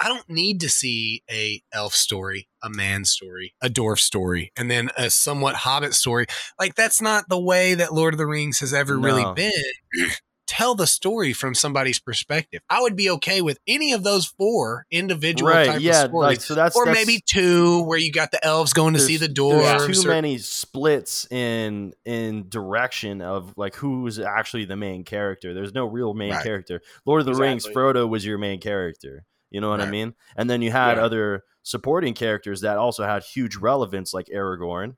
I 0.00 0.06
don't 0.06 0.30
need 0.30 0.60
to 0.60 0.68
see 0.68 1.24
a 1.28 1.60
elf 1.72 1.92
story, 1.92 2.48
a 2.62 2.70
man 2.70 3.04
story, 3.04 3.52
a 3.60 3.68
dwarf 3.68 3.98
story, 3.98 4.52
and 4.56 4.70
then 4.70 4.90
a 4.96 5.10
somewhat 5.10 5.56
hobbit 5.56 5.92
story. 5.92 6.26
Like 6.56 6.76
that's 6.76 7.02
not 7.02 7.28
the 7.28 7.38
way 7.40 7.74
that 7.74 7.92
Lord 7.92 8.14
of 8.14 8.18
the 8.18 8.26
Rings 8.26 8.60
has 8.60 8.72
ever 8.72 8.96
really 8.96 9.24
been. 9.34 10.10
Tell 10.48 10.74
the 10.74 10.86
story 10.86 11.32
from 11.32 11.54
somebody's 11.54 12.00
perspective. 12.00 12.62
I 12.70 12.80
would 12.80 12.96
be 12.96 13.08
okay 13.10 13.40
with 13.42 13.58
any 13.66 13.92
of 13.92 14.02
those 14.02 14.26
four 14.26 14.86
individual 14.90 15.52
Right? 15.52 15.66
type 15.66 15.80
Yeah. 15.82 16.04
of 16.04 16.08
stories 16.08 16.26
Like 16.26 16.40
so 16.40 16.54
that's 16.56 16.74
or 16.74 16.86
that's- 16.86 17.06
maybe 17.06 17.22
two 17.24 17.82
where 17.84 17.98
you 17.98 18.10
got 18.10 18.30
the 18.32 18.44
elves 18.44 18.72
going 18.72 18.94
to 18.94 19.00
see 19.00 19.16
the 19.18 19.28
there's 19.28 19.36
dwarves. 19.38 20.02
too 20.02 20.08
or- 20.08 20.12
many 20.12 20.38
splits 20.38 21.30
in 21.30 21.92
in 22.04 22.48
direction 22.48 23.20
of 23.22 23.52
like 23.56 23.76
who's 23.76 24.18
actually 24.18 24.64
the 24.64 24.76
main 24.76 25.04
character. 25.04 25.52
There's 25.54 25.74
no 25.74 25.84
real 25.84 26.14
main 26.14 26.32
Right. 26.32 26.42
character. 26.42 26.80
Lord 27.04 27.20
of 27.20 27.26
the 27.26 27.34
Rings, 27.34 27.66
Frodo 27.66 28.08
was 28.08 28.24
your 28.24 28.38
main 28.38 28.58
character. 28.58 29.24
You 29.50 29.60
know 29.60 29.68
what 29.70 29.80
I 29.82 29.90
mean? 29.90 30.14
And 30.36 30.48
then 30.50 30.62
you 30.62 30.70
had 30.72 30.96
Yeah. 30.96 31.04
other 31.04 31.44
supporting 31.62 32.14
characters 32.14 32.62
that 32.62 32.78
also 32.78 33.04
had 33.04 33.22
huge 33.22 33.56
relevance, 33.56 34.14
like 34.14 34.28
Aragorn. 34.34 34.96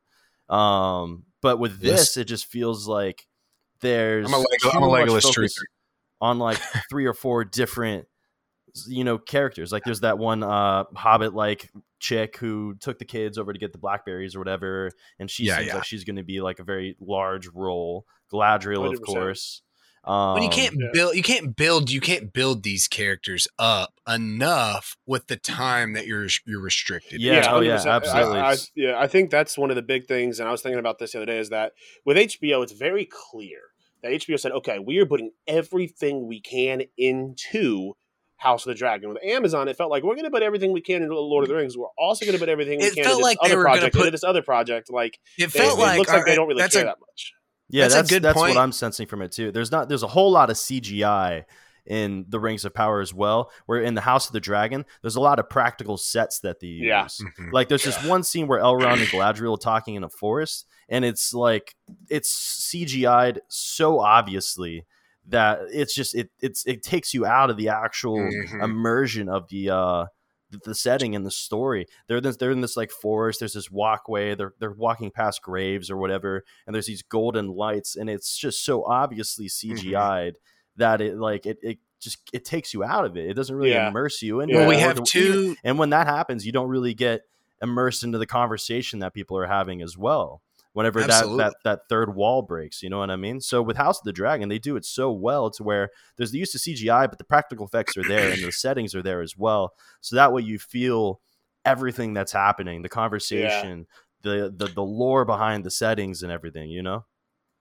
Um, 0.49 1.25
but 1.43 1.59
with 1.59 1.79
Yes. 1.81 1.99
this, 2.01 2.17
it 2.19 2.25
just 2.25 2.47
feels 2.47 2.87
like 2.87 3.27
there's 3.81 4.26
I'm 4.26 4.35
a 4.35 4.39
Lego- 4.39 4.49
too 4.62 4.70
I'm 4.72 4.83
a 4.83 4.87
much 4.89 5.09
Legolas 5.09 5.22
focus 5.22 5.55
truther. 5.59 5.64
on 6.20 6.39
like 6.39 6.59
three 6.91 7.07
or 7.07 7.14
four 7.14 7.45
different 7.45 8.07
you 8.87 9.03
know 9.03 9.18
characters 9.18 9.72
like 9.72 9.83
there's 9.85 10.01
that 10.01 10.16
one 10.16 10.45
uh 10.45 10.85
hobbit 10.95 11.35
like 11.35 11.68
chick 11.99 12.37
who 12.37 12.74
took 12.76 13.01
the 13.01 13.05
kids 13.05 13.37
over 13.37 13.53
to 13.53 13.59
get 13.59 13.72
the 13.72 13.78
blackberries 13.78 14.37
or 14.37 14.39
whatever 14.39 14.91
and 15.18 15.28
she 15.28 15.45
Yeah, 15.45 15.57
seems 15.57 15.66
yeah. 15.68 15.74
like 15.74 15.85
she's 15.85 16.05
going 16.05 16.16
to 16.16 16.22
be 16.22 16.41
like 16.41 16.61
a 16.61 16.64
very 16.64 16.97
large 17.01 17.49
role 17.49 18.07
galadriel 18.33 18.87
of 18.93 19.01
100%. 19.01 19.05
course 19.05 19.62
um, 20.05 20.35
when 20.35 20.43
you 20.43 20.49
can't 20.49 20.75
yeah. 20.79 20.89
build 20.93 21.15
you 21.15 21.23
can't 21.23 21.55
build 21.57 21.91
you 21.91 22.01
can't 22.01 22.33
build 22.33 22.63
these 22.63 22.89
characters 22.89 23.47
up 23.59 23.93
enough 24.09 24.97
with 25.07 25.27
the 25.27 25.37
time 25.37 25.93
that 25.93 26.07
you're 26.07 26.27
you're 26.47 26.61
restricted 26.61 27.21
Yeah, 27.21 27.47
oh, 27.51 27.61
yeah, 27.61 27.77
100%. 27.77 27.87
I- 27.87 27.97
absolutely. 27.97 28.39
I, 28.41 28.57
yeah, 28.75 28.99
I 28.99 29.07
think 29.07 29.31
that's 29.31 29.59
one 29.59 29.71
of 29.71 29.77
the 29.77 29.83
big 29.83 30.07
things, 30.07 30.41
and 30.41 30.49
I 30.49 30.53
was 30.53 30.63
thinking 30.63 30.79
about 30.79 30.99
this 30.99 31.13
the 31.13 31.19
other 31.19 31.27
day. 31.27 31.39
Is 31.39 31.51
that 31.51 31.73
with 32.07 32.17
HBO, 32.17 32.63
it's 32.63 32.73
very 32.73 33.07
clear 33.31 33.59
that 34.03 34.13
HBO 34.13 34.39
said, 34.41 34.53
"Okay, 34.53 34.79
we 34.79 34.99
are 34.99 35.07
putting 35.07 35.33
everything 35.47 36.27
we 36.27 36.41
can 36.41 36.83
into 36.97 37.93
House 38.39 38.65
of 38.65 38.71
the 38.71 38.75
Dragon." 38.75 39.11
With 39.11 39.23
Amazon, 39.23 39.69
it 39.69 39.77
felt 39.77 39.91
like 39.91 40.03
we're 40.03 40.15
going 40.15 40.25
to 40.25 40.31
put 40.31 40.43
everything 40.43 40.73
we 40.73 40.81
can 40.81 41.03
into 41.03 41.15
Lord 41.19 41.45
of 41.45 41.51
the 41.51 41.55
Rings. 41.57 41.77
We're 41.77 41.89
also 41.99 42.25
going 42.25 42.33
to 42.33 42.39
put 42.41 42.49
everything 42.49 42.79
we 42.79 42.87
It 42.87 42.95
can 42.95 43.05
felt 43.05 43.17
into 43.17 43.23
like 43.25 43.39
this 43.43 43.49
they 43.51 43.53
other 43.53 43.59
were 43.59 43.65
project, 43.65 43.95
put- 43.95 44.01
into 44.01 44.11
this 44.13 44.25
other 44.25 44.43
project. 44.43 44.91
Like 44.91 45.19
it 45.39 45.53
they- 45.53 45.59
felt 45.59 45.79
it 45.79 45.83
like 45.83 45.99
looks 45.99 46.11
like 46.11 46.25
they 46.25 46.35
don't 46.35 46.49
really 46.49 46.67
care 46.67 46.83
a, 46.83 46.87
that 46.87 46.97
much. 47.01 47.33
Yeah 47.71 47.85
That's 47.85 47.95
a 47.95 47.97
that's 47.99 48.11
good 48.11 48.23
that's 48.23 48.39
point. 48.39 48.55
what 48.57 48.61
i'm 48.62 48.73
sensing 48.73 49.07
from 49.07 49.23
it 49.23 49.33
too 49.33 49.51
there's 49.53 49.71
not 49.71 49.89
there's 49.89 50.03
a 50.03 50.09
whole 50.09 50.31
lot 50.31 50.51
of 50.51 50.57
cgi 50.57 51.45
in 51.87 52.27
the 52.29 52.39
Rings 52.39 52.64
of 52.66 52.75
Power 52.75 53.01
as 53.01 53.12
well. 53.12 53.51
Where 53.66 53.81
in 53.81 53.95
the 53.95 54.03
House 54.03 54.27
of 54.27 54.33
the 54.35 54.39
Dragon, 54.39 54.85
there's 55.01 55.16
a 55.16 55.21
lot 55.21 55.39
of 55.39 55.49
practical 55.49 55.97
sets 55.97 56.39
that 56.41 56.61
they 56.61 56.66
use. 56.68 56.83
Yeah. 56.87 57.07
Mhm. 57.07 57.53
Like 57.53 57.68
there's 57.68 57.83
this 57.83 58.05
one 58.05 58.23
scene 58.23 58.47
where 58.47 58.61
Elrond 58.61 58.99
and 58.99 59.09
Galadriel 59.09 59.55
are 59.55 59.59
talking 59.59 59.95
in 59.95 60.05
a 60.05 60.11
forest, 60.11 60.66
and 60.91 61.05
it's 61.07 61.33
like 61.33 61.75
it's 62.11 62.31
CGI'd 62.31 63.41
so 63.49 63.99
obviously 63.99 64.85
that 65.29 65.61
it's 65.73 65.95
just 65.95 66.14
it 66.14 66.31
it's 66.41 66.64
it 66.66 66.83
takes 66.83 67.14
you 67.14 67.25
out 67.25 67.49
of 67.51 67.57
the 67.57 67.71
actual 67.71 68.18
Mhm. 68.18 68.62
immersion 68.62 69.29
of 69.31 69.49
the 69.49 69.71
uh 69.71 70.05
the- 70.51 70.75
setting 70.75 71.15
and 71.15 71.25
the 71.25 71.31
story. 71.31 71.87
They're 72.07 72.19
in 72.19 72.23
this, 72.23 72.37
they're 72.37 72.51
in 72.51 72.61
this 72.61 72.77
like 72.77 72.91
forest. 72.91 73.41
There's 73.41 73.55
this 73.55 73.71
walkway. 73.71 74.35
They're 74.35 74.55
they're 74.59 74.73
walking 74.73 75.11
past 75.11 75.43
graves 75.43 75.91
or 75.91 75.97
whatever, 75.97 76.45
and 76.67 76.75
there's 76.75 76.87
these 76.87 77.03
golden 77.03 77.49
lights, 77.49 77.97
and 77.97 78.09
it's 78.11 78.37
just 78.37 78.65
so 78.65 78.85
obviously 78.85 79.47
mm-hmm. 79.47 79.75
CGI'd 79.77 80.37
that 80.77 81.01
it 81.01 81.17
like 81.17 81.47
it 81.47 81.59
it 81.63 81.79
just 82.01 82.19
it 82.33 82.45
takes 82.45 82.73
you 82.73 82.83
out 82.83 83.05
of 83.05 83.17
it. 83.17 83.29
It 83.29 83.35
doesn't 83.35 83.55
really 83.55 83.71
Yeah. 83.71 83.89
immerse 83.89 84.23
you. 84.23 84.41
And 84.41 84.51
Yeah. 84.51 84.59
Well, 84.61 84.69
we 84.69 84.79
have 84.79 85.03
two. 85.05 85.57
and 85.65 85.79
when 85.79 85.91
that 85.91 86.07
happens, 86.07 86.47
you 86.47 86.53
don't 86.53 86.69
really 86.69 86.95
get 86.95 87.23
immersed 87.63 88.05
into 88.05 88.19
the 88.19 88.27
conversation 88.27 89.01
that 89.01 89.13
people 89.13 89.37
are 89.37 89.47
having 89.47 89.83
as 89.83 89.99
well. 89.99 90.43
Whenever 90.73 91.01
that, 91.01 91.11
Absolutely. 91.11 91.39
that 91.39 91.55
that 91.64 91.81
third 91.89 92.14
wall 92.14 92.43
breaks, 92.43 92.83
you 92.83 92.89
know 92.89 92.99
what 93.01 93.11
I 93.11 93.16
mean. 93.16 93.41
So 93.41 93.61
with 93.61 93.77
House 93.77 93.99
of 93.99 94.05
the 94.05 94.12
Dragon, 94.12 94.49
they 94.49 94.59
do 94.59 94.77
it 94.77 94.85
so 94.85 95.11
well 95.11 95.51
to 95.51 95.64
where 95.64 95.91
there's 96.16 96.31
the 96.31 96.39
use 96.39 96.55
of 96.55 96.61
CGI, 96.61 97.09
but 97.09 97.18
the 97.18 97.25
practical 97.25 97.66
effects 97.66 97.97
are 97.97 98.05
there 98.05 98.31
and 98.31 98.43
the 98.43 98.53
settings 98.53 98.95
are 98.95 99.03
there 99.03 99.21
as 99.21 99.37
well. 99.37 99.75
So 100.01 100.14
that 100.16 100.33
way 100.33 100.43
you 100.43 100.59
feel 100.59 101.21
everything 101.64 102.14
that's 102.14 102.33
happening, 102.33 102.83
the 102.83 102.89
conversation, 102.89 103.87
the, 104.23 104.53
the 104.57 104.66
the 104.66 104.83
lore 104.83 105.25
behind 105.25 105.64
the 105.64 105.71
settings 105.71 106.23
and 106.23 106.31
everything. 106.31 106.71
You 106.71 106.83
know. 106.83 107.05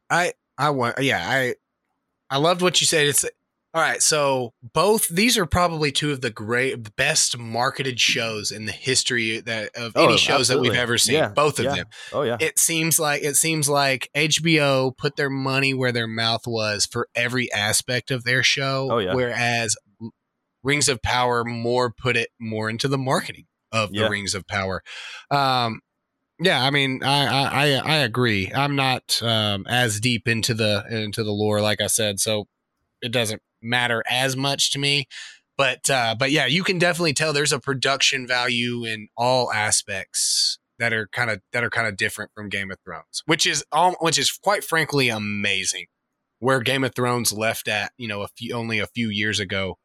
I 0.09 0.33
I 0.57 0.69
want 0.71 1.01
yeah 1.01 1.23
I 1.27 1.55
I 2.29 2.37
loved 2.37 2.61
what 2.61 2.79
you 2.79 2.87
said. 2.87 3.07
It's 3.07 3.25
all 3.73 3.81
right. 3.81 4.01
So 4.01 4.53
both 4.73 5.07
these 5.09 5.37
are 5.37 5.45
probably 5.45 5.91
two 5.91 6.11
of 6.11 6.21
the 6.21 6.31
great 6.31 6.95
best 6.95 7.37
marketed 7.37 7.99
shows 7.99 8.51
in 8.51 8.65
the 8.65 8.71
history 8.71 9.39
that 9.41 9.75
of 9.75 9.91
Oh, 9.95 10.05
any 10.05 10.17
shows 10.17 10.47
that 10.47 10.59
we've 10.59 10.73
ever 10.73 10.97
seen. 10.97 11.15
Yeah, 11.15 11.29
Both 11.29 11.59
of 11.59 11.65
yeah. 11.65 11.75
them. 11.75 11.85
Oh 12.11 12.23
yeah. 12.23 12.37
It 12.39 12.57
seems 12.57 12.97
like 12.99 13.21
it 13.23 13.35
seems 13.35 13.69
like 13.69 14.09
HBO 14.15 14.95
put 14.97 15.17
their 15.17 15.29
money 15.29 15.73
where 15.75 15.91
their 15.91 16.07
mouth 16.07 16.47
was 16.47 16.87
for 16.87 17.09
every 17.13 17.51
aspect 17.53 18.09
of 18.09 18.23
their 18.23 18.41
show. 18.41 18.87
Oh, 18.91 18.97
yeah. 18.97 19.13
Whereas 19.13 19.75
Rings 20.63 20.87
of 20.89 21.01
Power 21.01 21.43
more 21.45 21.91
put 21.91 22.17
it 22.17 22.29
more 22.39 22.69
into 22.69 22.87
the 22.87 22.97
marketing 22.97 23.45
of 23.71 23.91
the 23.93 24.09
Rings 24.09 24.33
of 24.33 24.47
Power. 24.47 24.81
Um, 25.29 25.81
yeah, 26.41 26.63
I 26.63 26.71
mean, 26.71 27.03
I, 27.03 27.27
I 27.27 27.45
I 27.47 27.65
I 27.75 27.95
agree. 27.97 28.51
I'm 28.51 28.75
not 28.75 29.21
um, 29.21 29.65
as 29.69 29.99
deep 29.99 30.27
into 30.27 30.53
the 30.53 30.85
into 30.89 31.23
the 31.23 31.31
lore, 31.31 31.61
like 31.61 31.81
I 31.81 31.87
said, 31.87 32.19
so 32.19 32.47
it 33.01 33.11
doesn't 33.11 33.41
matter 33.61 34.03
as 34.09 34.35
much 34.35 34.71
to 34.71 34.79
me. 34.79 35.07
But 35.57 35.89
uh, 35.89 36.15
but 36.17 36.31
yeah, 36.31 36.45
you 36.45 36.63
can 36.63 36.79
definitely 36.79 37.13
tell 37.13 37.33
there's 37.33 37.51
a 37.51 37.59
production 37.59 38.25
value 38.25 38.85
in 38.85 39.09
all 39.17 39.51
aspects 39.51 40.57
that 40.79 40.93
are 40.93 41.07
kind 41.07 41.29
of 41.29 41.41
that 41.51 41.63
are 41.63 41.69
kind 41.69 41.87
of 41.87 41.97
different 41.97 42.31
from 42.33 42.49
Game 42.49 42.71
of 42.71 42.77
Thrones, 42.85 43.23
which 43.25 43.45
is 43.45 43.63
um, 43.71 43.95
which 43.99 44.17
is 44.17 44.31
quite 44.31 44.63
frankly 44.63 45.09
amazing. 45.09 45.87
Where 46.39 46.61
Game 46.61 46.85
of 46.85 46.95
Thrones 46.95 47.33
left 47.33 47.67
at, 47.67 47.91
you 47.97 48.07
know, 48.07 48.21
a 48.21 48.29
few 48.29 48.55
only 48.55 48.79
a 48.79 48.87
few 48.87 49.09
years 49.09 49.41
ago, 49.41 49.77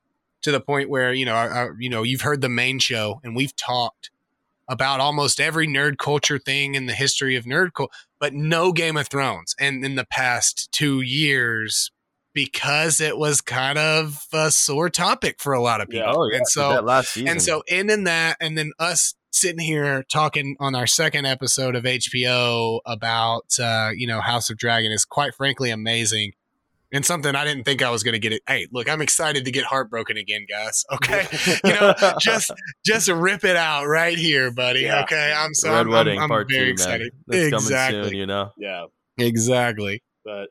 to 0.42 0.52
the 0.52 0.60
point 0.60 0.88
where 0.88 1.12
you 1.12 1.24
know, 1.24 1.34
I, 1.34 1.46
I, 1.46 1.68
you 1.80 1.90
know, 1.90 2.04
you've 2.04 2.20
heard 2.20 2.40
the 2.40 2.48
main 2.48 2.78
show, 2.78 3.20
and 3.24 3.34
we've 3.34 3.56
talked 3.56 4.10
about 4.68 5.00
almost 5.00 5.40
every 5.40 5.66
nerd 5.66 5.98
culture 5.98 6.38
thing 6.38 6.74
in 6.74 6.86
the 6.86 6.94
history 6.94 7.34
of 7.36 7.44
nerd 7.44 7.72
culture, 7.74 7.92
but 8.20 8.32
no 8.32 8.72
Game 8.72 8.96
of 8.96 9.08
Thrones. 9.08 9.54
And 9.58 9.84
in 9.84 9.96
the 9.96 10.06
past 10.06 10.70
two 10.72 11.00
years, 11.00 11.90
because 12.34 13.00
it 13.00 13.16
was 13.16 13.40
kind 13.40 13.78
of 13.78 14.26
a 14.32 14.50
sore 14.50 14.90
topic 14.90 15.36
for 15.40 15.52
a 15.52 15.62
lot 15.62 15.80
of 15.80 15.88
people. 15.88 16.06
Yeah. 16.06 16.14
Oh 16.14 16.28
yeah. 16.30 16.38
And 16.38 16.48
so 16.48 16.68
that 16.70 16.84
last 16.84 17.14
season. 17.14 17.28
and 17.28 17.42
so 17.42 17.62
in 17.68 17.88
in 17.88 18.04
that, 18.04 18.36
and 18.40 18.58
then 18.58 18.72
us 18.78 19.14
sitting 19.30 19.60
here 19.60 20.04
talking 20.12 20.56
on 20.60 20.74
our 20.74 20.86
second 20.86 21.26
episode 21.26 21.74
of 21.74 21.84
HBO 21.84 22.80
about 22.84 23.46
uh, 23.60 23.90
you 23.96 24.06
know 24.06 24.20
House 24.20 24.50
of 24.50 24.58
Dragon 24.58 24.92
is 24.92 25.04
quite 25.04 25.34
frankly 25.34 25.70
amazing. 25.70 26.32
And 26.92 27.04
something 27.04 27.34
I 27.34 27.44
didn't 27.44 27.64
think 27.64 27.82
I 27.82 27.90
was 27.90 28.04
going 28.04 28.12
to 28.12 28.20
get 28.20 28.32
it. 28.32 28.42
Hey, 28.46 28.68
look, 28.70 28.88
I'm 28.88 29.00
excited 29.02 29.44
to 29.46 29.50
get 29.50 29.64
heartbroken 29.64 30.16
again, 30.16 30.46
guys. 30.48 30.84
Okay, 30.92 31.26
you 31.64 31.72
know, 31.72 31.92
just 32.20 32.52
just 32.86 33.08
rip 33.08 33.42
it 33.42 33.56
out 33.56 33.86
right 33.86 34.16
here, 34.16 34.52
buddy. 34.52 34.82
Yeah. 34.82 35.02
Okay, 35.02 35.34
I'm 35.36 35.54
so 35.54 35.72
Red 35.72 35.80
I'm, 35.80 35.88
Wedding 35.88 36.18
I'm, 36.18 36.24
I'm 36.24 36.28
Part 36.28 36.48
very 36.48 36.66
Two, 36.66 36.70
excited. 36.70 37.12
man. 37.26 37.50
That's 37.50 37.64
exactly, 37.64 37.96
coming 37.98 38.10
soon. 38.10 38.18
You 38.18 38.26
know. 38.26 38.52
yeah. 38.56 38.84
exactly. 39.18 40.04
But 40.24 40.50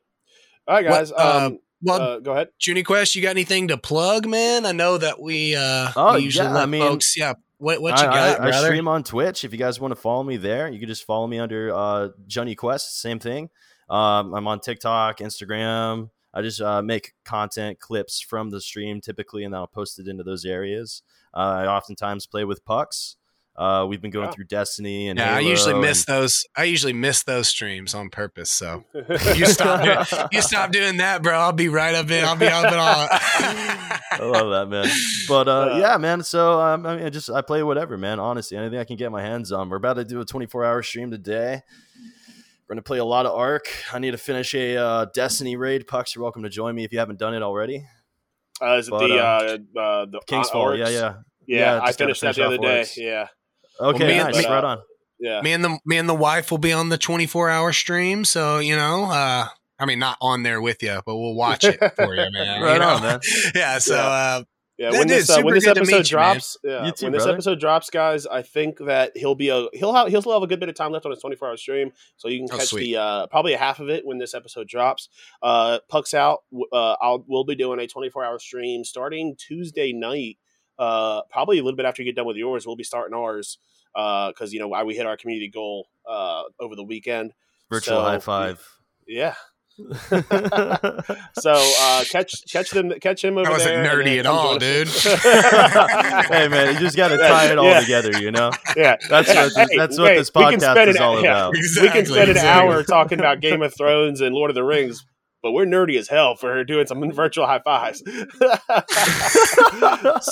all 0.67 0.75
right, 0.75 0.85
What, 0.85 0.91
guys. 0.91 1.11
um, 1.13 1.43
um, 1.43 1.59
Well, 1.83 2.01
uh, 2.01 2.19
go 2.19 2.31
ahead. 2.31 2.49
Johnny 2.59 2.83
Quest, 2.83 3.15
you 3.15 3.21
got 3.21 3.31
anything 3.31 3.67
to 3.67 3.77
plug, 3.77 4.27
man? 4.27 4.65
I 4.65 4.71
know 4.71 4.97
that 4.97 5.21
we 5.21 5.55
uh 5.55 5.91
Oh, 5.95 6.15
we 6.15 6.21
usually 6.21 6.47
yeah, 6.47 6.53
let 6.53 6.63
I 6.63 6.65
mean, 6.65 6.81
folks 6.81 7.17
yeah. 7.17 7.33
What 7.57 7.81
what 7.81 7.99
you 7.99 8.07
I, 8.07 8.35
got, 8.37 8.41
I, 8.41 8.47
I 8.49 8.63
stream 8.63 8.87
on 8.87 9.03
Twitch. 9.03 9.43
If 9.43 9.51
you 9.51 9.59
guys 9.59 9.79
want 9.79 9.91
to 9.91 9.99
follow 9.99 10.23
me 10.23 10.37
there, 10.37 10.69
you 10.69 10.79
can 10.79 10.87
just 10.87 11.05
follow 11.05 11.27
me 11.27 11.39
under 11.39 11.73
uh, 11.73 12.09
Johnny 12.27 12.55
Quest. 12.55 12.99
Same 12.99 13.19
thing. 13.19 13.49
Um, 13.89 14.33
I'm 14.33 14.47
on 14.47 14.59
TikTok, 14.59 15.19
Instagram. 15.19 16.09
I 16.33 16.41
just 16.41 16.61
uh, 16.61 16.81
make 16.81 17.13
content 17.25 17.79
clips 17.79 18.19
from 18.19 18.49
the 18.49 18.59
stream 18.59 19.01
typically, 19.01 19.43
and 19.43 19.55
I'll 19.55 19.67
post 19.67 19.99
it 19.99 20.07
into 20.07 20.23
those 20.23 20.45
areas. 20.45 21.03
Uh, 21.33 21.37
I 21.37 21.67
oftentimes 21.67 22.25
play 22.25 22.43
with 22.43 22.65
pucks. 22.65 23.17
Uh, 23.55 23.85
we've 23.87 24.01
been 24.01 24.09
going 24.09 24.29
Oh. 24.29 24.31
through 24.31 24.45
Destiny 24.45 25.09
and 25.09 25.19
Yeah, 25.19 25.35
I 25.35 25.39
usually 25.39 25.73
Halo 25.73 25.81
miss 25.85 26.05
and- 26.07 26.15
those. 26.17 26.43
I 26.57 26.63
usually 26.63 26.93
miss 26.93 27.21
those 27.23 27.47
streams 27.47 27.93
on 27.93 28.09
purpose. 28.09 28.49
So 28.49 28.83
you 29.35 29.45
stop 29.45 29.83
doing, 29.83 30.27
you 30.31 30.41
stop 30.41 30.71
doing 30.71 30.97
that, 30.97 31.21
bro. 31.21 31.37
I'll 31.37 31.51
be 31.53 31.69
right 31.69 31.93
up 31.93 32.09
in. 32.09 32.25
I'll 32.25 32.35
be 32.35 32.47
up 32.47 32.65
and 32.65 32.75
on. 32.75 33.07
I 33.11 34.19
love 34.21 34.49
that, 34.49 34.69
man. 34.69 34.87
But 35.27 35.47
uh, 35.47 35.51
Uh, 35.73 35.77
yeah, 35.79 35.97
man. 35.97 36.23
So 36.23 36.59
um, 36.59 36.85
I 36.87 36.95
mean, 36.95 37.05
I 37.05 37.09
just 37.09 37.29
I 37.29 37.41
play 37.41 37.61
whatever, 37.61 37.95
man. 37.97 38.19
Honestly, 38.19 38.57
anything 38.57 38.79
I 38.79 38.85
can 38.85 38.95
get 38.97 39.11
my 39.11 39.21
hands 39.21 39.51
on. 39.51 39.69
We're 39.69 39.77
about 39.77 39.95
to 39.97 40.05
do 40.05 40.19
a 40.19 40.25
24 40.25 40.65
hour 40.65 40.81
stream 40.81 41.11
today. 41.11 41.61
We're 42.67 42.73
gonna 42.75 42.81
play 42.81 42.97
a 42.97 43.05
lot 43.05 43.27
of 43.27 43.33
Arc. 43.33 43.67
I 43.93 43.99
need 43.99 44.11
to 44.11 44.17
finish 44.17 44.55
a 44.55 44.77
uh, 44.77 45.05
Destiny 45.13 45.57
raid. 45.57 45.85
Pucks, 45.85 46.15
you're 46.15 46.23
welcome 46.23 46.41
to 46.41 46.49
join 46.49 46.73
me 46.73 46.85
if 46.85 46.91
you 46.91 46.97
haven't 46.97 47.19
done 47.19 47.35
it 47.35 47.43
already. 47.43 47.85
Uh, 48.59 48.77
is 48.77 48.87
it 48.87 48.91
But, 48.91 49.07
the 49.07 49.17
uh, 49.19 49.57
the 50.05 50.21
King's 50.25 50.47
uh, 50.47 50.53
Fall, 50.53 50.75
yeah, 50.75 50.87
yeah. 50.89 51.13
yeah. 51.45 51.59
Yeah, 51.59 51.81
I 51.83 51.87
just 51.87 51.99
gotta 51.99 52.15
finished 52.15 52.21
that 52.21 52.35
the 52.35 52.45
other 52.45 52.57
day. 52.57 52.81
orcs. 52.81 52.95
Yeah, 52.97 53.27
Okay, 53.79 54.07
me 54.07 54.17
nice, 54.17 54.35
but, 54.35 54.45
uh, 54.45 54.53
right 54.53 54.63
on. 54.63 54.81
yeah. 55.19 55.41
me 55.41 55.51
and 55.53 55.63
the 55.63 55.79
me 55.85 55.97
and 55.97 56.07
the 56.07 56.13
wife 56.15 56.51
will 56.51 56.57
be 56.57 56.73
on 56.73 56.89
the 56.89 56.97
twenty 56.97 57.25
four 57.25 57.49
hour 57.49 57.73
stream. 57.73 58.23
So 58.25 58.59
you 58.59 58.75
know, 58.75 59.05
uh, 59.05 59.47
I 59.79 59.85
mean, 59.85 59.99
not 59.99 60.17
on 60.21 60.43
there 60.43 60.61
with 60.61 60.81
you, 60.83 61.01
but 61.05 61.15
we'll 61.17 61.35
watch 61.35 61.63
it 61.63 61.79
for 61.95 62.13
you, 62.15 62.27
man. 62.31 62.61
Right 62.61 62.73
you 62.73 62.79
know? 62.79 62.87
on, 62.89 63.01
man. 63.01 63.19
Yeah. 63.55 63.77
So 63.79 63.95
Yeah. 63.95 64.01
uh, 64.01 64.43
Yeah, 64.77 64.89
That 64.91 64.97
when 64.99 65.09
is 65.11 65.27
this 65.27 65.37
uh, 65.37 65.41
when 65.43 65.53
this 65.53 65.67
episode 65.67 65.87
meet 65.91 65.97
you, 65.99 66.03
drops, 66.03 66.57
yeah, 66.63 66.85
You 66.85 66.91
too, 66.93 67.05
when 67.05 67.13
this 67.13 67.27
episode 67.27 67.59
drops, 67.59 67.91
guys, 67.91 68.25
I 68.25 68.41
think 68.41 68.79
that 68.79 69.11
he'll 69.15 69.35
be 69.35 69.49
a 69.49 69.67
he'll 69.73 69.93
have 69.93 70.07
he'll 70.07 70.21
still 70.21 70.33
have 70.33 70.41
a 70.41 70.47
good 70.47 70.59
bit 70.59 70.67
of 70.69 70.73
time 70.75 70.91
left 70.91 71.05
on 71.05 71.11
his 71.11 71.19
twenty 71.21 71.35
four 71.35 71.47
hour 71.49 71.57
stream, 71.57 71.91
so 72.17 72.27
you 72.27 72.39
can 72.39 72.47
Oh, 72.51 72.57
catch 72.57 72.67
sweet. 72.69 72.93
the 72.93 72.97
uh, 72.99 73.27
probably 73.27 73.53
a 73.53 73.57
half 73.59 73.79
of 73.79 73.89
it 73.89 74.03
when 74.05 74.17
this 74.17 74.33
episode 74.33 74.67
drops. 74.67 75.09
Uh, 75.43 75.77
Pucks 75.89 76.13
out. 76.15 76.39
Uh, 76.71 76.95
I'll 77.01 77.23
we'll 77.27 77.43
be 77.43 77.55
doing 77.55 77.79
a 77.79 77.87
twenty 77.87 78.09
four 78.09 78.23
hour 78.25 78.39
stream 78.39 78.83
starting 78.83 79.35
Tuesday 79.37 79.93
night. 79.93 80.37
Uh, 80.83 81.21
probably 81.29 81.59
a 81.59 81.63
little 81.63 81.77
bit 81.77 81.85
after 81.85 82.01
you 82.01 82.05
get 82.09 82.15
done 82.15 82.25
with 82.27 82.37
yours, 82.37 82.65
we'll 82.67 82.75
be 82.75 82.83
starting 82.83 83.15
ours 83.15 83.57
because 83.93 84.51
you 84.53 84.59
know 84.59 84.67
why 84.67 84.83
we 84.83 84.95
hit 84.95 85.05
our 85.05 85.17
community 85.17 85.49
goal 85.49 85.87
uh, 86.09 86.43
over 86.59 86.75
the 86.75 86.83
weekend. 86.83 87.33
Virtual 87.69 87.97
so- 87.97 88.03
high 88.03 88.19
five. 88.19 88.57
Yeah. 89.07 89.35
So 91.35 91.51
uh, 91.51 92.03
catch 92.11 92.31
catch 92.51 92.69
them 92.71 92.91
catch 93.01 93.23
him 93.23 93.37
over 93.37 93.43
there. 93.45 93.51
I 93.51 93.57
wasn't 93.57 93.83
there. 93.83 93.95
nerdy 94.03 94.19
at 94.19 94.25
all, 94.25 94.57
dude. 94.59 94.87
hey 96.29 96.47
man, 96.47 96.73
you 96.75 96.79
just 96.79 96.95
got 96.95 97.09
to 97.09 97.17
tie 97.17 97.51
it 97.51 97.57
all 97.57 97.65
Yeah. 97.65 97.79
together, 97.81 98.11
you 98.21 98.31
know. 98.31 98.51
Yeah, 98.77 98.97
That's 99.09 99.27
Yeah, 99.33 99.43
what 99.45 99.53
this, 99.55 99.69
hey, 99.71 99.77
that's 99.77 99.97
what 99.99 100.15
this 100.15 100.29
podcast 100.29 100.87
is 100.87 100.95
an- 100.95 101.01
all 101.01 101.15
yeah. 101.23 101.31
about. 101.47 101.55
exactly, 101.55 101.87
we 101.89 101.93
can 101.93 102.05
spend 102.05 102.29
an 102.31 102.37
hour 102.37 102.83
talking 102.83 103.19
about 103.19 103.39
Game 103.41 103.61
of 103.61 103.73
Thrones 103.75 104.21
and 104.21 104.33
Lord 104.35 104.51
of 104.51 104.55
the 104.55 104.63
Rings, 104.63 105.03
but 105.43 105.51
we're 105.51 105.65
nerdy 105.65 105.99
as 105.99 106.07
hell 106.07 106.35
for 106.35 106.63
doing 106.63 106.87
some 106.87 107.01
mm-hmm. 107.01 107.11
virtual 107.11 107.45
high 107.45 107.59
fives. 107.59 108.01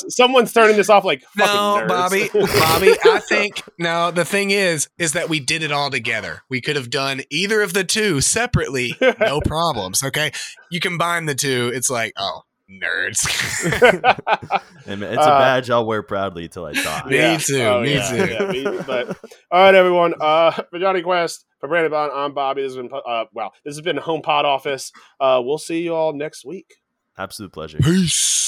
Someone's 0.16 0.54
turning 0.54 0.78
this 0.78 0.90
off 0.90 1.04
like 1.04 1.22
fucking 1.38 1.88
No. 1.88 1.88
Bobby, 1.88 2.30
Bobby, 2.34 2.94
I 3.04 3.22
think 3.28 3.62
no. 3.78 4.10
The 4.10 4.26
thing 4.26 4.52
is, 4.52 4.88
is 4.98 5.12
that 5.12 5.28
we 5.28 5.42
did 5.42 5.62
it 5.62 5.72
all 5.72 5.92
together. 5.92 6.44
We 6.50 6.62
could 6.62 6.78
have 6.78 6.90
done 6.90 7.22
either 7.30 7.62
of 7.62 7.74
the 7.74 7.84
two 7.84 8.22
separately, 8.22 8.96
no 9.20 9.42
problems. 9.46 10.02
Okay, 10.02 10.32
you 10.72 10.80
combine 10.80 11.26
the 11.26 11.36
two, 11.36 11.72
it's 11.76 11.90
like, 11.90 12.14
oh, 12.18 12.44
nerds. 12.72 13.28
And 14.88 15.04
it's 15.04 15.18
a 15.18 15.22
Uh, 15.22 15.40
badge 15.40 15.70
I'll 15.70 15.86
wear 15.86 16.02
proudly 16.02 16.48
till 16.48 16.66
I 16.66 16.74
die. 16.74 17.04
Me 17.08 17.38
too, 17.38 17.82
me 17.82 17.94
too. 17.94 18.36
Oh, 18.40 18.52
yeah, 18.52 18.52
me- 18.52 18.80
but 18.88 19.10
all 19.52 19.64
right, 19.64 19.76
everyone. 19.76 20.16
Uh, 20.20 20.52
for 20.52 20.80
Johnny 20.80 21.02
Quest, 21.04 21.46
for 21.60 21.70
Brandon 21.70 21.92
Bond, 21.92 22.12
I'm 22.14 22.34
Bobby. 22.34 22.64
This 22.64 22.76
has 22.76 22.78
been 22.82 22.90
uh, 22.92 23.26
wow. 23.34 23.52
This 23.64 23.76
has 23.76 23.82
been 23.82 23.98
Home 23.98 24.22
Pod 24.24 24.46
Office. 24.46 24.92
Uh, 25.20 25.40
we'll 25.44 25.60
see 25.60 25.82
you 25.84 25.94
all 25.94 26.14
next 26.14 26.46
week. 26.46 26.76
Absolute 27.18 27.52
pleasure. 27.54 27.78
Peace. 27.78 28.40